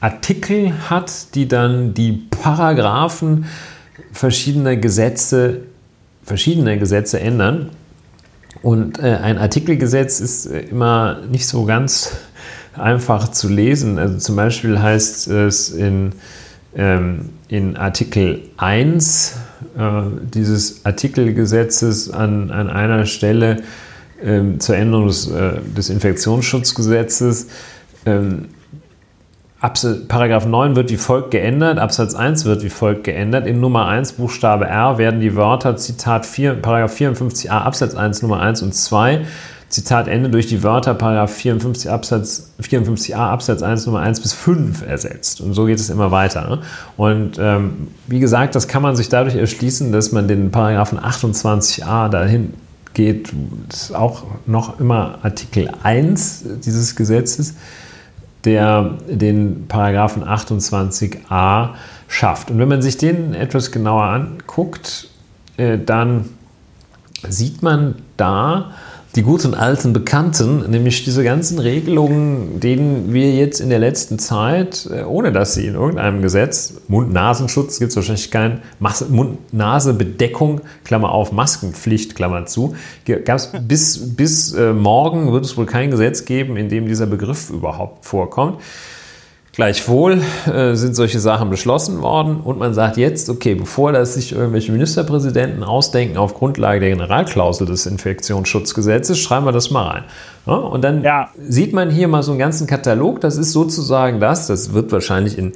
Artikel 0.00 0.72
hat, 0.90 1.34
die 1.34 1.48
dann 1.48 1.94
die 1.94 2.12
Paragraphen 2.12 3.46
verschiedener 4.12 4.76
Gesetze 4.76 5.62
verschiedene 6.26 6.78
Gesetze 6.78 7.18
ändern. 7.20 7.70
Und 8.62 8.98
äh, 8.98 9.16
ein 9.22 9.38
Artikelgesetz 9.38 10.20
ist 10.20 10.46
äh, 10.46 10.60
immer 10.60 11.20
nicht 11.30 11.46
so 11.46 11.64
ganz 11.64 12.18
einfach 12.74 13.28
zu 13.28 13.48
lesen. 13.48 13.98
Also 13.98 14.18
zum 14.18 14.36
Beispiel 14.36 14.78
heißt 14.80 15.28
es 15.28 15.70
in 15.70 16.12
ähm, 16.76 17.30
in 17.48 17.76
Artikel 17.76 18.42
1 18.56 19.36
äh, 19.78 20.02
dieses 20.34 20.84
Artikelgesetzes 20.84 22.10
an, 22.10 22.50
an 22.50 22.68
einer 22.68 23.06
Stelle 23.06 23.62
ähm, 24.22 24.60
zur 24.60 24.76
Änderung 24.76 25.06
des, 25.06 25.28
äh, 25.28 25.60
des 25.76 25.88
Infektionsschutzgesetzes 25.88 27.48
ähm, 28.04 28.48
Paragraph 29.60 30.44
9 30.44 30.76
wird 30.76 30.90
wie 30.90 30.98
folgt 30.98 31.30
geändert, 31.30 31.78
Absatz 31.78 32.14
1 32.14 32.44
wird 32.44 32.62
wie 32.62 32.68
folgt 32.68 33.04
geändert. 33.04 33.46
In 33.46 33.58
Nummer 33.58 33.86
1 33.86 34.12
Buchstabe 34.12 34.66
R 34.66 34.98
werden 34.98 35.20
die 35.20 35.34
Wörter 35.34 35.76
Zitat 35.76 36.26
4, 36.26 36.54
Paragraph 36.54 36.94
54a 36.94 37.48
Absatz 37.48 37.94
1 37.94 38.22
Nummer 38.22 38.40
1 38.40 38.62
und 38.62 38.74
2 38.74 39.24
Zitat 39.68 40.08
Ende 40.08 40.28
durch 40.28 40.46
die 40.46 40.62
Wörter 40.62 40.94
Paragraph 40.94 41.32
54 41.32 41.90
Absatz 41.90 42.52
54a 42.62 43.16
Absatz 43.16 43.62
1 43.62 43.86
Nummer 43.86 44.00
1 44.00 44.20
bis 44.20 44.34
5 44.34 44.86
ersetzt. 44.86 45.40
Und 45.40 45.54
so 45.54 45.64
geht 45.64 45.80
es 45.80 45.88
immer 45.90 46.10
weiter. 46.10 46.48
Ne? 46.48 46.58
Und 46.98 47.38
ähm, 47.40 47.88
wie 48.06 48.20
gesagt, 48.20 48.54
das 48.54 48.68
kann 48.68 48.82
man 48.82 48.94
sich 48.94 49.08
dadurch 49.08 49.36
erschließen, 49.36 49.90
dass 49.90 50.12
man 50.12 50.28
den 50.28 50.50
Paragraphen 50.50 51.00
28a 51.00 52.08
dahin 52.10 52.52
geht, 52.94 53.32
das 53.68 53.84
ist 53.84 53.94
auch 53.94 54.24
noch 54.46 54.80
immer 54.80 55.18
Artikel 55.22 55.70
1 55.82 56.44
dieses 56.64 56.94
Gesetzes 56.94 57.54
der 58.46 58.96
den 59.08 59.66
Paragraphen 59.68 60.24
28a 60.24 61.70
schafft. 62.08 62.50
Und 62.50 62.58
wenn 62.58 62.68
man 62.68 62.80
sich 62.80 62.96
den 62.96 63.34
etwas 63.34 63.72
genauer 63.72 64.04
anguckt, 64.04 65.08
äh, 65.56 65.76
dann 65.76 66.30
sieht 67.28 67.62
man 67.62 67.96
da, 68.16 68.72
die 69.16 69.22
guten 69.22 69.54
alten 69.54 69.94
Bekannten, 69.94 70.70
nämlich 70.70 71.02
diese 71.04 71.24
ganzen 71.24 71.58
Regelungen, 71.58 72.60
denen 72.60 73.14
wir 73.14 73.32
jetzt 73.32 73.60
in 73.60 73.70
der 73.70 73.78
letzten 73.78 74.18
Zeit, 74.18 74.86
äh, 74.92 75.04
ohne 75.04 75.32
dass 75.32 75.54
sie 75.54 75.66
in 75.66 75.74
irgendeinem 75.74 76.20
Gesetz, 76.20 76.74
Mund-Nasenschutz 76.88 77.78
gibt 77.78 77.90
es 77.90 77.96
wahrscheinlich 77.96 78.30
keinen, 78.30 78.60
Mund-Nase-Bedeckung, 78.78 80.60
Klammer 80.84 81.12
auf, 81.12 81.32
Maskenpflicht, 81.32 82.14
Klammer 82.14 82.44
zu, 82.44 82.76
gab's 83.24 83.52
bis, 83.66 84.14
bis 84.16 84.52
äh, 84.52 84.74
morgen 84.74 85.32
wird 85.32 85.46
es 85.46 85.56
wohl 85.56 85.66
kein 85.66 85.90
Gesetz 85.90 86.26
geben, 86.26 86.58
in 86.58 86.68
dem 86.68 86.86
dieser 86.86 87.06
Begriff 87.06 87.48
überhaupt 87.48 88.04
vorkommt. 88.04 88.60
Gleichwohl 89.56 90.20
äh, 90.52 90.74
sind 90.74 90.94
solche 90.94 91.18
Sachen 91.18 91.48
beschlossen 91.48 92.02
worden 92.02 92.40
und 92.44 92.58
man 92.58 92.74
sagt 92.74 92.98
jetzt, 92.98 93.30
okay, 93.30 93.54
bevor 93.54 93.90
das 93.90 94.12
sich 94.12 94.32
irgendwelche 94.32 94.70
Ministerpräsidenten 94.70 95.64
ausdenken 95.64 96.18
auf 96.18 96.34
Grundlage 96.34 96.80
der 96.80 96.90
Generalklausel 96.90 97.66
des 97.66 97.86
Infektionsschutzgesetzes, 97.86 99.18
schreiben 99.18 99.46
wir 99.46 99.52
das 99.52 99.70
mal 99.70 99.88
rein. 99.88 100.04
Ja, 100.44 100.56
und 100.56 100.84
dann 100.84 101.02
ja. 101.02 101.30
sieht 101.42 101.72
man 101.72 101.88
hier 101.88 102.06
mal 102.06 102.22
so 102.22 102.32
einen 102.32 102.38
ganzen 102.38 102.66
Katalog, 102.66 103.22
das 103.22 103.38
ist 103.38 103.52
sozusagen 103.52 104.20
das, 104.20 104.46
das 104.46 104.74
wird 104.74 104.92
wahrscheinlich 104.92 105.38
in, 105.38 105.54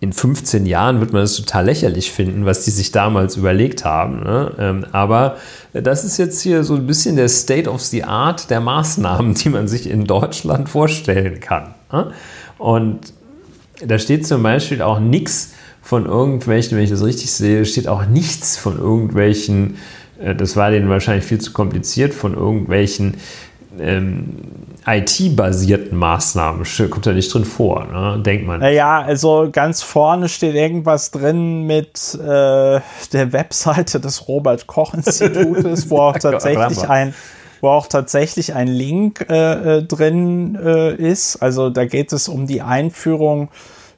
in 0.00 0.14
15 0.14 0.64
Jahren 0.64 1.00
wird 1.00 1.12
man 1.12 1.20
das 1.20 1.36
total 1.36 1.66
lächerlich 1.66 2.10
finden, 2.10 2.46
was 2.46 2.64
die 2.64 2.70
sich 2.70 2.90
damals 2.90 3.36
überlegt 3.36 3.84
haben. 3.84 4.22
Ne? 4.22 4.52
Ähm, 4.58 4.86
aber 4.92 5.36
das 5.74 6.04
ist 6.04 6.16
jetzt 6.16 6.40
hier 6.40 6.64
so 6.64 6.74
ein 6.74 6.86
bisschen 6.86 7.16
der 7.16 7.28
State 7.28 7.68
of 7.68 7.82
the 7.82 8.04
Art 8.04 8.48
der 8.48 8.62
Maßnahmen, 8.62 9.34
die 9.34 9.50
man 9.50 9.68
sich 9.68 9.90
in 9.90 10.06
Deutschland 10.06 10.70
vorstellen 10.70 11.40
kann. 11.40 11.74
Ne? 11.92 12.12
Und 12.58 13.12
da 13.84 13.98
steht 13.98 14.26
zum 14.26 14.42
Beispiel 14.42 14.82
auch 14.82 15.00
nichts 15.00 15.52
von 15.82 16.06
irgendwelchen, 16.06 16.76
wenn 16.76 16.84
ich 16.84 16.90
das 16.90 17.04
richtig 17.04 17.30
sehe, 17.30 17.64
steht 17.66 17.88
auch 17.88 18.06
nichts 18.06 18.56
von 18.56 18.78
irgendwelchen, 18.78 19.76
äh, 20.18 20.34
das 20.34 20.56
war 20.56 20.70
denen 20.70 20.88
wahrscheinlich 20.88 21.24
viel 21.24 21.40
zu 21.40 21.52
kompliziert, 21.52 22.14
von 22.14 22.34
irgendwelchen 22.34 23.18
ähm, 23.78 24.36
IT-basierten 24.86 25.96
Maßnahmen. 25.96 26.64
Kommt 26.90 27.06
da 27.06 27.12
nicht 27.12 27.32
drin 27.32 27.44
vor, 27.44 27.86
ne? 27.86 28.22
denkt 28.22 28.46
man. 28.46 28.62
Ja, 28.62 29.02
also 29.02 29.48
ganz 29.50 29.82
vorne 29.82 30.28
steht 30.28 30.54
irgendwas 30.54 31.10
drin 31.10 31.66
mit 31.66 32.14
äh, 32.14 32.80
der 33.12 33.32
Webseite 33.32 34.00
des 34.00 34.28
Robert-Koch-Institutes, 34.28 35.90
wo 35.90 35.98
auch 36.00 36.18
tatsächlich 36.18 36.88
ein 36.88 37.14
wo 37.64 37.70
auch 37.70 37.86
tatsächlich 37.86 38.54
ein 38.54 38.68
Link 38.68 39.26
äh, 39.28 39.78
äh, 39.78 39.82
drin 39.82 40.54
äh, 40.54 40.94
ist. 40.94 41.36
Also 41.36 41.70
da 41.70 41.86
geht 41.86 42.12
es 42.12 42.28
um 42.28 42.46
die 42.46 42.62
Einführung 42.62 43.48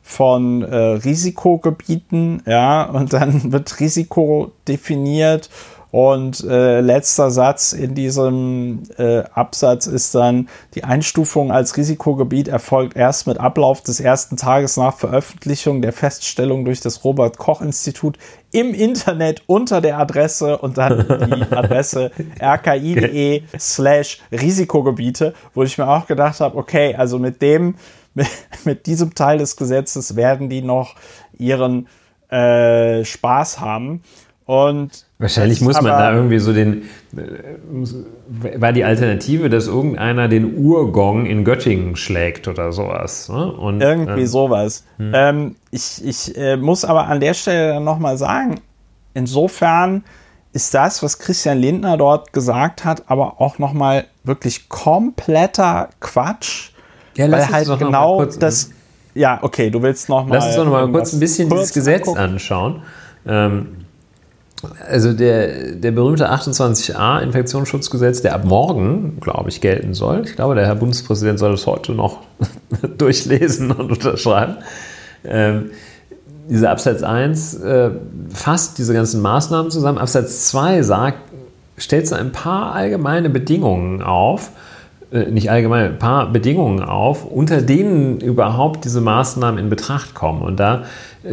von 0.03 0.63
äh, 0.63 0.77
Risikogebieten, 0.77 2.45
ja, 2.47 2.85
und 2.85 3.13
dann 3.13 3.53
wird 3.53 3.81
Risiko 3.81 4.53
definiert 4.69 5.51
und 5.97 6.45
äh, 6.45 6.81
letzter 6.81 7.31
Satz 7.31 7.73
in 7.73 7.95
diesem 7.95 8.83
äh, 8.99 9.23
Absatz 9.33 9.87
ist 9.87 10.15
dann, 10.15 10.49
die 10.75 10.85
Einstufung 10.85 11.51
als 11.51 11.77
Risikogebiet 11.77 12.49
erfolgt 12.49 12.97
erst 12.97 13.27
mit 13.27 13.41
Ablauf 13.41 13.81
des 13.81 13.99
ersten 14.01 14.37
Tages 14.37 14.77
nach 14.77 14.95
Veröffentlichung 14.97 15.81
der 15.81 15.95
Feststellung 15.95 16.67
durch 16.67 16.81
das 16.81 17.03
Robert 17.03 17.39
Koch 17.39 17.63
Institut 17.63 18.19
im 18.57 18.73
Internet 18.73 19.43
unter 19.47 19.83
der 19.83 19.99
Adresse 19.99 20.57
und 20.57 20.79
dann 20.79 21.07
die 21.07 21.43
Adresse 21.55 22.11
rki.de 22.41 23.43
slash 23.59 24.21
Risikogebiete, 24.33 25.35
wo 25.53 25.63
ich 25.63 25.77
mir 25.77 25.87
auch 25.87 26.07
gedacht 26.07 26.41
habe, 26.41 26.57
okay, 26.57 26.95
also 26.95 27.19
mit 27.19 27.43
dem, 27.43 27.75
mit, 28.15 28.29
mit 28.65 28.87
diesem 28.87 29.15
Teil 29.15 29.37
des 29.37 29.57
Gesetzes 29.57 30.17
werden 30.17 30.49
die 30.49 30.63
noch 30.63 30.95
ihren 31.37 31.87
äh, 32.31 33.05
Spaß 33.05 33.61
haben. 33.61 34.03
Und 34.47 35.06
Wahrscheinlich 35.19 35.63
muss 35.63 35.81
man 35.81 35.87
da 35.87 36.13
irgendwie 36.13 36.39
so 36.39 36.53
den. 36.53 36.83
Äh, 37.17 38.59
war 38.59 38.73
die 38.75 38.85
Alternative, 38.85 39.49
dass 39.49 39.67
irgendeiner 39.67 40.29
den 40.29 40.59
Urgong 40.59 41.25
in 41.25 41.43
Göttingen 41.43 41.97
schlägt 41.97 42.49
oder 42.49 42.71
sowas? 42.73 43.31
Ne? 43.31 43.51
Und, 43.51 43.81
irgendwie 43.81 44.23
ähm, 44.23 44.27
sowas. 44.27 44.85
Hm. 44.99 45.13
Ähm, 45.15 45.57
ich 45.71 46.05
ich 46.05 46.37
äh, 46.37 46.59
muss 46.59 46.85
aber 46.85 47.07
an 47.07 47.21
der 47.21 47.33
Stelle 47.33 47.75
dann 47.75 47.85
nochmal 47.85 48.19
sagen, 48.19 48.61
insofern 49.15 50.05
ist 50.53 50.75
das, 50.75 51.03
was 51.03 51.19
Christian 51.19 51.59
Lindner 51.59 51.97
dort 51.97 52.35
gesagt 52.35 52.85
hat, 52.85 53.05
aber 53.07 53.41
auch 53.41 53.59
nochmal 53.59 54.05
wirklich 54.25 54.69
kompletter 54.69 55.89
Quatsch. 56.01 56.73
Ja, 57.17 57.31
weil 57.31 57.49
halt 57.49 57.79
genau 57.79 58.19
kurz, 58.19 58.39
das. 58.39 58.71
Ja, 59.15 59.39
okay, 59.41 59.71
du 59.71 59.81
willst 59.81 60.11
nochmal. 60.11 60.37
Lass 60.37 60.49
uns 60.49 60.57
doch 60.57 60.65
nochmal 60.65 60.91
kurz 60.93 61.15
ein 61.15 61.21
bisschen 61.21 61.49
dieses 61.49 61.73
Gesetz 61.73 62.01
angucken. 62.01 62.19
anschauen. 62.19 62.83
Ähm, 63.27 63.86
also 64.89 65.13
der, 65.13 65.73
der 65.73 65.91
berühmte 65.91 66.31
28a 66.31 67.21
Infektionsschutzgesetz, 67.21 68.23
der 68.23 68.35
ab 68.35 68.45
morgen, 68.45 69.19
glaube 69.21 69.51
ich, 69.51 69.61
gelten 69.61 69.95
soll. 69.95 70.23
Ich 70.25 70.37
glaube, 70.37 70.55
der 70.55 70.67
Herr 70.67 70.77
Bundespräsident 70.77 71.39
soll 71.39 71.53
es 71.53 71.67
heute 71.67 71.93
noch 71.93 72.21
durchlesen 72.99 73.71
und 73.71 73.93
unterschreiben. 73.93 74.57
Ähm, 75.25 75.71
dieser 76.49 76.71
Absatz 76.71 77.03
1 77.03 77.55
äh, 77.55 77.91
fasst 78.31 78.79
diese 78.79 78.95
ganzen 78.95 79.21
Maßnahmen 79.21 79.71
zusammen. 79.71 79.99
Absatz 79.99 80.49
2 80.49 80.83
sagt, 80.83 81.19
stellt 81.77 82.07
so 82.07 82.15
ein 82.15 82.33
paar 82.33 82.73
allgemeine 82.73 83.29
Bedingungen 83.29 84.01
auf, 84.01 84.51
äh, 85.11 85.31
nicht 85.31 85.51
allgemein, 85.51 85.93
ein 85.93 85.99
paar 85.99 86.31
Bedingungen 86.33 86.83
auf, 86.83 87.25
unter 87.25 87.63
denen 87.63 88.21
überhaupt 88.21 88.85
diese 88.85 89.01
Maßnahmen 89.01 89.59
in 89.59 89.69
Betracht 89.69 90.15
kommen. 90.15 90.43
Und 90.43 90.59
da 90.61 90.85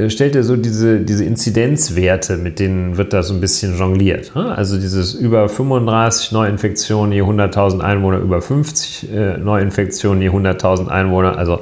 stellt 0.08 0.36
er 0.36 0.44
so 0.44 0.56
diese, 0.56 1.00
diese 1.00 1.24
Inzidenzwerte, 1.24 2.38
mit 2.38 2.60
denen 2.60 2.98
wird 2.98 3.14
da 3.14 3.24
so 3.24 3.34
ein 3.34 3.42
bisschen 3.42 3.78
jongliert. 3.78 4.36
Also 4.36 4.78
dieses 4.78 5.14
über 5.14 5.50
35 5.50 6.32
Neuinfektionen 6.32 7.12
je 7.12 7.22
100.000 7.22 7.82
Einwohner, 7.82 8.20
über 8.20 8.42
50 8.42 9.12
äh, 9.12 9.38
Neuinfektionen 9.38 10.22
je 10.22 10.30
100.000 10.30 10.88
Einwohner, 10.88 11.38
also 11.38 11.60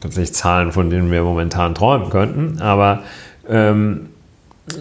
tatsächlich 0.00 0.34
Zahlen, 0.34 0.72
von 0.72 0.90
denen 0.90 1.10
wir 1.10 1.22
momentan 1.22 1.74
träumen 1.74 2.10
könnten. 2.10 2.60
Aber 2.60 3.02
ähm, 3.48 4.08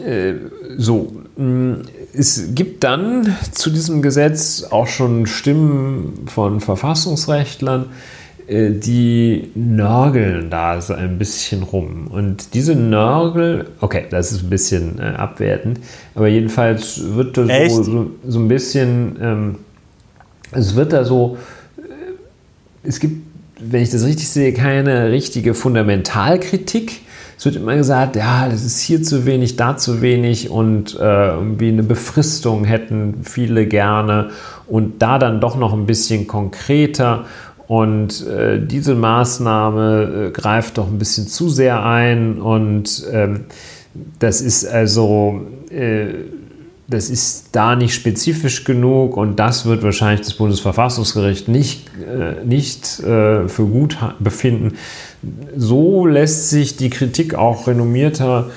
äh, 0.06 0.34
so, 0.78 1.12
mm, 1.38 1.74
es 2.14 2.54
gibt 2.54 2.84
dann 2.84 3.36
zu 3.52 3.70
diesem 3.70 4.02
Gesetz 4.02 4.68
auch 4.70 4.88
schon 4.88 5.26
Stimmen 5.26 6.28
von 6.28 6.60
Verfassungsrechtlern, 6.60 7.84
äh, 7.84 8.21
die 8.52 9.50
nörgeln 9.56 10.50
da 10.50 10.82
so 10.82 10.94
ein 10.94 11.18
bisschen 11.18 11.64
rum. 11.64 12.08
Und 12.08 12.54
diese 12.54 12.76
Nörgel, 12.76 13.68
okay, 13.80 14.06
das 14.10 14.32
ist 14.32 14.44
ein 14.44 14.50
bisschen 14.50 15.00
äh, 15.00 15.04
abwertend, 15.04 15.80
aber 16.16 16.28
jedenfalls 16.28 17.02
wird 17.16 17.38
da 17.38 17.46
so, 17.70 17.84
so, 17.84 18.12
so, 18.28 18.40
ein 18.40 18.48
bisschen, 18.48 19.18
ähm, 19.22 19.56
es 20.52 20.76
wird 20.76 20.92
da 20.92 21.06
so, 21.06 21.38
äh, 21.78 22.88
es 22.88 23.00
gibt, 23.00 23.26
wenn 23.60 23.82
ich 23.82 23.92
das 23.92 24.06
richtig 24.06 24.28
sehe, 24.28 24.54
keine 24.54 25.12
richtige 25.12 25.54
Fundamentalkritik 25.54 27.02
es 27.42 27.46
wird 27.46 27.56
immer 27.56 27.76
gesagt, 27.76 28.16
ja, 28.18 28.48
das 28.48 28.64
ist 28.64 28.82
hier 28.82 29.02
zu 29.02 29.26
wenig, 29.26 29.56
da 29.56 29.76
zu 29.76 30.04
wenig 30.04 30.52
und 30.52 30.94
äh, 31.00 31.30
irgendwie 31.30 31.70
eine 31.70 31.82
Befristung 31.82 32.66
hätten 32.66 33.22
viele 33.24 33.66
gerne 33.66 34.30
und 34.68 35.02
da 35.02 35.18
dann 35.18 35.42
doch 35.42 35.58
noch 35.58 35.74
ein 35.74 35.88
bisschen 35.88 36.28
konkreter. 36.28 37.26
Und 37.72 38.28
äh, 38.28 38.60
diese 38.60 38.96
Maßnahme 38.96 40.26
äh, 40.28 40.32
greift 40.32 40.78
doch 40.78 40.88
ein 40.88 41.00
bisschen 41.00 41.30
zu 41.30 41.48
sehr 41.48 41.86
ein 41.86 42.42
und 42.42 43.06
ähm, 43.10 43.46
das 44.20 44.42
ist 44.42 44.66
also 44.66 45.46
äh, 45.70 46.08
das 46.90 47.10
ist 47.10 47.52
da 47.54 47.78
nicht 47.78 47.96
spezifisch 47.96 48.66
genug 48.66 49.16
und 49.16 49.40
das 49.40 49.66
wird 49.66 49.84
wahrscheinlich 49.84 50.28
das 50.28 50.34
Bundesverfassungsgericht 50.34 51.48
nicht, 51.48 51.90
äh, 52.06 52.44
nicht 52.44 53.00
äh, 53.00 53.48
für 53.48 53.66
gut 53.66 53.98
befinden. 54.20 54.74
so 55.56 56.06
lässt 56.06 56.50
sich 56.50 56.76
die 56.76 56.90
Kritik 56.90 57.36
auch 57.36 57.68
renommierter 57.68 58.50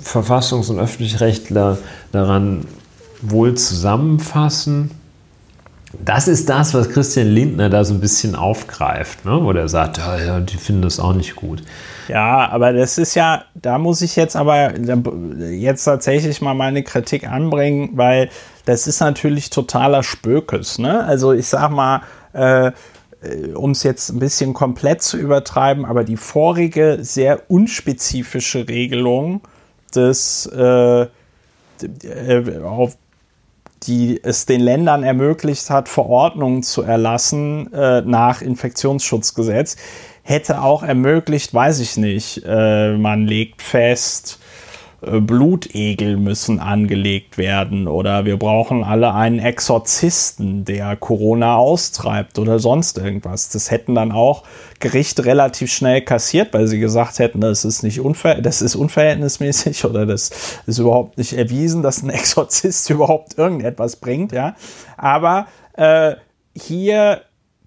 Verfassungs- 0.00 0.70
und 0.70 0.78
Öffentlichrechtler 0.78 1.78
daran 2.12 2.60
wohl 3.22 3.56
zusammenfassen. 3.56 4.92
Das 6.04 6.28
ist 6.28 6.48
das, 6.48 6.74
was 6.74 6.88
Christian 6.88 7.28
Lindner 7.28 7.70
da 7.70 7.84
so 7.84 7.94
ein 7.94 8.00
bisschen 8.00 8.34
aufgreift, 8.34 9.24
ne? 9.24 9.38
wo 9.42 9.52
der 9.52 9.68
sagt, 9.68 9.98
ja, 9.98 10.18
ja, 10.18 10.40
die 10.40 10.56
finden 10.56 10.82
das 10.82 11.00
auch 11.00 11.14
nicht 11.14 11.36
gut. 11.36 11.62
Ja, 12.08 12.48
aber 12.50 12.72
das 12.72 12.98
ist 12.98 13.14
ja, 13.14 13.44
da 13.54 13.78
muss 13.78 14.02
ich 14.02 14.16
jetzt 14.16 14.36
aber 14.36 14.78
jetzt 14.78 15.84
tatsächlich 15.84 16.40
mal 16.40 16.54
meine 16.54 16.82
Kritik 16.82 17.28
anbringen, 17.28 17.90
weil 17.94 18.30
das 18.64 18.86
ist 18.86 19.00
natürlich 19.00 19.50
totaler 19.50 20.02
Spökes. 20.02 20.78
Ne? 20.78 21.04
Also 21.04 21.32
ich 21.32 21.46
sag 21.48 21.70
mal, 21.70 22.02
äh, 22.32 22.72
um 23.54 23.72
es 23.72 23.82
jetzt 23.82 24.10
ein 24.10 24.18
bisschen 24.18 24.54
komplett 24.54 25.02
zu 25.02 25.16
übertreiben, 25.16 25.84
aber 25.84 26.04
die 26.04 26.16
vorige 26.16 26.98
sehr 27.00 27.50
unspezifische 27.50 28.68
Regelung 28.68 29.40
des 29.94 30.46
äh, 30.54 31.02
äh 31.02 32.58
auf 32.62 32.96
die 33.84 34.20
es 34.22 34.46
den 34.46 34.60
Ländern 34.60 35.02
ermöglicht 35.02 35.70
hat, 35.70 35.88
Verordnungen 35.88 36.62
zu 36.62 36.82
erlassen 36.82 37.72
äh, 37.72 38.02
nach 38.02 38.42
Infektionsschutzgesetz, 38.42 39.76
hätte 40.22 40.62
auch 40.62 40.82
ermöglicht, 40.82 41.54
weiß 41.54 41.80
ich 41.80 41.96
nicht, 41.96 42.42
äh, 42.46 42.96
man 42.96 43.26
legt 43.26 43.62
fest, 43.62 44.40
Blutegel 45.00 46.16
müssen 46.16 46.58
angelegt 46.58 47.36
werden 47.36 47.86
oder 47.86 48.24
wir 48.24 48.38
brauchen 48.38 48.82
alle 48.82 49.12
einen 49.12 49.38
Exorzisten, 49.38 50.64
der 50.64 50.96
Corona 50.96 51.56
austreibt 51.56 52.38
oder 52.38 52.58
sonst 52.58 52.96
irgendwas. 52.96 53.50
Das 53.50 53.70
hätten 53.70 53.94
dann 53.94 54.10
auch 54.10 54.44
Gerichte 54.80 55.26
relativ 55.26 55.70
schnell 55.70 56.00
kassiert, 56.00 56.54
weil 56.54 56.66
sie 56.66 56.78
gesagt 56.78 57.18
hätten, 57.18 57.40
das 57.40 57.64
ist 57.64 57.82
nicht 57.82 58.00
unver 58.00 58.36
das 58.36 58.62
ist 58.62 58.74
unverhältnismäßig 58.74 59.84
oder 59.84 60.06
das 60.06 60.30
ist 60.66 60.78
überhaupt 60.78 61.18
nicht 61.18 61.34
erwiesen, 61.34 61.82
dass 61.82 62.02
ein 62.02 62.10
Exorzist 62.16 62.88
überhaupt 62.88 63.36
irgendetwas 63.36 63.96
bringt. 63.96 64.32
Ja, 64.32 64.56
aber 64.96 65.46
äh, 65.74 66.14
hier 66.54 67.20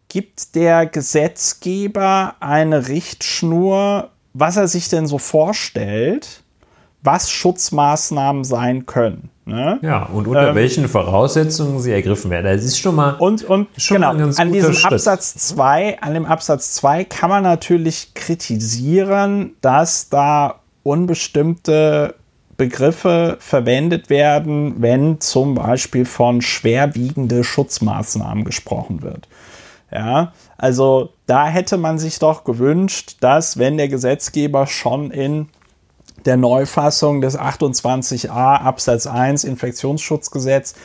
gibt 0.08 0.56
der 0.56 0.88
Gesetzgeber 0.88 2.36
eine 2.40 2.88
Richtschnur, 2.88 4.10
was 4.34 4.58
er 4.58 4.68
sich 4.68 4.90
denn 4.90 5.06
so 5.06 5.20
vorstellt 5.20 6.44
was 7.02 7.32
Schutzmaßnahmen 7.32 8.44
sein 8.44 8.86
können. 8.86 9.30
Ne? 9.46 9.80
Ja, 9.82 10.04
und 10.04 10.28
unter 10.28 10.50
ähm, 10.50 10.56
welchen 10.56 10.88
Voraussetzungen 10.88 11.80
sie 11.80 11.92
ergriffen 11.92 12.30
werden. 12.30 12.46
Das 12.46 12.64
ist 12.64 12.78
schon 12.78 12.96
mal. 12.96 13.14
Und, 13.14 13.44
und 13.44 13.68
schon 13.78 13.96
genau, 13.96 14.14
mal 14.14 14.34
an 14.38 14.54
diesem 14.54 14.74
Schritt. 14.74 14.94
Absatz 14.94 15.34
2, 15.36 16.02
an 16.02 16.14
dem 16.14 16.26
Absatz 16.26 16.76
2 16.76 17.06
kann 17.06 17.30
man 17.30 17.44
natürlich 17.44 18.14
kritisieren, 18.14 19.56
dass 19.62 20.10
da 20.10 20.60
unbestimmte 20.84 22.16
Begriffe 22.58 23.38
verwendet 23.40 24.10
werden, 24.10 24.76
wenn 24.80 25.22
zum 25.22 25.56
Beispiel 25.56 26.06
von 26.06 26.42
schwerwiegende 26.42 27.44
Schutzmaßnahmen 27.44 28.44
gesprochen 28.44 29.02
wird. 29.02 29.28
Ja, 29.92 30.34
also 30.58 31.14
da 31.26 31.48
hätte 31.48 31.78
man 31.78 31.98
sich 31.98 32.20
doch 32.20 32.44
gewünscht, 32.44 33.18
dass 33.22 33.58
wenn 33.58 33.78
der 33.78 33.88
Gesetzgeber 33.88 34.68
schon 34.68 35.10
in 35.10 35.48
der 36.26 36.38
Neufassung 36.38 37.22
des 37.22 37.38
28a 37.38 38.58
Absatz 38.58 39.08
1 39.08 39.44
Infektionsschutzgesetz 39.44 40.76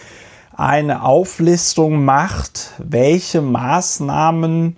eine 0.56 1.02
Auflistung 1.02 2.04
macht, 2.04 2.70
welche 2.78 3.40
Maßnahmen 3.42 4.76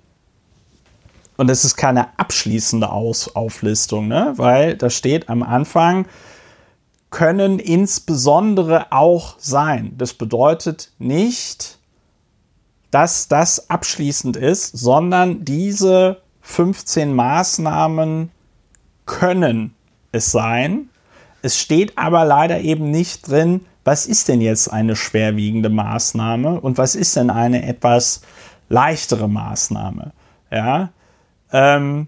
und 1.37 1.51
es 1.51 1.63
ist 1.63 1.75
keine 1.75 2.17
abschließende 2.19 2.89
Aus 2.91 3.35
Auflistung, 3.35 4.07
ne? 4.07 4.33
weil 4.37 4.75
da 4.75 4.89
steht 4.89 5.29
am 5.29 5.43
Anfang, 5.43 6.07
können 7.11 7.59
insbesondere 7.59 8.91
auch 8.91 9.35
sein. 9.37 9.93
Das 9.97 10.13
bedeutet 10.13 10.91
nicht, 10.97 11.77
dass 12.91 13.27
das 13.27 13.69
abschließend 13.69 14.35
ist, 14.35 14.77
sondern 14.77 15.45
diese 15.45 16.21
15 16.41 17.13
Maßnahmen 17.13 18.31
können 19.05 19.76
es 20.17 20.31
sein. 20.31 20.89
Es 21.41 21.57
steht 21.57 21.97
aber 21.97 22.25
leider 22.25 22.59
eben 22.59 22.91
nicht 22.91 23.29
drin, 23.29 23.61
was 23.83 24.05
ist 24.05 24.27
denn 24.27 24.41
jetzt 24.41 24.67
eine 24.67 24.95
schwerwiegende 24.95 25.69
Maßnahme 25.69 26.59
und 26.59 26.77
was 26.77 26.95
ist 26.95 27.15
denn 27.15 27.29
eine 27.29 27.65
etwas 27.65 28.21
leichtere 28.69 29.29
Maßnahme. 29.29 30.11
Ja, 30.51 30.89
ähm, 31.53 32.07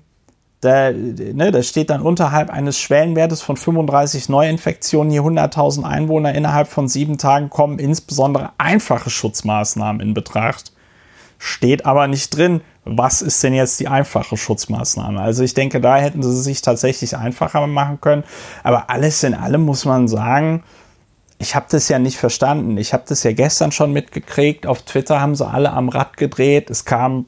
da, 0.61 0.91
ne, 0.91 1.51
das 1.51 1.67
steht 1.67 1.89
dann 1.89 2.01
unterhalb 2.01 2.49
eines 2.49 2.77
Schwellenwertes 2.77 3.41
von 3.41 3.55
35 3.55 4.27
Neuinfektionen 4.27 5.11
je 5.11 5.21
100.000 5.21 5.83
Einwohner 5.83 6.35
innerhalb 6.35 6.67
von 6.67 6.89
sieben 6.89 7.17
Tagen 7.17 7.49
kommen 7.49 7.79
insbesondere 7.79 8.51
einfache 8.57 9.09
Schutzmaßnahmen 9.09 10.01
in 10.01 10.13
Betracht. 10.13 10.73
Steht 11.41 11.85
aber 11.85 12.07
nicht 12.07 12.35
drin, 12.35 12.59
was 12.83 13.21
ist 13.21 13.41
denn 13.43 13.53
jetzt 13.53 13.79
die 13.79 13.87
einfache 13.87 14.35
Schutzmaßnahme? 14.35 15.21
Also 15.21 15.41
ich 15.41 15.53
denke, 15.53 15.79
da 15.79 15.95
hätten 15.95 16.21
sie 16.21 16.41
sich 16.41 16.61
tatsächlich 16.61 17.15
einfacher 17.15 17.65
machen 17.65 18.01
können. 18.01 18.25
Aber 18.61 18.89
alles 18.89 19.23
in 19.23 19.33
allem 19.33 19.61
muss 19.61 19.85
man 19.85 20.09
sagen, 20.09 20.63
ich 21.37 21.55
habe 21.55 21.67
das 21.69 21.87
ja 21.87 21.97
nicht 21.97 22.17
verstanden. 22.17 22.77
Ich 22.77 22.91
habe 22.91 23.03
das 23.07 23.23
ja 23.23 23.31
gestern 23.31 23.71
schon 23.71 23.93
mitgekriegt. 23.93 24.67
Auf 24.67 24.81
Twitter 24.81 25.21
haben 25.21 25.33
sie 25.33 25.47
alle 25.47 25.71
am 25.71 25.87
Rad 25.87 26.17
gedreht. 26.17 26.69
Es 26.69 26.83
kamen 26.83 27.27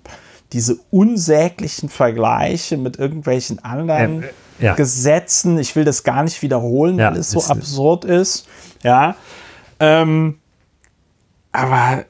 diese 0.51 0.77
unsäglichen 0.91 1.87
Vergleiche 1.87 2.75
mit 2.75 2.99
irgendwelchen 2.99 3.63
anderen 3.63 4.23
äh, 4.23 4.27
ja. 4.59 4.73
Gesetzen. 4.73 5.57
Ich 5.57 5.77
will 5.77 5.85
das 5.85 6.03
gar 6.03 6.23
nicht 6.23 6.41
wiederholen, 6.41 6.99
ja, 6.99 7.11
weil 7.11 7.19
es 7.19 7.31
so 7.31 7.41
absurd 7.45 8.03
ist. 8.03 8.45
Ja. 8.83 9.15
Ähm, 9.79 10.39
aber 11.53 12.03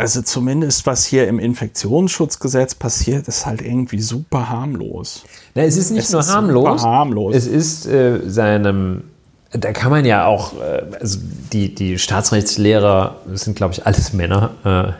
also 0.00 0.22
zumindest 0.22 0.86
was 0.86 1.04
hier 1.04 1.28
im 1.28 1.38
Infektionsschutzgesetz 1.38 2.74
passiert, 2.74 3.28
ist 3.28 3.44
halt 3.44 3.60
irgendwie 3.60 4.00
super 4.00 4.48
harmlos. 4.48 5.24
Na, 5.54 5.62
es 5.62 5.76
ist 5.76 5.90
nicht 5.90 6.04
es 6.04 6.12
nur 6.12 6.20
ist 6.20 6.32
harmlos, 6.32 6.82
harmlos, 6.82 7.34
Es 7.34 7.46
ist 7.46 7.86
äh, 7.86 8.20
seinem, 8.26 9.02
da 9.52 9.72
kann 9.72 9.90
man 9.90 10.06
ja 10.06 10.24
auch, 10.24 10.54
äh, 10.54 10.82
also 10.98 11.18
die, 11.52 11.74
die 11.74 11.98
Staatsrechtslehrer, 11.98 13.16
das 13.26 13.42
sind 13.42 13.56
glaube 13.56 13.74
ich 13.74 13.84
alles 13.84 14.14
Männer, 14.14 14.96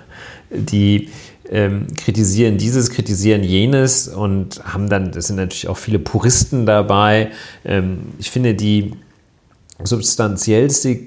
äh, 0.51 0.57
die 0.57 1.09
ähm, 1.49 1.87
kritisieren 1.97 2.59
dieses, 2.59 2.91
kritisieren 2.91 3.43
jenes 3.43 4.07
und 4.07 4.63
haben 4.65 4.91
dann, 4.91 5.13
das 5.13 5.29
sind 5.29 5.37
natürlich 5.37 5.69
auch 5.69 5.79
viele 5.79 5.99
Puristen 5.99 6.67
dabei. 6.67 7.31
Ähm, 7.65 8.13
ich 8.19 8.31
finde, 8.31 8.55
die 8.55 8.93
substanziellste 9.83 10.99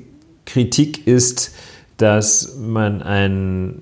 Kritik 0.46 1.06
ist, 1.06 1.52
dass 2.04 2.58
man 2.60 3.02
einen 3.02 3.82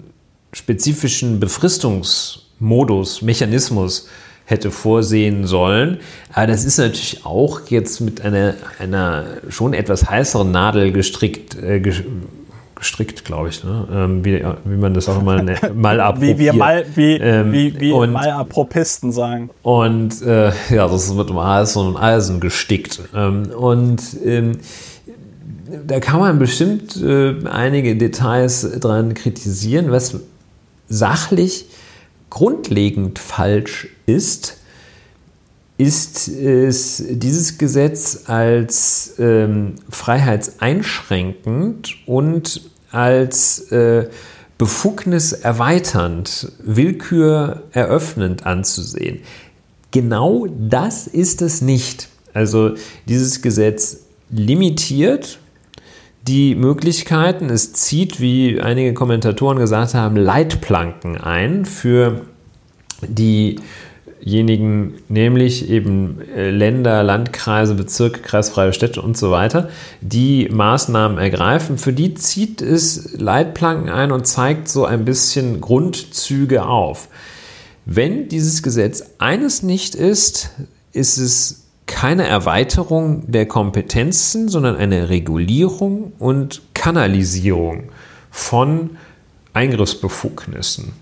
spezifischen 0.53 1.39
Befristungsmodus, 1.39 3.23
Mechanismus 3.23 4.07
hätte 4.45 4.69
vorsehen 4.69 5.47
sollen. 5.47 5.97
Aber 6.31 6.45
das 6.45 6.63
ist 6.63 6.77
natürlich 6.77 7.25
auch 7.25 7.61
jetzt 7.69 7.99
mit 7.99 8.21
einer, 8.21 8.53
einer 8.77 9.23
schon 9.49 9.73
etwas 9.73 10.07
heißeren 10.07 10.51
Nadel 10.51 10.91
gestrickt, 10.91 11.55
äh, 11.55 11.81
gestrickt, 12.75 13.25
glaube 13.25 13.49
ich, 13.49 13.63
ne? 13.63 13.87
ähm, 13.91 14.23
wie, 14.23 14.45
wie 14.65 14.77
man 14.77 14.93
das 14.93 15.09
auch 15.09 15.19
immer 15.19 15.41
nennt, 15.41 15.75
mal 15.75 15.99
Wie 16.21 16.37
wir 16.37 16.53
mal, 16.53 16.85
wie, 16.93 17.13
ähm, 17.13 17.51
wie, 17.51 17.79
wie 17.79 17.91
und, 17.91 18.11
Malapropisten 18.11 19.11
sagen. 19.11 19.49
Und 19.63 20.21
äh, 20.21 20.51
ja, 20.69 20.87
das 20.87 21.11
mit 21.11 21.27
dem 21.27 21.39
Eisen 21.39 21.87
und 21.87 21.97
Eisen 21.97 22.39
gestickt. 22.39 22.99
Ähm, 23.15 23.49
und 23.57 24.03
ähm, 24.23 24.59
da 25.87 25.99
kann 25.99 26.19
man 26.19 26.39
bestimmt 26.39 27.01
äh, 27.01 27.35
einige 27.45 27.95
Details 27.95 28.79
dran 28.79 29.13
kritisieren, 29.13 29.91
was 29.91 30.15
sachlich 30.87 31.67
grundlegend 32.29 33.19
falsch 33.19 33.87
ist, 34.05 34.57
ist 35.77 36.27
es 36.27 37.03
dieses 37.09 37.57
Gesetz 37.57 38.23
als 38.27 39.15
ähm, 39.19 39.75
freiheitseinschränkend 39.89 41.97
und 42.05 42.61
als 42.91 43.71
äh, 43.71 44.07
Befugnis 44.57 45.33
erweiternd, 45.33 46.51
Willkür 46.59 47.63
eröffnend 47.71 48.45
anzusehen. 48.45 49.21
Genau 49.89 50.45
das 50.47 51.07
ist 51.07 51.41
es 51.41 51.61
nicht. 51.61 52.09
Also 52.33 52.75
dieses 53.07 53.41
Gesetz 53.41 54.01
limitiert 54.29 55.39
die 56.27 56.55
Möglichkeiten. 56.55 57.49
Es 57.49 57.73
zieht, 57.73 58.21
wie 58.21 58.61
einige 58.61 58.93
Kommentatoren 58.93 59.57
gesagt 59.57 59.93
haben, 59.93 60.15
Leitplanken 60.15 61.17
ein 61.17 61.65
für 61.65 62.21
diejenigen, 63.01 64.95
nämlich 65.09 65.69
eben 65.69 66.21
äh, 66.35 66.51
Länder, 66.51 67.01
Landkreise, 67.03 67.73
Bezirke, 67.73 68.21
kreisfreie 68.21 68.73
Städte 68.73 69.01
und 69.01 69.17
so 69.17 69.31
weiter, 69.31 69.69
die 70.01 70.47
Maßnahmen 70.51 71.17
ergreifen. 71.17 71.77
Für 71.77 71.93
die 71.93 72.13
zieht 72.13 72.61
es 72.61 73.17
Leitplanken 73.17 73.89
ein 73.89 74.11
und 74.11 74.27
zeigt 74.27 74.67
so 74.67 74.85
ein 74.85 75.05
bisschen 75.05 75.59
Grundzüge 75.59 76.65
auf. 76.65 77.07
Wenn 77.85 78.29
dieses 78.29 78.61
Gesetz 78.61 79.03
eines 79.17 79.63
nicht 79.63 79.95
ist, 79.95 80.51
ist 80.93 81.17
es 81.17 81.60
keine 81.91 82.25
Erweiterung 82.25 83.29
der 83.31 83.45
Kompetenzen, 83.45 84.49
sondern 84.49 84.77
eine 84.77 85.09
Regulierung 85.09 86.13
und 86.17 86.61
Kanalisierung 86.73 87.89
von 88.31 88.91
Eingriffsbefugnissen, 89.53 90.93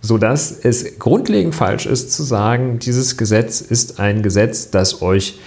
sodass 0.00 0.52
es 0.52 0.98
grundlegend 0.98 1.54
falsch 1.54 1.86
ist 1.86 2.12
zu 2.12 2.22
sagen, 2.22 2.78
dieses 2.78 3.16
Gesetz 3.16 3.60
ist 3.60 4.00
ein 4.00 4.22
Gesetz, 4.22 4.70
das 4.70 5.02
euch 5.02 5.38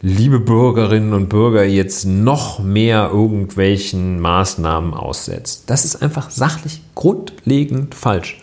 liebe 0.00 0.38
Bürgerinnen 0.38 1.12
und 1.12 1.28
Bürger 1.28 1.64
jetzt 1.64 2.06
noch 2.06 2.60
mehr 2.60 3.10
irgendwelchen 3.12 4.20
Maßnahmen 4.20 4.94
aussetzt. 4.94 5.64
Das 5.66 5.84
ist 5.84 6.00
einfach 6.00 6.30
sachlich 6.30 6.80
grundlegend 6.94 7.96
falsch. 7.96 8.40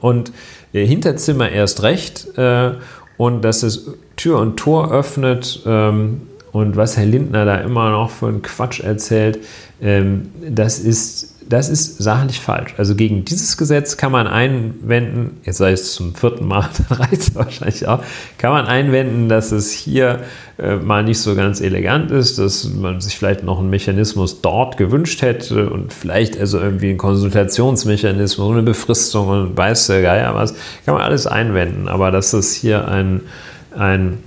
Und 0.00 0.32
Hinterzimmer 0.72 1.50
erst 1.50 1.82
recht 1.82 2.36
äh, 2.38 2.72
und 3.16 3.42
dass 3.42 3.62
es 3.62 3.90
Tür 4.16 4.38
und 4.38 4.56
Tor 4.56 4.92
öffnet 4.92 5.62
ähm, 5.66 6.22
und 6.52 6.76
was 6.76 6.96
Herr 6.96 7.06
Lindner 7.06 7.44
da 7.44 7.56
immer 7.56 7.90
noch 7.90 8.10
für 8.10 8.28
einen 8.28 8.42
Quatsch 8.42 8.80
erzählt, 8.80 9.40
ähm, 9.80 10.30
das 10.48 10.78
ist 10.78 11.34
das 11.48 11.68
ist 11.68 11.98
sachlich 11.98 12.40
falsch. 12.40 12.74
Also 12.78 12.94
gegen 12.94 13.24
dieses 13.24 13.56
Gesetz 13.56 13.96
kann 13.96 14.12
man 14.12 14.26
einwenden, 14.26 15.40
jetzt 15.44 15.58
sei 15.58 15.72
es 15.72 15.92
zum 15.92 16.14
vierten 16.14 16.46
Mal, 16.46 16.68
dann 16.88 16.98
reicht 16.98 17.22
es 17.22 17.34
wahrscheinlich 17.34 17.86
auch, 17.86 18.00
kann 18.38 18.52
man 18.52 18.66
einwenden, 18.66 19.28
dass 19.28 19.52
es 19.52 19.72
hier 19.72 20.20
äh, 20.58 20.76
mal 20.76 21.04
nicht 21.04 21.20
so 21.20 21.34
ganz 21.34 21.60
elegant 21.60 22.10
ist, 22.10 22.38
dass 22.38 22.64
man 22.72 23.00
sich 23.00 23.16
vielleicht 23.16 23.42
noch 23.42 23.58
einen 23.58 23.70
Mechanismus 23.70 24.40
dort 24.40 24.76
gewünscht 24.76 25.22
hätte 25.22 25.70
und 25.70 25.92
vielleicht 25.92 26.38
also 26.38 26.58
irgendwie 26.58 26.90
einen 26.90 26.98
Konsultationsmechanismus, 26.98 28.52
eine 28.52 28.62
Befristung 28.62 29.28
und 29.28 29.56
weiß 29.56 29.88
der 29.88 30.02
Geier 30.02 30.34
was, 30.34 30.54
kann 30.86 30.94
man 30.94 31.02
alles 31.02 31.26
einwenden. 31.26 31.88
Aber 31.88 32.10
dass 32.10 32.32
es 32.32 32.54
hier 32.54 32.88
ein, 32.88 33.20
ein 33.76 34.18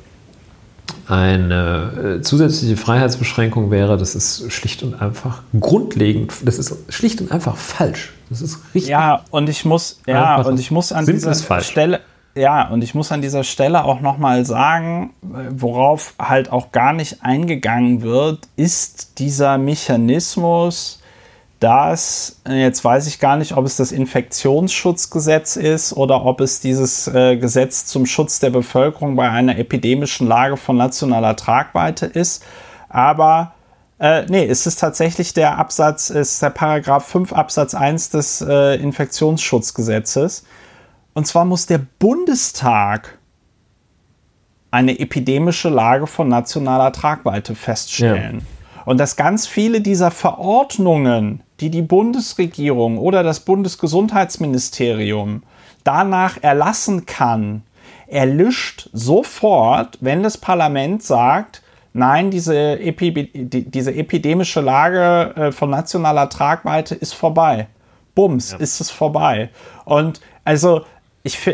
eine 1.08 2.18
äh, 2.18 2.22
zusätzliche 2.22 2.78
Freiheitsbeschränkung 2.78 3.72
wäre, 3.72 3.98
das 3.98 4.16
ist 4.16 4.52
schlicht 4.52 4.84
und 4.84 5.02
einfach 5.02 5.42
grundlegend, 5.60 6.34
das 6.44 6.60
ist 6.60 6.76
schlicht 6.90 7.22
und 7.22 7.32
einfach 7.32 7.56
falsch. 7.56 8.14
Das 8.30 8.42
ist 8.42 8.60
richtig. 8.74 8.90
Ja, 8.90 9.24
und 9.32 9.48
ich 9.48 9.64
muss, 9.64 10.02
ja, 10.06 10.42
und 10.42 10.60
ich 10.60 10.70
muss 10.70 10.92
an 10.92 11.06
dieser 11.06 11.34
Stelle, 11.62 12.02
ja, 12.36 12.68
und 12.68 12.84
ich 12.84 12.94
muss 12.94 13.12
an 13.12 13.22
dieser 13.22 13.44
Stelle 13.44 13.86
auch 13.86 14.02
nochmal 14.02 14.46
sagen, 14.46 15.12
worauf 15.22 16.14
halt 16.20 16.52
auch 16.52 16.72
gar 16.72 16.94
nicht 16.94 17.24
eingegangen 17.24 18.02
wird, 18.02 18.48
ist 18.58 19.20
dieser 19.20 19.58
Mechanismus, 19.58 21.02
dass, 21.60 22.40
jetzt 22.48 22.84
weiß 22.84 23.08
ich 23.08 23.20
gar 23.20 23.38
nicht, 23.38 23.58
ob 23.58 23.66
es 23.66 23.78
das 23.78 23.92
Infektionsschutzgesetz 23.92 25.56
ist 25.56 25.94
oder 25.94 26.24
ob 26.24 26.42
es 26.42 26.60
dieses 26.60 27.08
äh, 27.08 27.38
Gesetz 27.38 27.86
zum 27.86 28.06
Schutz 28.06 28.40
der 28.40 28.52
Bevölkerung 28.52 29.16
bei 29.16 29.30
einer 29.30 29.58
epidemischen 29.58 30.28
Lage 30.28 30.58
von 30.58 30.78
nationaler 30.78 31.36
Tragweite 31.36 32.06
ist. 32.06 32.44
Aber 32.90 33.54
äh, 34.00 34.26
nee, 34.28 34.46
es 34.46 34.68
ist 34.68 34.80
tatsächlich 34.80 35.34
der 35.34 35.58
Absatz, 35.58 36.12
ist 36.12 36.42
der 36.42 36.52
Paragraph 36.52 37.06
5 37.08 37.34
Absatz 37.34 37.74
1 37.74 38.12
des 38.12 38.42
äh, 38.42 38.76
Infektionsschutzgesetzes. 38.76 40.46
Und 41.14 41.26
zwar 41.26 41.46
muss 41.46 41.66
der 41.66 41.82
Bundestag 41.98 43.18
eine 44.70 45.00
epidemische 45.00 45.70
Lage 45.70 46.06
von 46.06 46.28
nationaler 46.28 46.92
Tragweite 46.92 47.56
feststellen. 47.56 48.40
Ja. 48.40 48.57
Und 48.88 49.02
dass 49.02 49.18
ganz 49.18 49.48
viele 49.48 49.82
dieser 49.82 50.12
Verordnungen, 50.12 51.44
die 51.60 51.70
die 51.70 51.82
Bundesregierung 51.82 53.00
oder 53.00 53.22
das 53.22 53.42
Bundesgesundheitsministerium 53.42 55.44
danach 55.84 56.42
erlassen 56.42 57.06
kann, 57.06 57.64
erlischt 58.08 58.90
sofort, 58.94 59.98
wenn 60.00 60.24
das 60.24 60.38
Parlament 60.38 61.04
sagt, 61.04 61.64
nein, 61.92 62.32
diese, 62.32 62.80
Epi 62.80 63.30
diese 63.34 63.94
epidemische 63.94 64.62
Lage 64.62 65.36
äh, 65.36 65.52
von 65.52 65.70
nationaler 65.70 66.30
Tragweite 66.30 66.96
ist 66.96 67.12
vorbei. 67.12 67.68
Bums, 68.16 68.54
ja. 68.54 68.58
ist 68.60 68.80
es 68.80 68.90
vorbei. 68.90 69.50
Und 69.84 70.22
also 70.46 70.84
ich, 71.24 71.46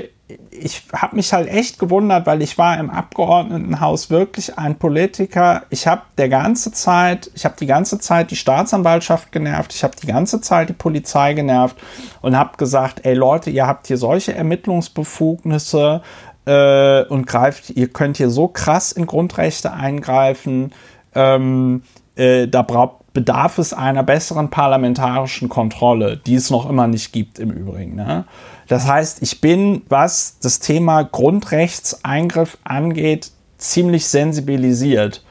ich 0.51 0.84
habe 0.93 1.15
mich 1.15 1.34
halt 1.34 1.47
echt 1.47 1.80
gewundert, 1.80 2.26
weil 2.26 2.41
ich 2.41 2.57
war 2.57 2.77
im 2.77 2.89
Abgeordnetenhaus 2.89 4.10
wirklich 4.10 4.57
ein 4.57 4.77
Politiker. 4.77 5.64
Ich 5.69 5.88
habe 5.88 6.03
der 6.18 6.30
ganze 6.30 6.72
Zeit, 6.72 7.31
ich 7.35 7.45
habe 7.45 7.55
die 7.60 7.65
ganze 7.65 7.99
Zeit 7.99 8.31
die 8.31 8.35
Staatsanwaltschaft 8.35 9.31
genervt, 9.31 9.73
ich 9.73 9.84
habe 9.84 9.95
die 10.01 10.07
ganze 10.07 10.41
Zeit 10.41 10.69
die 10.69 10.73
Polizei 10.73 11.34
genervt 11.34 11.77
und 12.22 12.38
habe 12.38 12.57
gesagt, 12.57 13.05
ey 13.05 13.14
Leute, 13.14 13.49
ihr 13.49 13.68
habt 13.68 13.88
hier 13.88 13.97
solche 13.97 14.34
Ermittlungsbefugnisse 14.34 16.01
äh, 16.45 17.03
und 17.05 17.27
greift, 17.27 17.69
ihr 17.69 17.88
könnt 17.88 18.18
hier 18.18 18.30
so 18.30 18.47
krass 18.47 18.91
in 18.91 19.05
Grundrechte 19.05 19.73
eingreifen. 19.73 20.73
Ähm, 21.15 21.84
äh, 22.15 22.47
da 22.47 22.61
braucht 22.61 23.03
bedarf 23.14 23.60
es 23.60 23.73
einer 23.73 24.03
besseren 24.03 24.49
parlamentarischen 24.49 25.47
Kontrolle, 25.47 26.18
die 26.18 26.35
es 26.35 26.49
noch 26.49 26.69
immer 26.69 26.88
nicht 26.88 27.14
gibt 27.14 27.39
im 27.39 27.51
Übrigen. 27.51 27.95
Ne? 27.95 28.26
Das 28.68 28.88
heißt, 28.88 29.22
ich 29.22 29.41
bin, 29.41 29.84
was 29.90 30.40
das 30.40 30.60
Thema 30.60 31.03
Grundrechtseingriff 31.03 32.57
angeht, 32.64 33.31
ziemlich 33.57 34.07
sensibilisiert. 34.07 35.23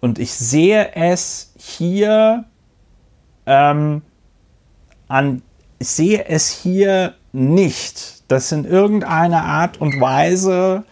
Und 0.00 0.18
ich 0.18 0.32
sehe 0.32 0.94
es 0.94 1.52
hier 1.56 2.44
ähm, 3.46 4.02
an, 5.08 5.42
ich 5.78 5.88
sehe 5.88 6.26
es 6.26 6.50
hier 6.50 7.14
nicht, 7.32 8.30
dass 8.30 8.52
in 8.52 8.64
irgendeiner 8.64 9.44
Art 9.44 9.80
und 9.80 10.00
Weise 10.00 10.84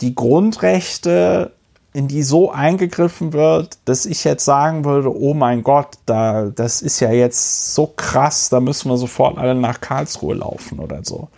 die 0.00 0.14
Grundrechte 0.14 1.52
in 1.92 2.06
die 2.06 2.22
so 2.22 2.52
eingegriffen 2.52 3.32
wird, 3.32 3.78
dass 3.84 4.06
ich 4.06 4.22
jetzt 4.24 4.44
sagen 4.44 4.84
würde, 4.84 5.14
oh 5.14 5.34
mein 5.34 5.62
Gott, 5.62 5.98
da, 6.06 6.46
das 6.46 6.82
ist 6.82 7.00
ja 7.00 7.10
jetzt 7.10 7.74
so 7.74 7.86
krass, 7.88 8.48
da 8.48 8.60
müssen 8.60 8.90
wir 8.90 8.96
sofort 8.96 9.38
alle 9.38 9.54
nach 9.54 9.80
Karlsruhe 9.80 10.34
laufen 10.34 10.78
oder 10.78 11.00
so. 11.02 11.28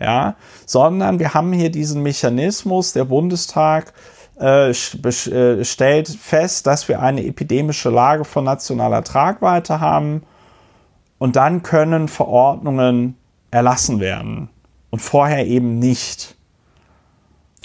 Ja, 0.00 0.36
sondern 0.64 1.18
wir 1.18 1.34
haben 1.34 1.52
hier 1.52 1.70
diesen 1.70 2.02
Mechanismus, 2.02 2.92
der 2.92 3.04
Bundestag 3.04 3.92
äh, 4.40 4.70
äh, 4.70 5.64
stellt 5.64 6.08
fest, 6.08 6.66
dass 6.66 6.88
wir 6.88 7.02
eine 7.02 7.24
epidemische 7.24 7.90
Lage 7.90 8.24
von 8.24 8.44
nationaler 8.44 9.02
Tragweite 9.02 9.80
haben 9.80 10.22
und 11.18 11.36
dann 11.36 11.62
können 11.64 12.06
Verordnungen 12.06 13.16
erlassen 13.50 13.98
werden 14.00 14.48
und 14.90 15.00
vorher 15.00 15.46
eben 15.46 15.78
nicht. 15.78 16.36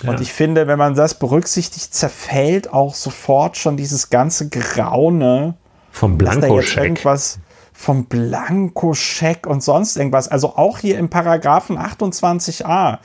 Ja. 0.02 0.10
Und 0.10 0.22
ich 0.22 0.34
finde, 0.34 0.68
wenn 0.68 0.80
man 0.80 0.96
das 0.96 1.14
berücksichtigt, 1.20 1.94
zerfällt 1.94 2.74
auch 2.74 2.96
sofort 2.96 3.58
schon 3.58 3.78
dieses 3.78 4.10
ganze 4.10 4.50
Graune. 4.50 5.56
Vom 5.92 6.18
Blankoscheck. 6.18 6.84
irgendwas 6.84 7.40
vom 7.74 8.06
Blankoscheck 8.06 9.46
und 9.48 9.62
sonst 9.62 9.98
irgendwas. 9.98 10.28
Also 10.30 10.56
auch 10.56 10.78
hier 10.78 10.98
im 10.98 11.10
Paragraphen 11.10 11.78
28a, 11.78 13.00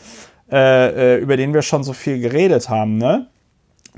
äh, 0.50 1.16
äh, 1.16 1.18
über 1.18 1.36
den 1.36 1.52
wir 1.52 1.62
schon 1.62 1.82
so 1.82 1.92
viel 1.92 2.20
geredet 2.20 2.68
haben, 2.68 2.98
ne? 2.98 3.26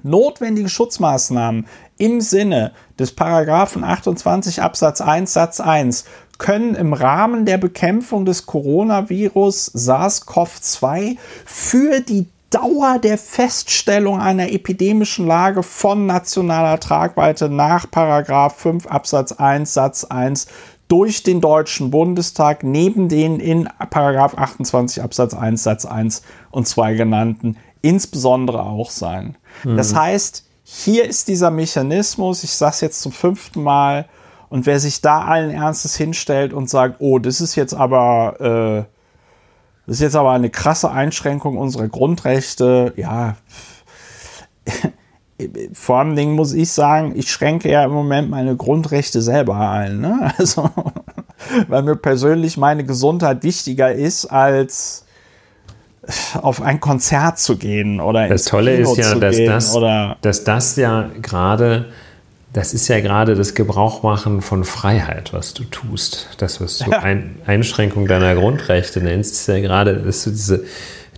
Notwendige 0.03 0.71
Schutzmaßnahmen 0.71 1.67
im 1.99 2.23
Sinne 2.23 2.73
des 2.99 3.15
Paragraphen 3.15 3.85
28 3.85 4.63
Absatz 4.63 5.03
1 5.03 5.31
Satz 5.31 5.61
1 5.61 6.07
können 6.39 6.75
im 6.75 6.95
Rahmen 6.95 7.45
der 7.45 7.59
Bekämpfung 7.59 8.25
des 8.25 8.47
Coronavirus 8.47 9.73
SARS-CoV-2 9.75 11.19
für 11.45 12.01
die 12.01 12.29
Dauer 12.51 12.99
der 12.99 13.17
Feststellung 13.17 14.21
einer 14.21 14.51
epidemischen 14.51 15.27
Lage 15.27 15.63
von 15.63 16.07
nationaler 16.07 16.81
Tragweite 16.81 17.49
nach 17.49 17.89
Paragraph 17.91 18.57
5 18.57 18.87
Absatz 18.87 19.33
1 19.33 19.73
Satz 19.73 20.05
1 20.05 20.49
durch 20.89 21.23
den 21.23 21.41
Deutschen 21.41 21.93
Bundestag 21.93 22.65
neben 22.65 23.09
den 23.09 23.39
in 23.39 23.69
Paragraph 23.91 24.37
28 24.37 25.03
Absatz 25.03 25.35
1 25.35 25.63
Satz 25.63 25.85
1 25.85 26.23
und 26.51 26.67
2 26.67 26.95
genannten 26.95 27.57
insbesondere 27.83 28.65
auch 28.65 28.91
sein. 28.91 29.37
Mhm. 29.65 29.77
Das 29.77 29.95
heißt, 29.95 30.45
hier 30.65 31.05
ist 31.05 31.29
dieser 31.29 31.51
Mechanismus, 31.51 32.45
ich 32.45 32.53
sage 32.53 32.73
es 32.73 32.81
jetzt 32.81 33.03
zum 33.03 33.13
fünften 33.13 33.63
Mal, 33.63 34.07
und 34.51 34.67
wer 34.67 34.81
sich 34.81 35.01
da 35.01 35.23
allen 35.23 35.53
Ernstes 35.53 35.97
hinstellt 35.97 36.53
und 36.53 36.69
sagt, 36.69 36.97
oh, 36.99 37.21
das 37.21 37.41
ist 37.41 37.55
jetzt 37.55 37.73
aber 37.73 38.87
äh, 38.89 39.00
das 39.91 39.97
ist 39.97 40.03
jetzt 40.03 40.15
aber 40.15 40.31
eine 40.31 40.51
krasse 40.51 40.93
Einschränkung 40.93 41.59
unserer 41.59 41.89
Grundrechte. 41.89 42.93
Ja, 42.95 43.35
vor 45.73 45.99
allem 45.99 46.15
Dingen 46.15 46.35
muss 46.37 46.53
ich 46.53 46.71
sagen, 46.71 47.15
ich 47.17 47.29
schränke 47.29 47.69
ja 47.69 47.83
im 47.83 47.91
Moment 47.91 48.31
meine 48.31 48.55
Grundrechte 48.55 49.21
selber 49.21 49.59
ein. 49.69 50.01
Ne? 50.01 50.33
Also, 50.39 50.71
weil 51.67 51.83
mir 51.83 51.97
persönlich 51.97 52.57
meine 52.57 52.85
Gesundheit 52.85 53.43
wichtiger 53.43 53.93
ist, 53.93 54.27
als 54.27 55.07
auf 56.41 56.63
ein 56.63 56.79
Konzert 56.79 57.41
zu 57.41 57.57
gehen 57.57 58.01
oder 58.01 58.29
das 58.29 58.45
Tolle 58.45 58.77
Kino 58.77 58.93
ist 58.93 58.97
ja, 58.97 59.15
dass 59.17 59.45
das, 59.45 60.17
dass 60.21 60.45
das 60.45 60.77
ja 60.77 61.11
gerade 61.21 61.87
das 62.53 62.75
ist 62.75 62.89
ja 62.89 63.01
gerade 63.01 63.37
das 63.37 63.55
Gebrauchmachen 63.55 64.43
von 64.43 64.65
Freiheit, 64.65 65.33
was 65.33 65.55
du 65.55 65.65
tust. 65.65 66.31
Das, 66.39 66.61
was 66.61 66.79
du 66.79 66.91
ein, 66.91 67.37
Einschränkung 67.47 68.09
deiner 68.09 68.35
Grundrechte 68.35 69.01
nennst, 69.01 69.35
ist 69.35 69.47
ja 69.47 69.61
gerade, 69.61 69.97
dass 69.97 70.25
du 70.25 70.31
diese, 70.31 70.65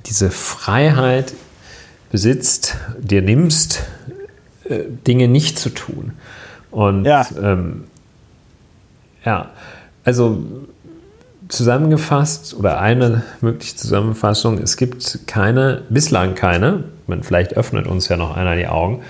diese 0.04 0.30
Freiheit 0.30 1.32
besitzt, 2.10 2.76
dir 2.98 3.22
nimmst, 3.22 3.84
äh, 4.64 4.80
Dinge 5.06 5.28
nicht 5.28 5.58
zu 5.58 5.70
tun. 5.70 6.12
Und 6.70 7.06
ja, 7.06 7.26
ähm, 7.42 7.84
ja 9.24 9.50
also 10.04 10.44
zusammengefasst 11.48 12.54
oder 12.54 12.78
eine 12.78 13.22
mögliche 13.40 13.76
Zusammenfassung, 13.76 14.58
es 14.58 14.76
gibt 14.76 15.20
keine, 15.26 15.82
bislang 15.88 16.34
keine, 16.34 16.84
man 17.06 17.22
vielleicht 17.22 17.54
öffnet 17.56 17.86
uns 17.86 18.08
ja 18.08 18.16
noch 18.16 18.36
einer 18.36 18.56
die 18.56 18.66
Augen, 18.66 19.02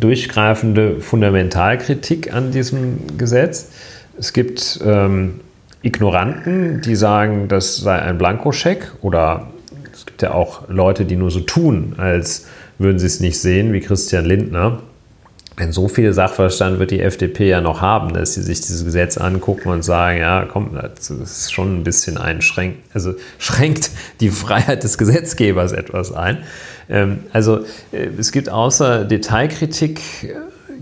durchgreifende 0.00 1.00
Fundamentalkritik 1.00 2.32
an 2.32 2.50
diesem 2.50 3.18
Gesetz. 3.18 3.70
Es 4.18 4.32
gibt 4.32 4.80
ähm, 4.84 5.40
Ignoranten, 5.82 6.80
die 6.80 6.96
sagen, 6.96 7.48
das 7.48 7.76
sei 7.76 8.00
ein 8.00 8.18
Blankoscheck 8.18 8.92
oder 9.02 9.48
es 9.92 10.06
gibt 10.06 10.22
ja 10.22 10.32
auch 10.32 10.68
Leute, 10.68 11.04
die 11.04 11.16
nur 11.16 11.30
so 11.30 11.40
tun, 11.40 11.94
als 11.98 12.46
würden 12.78 12.98
sie 12.98 13.06
es 13.06 13.20
nicht 13.20 13.38
sehen, 13.38 13.72
wie 13.72 13.80
Christian 13.80 14.24
Lindner. 14.24 14.82
Denn 15.58 15.72
so 15.72 15.88
viel 15.88 16.12
Sachverstand 16.12 16.78
wird 16.78 16.90
die 16.90 17.00
FDP 17.00 17.48
ja 17.48 17.60
noch 17.62 17.80
haben, 17.80 18.12
dass 18.12 18.34
sie 18.34 18.42
sich 18.42 18.60
dieses 18.60 18.84
Gesetz 18.84 19.16
angucken 19.16 19.70
und 19.70 19.82
sagen, 19.82 20.18
ja, 20.18 20.44
komm, 20.44 20.78
das 20.94 21.08
ist 21.08 21.52
schon 21.52 21.80
ein 21.80 21.82
bisschen 21.82 22.18
einschränkt, 22.18 22.78
also 22.92 23.14
schränkt 23.38 23.90
die 24.20 24.28
Freiheit 24.28 24.84
des 24.84 24.98
Gesetzgebers 24.98 25.72
etwas 25.72 26.12
ein. 26.12 26.44
Ähm, 26.90 27.20
also 27.32 27.64
äh, 27.92 28.08
es 28.18 28.32
gibt 28.32 28.50
außer 28.50 29.04
Detailkritik 29.04 30.00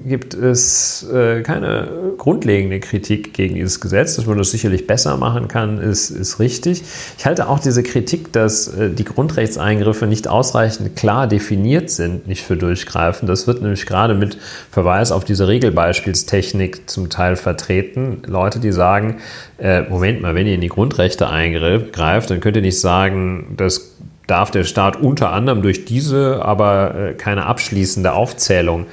gibt 0.05 0.35
es 0.35 1.09
äh, 1.11 1.43
keine 1.43 1.89
grundlegende 2.19 2.79
Kritik 2.81 3.33
gegen 3.33 3.55
dieses 3.55 3.81
Gesetz. 3.81 4.17
Dass 4.17 4.27
man 4.27 4.37
das 4.37 4.51
sicherlich 4.51 4.87
besser 4.87 5.17
machen 5.17 5.49
kann, 5.49 5.79
ist, 5.79 6.11
ist 6.11 6.39
richtig. 6.39 6.83
Ich 7.19 7.25
halte 7.25 7.49
auch 7.49 7.59
diese 7.59 7.83
Kritik, 7.83 8.33
dass 8.33 8.69
äh, 8.69 8.91
die 8.91 9.05
Grundrechtseingriffe 9.05 10.07
nicht 10.07 10.29
ausreichend 10.29 10.95
klar 10.97 11.27
definiert 11.27 11.91
sind, 11.91 12.29
nicht 12.29 12.43
für 12.43 12.57
durchgreifend. 12.57 13.29
Das 13.29 13.47
wird 13.47 13.63
nämlich 13.63 13.87
gerade 13.87 14.15
mit 14.15 14.37
Verweis 14.71 15.11
auf 15.11 15.25
diese 15.25 15.49
Regelbeispielstechnik 15.49 16.89
zum 16.89 17.09
Teil 17.09 17.37
vertreten. 17.37 18.23
Leute, 18.27 18.61
die 18.61 18.73
sagen, 18.73 19.17
äh, 19.59 19.83
Moment 19.83 20.21
mal, 20.21 20.35
wenn 20.35 20.47
ihr 20.47 20.55
in 20.55 20.61
die 20.61 20.69
Grundrechte 20.69 21.31
eingreift, 21.31 22.31
dann 22.31 22.41
könnt 22.41 22.57
ihr 22.57 22.63
nicht 22.63 22.81
sagen, 22.81 23.55
dass 23.57 23.95
darf 24.27 24.51
der 24.51 24.65
Staat 24.65 24.97
unter 24.97 25.33
anderem 25.33 25.63
durch 25.63 25.85
diese, 25.85 26.45
aber 26.45 26.95
äh, 26.95 27.15
keine 27.15 27.47
abschließende 27.47 28.13
Aufzählung 28.13 28.87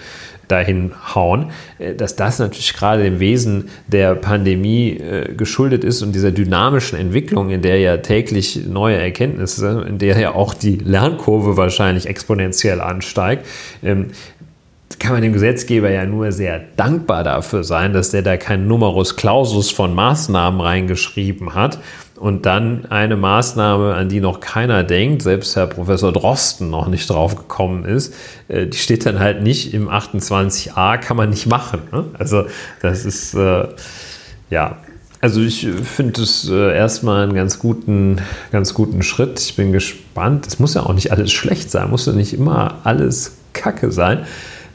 dahin 0.52 0.91
hauen, 1.15 1.52
äh, 1.80 1.95
dass 1.95 2.15
das 2.15 2.40
natürlich 2.40 2.73
gerade 2.73 3.03
dem 3.03 3.19
Wesen 3.19 3.69
der 3.88 4.15
Pandemie 4.15 4.98
äh, 4.98 5.34
geschuldet 5.34 5.84
ist 5.84 6.02
und 6.02 6.14
dieser 6.14 6.32
dynamischen 6.32 6.99
Entwicklung, 6.99 7.49
in 7.49 7.61
der 7.61 7.80
ja 7.80 7.98
täglich 7.98 8.68
neue 8.68 8.98
Erkenntnisse, 8.98 9.86
in 9.88 9.98
der 9.98 10.19
ja 10.19 10.36
auch 10.36 10.53
die 10.53 10.76
Lernkurve 10.76 11.57
wahrscheinlich 11.57 12.07
exponentiell 12.07 12.82
ansteigt, 12.82 13.45
ähm, 13.84 14.07
kann 14.99 15.14
man 15.14 15.23
dem 15.23 15.34
Gesetzgeber 15.34 15.90
ja 15.90 16.06
nur 16.06 16.32
sehr 16.32 16.61
dankbar 16.78 17.23
dafür 17.23 17.64
sein, 17.64 17.91
dass 17.94 18.11
der 18.11 18.22
da 18.22 18.38
kein 18.38 18.68
Numerus 18.68 19.15
Clausus 19.15 19.72
von 19.72 19.95
Maßnahmen 19.95 20.61
reingeschrieben 20.61 21.56
hat 21.56 21.80
und 22.22 22.45
dann 22.45 22.85
eine 22.85 23.18
Maßnahme, 23.18 23.95
an 23.95 24.07
die 24.07 24.19
noch 24.19 24.41
keiner 24.41 24.84
denkt, 24.84 25.23
selbst 25.23 25.56
Herr 25.56 25.65
Professor 25.65 26.14
Drosten 26.14 26.69
noch 26.69 26.88
nicht 26.88 27.10
drauf 27.10 27.35
gekommen 27.35 27.84
ist, 27.84 28.14
äh, 28.48 28.68
die 28.68 28.77
steht 28.77 29.07
dann 29.07 29.19
halt 29.19 29.41
nicht 29.41 29.73
im 29.73 29.89
28a, 29.89 30.99
kann 30.99 31.18
man 31.18 31.31
nicht 31.31 31.48
machen. 31.48 31.81
Ne? 31.91 32.06
Also 32.14 32.45
das 32.80 33.06
ist, 33.06 33.34
äh, 33.34 33.68
ja, 34.52 34.77
also 35.19 35.41
ich 35.41 35.68
finde 35.68 36.22
es 36.22 36.48
äh, 36.48 36.76
erstmal 36.76 37.23
einen 37.23 37.34
ganz 37.34 37.57
guten, 37.57 38.22
ganz 38.52 38.76
guten 38.76 39.02
Schritt. 39.02 39.39
Ich 39.39 39.56
bin 39.56 39.72
gespannt. 39.72 40.45
Es 40.45 40.60
muss 40.60 40.76
ja 40.76 40.84
auch 40.84 40.93
nicht 40.93 41.11
alles 41.11 41.31
schlecht 41.31 41.72
sein, 41.72 41.89
muss 41.89 42.06
ja 42.06 42.14
nicht 42.14 42.34
immer 42.34 42.81
alles 42.84 43.38
Kacke 43.53 43.91
sein. 43.91 44.26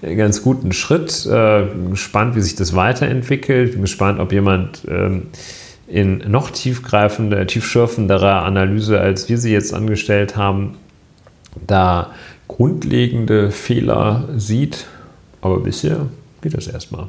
Ganz 0.02 0.42
guten 0.42 0.72
Schritt. 0.72 1.24
Äh, 1.26 1.62
gespannt, 1.90 2.34
wie 2.34 2.40
sich 2.40 2.56
das 2.56 2.74
weiterentwickelt. 2.74 3.72
Bin 3.72 3.82
gespannt, 3.82 4.18
ob 4.18 4.32
jemand 4.32 4.82
ähm, 4.88 5.28
in 5.88 6.18
noch 6.28 6.50
tiefgreifender, 6.50 7.46
tiefschürfenderer 7.46 8.42
Analyse, 8.42 9.00
als 9.00 9.28
wir 9.28 9.38
sie 9.38 9.52
jetzt 9.52 9.72
angestellt 9.72 10.36
haben, 10.36 10.76
da 11.66 12.10
grundlegende 12.48 13.50
Fehler 13.50 14.28
sieht. 14.36 14.86
Aber 15.40 15.60
bisher 15.60 16.06
geht 16.42 16.54
das 16.54 16.66
erstmal. 16.66 17.08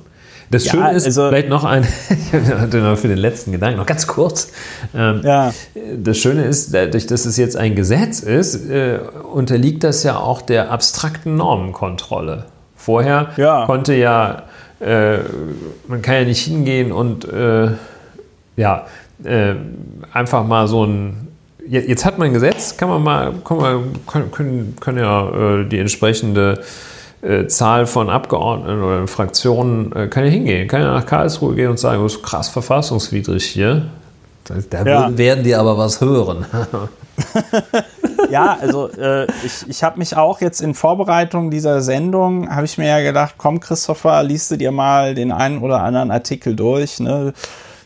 Das 0.50 0.66
ja, 0.66 0.72
Schöne 0.72 0.92
ist, 0.94 1.06
also, 1.06 1.28
vielleicht 1.28 1.50
noch 1.50 1.66
ein, 1.66 1.84
für 2.32 3.08
den 3.08 3.18
letzten 3.18 3.52
Gedanken, 3.52 3.78
noch 3.78 3.86
ganz 3.86 4.08
kurz. 4.08 4.52
Ähm, 4.96 5.22
ja. 5.24 5.54
Das 5.98 6.18
Schöne 6.18 6.46
ist, 6.46 6.74
dadurch, 6.74 7.06
dass 7.06 7.26
es 7.26 7.36
jetzt 7.36 7.58
ein 7.58 7.76
Gesetz 7.76 8.22
ist, 8.22 8.70
äh, 8.70 9.00
unterliegt 9.34 9.84
das 9.84 10.04
ja 10.04 10.18
auch 10.18 10.42
der 10.42 10.72
abstrakten 10.72 11.36
Normenkontrolle. 11.36 12.46
Vorher 12.78 13.32
ja. 13.36 13.66
konnte 13.66 13.94
ja, 13.96 14.44
äh, 14.80 15.18
man 15.88 16.02
kann 16.02 16.16
ja 16.16 16.24
nicht 16.24 16.46
hingehen 16.46 16.94
und 16.94 17.26
äh, 17.26 17.72
ja, 18.58 18.86
äh, 19.24 19.54
einfach 20.12 20.46
mal 20.46 20.68
so 20.68 20.84
ein. 20.86 21.28
Jetzt 21.70 22.06
hat 22.06 22.18
man 22.18 22.28
ein 22.28 22.34
Gesetz, 22.34 22.78
kann 22.78 22.88
man 22.88 23.04
mal, 23.04 23.34
kann 23.44 23.58
man, 23.58 24.32
können, 24.32 24.76
können 24.80 24.98
ja 25.00 25.60
äh, 25.60 25.66
die 25.66 25.80
entsprechende 25.80 26.62
äh, 27.22 27.48
Zahl 27.48 27.86
von 27.86 28.10
Abgeordneten 28.10 28.82
oder 28.82 29.08
Fraktionen 29.08 29.94
äh, 29.94 30.08
kann 30.08 30.24
ja 30.24 30.30
hingehen, 30.30 30.68
kann 30.70 30.82
ja 30.82 30.94
nach 30.94 31.06
Karlsruhe 31.06 31.56
gehen 31.56 31.70
und 31.70 31.78
sagen, 31.78 32.02
das 32.04 32.16
ist 32.16 32.24
krass 32.24 32.48
verfassungswidrig 32.48 33.44
hier. 33.44 33.88
Da 34.70 34.86
ja. 34.86 35.18
werden 35.18 35.44
die 35.44 35.56
aber 35.56 35.78
was 35.78 36.00
hören. 36.00 36.46
ja, 38.30 38.58
also 38.62 38.90
äh, 38.92 39.26
ich, 39.46 39.68
ich 39.68 39.84
habe 39.84 40.00
mich 40.00 40.16
auch 40.16 40.40
jetzt 40.40 40.62
in 40.62 40.74
Vorbereitung 40.74 41.52
dieser 41.52 41.82
Sendung, 41.82 42.50
habe 42.50 42.66
ich 42.66 42.78
mir 42.78 42.88
ja 42.88 43.02
gedacht, 43.02 43.36
komm 43.38 43.60
Christopher, 43.60 44.24
liest 44.24 44.52
du 44.52 44.56
dir 44.56 44.72
mal 44.72 45.16
den 45.16 45.34
einen 45.34 45.60
oder 45.60 45.82
anderen 45.82 46.12
Artikel 46.12 46.56
durch. 46.56 47.02
Ne? 47.02 47.34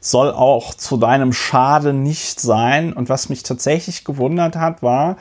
Soll 0.01 0.31
auch 0.31 0.73
zu 0.73 0.97
deinem 0.97 1.31
Schaden 1.31 2.03
nicht 2.03 2.41
sein. 2.41 2.91
Und 2.91 3.07
was 3.07 3.29
mich 3.29 3.43
tatsächlich 3.43 4.03
gewundert 4.03 4.57
hat, 4.57 4.83
war, 4.83 5.15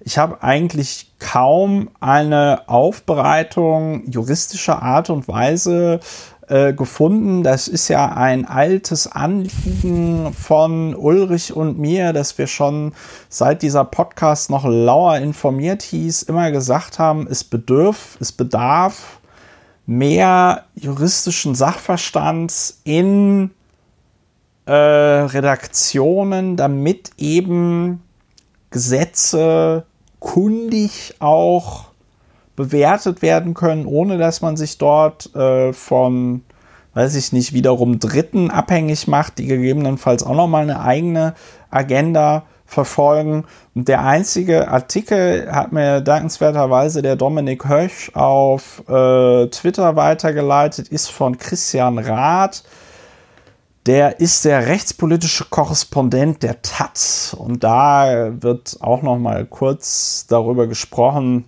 ich 0.00 0.18
habe 0.18 0.42
eigentlich 0.44 1.10
kaum 1.18 1.90
eine 1.98 2.68
Aufbereitung 2.68 4.08
juristischer 4.08 4.80
Art 4.82 5.10
und 5.10 5.26
Weise 5.26 6.00
äh, 6.48 6.74
gefunden. 6.74 7.42
Das 7.42 7.66
ist 7.66 7.88
ja 7.88 8.12
ein 8.12 8.44
altes 8.44 9.10
Anliegen 9.10 10.32
von 10.32 10.94
Ulrich 10.94 11.56
und 11.56 11.78
mir, 11.78 12.12
dass 12.12 12.38
wir 12.38 12.46
schon 12.46 12.92
seit 13.28 13.62
dieser 13.62 13.84
Podcast 13.84 14.50
noch 14.50 14.64
lauer 14.64 15.16
informiert 15.16 15.82
hieß, 15.82 16.22
immer 16.24 16.50
gesagt 16.52 16.98
haben, 16.98 17.26
es 17.28 17.42
bedürf, 17.42 18.16
es 18.20 18.32
bedarf 18.32 19.18
mehr 19.86 20.64
juristischen 20.74 21.54
Sachverstands 21.54 22.80
in 22.84 23.50
äh, 24.66 24.72
Redaktionen, 24.72 26.56
damit 26.56 27.10
eben 27.18 28.02
Gesetze 28.70 29.84
kundig 30.18 31.14
auch 31.20 31.86
bewertet 32.56 33.22
werden 33.22 33.54
können, 33.54 33.86
ohne 33.86 34.18
dass 34.18 34.40
man 34.40 34.56
sich 34.56 34.78
dort 34.78 35.34
äh, 35.36 35.72
von, 35.72 36.42
weiß 36.94 37.14
ich 37.14 37.32
nicht, 37.32 37.52
wiederum 37.52 38.00
Dritten 38.00 38.50
abhängig 38.50 39.06
macht, 39.06 39.38
die 39.38 39.46
gegebenenfalls 39.46 40.24
auch 40.24 40.34
nochmal 40.34 40.62
eine 40.62 40.80
eigene 40.80 41.34
Agenda 41.70 42.44
verfolgen. 42.64 43.44
Und 43.74 43.88
der 43.88 44.04
einzige 44.04 44.68
Artikel 44.68 45.48
hat 45.52 45.70
mir 45.70 46.00
dankenswerterweise 46.00 47.02
der 47.02 47.14
Dominik 47.14 47.68
Höch 47.68 48.10
auf 48.14 48.82
äh, 48.88 49.46
Twitter 49.46 49.94
weitergeleitet, 49.94 50.88
ist 50.88 51.10
von 51.10 51.38
Christian 51.38 51.98
Rath 51.98 52.64
der 53.86 54.20
ist 54.20 54.44
der 54.44 54.66
rechtspolitische 54.66 55.46
Korrespondent 55.48 56.42
der 56.42 56.60
Taz 56.62 57.34
und 57.38 57.62
da 57.62 58.32
wird 58.42 58.78
auch 58.80 59.02
noch 59.02 59.18
mal 59.18 59.46
kurz 59.46 60.26
darüber 60.28 60.66
gesprochen, 60.66 61.44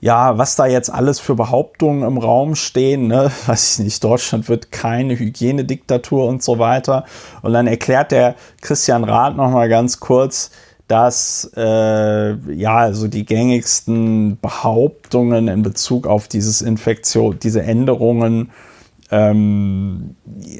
ja, 0.00 0.36
was 0.36 0.54
da 0.54 0.66
jetzt 0.66 0.92
alles 0.92 1.18
für 1.18 1.34
Behauptungen 1.34 2.06
im 2.06 2.18
Raum 2.18 2.56
stehen, 2.56 3.06
ne? 3.08 3.32
weiß 3.46 3.78
ich 3.78 3.84
nicht, 3.86 4.04
Deutschland 4.04 4.48
wird 4.50 4.70
keine 4.70 5.18
Hygienediktatur 5.18 6.26
und 6.26 6.42
so 6.42 6.58
weiter. 6.58 7.06
Und 7.40 7.54
dann 7.54 7.66
erklärt 7.66 8.12
der 8.12 8.34
Christian 8.60 9.02
Rath 9.02 9.34
noch 9.34 9.50
mal 9.50 9.70
ganz 9.70 10.00
kurz, 10.00 10.50
dass 10.88 11.50
äh, 11.56 12.34
ja 12.52 12.76
also 12.76 13.08
die 13.08 13.24
gängigsten 13.24 14.38
Behauptungen 14.40 15.48
in 15.48 15.62
Bezug 15.62 16.06
auf 16.06 16.28
dieses 16.28 16.60
Infektion, 16.60 17.38
diese 17.42 17.62
Änderungen 17.62 18.50
ähm, 19.14 20.16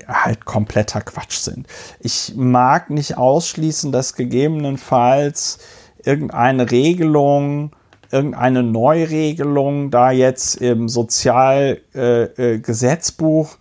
halt 0.06 0.44
kompletter 0.44 1.01
Quatsch 1.01 1.39
sind. 1.39 1.66
Ich 1.98 2.35
mag 2.36 2.90
nicht 2.90 3.18
ausschließen, 3.18 3.90
dass 3.90 4.14
gegebenenfalls 4.14 5.59
irgendeine 6.05 6.70
Regelung, 6.70 7.72
irgendeine 8.12 8.62
Neuregelung 8.62 9.90
da 9.90 10.12
jetzt 10.12 10.55
im 10.56 10.89
Sozialgesetzbuch, 10.89 13.48
äh, 13.48 13.55
äh, 13.55 13.56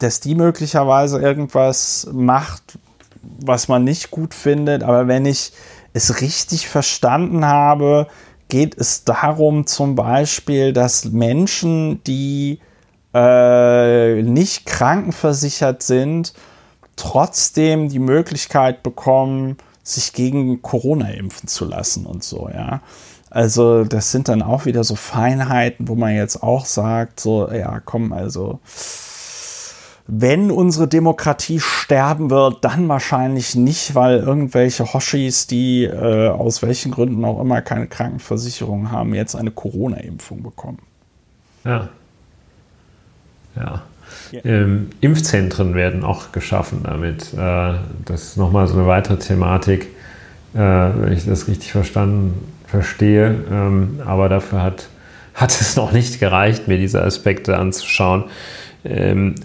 dass 0.00 0.18
die 0.18 0.34
möglicherweise 0.34 1.20
irgendwas 1.20 2.08
macht, 2.12 2.80
was 3.22 3.68
man 3.68 3.84
nicht 3.84 4.10
gut 4.10 4.34
findet. 4.34 4.82
Aber 4.82 5.06
wenn 5.06 5.24
ich 5.24 5.52
es 5.92 6.20
richtig 6.20 6.68
verstanden 6.68 7.46
habe, 7.46 8.08
geht 8.48 8.76
es 8.76 9.04
darum 9.04 9.68
zum 9.68 9.94
Beispiel, 9.94 10.72
dass 10.72 11.04
Menschen, 11.04 12.02
die 12.04 12.58
äh, 13.16 14.22
nicht 14.22 14.66
krankenversichert 14.66 15.82
sind, 15.82 16.34
trotzdem 16.96 17.88
die 17.88 17.98
Möglichkeit 17.98 18.82
bekommen, 18.82 19.56
sich 19.82 20.12
gegen 20.12 20.60
Corona 20.60 21.10
impfen 21.10 21.48
zu 21.48 21.64
lassen 21.64 22.04
und 22.04 22.22
so, 22.22 22.50
ja. 22.52 22.82
Also 23.30 23.84
das 23.84 24.12
sind 24.12 24.28
dann 24.28 24.42
auch 24.42 24.66
wieder 24.66 24.84
so 24.84 24.96
Feinheiten, 24.96 25.88
wo 25.88 25.94
man 25.94 26.14
jetzt 26.14 26.42
auch 26.42 26.66
sagt, 26.66 27.20
so, 27.20 27.50
ja, 27.50 27.80
komm, 27.80 28.12
also 28.12 28.60
wenn 30.06 30.50
unsere 30.50 30.86
Demokratie 30.86 31.58
sterben 31.58 32.30
wird, 32.30 32.64
dann 32.64 32.88
wahrscheinlich 32.88 33.56
nicht, 33.56 33.94
weil 33.94 34.18
irgendwelche 34.18 34.92
Hoshis, 34.92 35.46
die 35.46 35.84
äh, 35.84 36.28
aus 36.28 36.62
welchen 36.62 36.92
Gründen 36.92 37.24
auch 37.24 37.40
immer 37.40 37.60
keine 37.62 37.88
Krankenversicherung 37.88 38.92
haben, 38.92 39.14
jetzt 39.14 39.34
eine 39.34 39.50
Corona-Impfung 39.50 40.42
bekommen. 40.42 40.78
Ja. 41.64 41.88
Ja. 43.56 43.82
ja. 44.32 44.40
Ähm, 44.44 44.90
Impfzentren 45.00 45.74
werden 45.74 46.04
auch 46.04 46.32
geschaffen 46.32 46.80
damit. 46.84 47.32
Äh, 47.34 47.74
das 48.04 48.22
ist 48.22 48.36
nochmal 48.36 48.66
so 48.66 48.74
eine 48.74 48.86
weitere 48.86 49.18
Thematik, 49.18 49.88
äh, 50.54 50.58
wenn 50.58 51.12
ich 51.12 51.24
das 51.24 51.48
richtig 51.48 51.72
verstanden 51.72 52.34
verstehe. 52.66 53.34
Ähm, 53.50 54.00
aber 54.04 54.28
dafür 54.28 54.62
hat, 54.62 54.88
hat 55.34 55.50
es 55.50 55.76
noch 55.76 55.92
nicht 55.92 56.20
gereicht, 56.20 56.68
mir 56.68 56.78
diese 56.78 57.02
Aspekte 57.02 57.56
anzuschauen. 57.56 58.24
Ähm, 58.84 59.36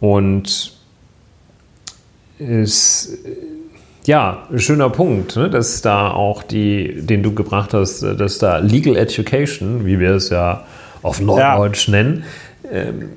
und 0.00 0.72
ist 2.38 3.18
ja 4.06 4.46
ein 4.50 4.58
schöner 4.58 4.90
Punkt, 4.90 5.36
ne, 5.36 5.50
dass 5.50 5.82
da 5.82 6.10
auch 6.10 6.42
die, 6.42 7.02
den 7.02 7.22
du 7.22 7.34
gebracht 7.34 7.74
hast, 7.74 8.02
dass 8.02 8.38
da 8.38 8.58
Legal 8.58 8.96
Education, 8.96 9.84
wie 9.84 10.00
wir 10.00 10.12
es 10.12 10.30
ja 10.30 10.64
auf 11.02 11.20
Norddeutsch 11.20 11.88
ja. 11.88 11.92
nennen, 11.92 12.24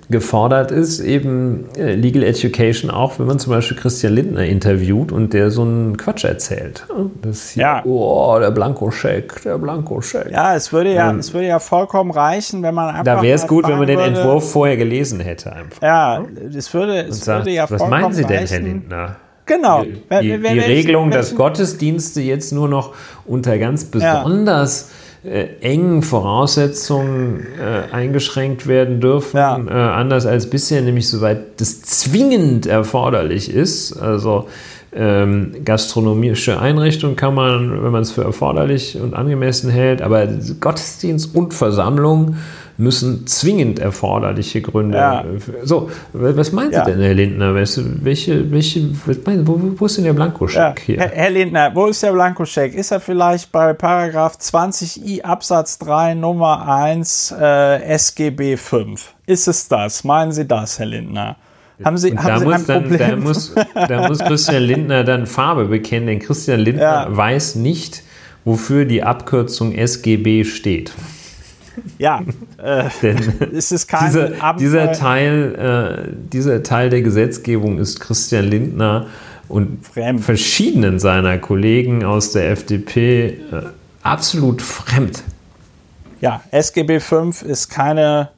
gefordert 0.09 0.71
ist, 0.71 0.99
eben 0.99 1.69
äh, 1.77 1.93
Legal 1.93 2.23
Education, 2.23 2.89
auch 2.89 3.19
wenn 3.19 3.27
man 3.27 3.39
zum 3.39 3.53
Beispiel 3.53 3.77
Christian 3.77 4.13
Lindner 4.13 4.45
interviewt 4.45 5.11
und 5.11 5.33
der 5.33 5.51
so 5.51 5.61
einen 5.61 5.97
Quatsch 5.97 6.23
erzählt. 6.23 6.85
Das 7.21 7.51
hier, 7.51 7.61
ja. 7.61 7.85
oh, 7.85 8.37
der 8.39 8.51
Blankoscheck, 8.51 9.43
der 9.43 9.57
Blankoscheck. 9.59 10.31
Ja, 10.31 10.55
es 10.55 10.73
würde 10.73 10.93
ja, 10.93 11.11
ähm, 11.11 11.19
es 11.19 11.33
würde 11.33 11.47
ja 11.47 11.59
vollkommen 11.59 12.11
reichen, 12.11 12.63
wenn 12.63 12.73
man 12.73 12.89
einfach. 12.89 13.03
Da 13.03 13.21
wäre 13.21 13.35
es 13.35 13.45
gut, 13.45 13.67
wenn 13.67 13.77
man 13.77 13.87
den 13.87 13.99
würde, 13.99 14.09
Entwurf 14.09 14.51
vorher 14.51 14.77
gelesen 14.77 15.19
hätte. 15.19 15.53
Einfach. 15.53 15.81
Ja, 15.81 16.23
es 16.55 16.73
würde, 16.73 17.01
es 17.01 17.21
sagt, 17.21 17.41
würde 17.41 17.51
ja 17.51 17.69
Was 17.69 17.87
meinen 17.87 18.13
Sie 18.13 18.25
denn, 18.25 18.47
Herr 18.47 18.59
Lindner? 18.59 19.15
Genau. 19.45 19.83
Die, 19.83 19.91
die, 20.21 20.41
die 20.41 20.59
Regelung, 20.59 21.11
dass 21.11 21.35
Gottesdienste 21.35 22.21
jetzt 22.21 22.53
nur 22.53 22.69
noch 22.69 22.95
unter 23.25 23.57
ganz 23.57 23.85
besonders 23.85 24.89
ja 24.89 25.02
äh, 25.23 25.47
engen 25.61 26.01
Voraussetzungen 26.01 27.45
äh, 27.57 27.93
eingeschränkt 27.93 28.67
werden 28.67 28.99
dürfen, 28.99 29.37
ja. 29.37 29.57
äh, 29.57 29.71
anders 29.71 30.25
als 30.25 30.49
bisher, 30.49 30.81
nämlich 30.81 31.07
soweit 31.07 31.61
das 31.61 31.81
zwingend 31.81 32.65
erforderlich 32.65 33.49
ist. 33.49 33.93
Also 33.93 34.47
ähm, 34.95 35.55
gastronomische 35.63 36.59
Einrichtungen 36.59 37.15
kann 37.15 37.33
man, 37.33 37.83
wenn 37.83 37.91
man 37.91 38.01
es 38.01 38.11
für 38.11 38.23
erforderlich 38.23 38.99
und 39.01 39.13
angemessen 39.13 39.69
hält, 39.69 40.01
aber 40.01 40.27
Gottesdienst 40.59 41.33
und 41.33 41.53
Versammlung 41.53 42.35
müssen 42.77 43.27
zwingend 43.27 43.79
erforderliche 43.79 44.61
Gründe. 44.61 44.97
Ja. 44.97 45.23
So, 45.63 45.91
was 46.13 46.51
meinen 46.51 46.71
Sie 46.71 46.77
ja. 46.77 46.85
denn, 46.85 46.99
Herr 46.99 47.13
Lindner? 47.13 47.53
Welche, 47.53 48.51
welche, 48.51 48.89
wo, 49.45 49.59
wo 49.77 49.85
ist 49.85 49.97
denn 49.97 50.05
der 50.05 50.13
Blankoscheck 50.13 50.79
ja. 50.79 50.85
hier? 50.85 50.99
Herr, 50.99 51.09
Herr, 51.09 51.29
Lindner, 51.29 51.71
wo 51.75 51.85
ist 51.87 52.01
der 52.01 52.13
Blankoscheck? 52.13 52.73
Ist 52.73 52.91
er 52.91 52.99
vielleicht 52.99 53.51
bei 53.51 53.73
Paragraph 53.73 54.37
20i 54.39 55.21
Absatz 55.21 55.77
3 55.79 56.15
Nummer 56.15 56.67
1 56.67 57.35
äh, 57.39 57.83
SGB 57.95 58.57
5? 58.57 59.13
Ist 59.27 59.47
es 59.47 59.67
das? 59.67 60.03
Meinen 60.03 60.31
Sie 60.31 60.45
das, 60.45 60.79
Herr 60.79 60.87
Lindner? 60.87 61.35
Haben 61.83 61.97
Sie, 61.97 62.17
haben 62.17 62.39
Sie 62.39 62.53
ein 62.53 62.65
dann, 62.67 62.97
Da 62.97 63.15
muss, 63.15 63.53
da 63.73 64.07
muss 64.07 64.19
Christian 64.19 64.63
Lindner 64.63 65.03
dann 65.03 65.25
Farbe 65.25 65.65
bekennen, 65.65 66.07
denn 66.07 66.19
Christian 66.19 66.59
Lindner 66.59 67.07
weiß 67.09 67.55
nicht, 67.55 68.03
wofür 68.45 68.85
die 68.85 69.03
Abkürzung 69.03 69.73
SGB 69.73 70.43
steht. 70.43 70.93
Ja, 71.97 72.21
äh, 72.57 72.89
Denn 73.01 73.17
ist 73.51 73.71
es 73.71 73.87
kein 73.87 74.07
dieser, 74.07 74.53
dieser, 74.59 74.91
Teil, 74.93 76.05
äh, 76.07 76.11
dieser 76.31 76.63
Teil 76.63 76.89
der 76.89 77.01
Gesetzgebung 77.01 77.79
ist 77.79 77.99
Christian 77.99 78.45
Lindner 78.45 79.07
und 79.47 79.85
fremd. 79.85 80.21
verschiedenen 80.21 80.99
seiner 80.99 81.37
Kollegen 81.37 82.03
aus 82.03 82.31
der 82.31 82.51
FDP 82.51 83.27
äh, 83.27 83.37
absolut 84.01 84.61
fremd. 84.61 85.23
Ja, 86.21 86.41
SGB 86.51 86.99
V 86.99 87.29
ist 87.45 87.69
keine 87.69 88.29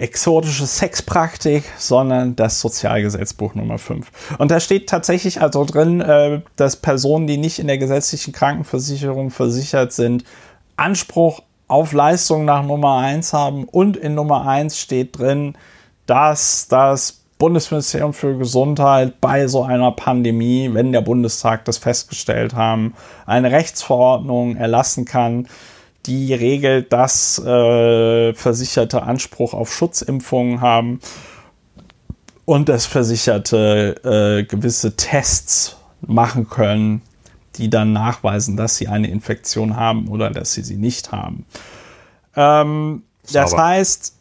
exotische 0.00 0.66
Sexpraktik, 0.66 1.64
sondern 1.76 2.34
das 2.34 2.60
Sozialgesetzbuch 2.60 3.54
Nummer 3.54 3.78
5. 3.78 4.06
Und 4.38 4.50
da 4.50 4.58
steht 4.58 4.88
tatsächlich 4.88 5.42
also 5.42 5.64
drin, 5.64 6.00
äh, 6.00 6.40
dass 6.56 6.76
Personen, 6.76 7.26
die 7.26 7.36
nicht 7.36 7.58
in 7.58 7.66
der 7.66 7.76
gesetzlichen 7.76 8.32
Krankenversicherung 8.32 9.30
versichert 9.30 9.92
sind, 9.92 10.24
Anspruch 10.76 11.42
auf 11.70 11.92
Leistung 11.92 12.44
nach 12.44 12.64
Nummer 12.64 12.98
1 12.98 13.32
haben 13.32 13.64
und 13.64 13.96
in 13.96 14.14
Nummer 14.14 14.46
1 14.46 14.76
steht 14.76 15.18
drin, 15.18 15.56
dass 16.06 16.66
das 16.68 17.20
Bundesministerium 17.38 18.12
für 18.12 18.36
Gesundheit 18.36 19.20
bei 19.20 19.46
so 19.46 19.62
einer 19.62 19.92
Pandemie, 19.92 20.68
wenn 20.72 20.92
der 20.92 21.00
Bundestag 21.00 21.64
das 21.64 21.78
festgestellt 21.78 22.54
haben, 22.54 22.94
eine 23.24 23.52
Rechtsverordnung 23.52 24.56
erlassen 24.56 25.04
kann, 25.04 25.46
die 26.06 26.34
regelt, 26.34 26.92
dass 26.92 27.38
äh, 27.38 28.34
Versicherte 28.34 29.04
Anspruch 29.04 29.54
auf 29.54 29.72
Schutzimpfungen 29.72 30.60
haben 30.60 31.00
und 32.44 32.68
dass 32.68 32.84
Versicherte 32.84 33.94
äh, 34.04 34.44
gewisse 34.44 34.96
Tests 34.96 35.76
machen 36.00 36.48
können, 36.48 37.02
die 37.56 37.70
dann 37.70 37.92
nachweisen, 37.92 38.56
dass 38.56 38.76
sie 38.76 38.88
eine 38.88 39.08
Infektion 39.08 39.76
haben 39.76 40.08
oder 40.08 40.30
dass 40.30 40.52
sie 40.52 40.62
sie 40.62 40.76
nicht 40.76 41.12
haben. 41.12 41.46
Ähm, 42.36 43.02
das 43.32 43.56
heißt, 43.56 44.14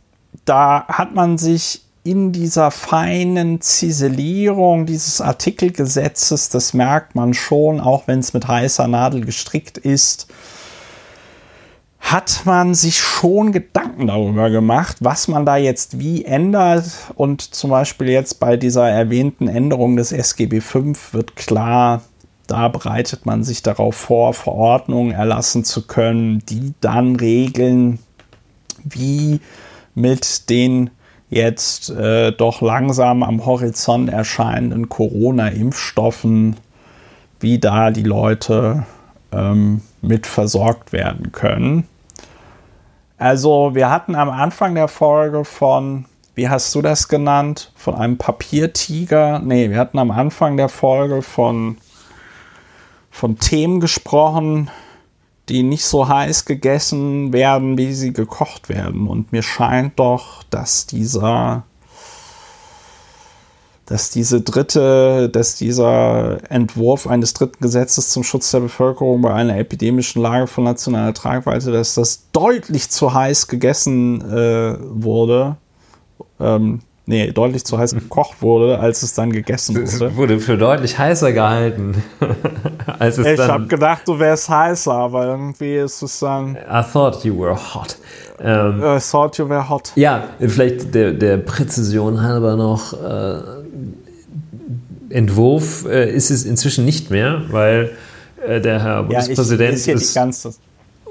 da 0.45 0.85
hat 0.87 1.13
man 1.13 1.37
sich 1.37 1.83
in 2.03 2.31
dieser 2.31 2.71
feinen 2.71 3.61
Ziselierung 3.61 4.85
dieses 4.85 5.21
Artikelgesetzes, 5.21 6.49
das 6.49 6.73
merkt 6.73 7.13
man 7.15 7.33
schon, 7.33 7.79
auch 7.79 8.07
wenn 8.07 8.19
es 8.19 8.33
mit 8.33 8.47
heißer 8.47 8.87
Nadel 8.87 9.25
gestrickt 9.25 9.77
ist, 9.77 10.27
hat 11.99 12.41
man 12.45 12.73
sich 12.73 12.99
schon 12.99 13.51
Gedanken 13.51 14.07
darüber 14.07 14.49
gemacht, 14.49 14.97
was 15.01 15.27
man 15.27 15.45
da 15.45 15.57
jetzt 15.57 15.99
wie 15.99 16.25
ändert. 16.25 16.85
Und 17.15 17.41
zum 17.41 17.69
Beispiel 17.69 18.09
jetzt 18.09 18.39
bei 18.39 18.57
dieser 18.57 18.89
erwähnten 18.89 19.47
Änderung 19.47 19.97
des 19.97 20.11
SGB 20.11 20.61
V 20.61 20.93
wird 21.11 21.35
klar, 21.35 22.01
da 22.49 22.67
bereitet 22.67 23.25
man 23.25 23.43
sich 23.43 23.61
darauf 23.61 23.95
vor, 23.95 24.33
Verordnungen 24.33 25.11
erlassen 25.11 25.63
zu 25.63 25.85
können, 25.85 26.39
die 26.49 26.73
dann 26.81 27.15
regeln, 27.15 27.99
wie 28.83 29.39
mit 29.93 30.49
den 30.49 30.89
jetzt 31.29 31.91
äh, 31.91 32.31
doch 32.31 32.61
langsam 32.61 33.21
am 33.21 33.45
Horizont 33.45 34.09
erscheinenden 34.09 34.89
Corona-Impfstoffen, 34.89 36.55
wie 37.39 37.59
da 37.59 37.91
die 37.91 38.03
Leute 38.03 38.85
ähm, 39.31 39.81
mit 40.01 40.25
versorgt 40.25 40.91
werden 40.91 41.31
können. 41.31 41.87
Also 43.19 43.75
wir 43.75 43.91
hatten 43.91 44.15
am 44.15 44.29
Anfang 44.29 44.73
der 44.73 44.87
Folge 44.87 45.45
von, 45.45 46.05
wie 46.33 46.49
hast 46.49 46.73
du 46.73 46.81
das 46.81 47.09
genannt, 47.09 47.71
von 47.75 47.93
einem 47.93 48.17
Papiertiger. 48.17 49.39
Nee, 49.39 49.69
wir 49.69 49.77
hatten 49.77 49.99
am 49.99 50.09
Anfang 50.09 50.57
der 50.57 50.69
Folge 50.69 51.21
von 51.21 51.77
von 53.19 53.37
Themen 53.37 53.81
gesprochen, 53.81 54.71
die 55.49 55.61
nicht 55.61 55.83
so 55.83 56.07
heiß 56.07 56.45
gegessen 56.45 57.33
werden, 57.33 57.77
wie 57.77 57.93
sie 57.93 58.13
gekocht 58.13 58.69
werden. 58.69 59.09
Und 59.09 59.33
mir 59.33 59.43
scheint 59.43 59.99
doch, 59.99 60.41
dass 60.43 60.85
dieser, 60.85 61.63
dass 63.85 64.09
diese 64.09 64.39
dritte, 64.39 65.27
dass 65.27 65.55
dieser 65.55 66.49
Entwurf 66.49 67.07
eines 67.07 67.33
dritten 67.33 67.61
Gesetzes 67.61 68.09
zum 68.09 68.23
Schutz 68.23 68.51
der 68.51 68.61
Bevölkerung 68.61 69.21
bei 69.21 69.33
einer 69.33 69.57
epidemischen 69.57 70.21
Lage 70.21 70.47
von 70.47 70.63
nationaler 70.63 71.13
Tragweite, 71.13 71.73
dass 71.73 71.95
das 71.95 72.31
deutlich 72.31 72.89
zu 72.89 73.13
heiß 73.13 73.47
gegessen 73.47 74.21
äh, 74.31 74.77
wurde. 74.79 75.57
Ähm, 76.39 76.79
nee, 77.09 77.31
deutlich 77.31 77.65
zu 77.65 77.77
heiß 77.77 77.93
gekocht 77.95 78.41
wurde, 78.41 78.79
als 78.79 79.01
es 79.01 79.13
dann 79.13 79.31
gegessen 79.31 79.75
wurde. 79.75 79.83
Es 79.83 80.15
wurde 80.15 80.39
für 80.39 80.57
deutlich 80.57 80.97
heißer 80.97 81.33
gehalten. 81.33 82.03
als 82.99 83.17
es 83.17 83.25
ich 83.25 83.39
habe 83.39 83.65
gedacht, 83.67 84.03
du 84.05 84.17
wärst 84.19 84.47
heißer, 84.47 84.93
aber 84.93 85.25
irgendwie 85.25 85.77
ist 85.77 86.01
es 86.01 86.19
dann. 86.19 86.55
I 86.55 86.83
thought 86.93 87.25
you 87.25 87.37
were 87.37 87.55
hot. 87.55 87.97
Ähm, 88.39 88.81
I 88.81 88.99
thought 88.99 89.37
you 89.37 89.49
were 89.49 89.67
hot. 89.67 89.91
Ja, 89.95 90.29
vielleicht 90.39 90.93
der, 90.93 91.11
der 91.11 91.37
Präzision 91.37 92.21
halber 92.21 92.55
noch. 92.55 92.93
Äh, 92.93 93.41
Entwurf 95.09 95.85
äh, 95.85 96.13
ist 96.13 96.29
es 96.29 96.45
inzwischen 96.45 96.85
nicht 96.85 97.09
mehr, 97.09 97.41
weil 97.49 97.89
äh, 98.47 98.61
der 98.61 98.83
Herr 98.83 99.03
Bundespräsident 99.03 99.83
ja, 99.85 99.95
ich, 99.95 100.01
ist 100.01 100.15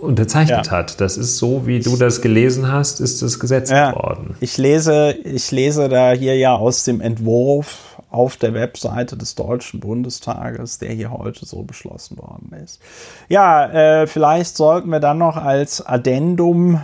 unterzeichnet 0.01 0.67
ja. 0.67 0.73
hat. 0.73 1.01
Das 1.01 1.17
ist 1.17 1.39
so, 1.39 1.67
wie 1.67 1.81
du 1.81 1.97
das 1.97 2.21
gelesen 2.21 2.71
hast, 2.71 3.01
ist 3.01 3.23
das 3.23 3.39
Gesetz 3.39 3.71
ja, 3.71 3.93
geworden. 3.93 4.37
Ich 4.41 4.57
lese, 4.57 5.13
ich 5.25 5.51
lese 5.51 5.89
da 5.89 6.13
hier 6.13 6.37
ja 6.37 6.55
aus 6.55 6.85
dem 6.85 7.01
Entwurf 7.01 7.97
auf 8.11 8.37
der 8.37 8.55
Webseite 8.55 9.17
des 9.17 9.35
Deutschen 9.35 9.81
Bundestages, 9.81 10.79
der 10.79 10.93
hier 10.93 11.11
heute 11.11 11.45
so 11.45 11.63
beschlossen 11.63 12.17
worden 12.19 12.53
ist. 12.65 12.81
Ja, 13.29 13.67
äh, 13.67 14.07
vielleicht 14.07 14.57
sollten 14.57 14.89
wir 14.89 15.01
dann 15.01 15.19
noch 15.19 15.37
als 15.37 15.85
Addendum, 15.85 16.81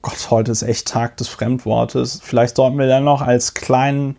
Gott, 0.00 0.30
heute 0.30 0.50
ist 0.50 0.62
echt 0.62 0.88
Tag 0.88 1.16
des 1.18 1.28
Fremdwortes, 1.28 2.20
vielleicht 2.22 2.56
sollten 2.56 2.78
wir 2.78 2.88
dann 2.88 3.04
noch 3.04 3.22
als 3.22 3.54
kleinen 3.54 4.16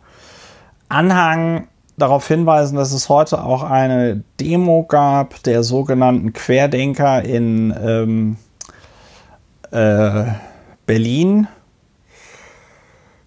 Anhang 0.87 1.67
darauf 1.97 2.27
hinweisen, 2.27 2.75
dass 2.75 2.91
es 2.91 3.09
heute 3.09 3.43
auch 3.43 3.63
eine 3.63 4.23
Demo 4.39 4.83
gab 4.83 5.41
der 5.43 5.63
sogenannten 5.63 6.33
Querdenker 6.33 7.23
in 7.23 7.73
ähm, 7.79 8.37
äh, 9.71 10.31
Berlin. 10.85 11.47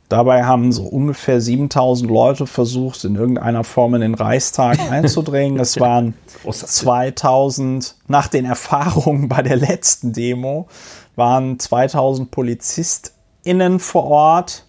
Dabei 0.09 0.45
haben 0.45 0.71
so 0.71 0.85
ungefähr 0.85 1.41
7000 1.41 2.09
Leute 2.09 2.47
versucht, 2.47 3.05
in 3.05 3.17
irgendeiner 3.17 3.65
Form 3.65 3.95
in 3.97 4.03
den 4.03 4.15
Reichstag 4.15 4.79
einzudringen. 4.91 5.59
Es 5.59 5.81
waren 5.81 6.15
2000, 6.49 7.97
nach 8.07 8.29
den 8.29 8.45
Erfahrungen 8.45 9.29
bei 9.29 9.43
der 9.43 9.57
letzten 9.57 10.13
Demo, 10.13 10.69
waren 11.17 11.59
2000 11.59 12.31
PolizistInnen 12.31 13.81
vor 13.81 14.05
Ort 14.05 14.66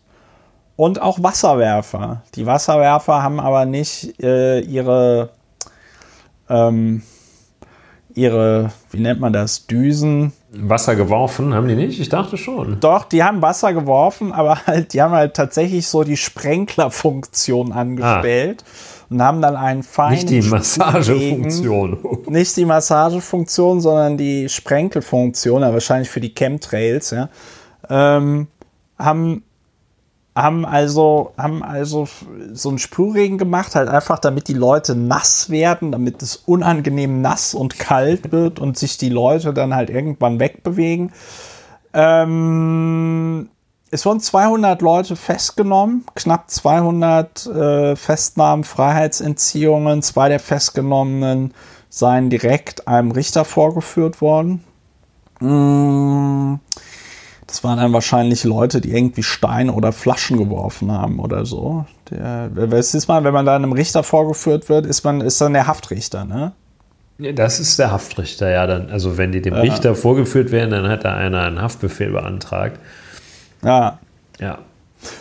und 0.78 1.02
auch 1.02 1.22
Wasserwerfer. 1.22 2.22
Die 2.36 2.45
Wasserwerfer 2.45 3.22
haben 3.22 3.41
aber 3.41 3.66
nicht 3.66 4.24
äh, 4.24 4.60
ihre, 4.62 5.32
ähm, 6.49 7.02
ihre, 8.14 8.72
wie 8.91 9.02
nennt 9.02 9.20
man 9.20 9.34
das, 9.34 9.68
Düsen 9.68 10.32
Wasser 10.52 10.95
geworfen, 10.95 11.54
haben 11.54 11.68
die 11.68 11.76
nicht? 11.76 11.99
Ich 11.99 12.10
dachte 12.10 12.38
schon. 12.38 12.80
Doch, 12.80 13.04
die 13.04 13.24
haben 13.24 13.41
Wasser 13.41 13.74
geworfen, 13.74 14.32
aber 14.32 14.66
halt, 14.66 14.94
die 14.94 15.02
haben 15.02 15.14
halt 15.14 15.36
tatsächlich 15.36 15.88
so 15.88 16.04
die 16.04 16.16
Sprenklerfunktion 16.16 17.74
angestellt 17.74 18.64
ah. 18.64 19.06
und 19.10 19.22
haben 19.22 19.41
dann 19.41 19.56
einen 19.56 19.84
feinen. 19.84 20.14
Nicht 20.14 20.30
die 20.30 20.41
Massagefunktion. 20.41 21.98
Nicht 22.28 22.56
die 22.56 22.66
Massagefunktion, 22.66 23.82
sondern 23.82 24.18
die 24.18 24.48
Sprenkelfunktion, 24.48 25.64
ja, 25.64 25.74
wahrscheinlich 25.74 26.10
für 26.10 26.22
die 26.22 26.34
Chemtrails, 26.34 27.12
ja. 27.12 27.30
Ähm, 27.90 28.48
haben 28.98 29.44
haben 30.38 30.65
also, 30.65 31.34
haben 31.38 31.64
also 31.64 32.07
so 32.53 32.69
einen 32.69 32.77
Sprühregen 32.77 33.38
gemacht, 33.38 33.76
halt 33.76 33.89
einfach, 33.89 34.19
damit 34.19 34.47
die 34.47 34.53
Leute 34.53 34.95
nass 34.95 35.49
werden, 35.49 35.91
damit 35.91 36.22
es 36.22 36.35
unangenehm 36.35 37.22
nass 37.22 37.55
und 37.55 37.80
kalt 37.80 38.31
wird 38.31 38.59
und 38.59 38.77
sich 38.77 38.97
die 38.97 39.09
Leute 39.09 39.53
dann 39.53 39.73
halt 39.73 39.89
irgendwann 39.89 40.39
wegbewegen. 40.39 41.11
Ähm, 41.93 43.49
es 43.89 44.05
wurden 44.05 44.19
200 44.19 44.81
Leute 44.81 45.15
festgenommen, 45.15 46.05
knapp 46.14 46.51
200 46.51 47.45
äh, 47.47 47.95
Festnahmen, 47.95 48.64
Freiheitsentziehungen. 48.64 50.03
Zwei 50.03 50.30
der 50.30 50.39
Festgenommenen 50.39 51.53
seien 51.89 52.30
direkt 52.30 52.88
einem 52.88 53.11
Richter 53.11 53.43
vorgeführt 53.43 54.22
worden. 54.22 54.64
Mmh. 55.39 56.59
Das 57.48 57.64
waren 57.64 57.78
dann 57.78 57.94
wahrscheinlich 57.94 58.44
Leute, 58.44 58.82
die 58.82 58.94
irgendwie 58.94 59.24
Steine 59.24 59.72
oder 59.72 59.94
Flaschen 59.94 60.38
geworfen 60.38 60.91
haben 60.91 61.19
oder 61.19 61.45
so. 61.45 61.86
Der, 62.11 62.49
was 62.53 62.94
ist 62.94 63.07
man, 63.07 63.24
wenn 63.24 63.34
man 63.34 63.45
da 63.45 63.56
einem 63.56 63.72
Richter 63.72 64.03
vorgeführt 64.03 64.68
wird, 64.68 64.86
ist 64.86 65.03
man 65.06 65.22
ist 65.22 65.40
dann 65.40 65.53
der 65.53 65.65
Haftrichter, 65.65 66.26
ne? 66.26 66.52
Das 67.18 67.60
ist 67.60 67.80
der 67.80 67.91
Haftrichter, 67.91 68.49
ja. 68.49 68.68
Dann, 68.68 68.90
also 68.90 69.18
wenn 69.18 69.32
die 69.32 69.41
dem 69.41 69.56
ja. 69.56 69.61
Richter 69.61 69.95
vorgeführt 69.95 70.52
werden, 70.52 70.72
dann 70.72 70.88
hat 70.88 71.06
da 71.06 71.15
einer 71.15 71.44
einen 71.44 71.61
Haftbefehl 71.61 72.11
beantragt. 72.11 72.80
Ja. 73.64 73.98
Ja. 74.40 74.60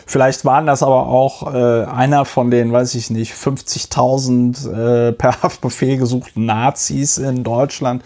Vielleicht 0.06 0.44
waren 0.44 0.66
das 0.66 0.82
aber 0.82 1.06
auch 1.06 1.52
äh, 1.52 1.84
einer 1.84 2.24
von 2.24 2.50
den, 2.50 2.72
weiß 2.72 2.94
ich 2.94 3.10
nicht, 3.10 3.32
50.000 3.34 5.08
äh, 5.08 5.12
per 5.12 5.42
Haftbefehl 5.42 5.96
gesuchten 5.96 6.46
Nazis 6.46 7.18
in 7.18 7.44
Deutschland. 7.44 8.02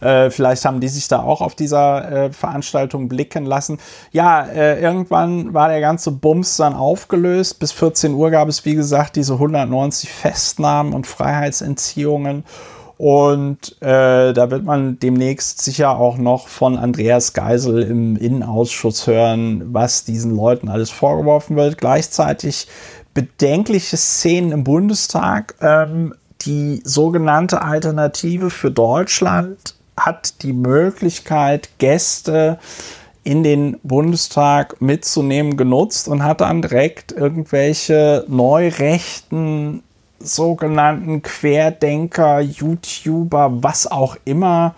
Äh, 0.00 0.30
vielleicht 0.30 0.64
haben 0.64 0.80
die 0.80 0.88
sich 0.88 1.08
da 1.08 1.22
auch 1.22 1.40
auf 1.40 1.54
dieser 1.54 2.10
äh, 2.10 2.32
Veranstaltung 2.32 3.08
blicken 3.08 3.44
lassen. 3.44 3.78
Ja, 4.12 4.42
äh, 4.44 4.80
irgendwann 4.80 5.54
war 5.54 5.68
der 5.68 5.80
ganze 5.80 6.10
Bums 6.10 6.56
dann 6.56 6.74
aufgelöst. 6.74 7.58
Bis 7.58 7.72
14 7.72 8.14
Uhr 8.14 8.30
gab 8.30 8.48
es, 8.48 8.64
wie 8.64 8.74
gesagt, 8.74 9.16
diese 9.16 9.34
190 9.34 10.10
Festnahmen 10.10 10.92
und 10.92 11.06
Freiheitsentziehungen. 11.06 12.44
Und 13.00 13.80
äh, 13.80 14.34
da 14.34 14.50
wird 14.50 14.62
man 14.66 14.98
demnächst 14.98 15.62
sicher 15.62 15.98
auch 15.98 16.18
noch 16.18 16.48
von 16.48 16.76
Andreas 16.76 17.32
Geisel 17.32 17.80
im 17.80 18.16
Innenausschuss 18.16 19.06
hören, 19.06 19.72
was 19.72 20.04
diesen 20.04 20.36
Leuten 20.36 20.68
alles 20.68 20.90
vorgeworfen 20.90 21.56
wird. 21.56 21.78
Gleichzeitig 21.78 22.66
bedenkliche 23.14 23.96
Szenen 23.96 24.52
im 24.52 24.64
Bundestag. 24.64 25.54
Ähm, 25.62 26.14
die 26.42 26.82
sogenannte 26.84 27.62
Alternative 27.62 28.50
für 28.50 28.70
Deutschland 28.70 29.76
hat 29.96 30.42
die 30.42 30.52
Möglichkeit, 30.52 31.70
Gäste 31.78 32.58
in 33.24 33.42
den 33.42 33.78
Bundestag 33.82 34.82
mitzunehmen, 34.82 35.56
genutzt 35.56 36.06
und 36.06 36.22
hat 36.22 36.42
dann 36.42 36.60
direkt 36.60 37.12
irgendwelche 37.12 38.26
neurechten 38.28 39.84
sogenannten 40.20 41.22
Querdenker, 41.22 42.40
YouTuber, 42.40 43.62
was 43.62 43.90
auch 43.90 44.16
immer, 44.24 44.74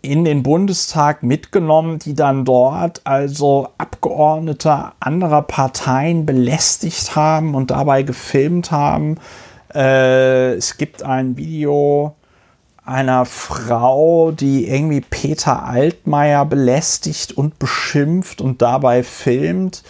in 0.00 0.24
den 0.24 0.42
Bundestag 0.42 1.22
mitgenommen, 1.22 1.98
die 1.98 2.14
dann 2.14 2.44
dort 2.44 3.00
also 3.04 3.68
Abgeordnete 3.78 4.92
anderer 5.00 5.42
Parteien 5.42 6.26
belästigt 6.26 7.16
haben 7.16 7.54
und 7.54 7.70
dabei 7.70 8.02
gefilmt 8.02 8.70
haben. 8.70 9.16
Äh, 9.74 10.54
es 10.54 10.76
gibt 10.76 11.02
ein 11.02 11.38
Video 11.38 12.14
einer 12.84 13.24
Frau, 13.24 14.30
die 14.30 14.68
irgendwie 14.68 15.00
Peter 15.00 15.64
Altmaier 15.64 16.44
belästigt 16.44 17.32
und 17.32 17.58
beschimpft 17.58 18.42
und 18.42 18.60
dabei 18.60 19.02
filmt 19.02 19.82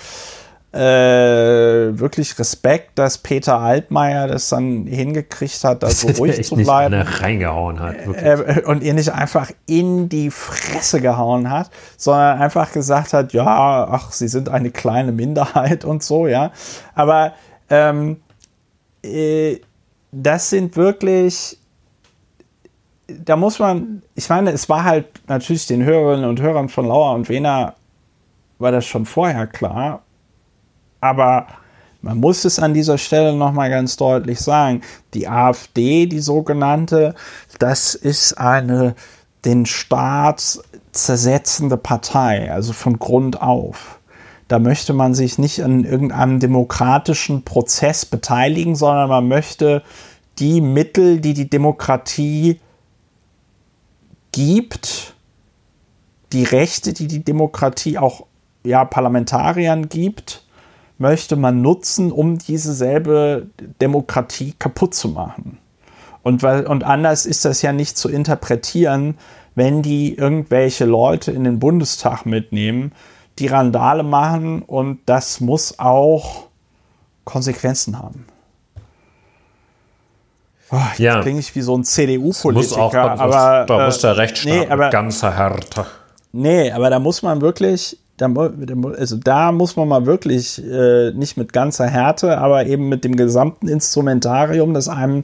äh, 0.74 1.98
wirklich 1.98 2.38
Respekt, 2.38 2.98
dass 2.98 3.18
Peter 3.18 3.60
Altmaier 3.60 4.26
das 4.26 4.48
dann 4.48 4.86
hingekriegt 4.86 5.62
hat, 5.62 5.82
da 5.82 5.90
so 5.90 6.08
ruhig 6.08 6.44
zu 6.44 6.56
bleiben. 6.56 6.98
Nicht 6.98 7.22
reingehauen 7.22 7.80
hat. 7.80 7.96
Äh, 8.16 8.62
und 8.66 8.82
ihr 8.82 8.94
nicht 8.94 9.12
einfach 9.12 9.50
in 9.66 10.08
die 10.08 10.30
Fresse 10.30 11.00
gehauen 11.00 11.50
hat, 11.50 11.70
sondern 11.96 12.40
einfach 12.40 12.72
gesagt 12.72 13.12
hat, 13.12 13.32
ja, 13.32 13.88
ach, 13.90 14.12
sie 14.12 14.28
sind 14.28 14.48
eine 14.48 14.70
kleine 14.70 15.12
Minderheit 15.12 15.84
und 15.84 16.02
so, 16.02 16.26
ja. 16.26 16.50
Aber 16.94 17.34
ähm, 17.70 18.20
äh, 19.02 19.60
das 20.10 20.50
sind 20.50 20.76
wirklich 20.76 21.58
da 23.06 23.36
muss 23.36 23.58
man, 23.58 24.02
ich 24.14 24.28
meine, 24.28 24.50
es 24.50 24.68
war 24.68 24.84
halt 24.84 25.06
natürlich 25.28 25.66
den 25.66 25.84
Hörerinnen 25.84 26.28
und 26.28 26.40
Hörern 26.40 26.68
von 26.68 26.86
Lauer 26.86 27.14
und 27.14 27.28
Wena 27.28 27.74
war 28.58 28.72
das 28.72 28.86
schon 28.86 29.04
vorher 29.04 29.46
klar. 29.46 30.03
Aber 31.04 31.48
man 32.00 32.16
muss 32.16 32.46
es 32.46 32.58
an 32.58 32.72
dieser 32.72 32.96
Stelle 32.96 33.34
nochmal 33.34 33.68
ganz 33.68 33.98
deutlich 33.98 34.40
sagen. 34.40 34.80
Die 35.12 35.28
AfD, 35.28 36.06
die 36.06 36.20
sogenannte, 36.20 37.14
das 37.58 37.94
ist 37.94 38.38
eine 38.38 38.94
den 39.44 39.66
Staat 39.66 40.60
zersetzende 40.92 41.76
Partei, 41.76 42.50
also 42.50 42.72
von 42.72 42.98
Grund 42.98 43.42
auf. 43.42 44.00
Da 44.48 44.58
möchte 44.58 44.94
man 44.94 45.12
sich 45.12 45.36
nicht 45.36 45.62
an 45.62 45.84
irgendeinem 45.84 46.40
demokratischen 46.40 47.44
Prozess 47.44 48.06
beteiligen, 48.06 48.74
sondern 48.74 49.10
man 49.10 49.28
möchte 49.28 49.82
die 50.38 50.62
Mittel, 50.62 51.20
die 51.20 51.34
die 51.34 51.50
Demokratie 51.50 52.60
gibt, 54.32 55.14
die 56.32 56.44
Rechte, 56.44 56.94
die 56.94 57.08
die 57.08 57.22
Demokratie 57.22 57.98
auch 57.98 58.24
ja, 58.64 58.86
Parlamentariern 58.86 59.90
gibt, 59.90 60.43
möchte 60.98 61.36
man 61.36 61.62
nutzen, 61.62 62.12
um 62.12 62.38
diese 62.38 62.72
selbe 62.72 63.48
Demokratie 63.80 64.54
kaputt 64.58 64.94
zu 64.94 65.08
machen. 65.08 65.58
Und, 66.22 66.42
weil, 66.42 66.66
und 66.66 66.84
anders 66.84 67.26
ist 67.26 67.44
das 67.44 67.62
ja 67.62 67.72
nicht 67.72 67.98
zu 67.98 68.08
interpretieren, 68.08 69.18
wenn 69.54 69.82
die 69.82 70.14
irgendwelche 70.14 70.84
Leute 70.84 71.30
in 71.30 71.44
den 71.44 71.58
Bundestag 71.58 72.26
mitnehmen, 72.26 72.92
die 73.38 73.46
Randale 73.46 74.02
machen 74.02 74.62
und 74.62 75.00
das 75.06 75.40
muss 75.40 75.78
auch 75.78 76.44
Konsequenzen 77.24 77.98
haben. 77.98 78.26
Oh, 80.70 80.76
jetzt 80.90 80.98
ja. 80.98 81.20
klinge 81.20 81.40
ich 81.40 81.54
wie 81.54 81.60
so 81.60 81.76
ein 81.76 81.84
CDU-Politiker, 81.84 83.20
aber 83.20 83.64
da 83.66 83.86
muss 83.86 83.98
der 84.00 84.16
Rechtsstaat 84.16 84.52
nee, 84.52 84.66
aber, 84.66 84.90
ganzer 84.90 85.36
Härte. 85.36 85.86
Nee, 86.32 86.72
aber 86.72 86.90
da 86.90 86.98
muss 86.98 87.22
man 87.22 87.40
wirklich, 87.40 87.98
da, 88.16 88.32
also 88.96 89.16
da 89.16 89.52
muss 89.52 89.76
man 89.76 89.88
mal 89.88 90.06
wirklich 90.06 90.62
äh, 90.64 91.12
nicht 91.12 91.36
mit 91.36 91.52
ganzer 91.52 91.86
Härte, 91.86 92.38
aber 92.38 92.66
eben 92.66 92.88
mit 92.88 93.04
dem 93.04 93.16
gesamten 93.16 93.68
Instrumentarium, 93.68 94.74
das 94.74 94.88
einem 94.88 95.22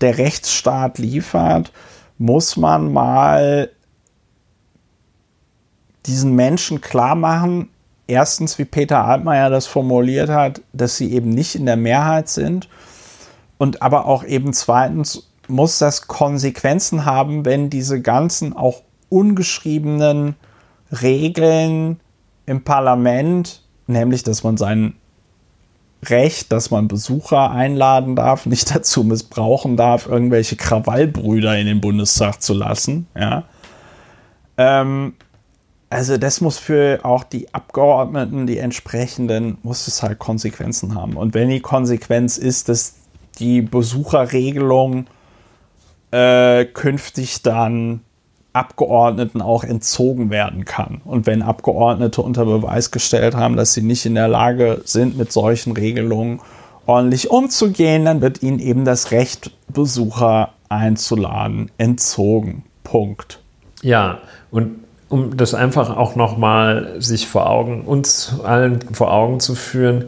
der 0.00 0.16
Rechtsstaat 0.18 0.98
liefert, 0.98 1.72
muss 2.16 2.56
man 2.56 2.92
mal 2.92 3.70
diesen 6.06 6.34
Menschen 6.34 6.80
klar 6.80 7.14
machen, 7.14 7.68
erstens, 8.06 8.58
wie 8.58 8.64
Peter 8.64 9.04
Altmaier 9.04 9.50
das 9.50 9.66
formuliert 9.66 10.30
hat, 10.30 10.62
dass 10.72 10.96
sie 10.96 11.12
eben 11.12 11.30
nicht 11.30 11.54
in 11.54 11.66
der 11.66 11.76
Mehrheit 11.76 12.28
sind. 12.28 12.68
Und 13.58 13.82
aber 13.82 14.06
auch 14.06 14.24
eben 14.24 14.54
zweitens 14.54 15.30
muss 15.46 15.78
das 15.78 16.08
Konsequenzen 16.08 17.04
haben, 17.04 17.44
wenn 17.44 17.68
diese 17.68 18.00
ganzen 18.00 18.54
auch 18.54 18.82
ungeschriebenen 19.10 20.36
Regeln 21.02 22.00
im 22.50 22.64
Parlament, 22.64 23.62
nämlich 23.86 24.24
dass 24.24 24.42
man 24.42 24.56
sein 24.56 24.94
Recht, 26.06 26.50
dass 26.50 26.72
man 26.72 26.88
Besucher 26.88 27.52
einladen 27.52 28.16
darf, 28.16 28.44
nicht 28.44 28.74
dazu 28.74 29.04
missbrauchen 29.04 29.76
darf, 29.76 30.06
irgendwelche 30.06 30.56
Krawallbrüder 30.56 31.56
in 31.56 31.66
den 31.66 31.80
Bundestag 31.80 32.42
zu 32.42 32.54
lassen. 32.54 33.06
Ja. 33.16 33.44
Ähm, 34.56 35.14
also 35.90 36.16
das 36.16 36.40
muss 36.40 36.58
für 36.58 37.00
auch 37.04 37.22
die 37.22 37.54
Abgeordneten, 37.54 38.48
die 38.48 38.58
entsprechenden, 38.58 39.58
muss 39.62 39.86
es 39.86 40.02
halt 40.02 40.18
Konsequenzen 40.18 40.96
haben. 40.96 41.16
Und 41.16 41.34
wenn 41.34 41.50
die 41.50 41.60
Konsequenz 41.60 42.36
ist, 42.36 42.68
dass 42.68 42.96
die 43.38 43.62
Besucherregelung 43.62 45.06
äh, 46.10 46.64
künftig 46.64 47.42
dann 47.42 48.00
Abgeordneten 48.52 49.42
auch 49.42 49.64
entzogen 49.64 50.30
werden 50.30 50.64
kann. 50.64 51.00
Und 51.04 51.26
wenn 51.26 51.42
Abgeordnete 51.42 52.22
unter 52.22 52.44
Beweis 52.44 52.90
gestellt 52.90 53.34
haben, 53.34 53.56
dass 53.56 53.74
sie 53.74 53.82
nicht 53.82 54.06
in 54.06 54.14
der 54.14 54.28
Lage 54.28 54.80
sind, 54.84 55.16
mit 55.16 55.32
solchen 55.32 55.72
Regelungen 55.72 56.40
ordentlich 56.86 57.30
umzugehen, 57.30 58.04
dann 58.04 58.20
wird 58.20 58.42
ihnen 58.42 58.58
eben 58.58 58.84
das 58.84 59.12
Recht, 59.12 59.52
Besucher 59.68 60.50
einzuladen, 60.68 61.70
entzogen. 61.78 62.64
Punkt. 62.82 63.40
Ja, 63.82 64.18
und 64.50 64.80
um 65.08 65.36
das 65.36 65.54
einfach 65.54 65.96
auch 65.96 66.16
nochmal 66.16 66.96
sich 66.98 67.28
vor 67.28 67.48
Augen, 67.48 67.82
uns 67.82 68.40
allen 68.42 68.80
vor 68.92 69.12
Augen 69.12 69.40
zu 69.40 69.54
führen, 69.54 70.06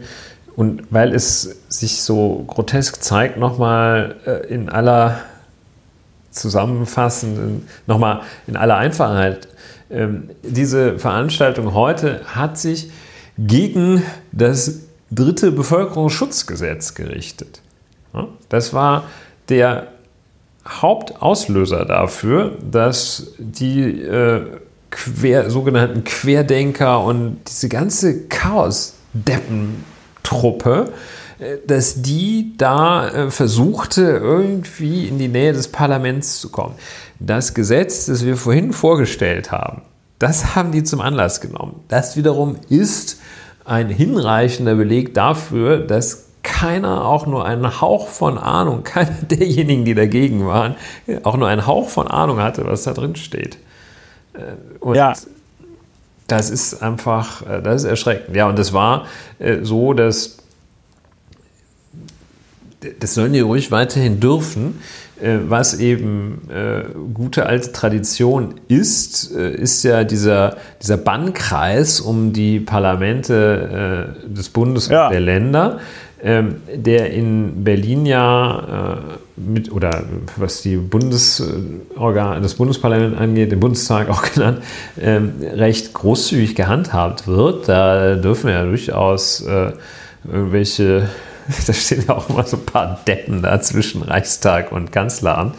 und 0.55 0.83
weil 0.91 1.13
es 1.13 1.61
sich 1.67 2.03
so 2.03 2.43
grotesk 2.47 3.01
zeigt, 3.01 3.37
nochmal 3.37 4.15
äh, 4.25 4.53
in 4.53 4.69
aller 4.69 5.17
zusammenfassend, 6.33 7.63
nochmal 7.87 8.21
in 8.47 8.57
aller 8.57 8.77
Einfachheit. 8.77 9.47
Ähm, 9.89 10.29
diese 10.43 10.99
Veranstaltung 10.99 11.73
heute 11.73 12.21
hat 12.25 12.57
sich 12.57 12.91
gegen 13.37 14.03
das 14.31 14.81
dritte 15.11 15.51
Bevölkerungsschutzgesetz 15.51 16.95
gerichtet. 16.95 17.61
Das 18.49 18.73
war 18.73 19.05
der 19.49 19.89
Hauptauslöser 20.67 21.85
dafür, 21.85 22.57
dass 22.69 23.33
die 23.37 24.01
äh, 24.01 24.41
quer, 24.91 25.49
sogenannten 25.49 26.03
Querdenker 26.03 27.01
und 27.03 27.37
diese 27.47 27.69
ganze 27.69 28.27
Chaos-Deppentruppe 28.27 30.91
dass 31.67 32.01
die 32.01 32.53
da 32.57 33.09
äh, 33.09 33.31
versuchte, 33.31 34.01
irgendwie 34.01 35.07
in 35.07 35.17
die 35.17 35.27
Nähe 35.27 35.53
des 35.53 35.67
Parlaments 35.67 36.39
zu 36.39 36.49
kommen. 36.49 36.75
Das 37.19 37.53
Gesetz, 37.53 38.05
das 38.05 38.25
wir 38.25 38.37
vorhin 38.37 38.73
vorgestellt 38.73 39.51
haben, 39.51 39.81
das 40.19 40.55
haben 40.55 40.71
die 40.71 40.83
zum 40.83 41.01
Anlass 41.01 41.41
genommen. 41.41 41.81
Das 41.87 42.15
wiederum 42.15 42.57
ist 42.69 43.19
ein 43.65 43.89
hinreichender 43.89 44.75
Beleg 44.75 45.13
dafür, 45.13 45.79
dass 45.79 46.27
keiner 46.43 47.05
auch 47.05 47.25
nur 47.25 47.45
einen 47.45 47.81
Hauch 47.81 48.07
von 48.07 48.37
Ahnung, 48.37 48.83
keiner 48.83 49.15
derjenigen, 49.21 49.85
die 49.85 49.95
dagegen 49.95 50.45
waren, 50.45 50.75
auch 51.23 51.37
nur 51.37 51.47
einen 51.47 51.65
Hauch 51.65 51.89
von 51.89 52.07
Ahnung 52.07 52.39
hatte, 52.39 52.65
was 52.65 52.83
da 52.83 52.93
drin 52.93 53.15
steht. 53.15 53.57
Äh, 54.33 54.53
und 54.79 54.95
ja. 54.95 55.13
das 56.27 56.49
ist 56.49 56.81
einfach, 56.81 57.45
äh, 57.47 57.61
das 57.61 57.83
ist 57.83 57.89
erschreckend. 57.89 58.35
Ja, 58.35 58.47
und 58.47 58.59
es 58.59 58.73
war 58.73 59.05
so, 59.61 59.93
dass 59.93 60.37
das 62.99 63.13
sollen 63.13 63.33
die 63.33 63.39
ruhig 63.39 63.71
weiterhin 63.71 64.19
dürfen. 64.19 64.75
Äh, 65.23 65.37
was 65.47 65.79
eben 65.79 66.49
äh, 66.49 66.83
gute 67.13 67.45
alte 67.45 67.71
Tradition 67.71 68.55
ist, 68.67 69.33
äh, 69.33 69.53
ist 69.53 69.83
ja 69.83 70.03
dieser, 70.03 70.57
dieser 70.81 70.97
Bannkreis 70.97 72.01
um 72.01 72.33
die 72.33 72.59
Parlamente 72.59 74.15
des 74.25 74.49
Bundes 74.49 74.89
ja. 74.89 75.05
und 75.05 75.13
der 75.13 75.21
Länder, 75.21 75.79
ähm, 76.21 76.55
der 76.73 77.11
in 77.11 77.63
Berlin 77.63 78.05
ja 78.05 78.99
mit, 79.37 79.71
oder 79.71 80.03
was 80.35 80.61
die 80.61 80.77
Bundesorgan, 80.77 82.41
das 82.41 82.55
Bundesparlament 82.55 83.17
angeht, 83.17 83.51
den 83.51 83.59
Bundestag 83.59 84.09
auch 84.09 84.23
genannt, 84.33 84.59
ähm, 84.99 85.33
recht 85.41 85.93
großzügig 85.93 86.55
gehandhabt 86.55 87.27
wird. 87.27 87.69
Da 87.69 88.15
dürfen 88.15 88.49
ja 88.49 88.63
durchaus 88.63 89.45
irgendwelche 90.25 91.07
da 91.67 91.73
stehen 91.73 92.03
ja 92.07 92.15
auch 92.15 92.29
immer 92.29 92.43
so 92.43 92.57
ein 92.57 92.65
paar 92.65 92.99
Deppen 93.07 93.41
da 93.41 93.61
zwischen 93.61 94.01
Reichstag 94.01 94.71
und 94.71 94.91
Kanzleramt 94.91 95.55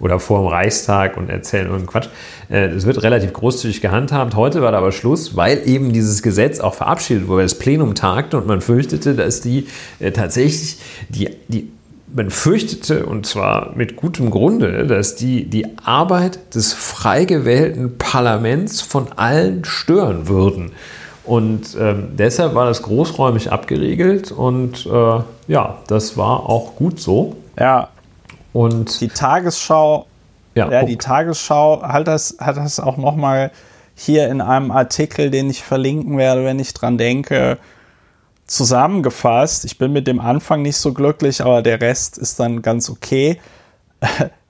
oder 0.00 0.20
vor 0.20 0.40
dem 0.40 0.48
Reichstag 0.48 1.16
und 1.16 1.28
erzählen 1.28 1.66
irgendeinen 1.66 1.88
Quatsch. 1.88 2.08
Äh, 2.50 2.68
es 2.68 2.86
wird 2.86 3.02
relativ 3.02 3.32
großzügig 3.32 3.80
gehandhabt. 3.80 4.34
Heute 4.34 4.62
war 4.62 4.72
da 4.72 4.78
aber 4.78 4.92
Schluss, 4.92 5.36
weil 5.36 5.66
eben 5.66 5.92
dieses 5.92 6.22
Gesetz 6.22 6.60
auch 6.60 6.74
verabschiedet 6.74 7.26
wurde, 7.26 7.38
weil 7.38 7.44
das 7.44 7.58
Plenum 7.58 7.94
tagte 7.94 8.36
und 8.36 8.46
man 8.46 8.60
fürchtete, 8.60 9.14
dass 9.14 9.40
die 9.40 9.66
äh, 9.98 10.12
tatsächlich 10.12 10.78
die, 11.08 11.30
die 11.48 11.70
man 12.14 12.30
fürchtete, 12.30 13.04
und 13.04 13.26
zwar 13.26 13.72
mit 13.76 13.96
gutem 13.96 14.30
Grunde, 14.30 14.86
dass 14.86 15.16
die 15.16 15.44
die 15.44 15.66
Arbeit 15.84 16.54
des 16.54 16.72
frei 16.72 17.24
gewählten 17.24 17.98
Parlaments 17.98 18.80
von 18.80 19.12
allen 19.16 19.64
stören 19.64 20.26
würden. 20.28 20.72
Und 21.28 21.76
ähm, 21.78 22.16
deshalb 22.16 22.54
war 22.54 22.64
das 22.64 22.82
großräumig 22.82 23.52
abgeriegelt 23.52 24.32
und 24.32 24.86
äh, 24.86 25.20
ja, 25.46 25.76
das 25.86 26.16
war 26.16 26.48
auch 26.48 26.74
gut 26.76 26.98
so. 27.00 27.36
Ja. 27.58 27.90
Und 28.54 29.02
die 29.02 29.08
Tagesschau, 29.08 30.06
ja, 30.54 30.70
ja 30.70 30.84
die 30.84 30.96
Tagesschau 30.96 31.82
hat 31.82 32.08
das, 32.08 32.38
hat 32.40 32.56
das 32.56 32.80
auch 32.80 32.96
nochmal 32.96 33.50
hier 33.94 34.28
in 34.30 34.40
einem 34.40 34.70
Artikel, 34.70 35.30
den 35.30 35.50
ich 35.50 35.62
verlinken 35.62 36.16
werde, 36.16 36.46
wenn 36.46 36.58
ich 36.58 36.72
dran 36.72 36.96
denke, 36.96 37.58
zusammengefasst. 38.46 39.66
Ich 39.66 39.76
bin 39.76 39.92
mit 39.92 40.06
dem 40.06 40.20
Anfang 40.20 40.62
nicht 40.62 40.78
so 40.78 40.94
glücklich, 40.94 41.42
aber 41.42 41.60
der 41.60 41.82
Rest 41.82 42.16
ist 42.16 42.40
dann 42.40 42.62
ganz 42.62 42.88
okay. 42.88 43.38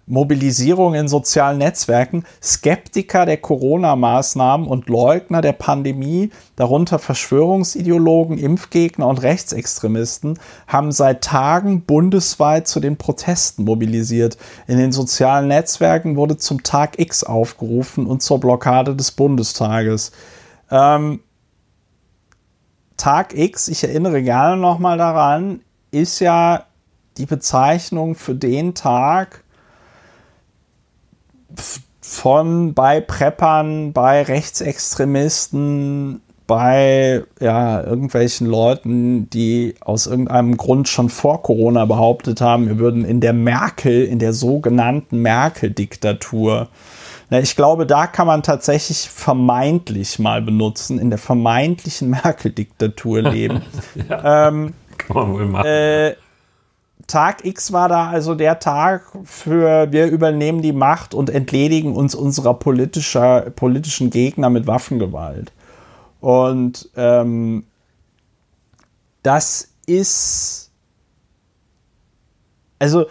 Mobilisierung 0.08 0.94
in 0.94 1.06
sozialen 1.06 1.58
Netzwerken, 1.58 2.24
Skeptiker 2.42 3.26
der 3.26 3.36
Corona-Maßnahmen 3.36 4.66
und 4.66 4.88
Leugner 4.88 5.42
der 5.42 5.52
Pandemie, 5.52 6.30
darunter 6.56 6.98
Verschwörungsideologen, 6.98 8.38
Impfgegner 8.38 9.06
und 9.06 9.22
Rechtsextremisten, 9.22 10.38
haben 10.66 10.92
seit 10.92 11.22
Tagen 11.22 11.82
bundesweit 11.82 12.66
zu 12.66 12.80
den 12.80 12.96
Protesten 12.96 13.64
mobilisiert. 13.64 14.38
In 14.66 14.78
den 14.78 14.92
sozialen 14.92 15.48
Netzwerken 15.48 16.16
wurde 16.16 16.38
zum 16.38 16.62
Tag 16.62 16.98
X 16.98 17.22
aufgerufen 17.22 18.06
und 18.06 18.22
zur 18.22 18.40
Blockade 18.40 18.96
des 18.96 19.12
Bundestages. 19.12 20.12
Ähm, 20.70 21.20
Tag 22.96 23.36
X, 23.36 23.68
ich 23.68 23.84
erinnere 23.84 24.22
gerne 24.22 24.56
nochmal 24.56 24.98
daran, 24.98 25.60
ist 25.90 26.18
ja 26.20 26.64
die 27.16 27.26
Bezeichnung 27.26 28.14
für 28.14 28.34
den 28.34 28.74
Tag, 28.74 29.44
von 32.00 32.74
bei 32.74 33.00
Preppern, 33.00 33.92
bei 33.92 34.22
Rechtsextremisten, 34.22 36.22
bei 36.46 37.24
ja, 37.40 37.82
irgendwelchen 37.82 38.46
Leuten, 38.46 39.28
die 39.30 39.74
aus 39.80 40.06
irgendeinem 40.06 40.56
Grund 40.56 40.88
schon 40.88 41.10
vor 41.10 41.42
Corona 41.42 41.84
behauptet 41.84 42.40
haben, 42.40 42.68
wir 42.68 42.78
würden 42.78 43.04
in 43.04 43.20
der 43.20 43.34
Merkel, 43.34 44.04
in 44.04 44.18
der 44.18 44.32
sogenannten 44.32 45.20
Merkel-Diktatur, 45.20 46.68
ich 47.30 47.56
glaube, 47.56 47.84
da 47.84 48.06
kann 48.06 48.26
man 48.26 48.42
tatsächlich 48.42 49.10
vermeintlich 49.10 50.18
mal 50.18 50.40
benutzen, 50.40 50.98
in 50.98 51.10
der 51.10 51.18
vermeintlichen 51.18 52.08
Merkel-Diktatur 52.10 53.20
leben. 53.20 53.60
ja, 54.08 54.48
ähm, 54.48 54.72
kann 54.96 55.16
man 55.16 55.32
wohl 55.32 55.44
machen. 55.44 55.66
Äh, 55.66 56.14
Tag 57.08 57.44
X 57.44 57.72
war 57.72 57.88
da 57.88 58.08
also 58.08 58.34
der 58.34 58.60
Tag 58.60 59.10
für 59.24 59.90
wir 59.90 60.06
übernehmen 60.06 60.62
die 60.62 60.72
Macht 60.72 61.14
und 61.14 61.30
entledigen 61.30 61.96
uns 61.96 62.14
unserer 62.14 62.54
politischer, 62.54 63.50
politischen 63.50 64.10
Gegner 64.10 64.50
mit 64.50 64.66
Waffengewalt. 64.66 65.50
Und 66.20 66.90
ähm, 66.96 67.64
das 69.22 69.68
ist 69.86 70.70
also 72.78 73.06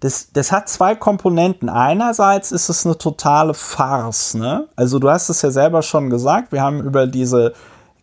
das, 0.00 0.32
das 0.32 0.50
hat 0.50 0.68
zwei 0.68 0.94
Komponenten. 0.94 1.68
Einerseits 1.68 2.52
ist 2.52 2.68
es 2.68 2.86
eine 2.86 2.96
totale 2.96 3.52
Farce. 3.52 4.34
Ne? 4.34 4.68
Also 4.76 4.98
du 4.98 5.10
hast 5.10 5.28
es 5.28 5.42
ja 5.42 5.50
selber 5.50 5.82
schon 5.82 6.08
gesagt, 6.08 6.52
wir 6.52 6.62
haben 6.62 6.80
über 6.80 7.06
diese 7.06 7.52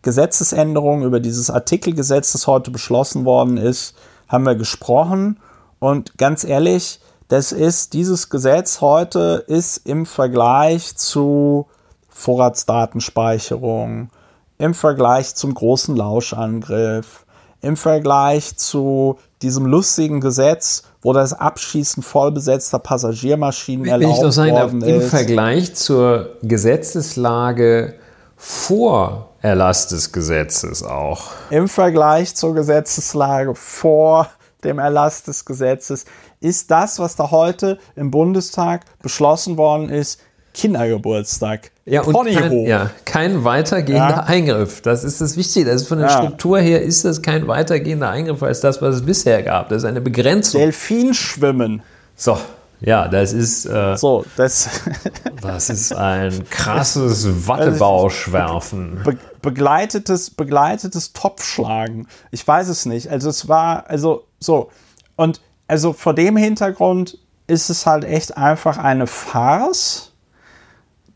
Gesetzesänderung, 0.02 1.02
über 1.02 1.18
dieses 1.18 1.50
Artikelgesetz, 1.50 2.32
das 2.32 2.46
heute 2.46 2.70
beschlossen 2.70 3.24
worden 3.24 3.56
ist, 3.56 3.96
haben 4.28 4.44
wir 4.44 4.54
gesprochen 4.54 5.40
und 5.78 6.18
ganz 6.18 6.44
ehrlich, 6.44 7.00
Das 7.28 7.52
ist, 7.52 7.92
dieses 7.92 8.30
Gesetz 8.30 8.80
heute 8.80 9.44
ist 9.46 9.86
im 9.86 10.06
Vergleich 10.06 10.96
zu 10.96 11.66
Vorratsdatenspeicherung, 12.08 14.08
im 14.56 14.74
Vergleich 14.74 15.34
zum 15.34 15.52
großen 15.52 15.94
Lauschangriff, 15.94 17.26
im 17.60 17.76
Vergleich 17.76 18.56
zu 18.56 19.18
diesem 19.42 19.66
lustigen 19.66 20.20
Gesetz, 20.20 20.84
wo 21.02 21.12
das 21.12 21.34
Abschießen 21.34 22.02
vollbesetzter 22.02 22.78
Passagiermaschinen 22.78 23.84
ich 23.84 23.90
erlaubt 23.90 24.22
doch 24.22 24.32
sagen, 24.32 24.52
worden 24.52 24.82
im 24.82 25.00
ist. 25.00 25.10
Vergleich 25.10 25.74
zur 25.74 26.30
Gesetzeslage 26.42 27.94
vor 28.36 29.27
Erlass 29.42 29.86
des 29.88 30.12
Gesetzes 30.12 30.82
auch. 30.82 31.30
Im 31.50 31.68
Vergleich 31.68 32.34
zur 32.34 32.54
Gesetzeslage 32.54 33.54
vor 33.54 34.28
dem 34.64 34.78
Erlass 34.78 35.22
des 35.22 35.44
Gesetzes 35.44 36.04
ist 36.40 36.70
das, 36.70 36.98
was 36.98 37.14
da 37.16 37.30
heute 37.30 37.78
im 37.94 38.10
Bundestag 38.10 38.82
beschlossen 39.02 39.56
worden 39.56 39.88
ist, 39.90 40.20
Kindergeburtstag. 40.54 41.70
Ja, 41.84 42.02
und 42.02 42.14
kein, 42.34 42.52
ja, 42.66 42.90
kein 43.04 43.44
weitergehender 43.44 44.08
Ja. 44.16 44.24
Eingriff. 44.24 44.80
Das 44.82 45.04
ist 45.04 45.20
das 45.20 45.36
Wichtige. 45.36 45.70
Ist 45.70 45.86
von 45.86 45.98
der 45.98 46.08
Ja. 46.08 46.16
Struktur 46.18 46.58
her 46.58 46.82
ist 46.82 47.04
das 47.04 47.22
kein 47.22 47.46
weitergehender 47.46 48.10
Eingriff 48.10 48.42
als 48.42 48.60
das, 48.60 48.82
was 48.82 48.96
es 48.96 49.06
bisher 49.06 49.42
gab. 49.44 49.68
Das 49.68 49.78
ist 49.78 49.84
eine 49.84 50.00
Begrenzung. 50.00 50.60
Delfinschwimmen. 50.60 51.82
So, 52.16 52.36
ja, 52.80 53.06
das 53.08 53.32
ist, 53.32 53.66
äh, 53.66 53.96
So, 53.96 54.24
das 54.36 54.68
das 55.42 55.70
ist 55.70 55.92
ein 55.94 56.44
krasses 56.50 57.46
Wattebauschwerfen. 57.46 59.00
be 59.04 59.16
begleitetes, 59.42 60.30
begleitetes 60.30 61.12
Topfschlagen. 61.12 62.06
Ich 62.30 62.46
weiß 62.46 62.68
es 62.68 62.86
nicht. 62.86 63.08
Also 63.08 63.28
es 63.30 63.48
war, 63.48 63.88
also 63.88 64.24
so. 64.40 64.70
Und 65.16 65.40
also 65.66 65.92
vor 65.92 66.14
dem 66.14 66.36
Hintergrund 66.36 67.18
ist 67.46 67.70
es 67.70 67.86
halt 67.86 68.04
echt 68.04 68.36
einfach 68.36 68.78
eine 68.78 69.06
Farce, 69.06 70.12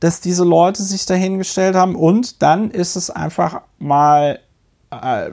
dass 0.00 0.20
diese 0.20 0.44
Leute 0.44 0.82
sich 0.82 1.06
dahingestellt 1.06 1.74
haben. 1.76 1.94
Und 1.94 2.42
dann 2.42 2.70
ist 2.70 2.96
es 2.96 3.10
einfach 3.10 3.62
mal, 3.78 4.40
äh, 4.90 5.30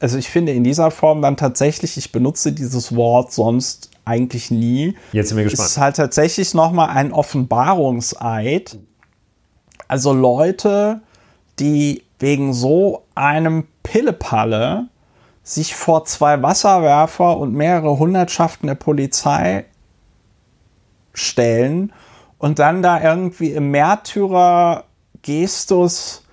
also 0.00 0.18
ich 0.18 0.28
finde 0.28 0.52
in 0.52 0.64
dieser 0.64 0.90
Form 0.90 1.22
dann 1.22 1.36
tatsächlich, 1.36 1.96
ich 1.96 2.12
benutze 2.12 2.52
dieses 2.52 2.94
Wort 2.96 3.32
sonst 3.32 3.90
eigentlich 4.04 4.50
nie. 4.50 4.96
Jetzt 5.12 5.28
sind 5.28 5.38
wir 5.38 5.46
Es 5.46 5.52
ist 5.54 5.58
gespannt. 5.58 5.84
halt 5.84 5.96
tatsächlich 5.96 6.54
nochmal 6.54 6.90
ein 6.90 7.12
Offenbarungseid. 7.12 8.78
Also 9.88 10.12
Leute, 10.12 11.00
die 11.58 12.04
wegen 12.18 12.52
so 12.52 13.04
einem 13.14 13.66
Pillepalle 13.82 14.88
sich 15.42 15.76
vor 15.76 16.04
zwei 16.04 16.42
Wasserwerfer 16.42 17.36
und 17.36 17.54
mehrere 17.54 17.98
Hundertschaften 17.98 18.66
der 18.66 18.74
Polizei 18.74 19.64
stellen 21.12 21.92
und 22.38 22.58
dann 22.58 22.82
da 22.82 23.00
irgendwie 23.00 23.52
im 23.52 23.70
Märtyrer-Gestus 23.70 26.24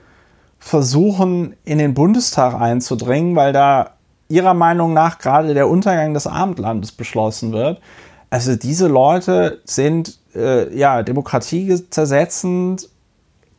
versuchen, 0.60 1.56
in 1.64 1.78
den 1.78 1.94
Bundestag 1.94 2.60
einzudringen, 2.60 3.36
weil 3.36 3.54
da 3.54 3.92
ihrer 4.30 4.54
Meinung 4.54 4.94
nach 4.94 5.20
gerade 5.20 5.54
der 5.54 5.70
Untergang 5.70 6.14
des 6.14 6.26
Abendlandes 6.26 6.92
beschlossen 6.92 7.52
wird. 7.52 7.82
Also 8.30 8.56
diese 8.56 8.88
Leute 8.88 9.62
sind 9.66 10.18
äh, 10.34 10.76
ja 10.76 11.04
demokratiezersetzend, 11.04 12.90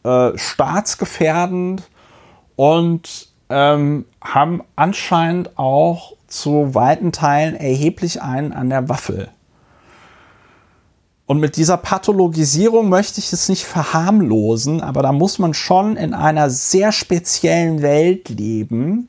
äh, 0.05 0.37
staatsgefährdend 0.37 1.83
und 2.57 3.29
ähm, 3.49 4.05
haben 4.23 4.63
anscheinend 4.77 5.59
auch 5.59 6.13
zu 6.27 6.75
weiten 6.75 7.13
Teilen 7.13 7.55
erheblich 7.55 8.23
einen 8.23 8.53
an 8.53 8.71
der 8.71 8.89
Waffel. 8.89 9.29
Und 11.27 11.41
mit 11.41 11.57
dieser 11.57 11.79
Pathologisierung 11.79 12.91
möchte 12.91 13.19
ich 13.19 13.33
es 13.33 13.49
nicht 13.49 13.65
verharmlosen, 13.65 14.83
aber 14.83 15.03
da 15.03 15.13
muss 15.13 15.39
man 15.39 15.55
schon 15.55 15.97
in 15.97 16.13
einer 16.13 16.51
sehr 16.51 16.93
speziellen 16.93 17.81
Welt 17.81 18.29
leben, 18.29 19.09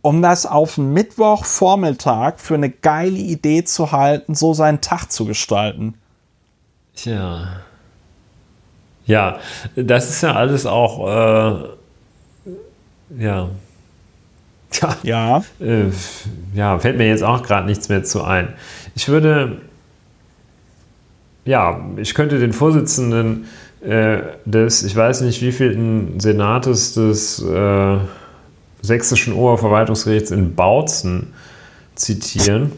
um 0.00 0.22
das 0.22 0.46
auf 0.46 0.78
Mittwochvormittag 0.78 2.38
für 2.38 2.54
eine 2.54 2.70
geile 2.70 3.18
Idee 3.18 3.64
zu 3.64 3.92
halten, 3.92 4.34
so 4.34 4.54
seinen 4.54 4.80
Tag 4.80 5.12
zu 5.12 5.26
gestalten. 5.26 5.94
Tja. 6.94 7.60
Ja, 9.08 9.38
das 9.74 10.10
ist 10.10 10.22
ja 10.22 10.34
alles 10.34 10.66
auch, 10.66 11.08
äh, 11.08 11.54
ja. 13.18 13.48
Tja, 14.70 14.96
Ja, 15.02 15.42
äh, 15.60 15.84
ja, 16.54 16.78
fällt 16.78 16.98
mir 16.98 17.08
jetzt 17.08 17.24
auch 17.24 17.42
gerade 17.42 17.66
nichts 17.66 17.88
mehr 17.88 18.04
zu 18.04 18.22
ein. 18.22 18.52
Ich 18.94 19.08
würde, 19.08 19.62
ja, 21.46 21.80
ich 21.96 22.14
könnte 22.14 22.38
den 22.38 22.52
Vorsitzenden 22.52 23.46
äh, 23.80 24.18
des, 24.44 24.82
ich 24.82 24.94
weiß 24.94 25.22
nicht 25.22 25.40
wievielten 25.40 26.20
Senates 26.20 26.92
des 26.92 27.42
äh, 27.42 27.96
Sächsischen 28.82 29.32
Oberverwaltungsgerichts 29.32 30.30
in 30.30 30.54
Bautzen 30.54 31.32
zitieren. 31.94 32.72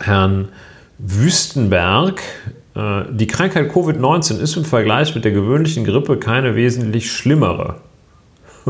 Herrn 0.00 0.48
Wüstenberg. 0.98 2.22
Äh, 2.74 3.02
die 3.10 3.26
Krankheit 3.26 3.70
Covid-19 3.70 4.38
ist 4.38 4.56
im 4.56 4.64
Vergleich 4.64 5.14
mit 5.14 5.24
der 5.24 5.32
gewöhnlichen 5.32 5.84
Grippe 5.84 6.18
keine 6.18 6.54
wesentlich 6.54 7.10
schlimmere. 7.10 7.76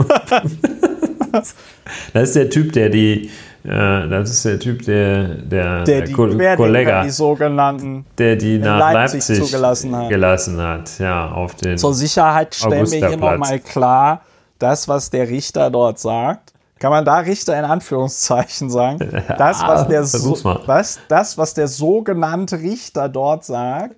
das 2.13 2.29
ist 2.29 2.37
der 2.37 2.51
Typ, 2.51 2.73
der 2.73 2.89
die, 2.89 3.31
äh, 3.65 4.09
das 4.09 4.31
ist 4.31 4.45
der 4.45 4.59
Typ, 4.59 4.83
der, 4.85 5.25
der, 5.35 5.85
der 5.85 6.03
die 6.03 6.13
Kollege, 6.13 7.03
die 7.05 7.11
sogenannten, 7.11 8.07
der 8.17 8.37
die 8.37 8.59
nach 8.59 8.93
Leipzig 8.93 9.29
Leipzig, 9.29 9.45
zugelassen 9.45 9.95
hat. 9.97 10.09
gelassen 10.09 10.61
hat. 10.61 10.99
Ja, 10.99 11.31
auf 11.31 11.55
den. 11.57 11.77
zur 11.77 11.95
Sicherheit 11.95 12.55
stellen 12.55 12.91
wir 12.91 13.09
hier 13.09 13.17
nochmal 13.17 13.59
klar, 13.59 14.23
das, 14.59 14.89
was 14.89 15.11
der 15.11 15.29
Richter 15.29 15.71
dort 15.71 15.99
sagt. 15.99 16.53
Kann 16.81 16.91
man 16.91 17.05
da 17.05 17.19
Richter 17.19 17.57
in 17.59 17.65
Anführungszeichen 17.65 18.71
sagen? 18.71 18.99
Das, 19.39 19.63
was 19.63 19.87
der, 19.87 20.05
so, 20.05 20.37
was, 20.67 20.99
das, 21.09 21.39
was 21.39 21.55
der 21.55 21.69
sogenannte 21.69 22.59
Richter 22.59 23.09
dort 23.09 23.45
sagt, 23.45 23.97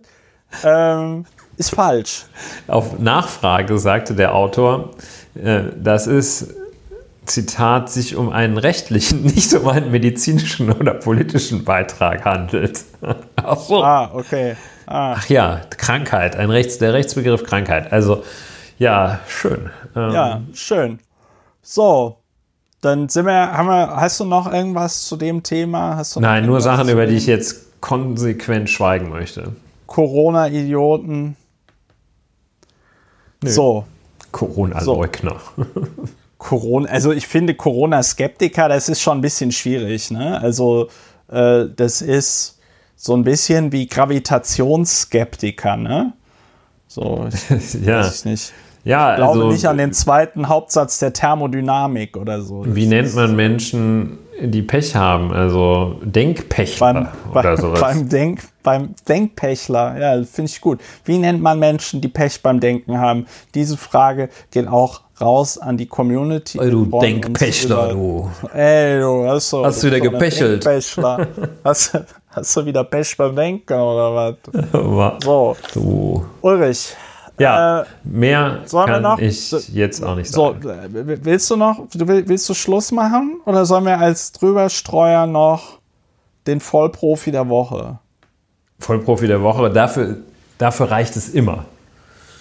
ähm, 0.65 1.25
ist 1.57 1.75
falsch. 1.75 2.27
Auf 2.67 2.99
Nachfrage 2.99 3.79
sagte 3.79 4.15
der 4.15 4.35
Autor, 4.35 4.91
äh, 5.35 5.63
dass 5.77 6.07
es, 6.07 6.55
Zitat, 7.25 7.89
sich 7.89 8.17
um 8.17 8.31
einen 8.31 8.59
rechtlichen, 8.59 9.23
nicht 9.35 9.55
um 9.55 9.69
einen 9.69 9.93
medizinischen 9.93 10.73
oder 10.73 10.95
politischen 10.95 11.65
Beitrag 11.65 12.25
handelt. 12.25 12.85
Ach 13.37 13.59
so. 13.61 13.83
Ah, 13.83 14.11
okay. 14.13 14.57
Ah, 14.87 15.15
Ach 15.17 15.29
ja, 15.29 15.61
Krankheit, 15.71 16.35
ein 16.35 16.51
Rechts, 16.51 16.79
der 16.79 16.93
Rechtsbegriff 16.93 17.45
Krankheit. 17.45 17.93
Also, 17.93 18.25
ja, 18.79 19.21
schön. 19.29 19.71
Ähm, 19.95 20.11
ja, 20.11 20.43
schön. 20.53 20.99
So, 21.63 22.22
dann 22.83 23.09
sind 23.09 23.27
wir, 23.27 23.53
haben 23.53 23.69
wir, 23.69 23.97
hast 23.97 24.21
du 24.21 24.25
noch 24.25 24.53
irgendwas 24.53 25.07
zu 25.07 25.17
dem 25.17 25.43
Thema? 25.43 26.03
Nein, 26.17 26.47
nur 26.47 26.61
Sachen, 26.61 26.89
über 26.89 27.07
die 27.07 27.17
ich 27.17 27.27
jetzt 27.27 27.81
konsequent 27.81 28.69
schweigen 28.69 29.09
möchte. 29.09 29.53
Corona-Idioten. 29.87 31.37
So, 33.45 33.85
Corona-Leugner. 34.33 35.37
Corona, 36.39 36.89
also 36.89 37.13
ich 37.13 37.29
finde 37.29 37.55
Corona-Skeptiker, 37.55 38.69
das 38.69 38.89
ist 38.89 39.01
schon 39.01 39.19
ein 39.19 39.21
bisschen 39.21 39.53
schwierig, 39.53 40.11
ne? 40.11 40.41
Also 40.41 40.89
äh, 41.29 41.67
das 41.77 42.03
ist 42.03 42.59
so 42.97 43.15
ein 43.15 43.23
bisschen 43.23 43.71
wie 43.71 43.87
Gravitationsskeptiker, 43.87 45.77
ne? 45.77 46.15
So, 46.89 47.29
ich 47.29 47.75
ja. 47.87 48.01
weiß 48.01 48.17
ich 48.17 48.25
nicht. 48.25 48.53
Ja, 48.85 49.13
Ich 49.13 49.17
glaube 49.17 49.33
also, 49.33 49.53
nicht 49.53 49.67
an 49.67 49.79
den 49.79 49.93
zweiten 49.93 50.49
Hauptsatz 50.49 50.99
der 50.99 51.13
Thermodynamik 51.13 52.17
oder 52.17 52.43
so. 52.43 52.65
wie 52.67 52.87
nennt 52.87 53.15
man 53.15 53.37
Menschen, 53.37 54.19
die 54.41 54.63
Pech 54.63 54.95
haben? 54.97 55.33
Also 55.33 56.01
Denkpechler 56.03 56.93
beim, 56.93 57.09
oder 57.31 57.43
beim, 57.43 57.57
sowas. 57.57 57.81
beim, 57.81 58.09
Denk, 58.09 58.41
beim 58.63 58.95
Denkpechler, 59.09 59.99
ja, 59.99 60.25
finde 60.25 60.51
ich 60.51 60.61
gut. 60.61 60.81
Wie 61.05 61.19
nennt 61.19 61.41
man 61.41 61.59
Menschen, 61.59 62.01
die 62.01 62.09
Pech 62.09 62.43
beim 62.43 62.61
Denken 62.61 62.99
haben? 62.99 63.27
Diese 63.55 63.77
Frage 63.77 64.29
geht 64.51 64.67
auch 64.67 65.03
raus 65.21 65.59
an 65.59 65.77
die 65.77 65.87
Community. 65.87 66.59
Ey, 66.59 66.71
du 66.71 66.85
Denkpechler, 66.87 67.91
du. 67.91 68.31
Ey, 68.53 69.01
du 69.01 69.27
hast, 69.29 69.53
du, 69.53 69.65
Hast 69.65 69.83
du 69.83 69.87
wieder 69.87 69.97
ein 69.97 70.03
gepechelt? 70.03 70.65
Denkpechler. 70.65 71.29
hast, 71.65 71.99
hast 72.31 72.57
du 72.57 72.67
wieder 72.67 72.83
Pech 72.85 73.17
beim 73.17 73.37
Denken 73.37 73.75
oder 73.75 74.15
was? 74.15 75.23
So, 75.23 75.57
du. 75.75 76.25
Ulrich. 76.41 76.97
Ja, 77.39 77.81
Äh, 77.81 77.85
mehr 78.05 78.59
sollen 78.67 78.89
wir 78.89 78.93
kann 78.95 79.03
noch- 79.03 79.19
ich 79.19 79.49
so- 79.49 79.59
jetzt 79.73 80.05
auch 80.05 80.15
nicht 80.15 80.31
So, 80.33 80.53
sagen. 80.63 80.69
äh, 80.69 81.25
willst 81.25 81.51
du 81.51 81.57
noch, 81.57 81.87
du 81.93 82.07
willst 82.07 82.49
du 82.49 82.55
Schluss 82.55 82.93
machen? 82.93 83.41
Oder 83.47 83.65
sollen 83.65 83.85
wir 83.87 83.99
als 83.99 84.33
Drüberstreuer 84.33 85.27
noch 85.27 85.79
den 86.47 86.61
Vollprofi 86.61 87.31
der 87.33 87.49
Woche? 87.49 87.99
Vollprofi 88.81 89.27
der 89.27 89.43
Woche, 89.43 89.71
dafür, 89.71 90.19
dafür 90.59 90.91
reicht 90.91 91.17
es 91.17 91.31
immer. 91.31 91.65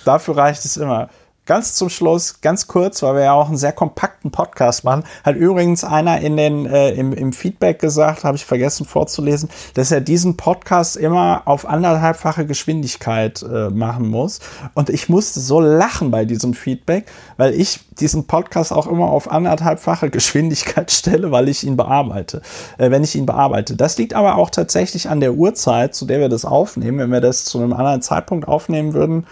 Dafür 0.05 0.35
reicht 0.37 0.65
es 0.65 0.77
immer. 0.77 1.09
Ganz 1.51 1.73
zum 1.73 1.89
Schluss, 1.89 2.39
ganz 2.39 2.67
kurz, 2.67 3.03
weil 3.03 3.15
wir 3.15 3.23
ja 3.23 3.33
auch 3.33 3.49
einen 3.49 3.57
sehr 3.57 3.73
kompakten 3.73 4.31
Podcast 4.31 4.85
machen, 4.85 5.03
hat 5.25 5.35
übrigens 5.35 5.83
einer 5.83 6.21
in 6.21 6.37
den, 6.37 6.65
äh, 6.65 6.91
im, 6.91 7.11
im 7.11 7.33
Feedback 7.33 7.79
gesagt, 7.79 8.23
habe 8.23 8.37
ich 8.37 8.45
vergessen 8.45 8.85
vorzulesen, 8.85 9.49
dass 9.73 9.91
er 9.91 9.99
diesen 9.99 10.37
Podcast 10.37 10.95
immer 10.95 11.41
auf 11.43 11.67
anderthalbfache 11.67 12.45
Geschwindigkeit 12.45 13.43
äh, 13.43 13.69
machen 13.69 14.07
muss. 14.07 14.39
Und 14.75 14.89
ich 14.89 15.09
musste 15.09 15.41
so 15.41 15.59
lachen 15.59 16.09
bei 16.09 16.23
diesem 16.23 16.53
Feedback, 16.53 17.11
weil 17.35 17.53
ich 17.53 17.81
diesen 17.99 18.27
Podcast 18.27 18.71
auch 18.71 18.87
immer 18.87 19.09
auf 19.09 19.29
anderthalbfache 19.29 20.09
Geschwindigkeit 20.09 20.89
stelle, 20.93 21.33
weil 21.33 21.49
ich 21.49 21.65
ihn 21.65 21.75
bearbeite, 21.75 22.43
äh, 22.77 22.91
wenn 22.91 23.03
ich 23.03 23.13
ihn 23.13 23.25
bearbeite. 23.25 23.75
Das 23.75 23.97
liegt 23.97 24.13
aber 24.13 24.37
auch 24.37 24.51
tatsächlich 24.51 25.09
an 25.09 25.19
der 25.19 25.33
Uhrzeit, 25.33 25.95
zu 25.95 26.05
der 26.05 26.21
wir 26.21 26.29
das 26.29 26.45
aufnehmen. 26.45 26.99
Wenn 26.99 27.11
wir 27.11 27.19
das 27.19 27.43
zu 27.43 27.57
einem 27.57 27.73
anderen 27.73 28.01
Zeitpunkt 28.01 28.47
aufnehmen 28.47 28.93
würden, 28.93 29.25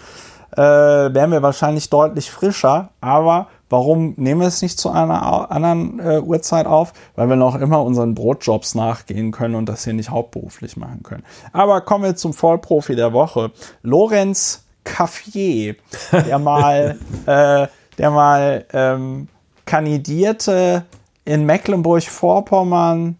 äh, 0.52 0.60
wären 0.60 1.30
wir 1.30 1.42
wahrscheinlich 1.42 1.90
deutlich 1.90 2.30
frischer. 2.30 2.90
Aber 3.00 3.48
warum 3.68 4.14
nehmen 4.16 4.40
wir 4.40 4.48
es 4.48 4.62
nicht 4.62 4.78
zu 4.78 4.90
einer 4.90 5.50
anderen 5.50 6.00
äh, 6.00 6.20
Uhrzeit 6.20 6.66
auf? 6.66 6.92
Weil 7.16 7.28
wir 7.28 7.36
noch 7.36 7.56
immer 7.56 7.82
unseren 7.82 8.14
Brotjobs 8.14 8.74
nachgehen 8.74 9.32
können 9.32 9.54
und 9.54 9.68
das 9.68 9.84
hier 9.84 9.92
nicht 9.92 10.10
hauptberuflich 10.10 10.76
machen 10.76 11.02
können. 11.02 11.24
Aber 11.52 11.80
kommen 11.80 12.04
wir 12.04 12.16
zum 12.16 12.32
Vollprofi 12.32 12.96
der 12.96 13.12
Woche. 13.12 13.52
Lorenz 13.82 14.64
Caffier, 14.84 15.76
der 16.12 16.38
mal, 16.40 16.98
äh, 17.26 17.66
der 17.98 18.10
mal 18.10 18.64
ähm, 18.72 19.28
kandidierte 19.66 20.84
in 21.24 21.44
Mecklenburg-Vorpommern 21.44 23.18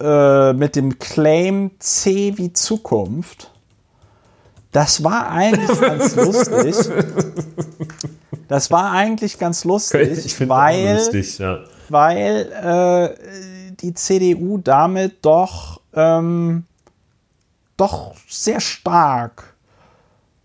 äh, 0.00 0.52
mit 0.52 0.76
dem 0.76 0.98
Claim 0.98 1.70
C 1.78 2.34
wie 2.36 2.52
Zukunft. 2.52 3.49
Das 4.72 5.02
war 5.02 5.30
eigentlich 5.30 5.80
ganz 5.80 6.16
lustig. 6.16 6.76
Das 8.48 8.70
war 8.70 8.92
eigentlich 8.92 9.38
ganz 9.38 9.64
lustig, 9.64 10.24
Ich 10.24 10.48
weil, 10.48 10.94
lustig, 10.94 11.38
ja. 11.38 11.60
weil 11.88 13.16
äh, 13.20 13.74
die 13.80 13.94
CDU 13.94 14.58
damit 14.58 15.24
doch, 15.24 15.80
ähm, 15.94 16.64
doch 17.76 18.14
sehr 18.28 18.60
stark 18.60 19.54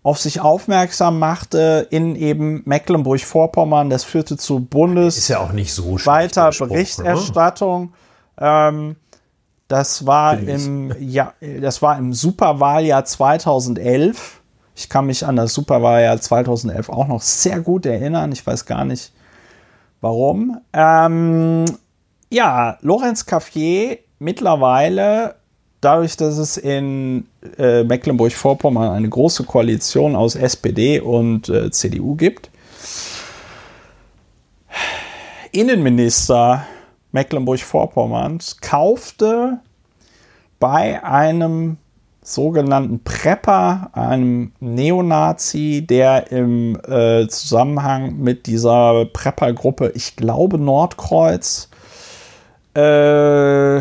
auf 0.02 0.20
sich 0.20 0.40
aufmerksam 0.40 1.18
machte 1.18 1.88
in 1.90 2.14
eben 2.14 2.62
Mecklenburg-Vorpommern. 2.64 3.90
Das 3.90 4.04
führte 4.04 4.36
zu 4.36 4.60
Bundes 4.60 5.18
Ist 5.18 5.26
ja 5.26 5.40
auch 5.40 5.50
nicht 5.50 5.74
so 5.74 5.98
weiter? 6.06 6.50
Berichterstattung. 6.50 7.92
Ähm, 8.38 8.94
das 9.68 10.06
war 10.06 10.38
im 10.38 10.92
ja, 11.00 11.32
das 11.60 11.82
war 11.82 11.98
im 11.98 12.12
Superwahljahr 12.12 13.04
2011. 13.04 14.40
Ich 14.74 14.88
kann 14.88 15.06
mich 15.06 15.24
an 15.24 15.36
das 15.36 15.54
Superwahljahr 15.54 16.20
2011 16.20 16.88
auch 16.88 17.08
noch 17.08 17.22
sehr 17.22 17.60
gut 17.60 17.86
erinnern. 17.86 18.32
Ich 18.32 18.46
weiß 18.46 18.66
gar 18.66 18.84
nicht 18.84 19.12
warum. 20.00 20.60
Ähm, 20.72 21.64
ja, 22.30 22.78
Lorenz 22.82 23.26
Caffier 23.26 23.98
mittlerweile 24.18 25.36
dadurch, 25.80 26.16
dass 26.16 26.38
es 26.38 26.56
in 26.56 27.26
äh, 27.58 27.84
Mecklenburg-Vorpommern 27.84 28.90
eine 28.90 29.08
große 29.08 29.44
Koalition 29.44 30.16
aus 30.16 30.34
SPD 30.34 31.00
und 31.00 31.48
äh, 31.48 31.70
CDU 31.70 32.16
gibt, 32.16 32.50
Innenminister 35.52 36.66
Mecklenburg-Vorpommerns 37.16 38.60
kaufte 38.60 39.60
bei 40.60 41.02
einem 41.02 41.78
sogenannten 42.20 43.02
Prepper, 43.02 43.88
einem 43.94 44.52
Neonazi, 44.60 45.86
der 45.88 46.30
im 46.30 46.78
äh, 46.86 47.26
Zusammenhang 47.28 48.18
mit 48.18 48.46
dieser 48.46 49.06
Prepper-Gruppe, 49.06 49.92
ich 49.94 50.16
glaube 50.16 50.58
Nordkreuz, 50.58 51.70
äh, 52.74 53.80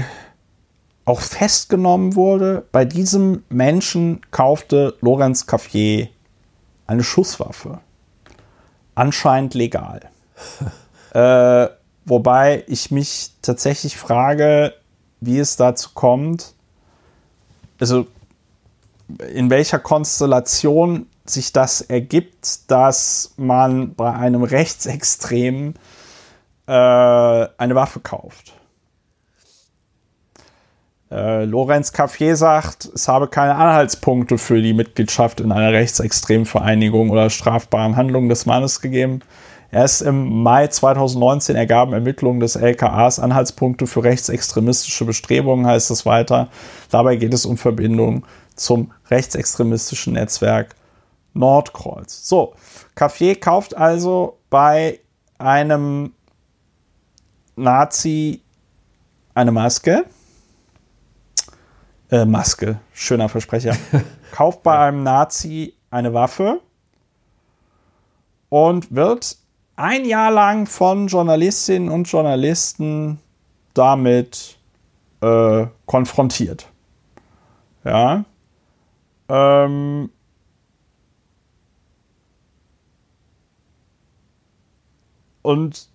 auch 1.03 1.19
festgenommen 1.19 2.15
wurde. 2.15 2.63
Bei 2.71 2.85
diesem 2.85 3.43
Menschen 3.49 4.21
kaufte 4.31 4.95
Lorenz 5.01 5.45
Caffier 5.45 6.07
eine 6.87 7.03
Schusswaffe. 7.03 7.79
Anscheinend 8.93 9.55
legal. 9.55 9.99
äh, 11.13 11.67
wobei 12.05 12.63
ich 12.67 12.91
mich 12.91 13.31
tatsächlich 13.41 13.97
frage, 13.97 14.73
wie 15.19 15.39
es 15.39 15.57
dazu 15.57 15.89
kommt. 15.93 16.53
Also 17.79 18.07
in 19.33 19.49
welcher 19.49 19.79
Konstellation 19.79 21.07
sich 21.25 21.51
das 21.51 21.81
ergibt, 21.81 22.71
dass 22.71 23.33
man 23.37 23.95
bei 23.95 24.13
einem 24.13 24.43
Rechtsextremen 24.43 25.75
äh, 26.67 26.71
eine 26.71 27.75
Waffe 27.75 27.99
kauft. 27.99 28.53
Äh, 31.11 31.45
Lorenz 31.45 31.93
Caffier 31.93 32.35
sagt, 32.35 32.89
es 32.93 33.07
habe 33.07 33.27
keine 33.27 33.55
Anhaltspunkte 33.55 34.37
für 34.37 34.61
die 34.61 34.73
Mitgliedschaft 34.73 35.39
in 35.39 35.51
einer 35.51 35.71
rechtsextremen 35.71 36.45
Vereinigung 36.45 37.09
oder 37.09 37.29
strafbaren 37.29 37.95
Handlungen 37.95 38.29
des 38.29 38.45
Mannes 38.45 38.81
gegeben. 38.81 39.21
Erst 39.71 40.01
im 40.01 40.43
Mai 40.43 40.67
2019 40.67 41.55
ergaben 41.55 41.93
Ermittlungen 41.93 42.39
des 42.39 42.55
LKAs 42.55 43.19
Anhaltspunkte 43.19 43.87
für 43.87 44.03
rechtsextremistische 44.03 45.05
Bestrebungen, 45.05 45.65
heißt 45.65 45.91
es 45.91 46.05
weiter. 46.05 46.49
Dabei 46.89 47.15
geht 47.15 47.33
es 47.33 47.45
um 47.45 47.57
Verbindungen 47.57 48.25
zum 48.55 48.91
rechtsextremistischen 49.09 50.13
Netzwerk 50.13 50.75
Nordkreuz. 51.33 52.27
So, 52.27 52.53
Caffier 52.95 53.35
kauft 53.39 53.75
also 53.75 54.37
bei 54.49 54.99
einem 55.37 56.13
Nazi 57.55 58.41
eine 59.33 59.51
Maske. 59.51 60.05
Äh, 62.09 62.25
Maske, 62.25 62.79
schöner 62.93 63.27
Versprecher. 63.27 63.75
kauft 64.31 64.63
bei 64.63 64.77
einem 64.77 65.03
Nazi 65.03 65.73
eine 65.89 66.13
Waffe 66.13 66.61
und 68.49 68.93
wird 68.95 69.37
ein 69.75 70.05
Jahr 70.05 70.31
lang 70.31 70.67
von 70.67 71.07
Journalistinnen 71.07 71.89
und 71.89 72.09
Journalisten 72.09 73.19
damit 73.73 74.57
äh, 75.21 75.67
konfrontiert. 75.85 76.67
Ja. 77.83 78.25
Ähm, 79.29 80.09
und 85.41 85.89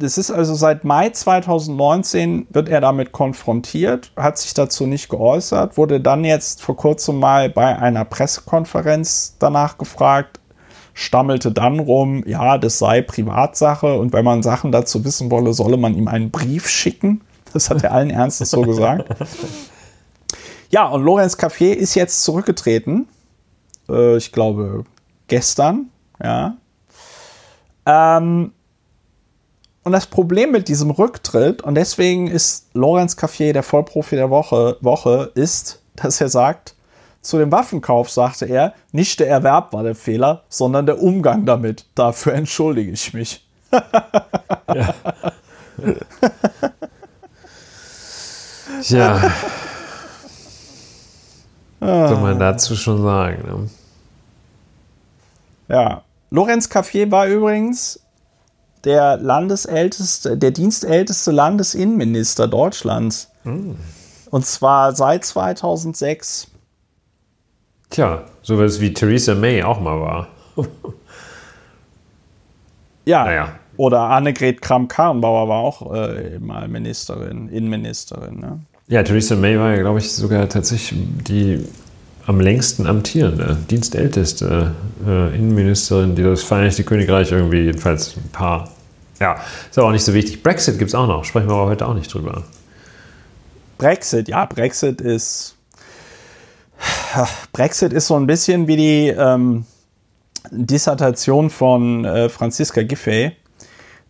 es 0.00 0.16
ist 0.16 0.30
also 0.30 0.54
seit 0.54 0.84
Mai 0.84 1.10
2019 1.10 2.46
wird 2.50 2.68
er 2.68 2.80
damit 2.80 3.10
konfrontiert, 3.10 4.12
hat 4.16 4.38
sich 4.38 4.54
dazu 4.54 4.86
nicht 4.86 5.08
geäußert, 5.08 5.76
wurde 5.76 6.00
dann 6.00 6.24
jetzt 6.24 6.62
vor 6.62 6.76
kurzem 6.76 7.18
mal 7.18 7.50
bei 7.50 7.76
einer 7.76 8.04
Pressekonferenz 8.04 9.36
danach 9.40 9.76
gefragt, 9.76 10.38
stammelte 10.98 11.52
dann 11.52 11.78
rum, 11.78 12.24
ja, 12.26 12.58
das 12.58 12.80
sei 12.80 13.02
Privatsache 13.02 13.98
und 13.98 14.12
wenn 14.12 14.24
man 14.24 14.42
Sachen 14.42 14.72
dazu 14.72 15.04
wissen 15.04 15.30
wolle, 15.30 15.52
solle 15.52 15.76
man 15.76 15.94
ihm 15.94 16.08
einen 16.08 16.32
Brief 16.32 16.68
schicken. 16.68 17.20
Das 17.52 17.70
hat 17.70 17.84
er 17.84 17.92
allen 17.92 18.10
Ernstes 18.10 18.50
so 18.50 18.62
gesagt. 18.62 19.08
Ja, 20.70 20.86
und 20.88 21.02
Lorenz 21.02 21.38
Caffier 21.38 21.78
ist 21.78 21.94
jetzt 21.94 22.22
zurückgetreten. 22.24 23.08
Äh, 23.88 24.18
ich 24.18 24.32
glaube, 24.32 24.84
gestern, 25.26 25.88
ja. 26.22 26.58
Ähm, 27.86 28.52
und 29.82 29.92
das 29.92 30.04
Problem 30.04 30.52
mit 30.52 30.68
diesem 30.68 30.90
Rücktritt, 30.90 31.62
und 31.62 31.74
deswegen 31.74 32.26
ist 32.26 32.66
Lorenz 32.74 33.16
Caffier 33.16 33.54
der 33.54 33.62
Vollprofi 33.62 34.16
der 34.16 34.28
Woche, 34.28 34.76
Woche, 34.82 35.32
ist, 35.34 35.80
dass 35.96 36.20
er 36.20 36.28
sagt, 36.28 36.74
zu 37.20 37.38
dem 37.38 37.52
Waffenkauf 37.52 38.10
sagte 38.10 38.46
er, 38.46 38.74
nicht 38.92 39.20
der 39.20 39.28
Erwerb 39.28 39.72
war 39.72 39.82
der 39.82 39.94
Fehler, 39.94 40.44
sondern 40.48 40.86
der 40.86 41.02
Umgang 41.02 41.46
damit. 41.46 41.86
Dafür 41.94 42.34
entschuldige 42.34 42.92
ich 42.92 43.12
mich. 43.12 43.46
Tja. 48.82 49.32
Soll 51.80 52.16
man 52.16 52.38
dazu 52.38 52.76
schon 52.76 53.02
sagen. 53.02 53.42
Ne? 53.46 53.70
Ja. 55.68 56.02
Lorenz 56.30 56.68
Caffier 56.68 57.10
war 57.10 57.26
übrigens 57.26 58.00
der 58.84 59.16
Landesälteste, 59.16 60.36
der 60.36 60.50
dienstälteste 60.50 61.30
Landesinnenminister 61.30 62.48
Deutschlands. 62.48 63.30
Und 64.30 64.46
zwar 64.46 64.94
seit 64.94 65.24
2006. 65.24 66.48
Tja, 67.90 68.24
sowas 68.42 68.80
wie 68.80 68.92
Theresa 68.92 69.34
May 69.34 69.62
auch 69.62 69.80
mal 69.80 70.00
war. 70.00 70.28
Ja. 73.08 73.24
Naja. 73.24 73.58
Oder 73.78 74.00
Annegret 74.00 74.60
Kramp-Karrenbauer 74.60 75.48
war 75.48 75.60
auch 75.60 75.94
äh, 75.94 76.38
mal 76.40 76.68
Ministerin, 76.68 77.48
Innenministerin. 77.48 78.38
Ne? 78.38 78.60
Ja, 78.88 79.02
Theresa 79.02 79.34
May 79.34 79.58
war 79.58 79.74
ja, 79.74 79.80
glaube 79.80 80.00
ich, 80.00 80.12
sogar 80.12 80.46
tatsächlich 80.48 81.00
die 81.26 81.64
am 82.26 82.40
längsten 82.40 82.86
amtierende, 82.86 83.56
dienstälteste 83.70 84.74
äh, 85.06 85.34
Innenministerin, 85.34 86.14
die 86.14 86.22
das 86.22 86.42
Vereinigte 86.42 86.84
Königreich 86.84 87.32
irgendwie, 87.32 87.62
jedenfalls 87.62 88.16
ein 88.16 88.28
paar. 88.30 88.68
Ja, 89.20 89.36
ist 89.70 89.78
aber 89.78 89.88
auch 89.88 89.92
nicht 89.92 90.04
so 90.04 90.12
wichtig. 90.12 90.42
Brexit 90.42 90.78
gibt 90.78 90.90
es 90.90 90.94
auch 90.94 91.06
noch, 91.06 91.24
sprechen 91.24 91.48
wir 91.48 91.54
aber 91.54 91.70
heute 91.70 91.86
auch 91.86 91.94
nicht 91.94 92.12
drüber. 92.12 92.44
Brexit, 93.78 94.28
ja, 94.28 94.44
Brexit 94.44 95.00
ist. 95.00 95.56
Brexit 97.52 97.92
ist 97.92 98.06
so 98.06 98.16
ein 98.16 98.26
bisschen 98.26 98.66
wie 98.68 98.76
die 98.76 99.08
ähm, 99.08 99.64
Dissertation 100.50 101.50
von 101.50 102.04
äh, 102.04 102.28
Franziska 102.28 102.82
Giffey. 102.82 103.32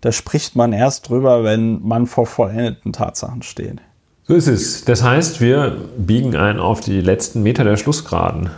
Da 0.00 0.12
spricht 0.12 0.54
man 0.54 0.72
erst 0.72 1.08
drüber, 1.08 1.42
wenn 1.44 1.82
man 1.82 2.06
vor 2.06 2.26
vollendeten 2.26 2.92
Tatsachen 2.92 3.42
steht. 3.42 3.80
So 4.28 4.34
ist 4.34 4.46
es. 4.46 4.84
Das 4.84 5.02
heißt, 5.02 5.40
wir 5.40 5.76
biegen 5.96 6.36
ein 6.36 6.60
auf 6.60 6.80
die 6.80 7.00
letzten 7.00 7.42
Meter 7.42 7.64
der 7.64 7.76
Schlussgeraden. 7.76 8.50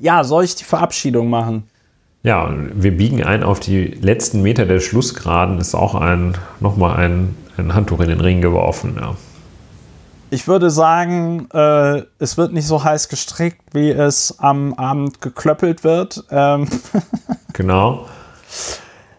Ja, 0.00 0.24
soll 0.24 0.44
ich 0.44 0.56
die 0.56 0.64
Verabschiedung 0.64 1.30
machen? 1.30 1.64
Ja, 2.22 2.52
wir 2.74 2.96
biegen 2.96 3.22
ein 3.22 3.42
auf 3.42 3.60
die 3.60 3.86
letzten 3.86 4.42
Meter 4.42 4.66
der 4.66 4.80
Schlussgeraden. 4.80 5.58
Ist 5.58 5.74
auch 5.74 5.94
ein, 5.94 6.36
nochmal 6.58 6.96
ein, 6.96 7.36
ein 7.56 7.74
Handtuch 7.74 8.00
in 8.00 8.08
den 8.08 8.20
Ring 8.20 8.42
geworfen. 8.42 8.96
Ja. 9.00 9.16
Ich 10.32 10.46
würde 10.46 10.70
sagen, 10.70 11.48
äh, 11.52 12.04
es 12.20 12.36
wird 12.36 12.52
nicht 12.52 12.66
so 12.66 12.84
heiß 12.84 13.08
gestrickt, 13.08 13.62
wie 13.74 13.90
es 13.90 14.38
am 14.38 14.74
Abend 14.74 15.20
geklöppelt 15.20 15.82
wird. 15.82 16.24
Ähm 16.30 16.68
genau. 17.52 18.06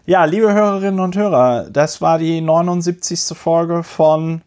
Ja, 0.06 0.24
liebe 0.24 0.54
Hörerinnen 0.54 1.00
und 1.00 1.14
Hörer, 1.14 1.68
das 1.70 2.00
war 2.00 2.18
die 2.18 2.40
79. 2.40 3.36
Folge 3.36 3.82
von 3.82 4.40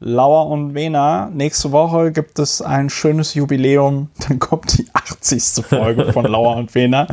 Lauer 0.00 0.46
und 0.48 0.74
Wena. 0.74 1.28
Nächste 1.32 1.70
Woche 1.72 2.12
gibt 2.12 2.38
es 2.38 2.62
ein 2.62 2.88
schönes 2.88 3.34
Jubiläum. 3.34 4.08
Dann 4.26 4.38
kommt 4.38 4.78
die 4.78 4.88
80. 4.94 5.66
Folge 5.66 6.14
von 6.14 6.24
Lauer 6.30 6.56
und 6.56 6.74
Wena. 6.74 7.08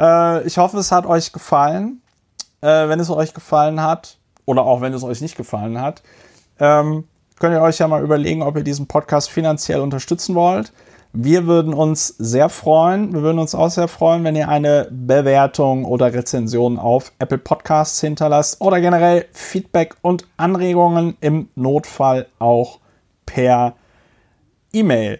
Äh, 0.00 0.44
ich 0.48 0.58
hoffe, 0.58 0.78
es 0.78 0.90
hat 0.90 1.06
euch 1.06 1.32
gefallen. 1.32 2.02
Äh, 2.60 2.88
wenn 2.88 2.98
es 2.98 3.08
euch 3.08 3.34
gefallen 3.34 3.80
hat, 3.80 4.18
oder 4.46 4.62
auch 4.62 4.80
wenn 4.80 4.92
es 4.92 5.04
euch 5.04 5.20
nicht 5.20 5.36
gefallen 5.36 5.80
hat, 5.80 6.02
ähm, 6.58 7.04
könnt 7.42 7.56
ihr 7.56 7.60
euch 7.60 7.78
ja 7.78 7.88
mal 7.88 8.04
überlegen, 8.04 8.40
ob 8.40 8.56
ihr 8.56 8.62
diesen 8.62 8.86
Podcast 8.86 9.28
finanziell 9.28 9.80
unterstützen 9.80 10.36
wollt. 10.36 10.72
Wir 11.12 11.48
würden 11.48 11.74
uns 11.74 12.06
sehr 12.06 12.48
freuen. 12.48 13.12
Wir 13.12 13.22
würden 13.22 13.40
uns 13.40 13.56
auch 13.56 13.68
sehr 13.68 13.88
freuen, 13.88 14.22
wenn 14.22 14.36
ihr 14.36 14.48
eine 14.48 14.86
Bewertung 14.92 15.84
oder 15.84 16.14
Rezension 16.14 16.78
auf 16.78 17.10
Apple 17.18 17.38
Podcasts 17.38 18.00
hinterlasst 18.00 18.60
oder 18.60 18.80
generell 18.80 19.26
Feedback 19.32 19.96
und 20.02 20.24
Anregungen 20.36 21.16
im 21.20 21.48
Notfall 21.56 22.28
auch 22.38 22.78
per 23.26 23.74
E-Mail. 24.72 25.18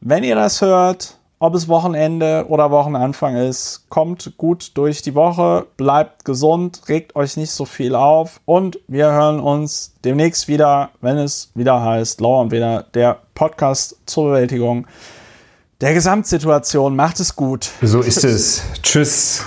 Wenn 0.00 0.22
ihr 0.22 0.36
das 0.36 0.60
hört, 0.60 1.15
ob 1.38 1.54
es 1.54 1.68
Wochenende 1.68 2.46
oder 2.48 2.70
Wochenanfang 2.70 3.36
ist. 3.36 3.86
Kommt 3.88 4.36
gut 4.36 4.72
durch 4.74 5.02
die 5.02 5.14
Woche, 5.14 5.66
bleibt 5.76 6.24
gesund, 6.24 6.82
regt 6.88 7.16
euch 7.16 7.36
nicht 7.36 7.50
so 7.50 7.64
viel 7.64 7.94
auf 7.94 8.40
und 8.44 8.78
wir 8.88 9.06
hören 9.06 9.40
uns 9.40 9.94
demnächst 10.04 10.48
wieder, 10.48 10.90
wenn 11.00 11.18
es 11.18 11.50
wieder 11.54 11.82
heißt 11.82 12.20
Lauer 12.20 12.40
und 12.40 12.50
Weder, 12.52 12.84
der 12.94 13.18
Podcast 13.34 13.96
zur 14.06 14.30
Bewältigung 14.30 14.86
der 15.80 15.94
Gesamtsituation. 15.94 16.96
Macht 16.96 17.20
es 17.20 17.36
gut. 17.36 17.70
So 17.82 18.00
ist 18.00 18.24
es. 18.24 18.62
Tschüss. 18.82 19.44